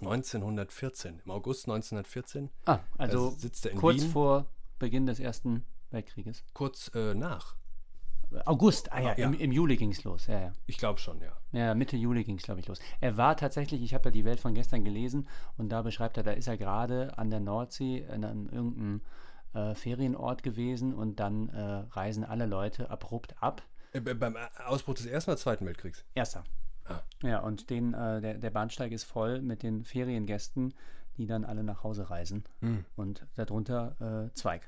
1914, 0.00 1.22
im 1.24 1.30
August 1.30 1.66
1914. 1.66 2.50
Ah, 2.66 2.80
also 2.96 3.30
sitzt 3.30 3.66
er 3.66 3.72
in 3.72 3.78
kurz 3.78 4.02
Wien. 4.02 4.10
vor 4.10 4.46
Beginn 4.78 5.06
des 5.06 5.20
Ersten 5.20 5.64
Weltkrieges. 5.90 6.44
Kurz 6.54 6.90
äh, 6.94 7.14
nach. 7.14 7.56
August, 8.44 8.92
ah 8.92 9.00
ja, 9.00 9.16
Ja. 9.16 9.26
Im, 9.26 9.34
im 9.34 9.52
Juli 9.52 9.76
ging 9.76 9.90
es 9.90 10.04
los, 10.04 10.26
ja, 10.26 10.38
ja. 10.38 10.52
Ich 10.66 10.76
glaube 10.76 11.00
schon, 11.00 11.18
ja. 11.22 11.32
Ja, 11.52 11.74
Mitte 11.74 11.96
Juli 11.96 12.24
ging 12.24 12.36
es, 12.36 12.42
glaube 12.42 12.60
ich, 12.60 12.66
los. 12.68 12.78
Er 13.00 13.16
war 13.16 13.36
tatsächlich, 13.38 13.80
ich 13.82 13.94
habe 13.94 14.04
ja 14.06 14.10
die 14.10 14.24
Welt 14.26 14.38
von 14.38 14.52
gestern 14.52 14.84
gelesen 14.84 15.26
und 15.56 15.70
da 15.70 15.80
beschreibt 15.80 16.18
er, 16.18 16.22
da 16.24 16.32
ist 16.32 16.46
er 16.46 16.58
gerade 16.58 17.16
an 17.16 17.30
der 17.30 17.40
Nordsee 17.40 18.00
in 18.12 18.24
einem, 18.26 18.48
irgendeinem 18.50 19.00
äh, 19.54 19.74
Ferienort 19.74 20.42
gewesen 20.42 20.92
und 20.92 21.20
dann 21.20 21.48
äh, 21.48 21.60
reisen 21.92 22.22
alle 22.22 22.44
Leute 22.44 22.90
abrupt 22.90 23.34
ab. 23.42 23.62
Äh, 23.94 24.00
be- 24.00 24.14
beim 24.14 24.36
Ausbruch 24.66 24.94
des 24.94 25.06
Ersten 25.06 25.30
oder 25.30 25.38
Zweiten 25.38 25.64
Weltkriegs. 25.64 26.04
Erster. 26.14 26.44
Ah. 26.84 27.00
Ja, 27.22 27.40
und 27.40 27.70
den, 27.70 27.94
äh, 27.94 28.20
der, 28.20 28.34
der 28.34 28.50
Bahnsteig 28.50 28.92
ist 28.92 29.04
voll 29.04 29.40
mit 29.40 29.62
den 29.62 29.84
Feriengästen, 29.84 30.74
die 31.18 31.26
dann 31.26 31.44
alle 31.44 31.64
nach 31.64 31.82
Hause 31.82 32.08
reisen. 32.10 32.44
Hm. 32.60 32.84
Und 32.96 33.26
darunter 33.34 34.28
äh, 34.30 34.34
Zweig. 34.34 34.66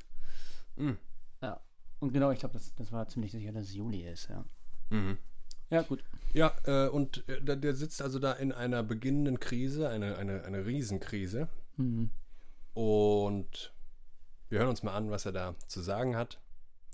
Mhm. 0.77 0.99
Ja. 1.43 1.61
Und 2.01 2.13
genau, 2.13 2.31
ich 2.31 2.41
glaube, 2.41 2.55
das, 2.55 2.75
das 2.75 2.93
war 2.93 3.09
ziemlich 3.09 3.33
sicher, 3.33 3.53
dass 3.53 3.67
es 3.67 3.75
Juli 3.75 4.07
ist, 4.07 4.29
ja. 4.29 4.45
Mhm. 4.91 5.19
Ja, 5.71 5.83
gut. 5.83 6.03
Ja, 6.35 6.53
äh, 6.65 6.89
und 6.89 7.29
äh, 7.29 7.41
der, 7.41 7.57
der 7.57 7.75
sitzt 7.75 8.03
also 8.03 8.19
da 8.19 8.33
in 8.33 8.53
einer 8.53 8.83
beginnenden 8.83 9.39
Krise, 9.39 9.89
eine, 9.89 10.17
eine, 10.19 10.45
eine 10.45 10.67
Riesenkrise. 10.67 11.49
Mhm. 11.77 12.11
Und 12.75 13.73
wir 14.49 14.59
hören 14.59 14.69
uns 14.69 14.83
mal 14.83 14.95
an, 14.95 15.11
was 15.11 15.27
er 15.27 15.33
da 15.33 15.55
zu 15.69 15.81
sagen 15.81 16.17
hat. 16.17 16.41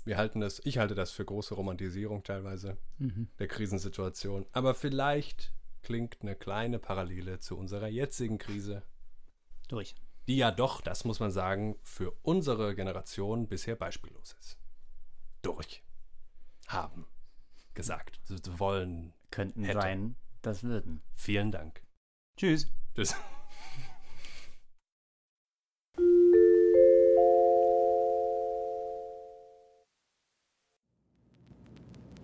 Wir 0.05 0.17
halten 0.17 0.39
das, 0.39 0.61
ich 0.63 0.77
halte 0.77 0.95
das 0.95 1.11
für 1.11 1.25
große 1.25 1.55
Romantisierung 1.55 2.23
teilweise 2.23 2.77
Mhm. 2.99 3.27
der 3.39 3.47
Krisensituation. 3.47 4.45
Aber 4.53 4.73
vielleicht 4.73 5.53
klingt 5.81 6.17
eine 6.21 6.35
kleine 6.35 6.79
Parallele 6.79 7.39
zu 7.39 7.57
unserer 7.57 7.87
jetzigen 7.87 8.37
Krise, 8.37 8.83
Durch. 9.67 9.95
die 10.27 10.37
ja 10.37 10.51
doch, 10.51 10.81
das 10.81 11.05
muss 11.05 11.19
man 11.19 11.31
sagen, 11.31 11.77
für 11.83 12.11
unsere 12.21 12.75
Generation 12.75 13.47
bisher 13.47 13.75
beispiellos 13.75 14.35
ist. 14.39 14.57
Durch. 15.41 15.83
Haben. 16.67 17.05
Gesagt. 17.73 18.19
Wollen. 18.57 19.13
Könnten 19.31 19.63
Hätte. 19.63 19.81
sein, 19.81 20.15
das 20.41 20.63
würden. 20.63 21.01
Vielen 21.15 21.51
Dank. 21.51 21.81
Tschüss. 22.37 22.71
Tschüss. 22.95 23.15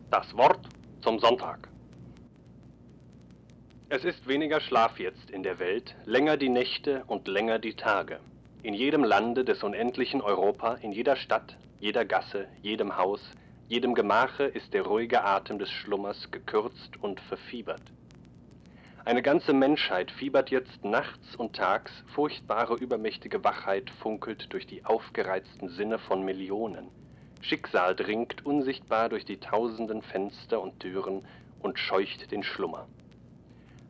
Das 0.09 0.37
Wort 0.37 0.69
zum 1.01 1.19
Sonntag. 1.19 1.72
Es 3.95 4.03
ist 4.03 4.27
weniger 4.27 4.59
Schlaf 4.59 4.99
jetzt 4.99 5.29
in 5.29 5.43
der 5.43 5.59
Welt, 5.59 5.93
länger 6.05 6.35
die 6.35 6.49
Nächte 6.49 7.03
und 7.05 7.27
länger 7.27 7.59
die 7.59 7.75
Tage. 7.75 8.19
In 8.63 8.73
jedem 8.73 9.03
Lande 9.03 9.45
des 9.45 9.61
unendlichen 9.61 10.19
Europa, 10.19 10.79
in 10.81 10.91
jeder 10.91 11.15
Stadt, 11.15 11.55
jeder 11.79 12.03
Gasse, 12.03 12.47
jedem 12.63 12.97
Haus, 12.97 13.21
jedem 13.67 13.93
Gemache 13.93 14.45
ist 14.45 14.73
der 14.73 14.81
ruhige 14.81 15.23
Atem 15.23 15.59
des 15.59 15.69
Schlummers 15.69 16.31
gekürzt 16.31 16.97
und 17.03 17.19
verfiebert. 17.19 17.83
Eine 19.05 19.21
ganze 19.21 19.53
Menschheit 19.53 20.09
fiebert 20.09 20.49
jetzt 20.49 20.83
nachts 20.83 21.35
und 21.35 21.55
tags, 21.55 21.91
furchtbare 22.15 22.73
übermächtige 22.77 23.43
Wachheit 23.43 23.91
funkelt 24.01 24.51
durch 24.53 24.65
die 24.65 24.83
aufgereizten 24.85 25.69
Sinne 25.69 25.99
von 25.99 26.25
Millionen. 26.25 26.87
Schicksal 27.41 27.95
dringt 27.95 28.43
unsichtbar 28.43 29.09
durch 29.09 29.25
die 29.25 29.39
tausenden 29.39 30.01
Fenster 30.01 30.63
und 30.63 30.79
Türen 30.79 31.23
und 31.59 31.77
scheucht 31.77 32.31
den 32.31 32.41
Schlummer. 32.41 32.87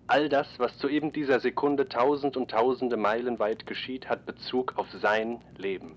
All 0.07 0.27
das, 0.27 0.47
was 0.59 0.77
zu 0.77 0.89
eben 0.89 1.13
dieser 1.13 1.39
Sekunde 1.39 1.87
tausend 1.87 2.35
und 2.35 2.51
tausende 2.51 2.97
Meilen 2.97 3.39
weit 3.39 3.65
geschieht, 3.65 4.09
hat 4.09 4.25
Bezug 4.25 4.73
auf 4.77 4.87
sein 5.01 5.39
Leben. 5.57 5.95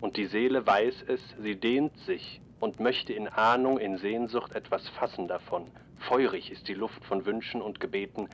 Und 0.00 0.16
die 0.16 0.26
Seele 0.26 0.66
weiß 0.66 1.04
es, 1.08 1.20
sie 1.42 1.56
dehnt 1.56 1.96
sich 2.06 2.40
und 2.60 2.78
möchte 2.78 3.12
in 3.12 3.26
Ahnung, 3.26 3.78
in 3.78 3.98
Sehnsucht 3.98 4.54
etwas 4.54 4.88
fassen 4.90 5.26
davon. 5.26 5.66
Feurig 5.98 6.52
ist 6.52 6.68
die 6.68 6.74
Luft 6.74 7.04
von 7.04 7.26
Wünschen 7.26 7.60
und 7.60 7.80
Gebeten, 7.80 8.28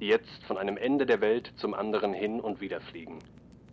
die 0.00 0.06
jetzt 0.06 0.42
von 0.44 0.56
einem 0.56 0.76
Ende 0.76 1.04
der 1.04 1.20
Welt 1.20 1.52
zum 1.56 1.74
anderen 1.74 2.14
hin 2.14 2.40
und 2.40 2.60
wieder 2.60 2.80
fliegen. 2.80 3.18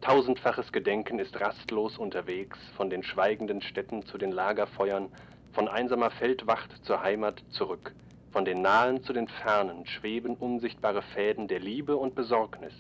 Tausendfaches 0.02 0.74
Gedenken 0.74 1.18
ist 1.18 1.40
rastlos 1.40 1.98
unterwegs, 1.98 2.60
von 2.76 2.90
den 2.90 3.04
schweigenden 3.04 3.62
Städten 3.62 4.06
zu 4.06 4.18
den 4.18 4.34
Lagerfeuern, 4.34 5.10
von 5.54 5.70
einsamer 5.70 6.12
Feldwacht 6.12 6.86
zur 6.86 7.02
Heimat 7.02 7.42
zurück. 7.52 7.94
Von 8.34 8.46
den 8.46 8.64
Nahen 8.64 9.04
zu 9.04 9.14
den 9.14 9.28
Fernen 9.28 9.86
schweben 9.86 10.34
unsichtbare 10.34 11.04
Fäden 11.04 11.48
der 11.48 11.60
Liebe 11.60 11.96
und 11.96 12.16
Besorgnis. 12.16 12.74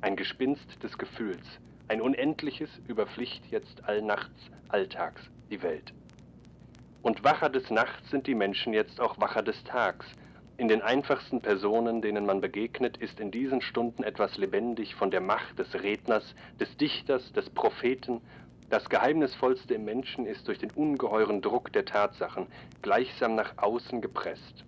Ein 0.00 0.16
Gespinst 0.16 0.82
des 0.82 0.98
Gefühls, 0.98 1.46
ein 1.86 2.00
unendliches 2.00 2.68
überpflicht 2.88 3.46
jetzt 3.52 3.84
allnachts, 3.84 4.50
alltags 4.68 5.22
die 5.48 5.62
Welt. 5.62 5.94
Und 7.02 7.22
wacher 7.22 7.48
des 7.48 7.70
Nachts 7.70 8.10
sind 8.10 8.26
die 8.26 8.34
Menschen 8.34 8.72
jetzt 8.72 9.00
auch 9.00 9.16
wacher 9.20 9.42
des 9.42 9.62
Tags. 9.62 10.06
In 10.56 10.66
den 10.66 10.82
einfachsten 10.82 11.40
Personen, 11.40 12.02
denen 12.02 12.26
man 12.26 12.40
begegnet, 12.40 12.96
ist 12.96 13.20
in 13.20 13.30
diesen 13.30 13.60
Stunden 13.60 14.02
etwas 14.02 14.36
lebendig 14.38 14.96
von 14.96 15.12
der 15.12 15.20
Macht 15.20 15.56
des 15.56 15.72
Redners, 15.74 16.34
des 16.58 16.76
Dichters, 16.78 17.32
des 17.32 17.48
Propheten. 17.48 18.22
Das 18.70 18.88
Geheimnisvollste 18.88 19.74
im 19.74 19.84
Menschen 19.84 20.26
ist 20.26 20.48
durch 20.48 20.58
den 20.58 20.72
ungeheuren 20.72 21.42
Druck 21.42 21.72
der 21.72 21.84
Tatsachen 21.84 22.48
gleichsam 22.82 23.36
nach 23.36 23.56
außen 23.58 24.00
gepresst. 24.00 24.65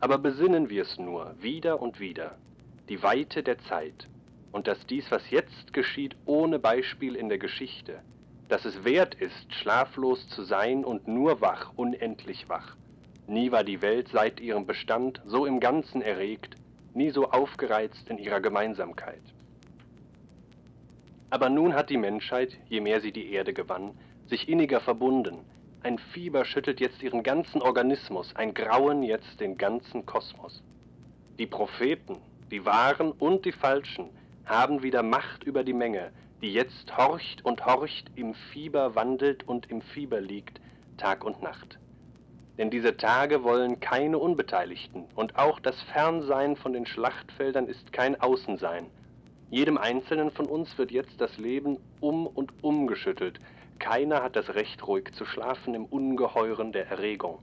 Aber 0.00 0.18
besinnen 0.18 0.68
wir 0.70 0.82
es 0.82 0.98
nur 0.98 1.34
wieder 1.40 1.80
und 1.80 2.00
wieder, 2.00 2.36
die 2.88 3.02
Weite 3.02 3.42
der 3.42 3.58
Zeit 3.58 4.08
und 4.52 4.66
dass 4.66 4.86
dies, 4.86 5.10
was 5.10 5.30
jetzt 5.30 5.72
geschieht, 5.72 6.16
ohne 6.26 6.58
Beispiel 6.58 7.16
in 7.16 7.28
der 7.28 7.38
Geschichte, 7.38 8.00
dass 8.48 8.64
es 8.64 8.84
wert 8.84 9.14
ist, 9.14 9.52
schlaflos 9.54 10.28
zu 10.28 10.42
sein 10.44 10.84
und 10.84 11.08
nur 11.08 11.40
wach, 11.40 11.72
unendlich 11.76 12.48
wach. 12.48 12.76
Nie 13.26 13.50
war 13.50 13.64
die 13.64 13.80
Welt 13.80 14.08
seit 14.12 14.40
ihrem 14.40 14.66
Bestand 14.66 15.20
so 15.24 15.46
im 15.46 15.58
Ganzen 15.58 16.02
erregt, 16.02 16.56
nie 16.92 17.10
so 17.10 17.30
aufgereizt 17.30 18.08
in 18.08 18.18
ihrer 18.18 18.40
Gemeinsamkeit. 18.40 19.22
Aber 21.30 21.48
nun 21.48 21.74
hat 21.74 21.90
die 21.90 21.96
Menschheit, 21.96 22.56
je 22.68 22.80
mehr 22.80 23.00
sie 23.00 23.10
die 23.10 23.32
Erde 23.32 23.54
gewann, 23.54 23.98
sich 24.26 24.48
inniger 24.48 24.80
verbunden. 24.80 25.38
Ein 25.84 25.98
Fieber 25.98 26.46
schüttelt 26.46 26.80
jetzt 26.80 27.02
ihren 27.02 27.22
ganzen 27.22 27.60
Organismus, 27.60 28.34
ein 28.36 28.54
Grauen 28.54 29.02
jetzt 29.02 29.38
den 29.38 29.58
ganzen 29.58 30.06
Kosmos. 30.06 30.62
Die 31.38 31.46
Propheten, 31.46 32.16
die 32.50 32.64
wahren 32.64 33.12
und 33.12 33.44
die 33.44 33.52
falschen, 33.52 34.08
haben 34.46 34.82
wieder 34.82 35.02
Macht 35.02 35.44
über 35.44 35.62
die 35.62 35.74
Menge, 35.74 36.10
die 36.40 36.54
jetzt 36.54 36.96
horcht 36.96 37.44
und 37.44 37.66
horcht, 37.66 38.10
im 38.14 38.32
Fieber 38.32 38.94
wandelt 38.94 39.46
und 39.46 39.70
im 39.70 39.82
Fieber 39.82 40.22
liegt, 40.22 40.58
Tag 40.96 41.22
und 41.22 41.42
Nacht. 41.42 41.78
Denn 42.56 42.70
diese 42.70 42.96
Tage 42.96 43.44
wollen 43.44 43.78
keine 43.78 44.16
Unbeteiligten, 44.16 45.04
und 45.14 45.36
auch 45.36 45.60
das 45.60 45.78
Fernsein 45.92 46.56
von 46.56 46.72
den 46.72 46.86
Schlachtfeldern 46.86 47.66
ist 47.66 47.92
kein 47.92 48.18
Außensein. 48.18 48.86
Jedem 49.50 49.76
Einzelnen 49.76 50.30
von 50.30 50.46
uns 50.46 50.78
wird 50.78 50.90
jetzt 50.90 51.20
das 51.20 51.36
Leben 51.36 51.76
um 52.00 52.26
und 52.26 52.54
um 52.62 52.86
geschüttelt. 52.86 53.38
Keiner 53.78 54.22
hat 54.22 54.36
das 54.36 54.54
Recht, 54.54 54.86
ruhig 54.86 55.12
zu 55.14 55.24
schlafen 55.24 55.74
im 55.74 55.84
Ungeheuren 55.84 56.72
der 56.72 56.88
Erregung. 56.88 57.40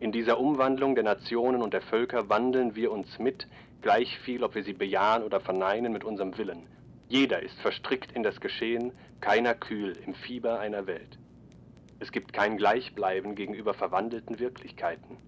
In 0.00 0.12
dieser 0.12 0.38
Umwandlung 0.38 0.94
der 0.94 1.04
Nationen 1.04 1.62
und 1.62 1.72
der 1.72 1.82
Völker 1.82 2.28
wandeln 2.28 2.74
wir 2.74 2.90
uns 2.90 3.18
mit, 3.18 3.46
gleich 3.82 4.18
viel, 4.20 4.42
ob 4.42 4.54
wir 4.54 4.64
sie 4.64 4.72
bejahen 4.72 5.22
oder 5.22 5.40
verneinen 5.40 5.92
mit 5.92 6.04
unserem 6.04 6.36
Willen. 6.38 6.66
Jeder 7.08 7.42
ist 7.42 7.60
verstrickt 7.60 8.12
in 8.12 8.22
das 8.22 8.40
Geschehen, 8.40 8.92
keiner 9.20 9.54
kühl 9.54 9.96
im 10.06 10.14
Fieber 10.14 10.58
einer 10.58 10.86
Welt. 10.86 11.18
Es 12.00 12.10
gibt 12.10 12.32
kein 12.32 12.56
Gleichbleiben 12.56 13.34
gegenüber 13.34 13.74
verwandelten 13.74 14.40
Wirklichkeiten. 14.40 15.18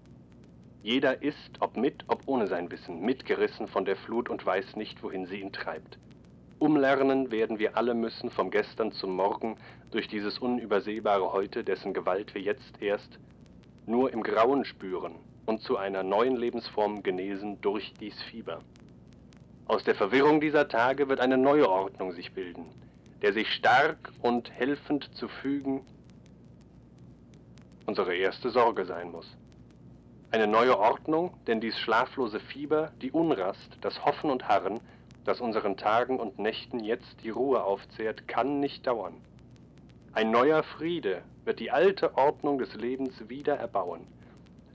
Jeder 0.83 1.23
ist, 1.23 1.51
ob 1.61 1.77
mit, 1.77 2.03
ob 2.07 2.23
ohne 2.25 2.47
sein 2.47 2.69
Wissen, 2.69 3.01
mitgerissen 3.01 3.67
von 3.67 3.85
der 3.85 3.95
Flut 3.95 4.29
und 4.29 4.45
weiß 4.45 4.75
nicht, 4.75 5.01
wohin 5.01 5.25
sie 5.25 5.39
ihn 5.39 5.53
treibt. 5.53 5.97
Umlernen 6.59 7.31
werden 7.31 7.59
wir 7.59 7.77
alle 7.77 7.93
müssen 7.93 8.29
vom 8.29 8.49
Gestern 8.49 8.91
zum 8.91 9.15
Morgen 9.15 9.57
durch 9.91 10.07
dieses 10.07 10.39
unübersehbare 10.39 11.33
Heute, 11.33 11.63
dessen 11.63 11.93
Gewalt 11.93 12.33
wir 12.33 12.41
jetzt 12.41 12.81
erst 12.81 13.19
nur 13.85 14.11
im 14.13 14.23
Grauen 14.23 14.65
spüren 14.65 15.15
und 15.45 15.61
zu 15.61 15.77
einer 15.77 16.03
neuen 16.03 16.37
Lebensform 16.37 17.03
genesen 17.03 17.59
durch 17.61 17.93
dies 17.99 18.19
Fieber. 18.23 18.61
Aus 19.67 19.83
der 19.83 19.95
Verwirrung 19.95 20.39
dieser 20.39 20.67
Tage 20.67 21.09
wird 21.09 21.19
eine 21.19 21.37
neue 21.37 21.69
Ordnung 21.69 22.13
sich 22.13 22.31
bilden, 22.33 22.65
der 23.21 23.33
sich 23.33 23.51
stark 23.53 24.11
und 24.21 24.49
helfend 24.51 25.13
zu 25.15 25.27
fügen 25.27 25.81
unsere 27.85 28.15
erste 28.15 28.49
Sorge 28.49 28.85
sein 28.85 29.11
muss. 29.11 29.27
Eine 30.31 30.47
neue 30.47 30.77
Ordnung, 30.77 31.33
denn 31.47 31.61
dies 31.61 31.77
schlaflose 31.79 32.39
Fieber, 32.39 32.91
die 33.01 33.11
Unrast, 33.11 33.77
das 33.81 34.03
Hoffen 34.03 34.29
und 34.31 34.47
Harren, 34.47 34.79
das 35.25 35.41
unseren 35.41 35.75
Tagen 35.75 36.19
und 36.19 36.39
Nächten 36.39 36.79
jetzt 36.79 37.23
die 37.23 37.31
Ruhe 37.31 37.63
aufzehrt, 37.63 38.27
kann 38.27 38.59
nicht 38.59 38.87
dauern. 38.87 39.15
Ein 40.13 40.31
neuer 40.31 40.63
Friede 40.63 41.23
wird 41.43 41.59
die 41.59 41.71
alte 41.71 42.15
Ordnung 42.17 42.57
des 42.57 42.73
Lebens 42.75 43.27
wieder 43.27 43.55
erbauen. 43.55 44.07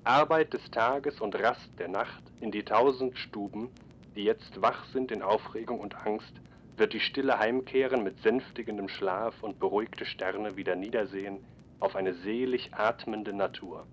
Arbeit 0.05 0.53
des 0.53 0.71
Tages 0.71 1.21
und 1.21 1.35
Rast 1.35 1.71
der 1.79 1.89
Nacht 1.89 2.23
in 2.41 2.51
die 2.51 2.65
tausend 2.65 3.17
Stuben, 3.17 3.71
die 4.17 4.25
jetzt 4.25 4.61
wach 4.61 4.85
sind 4.93 5.13
in 5.13 5.23
Aufregung 5.23 5.81
und 5.81 5.95
Angst, 6.07 6.33
wird 6.77 6.93
die 6.93 7.01
Stille 7.01 7.39
heimkehren 7.39 8.03
mit 8.03 8.21
sänftigendem 8.23 8.89
Schlaf 8.89 9.43
und 9.43 9.61
beruhigte 9.61 10.05
Sterne 10.05 10.57
wieder 10.57 10.75
niedersehen 10.75 11.39
auf 11.79 11.95
eine 11.95 12.15
selig 12.15 12.75
atmende 12.75 13.33
Natur. 13.33 13.87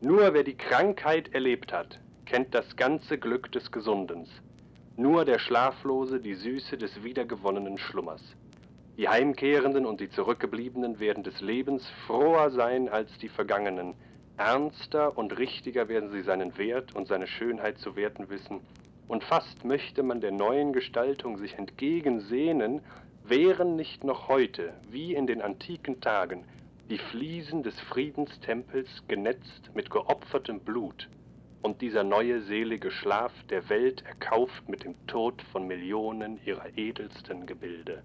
Nur 0.00 0.32
wer 0.34 0.42
die 0.42 0.56
Krankheit 0.56 1.32
erlebt 1.34 1.72
hat, 1.72 2.00
kennt 2.24 2.54
das 2.54 2.76
ganze 2.76 3.18
Glück 3.18 3.52
des 3.52 3.70
Gesundens. 3.70 4.28
Nur 4.96 5.24
der 5.24 5.38
Schlaflose 5.38 6.20
die 6.20 6.34
Süße 6.34 6.76
des 6.76 7.02
wiedergewonnenen 7.02 7.78
Schlummers. 7.78 8.22
Die 8.96 9.08
Heimkehrenden 9.08 9.86
und 9.86 10.00
die 10.00 10.10
Zurückgebliebenen 10.10 11.00
werden 11.00 11.22
des 11.24 11.40
Lebens 11.40 11.88
froher 12.06 12.50
sein 12.50 12.88
als 12.88 13.16
die 13.18 13.28
Vergangenen. 13.28 13.94
Ernster 14.36 15.16
und 15.16 15.38
richtiger 15.38 15.88
werden 15.88 16.10
sie 16.10 16.22
seinen 16.22 16.58
Wert 16.58 16.94
und 16.94 17.08
seine 17.08 17.26
Schönheit 17.26 17.78
zu 17.78 17.96
werten 17.96 18.28
wissen. 18.28 18.60
Und 19.08 19.24
fast 19.24 19.64
möchte 19.64 20.02
man 20.02 20.20
der 20.20 20.32
neuen 20.32 20.72
Gestaltung 20.72 21.38
sich 21.38 21.54
entgegensehnen, 21.54 22.82
wären 23.24 23.76
nicht 23.76 24.04
noch 24.04 24.28
heute, 24.28 24.74
wie 24.90 25.14
in 25.14 25.26
den 25.26 25.40
antiken 25.40 26.00
Tagen, 26.00 26.44
die 26.90 26.98
Fliesen 26.98 27.62
des 27.62 27.78
Friedenstempels 27.80 28.88
genetzt 29.08 29.70
mit 29.74 29.90
geopfertem 29.90 30.60
Blut 30.60 31.08
und 31.62 31.80
dieser 31.80 32.04
neue 32.04 32.40
selige 32.42 32.90
Schlaf 32.90 33.32
der 33.50 33.68
Welt 33.68 34.02
erkauft 34.06 34.68
mit 34.68 34.84
dem 34.84 34.94
Tod 35.06 35.42
von 35.42 35.66
Millionen 35.66 36.40
ihrer 36.44 36.76
edelsten 36.76 37.46
Gebilde. 37.46 38.02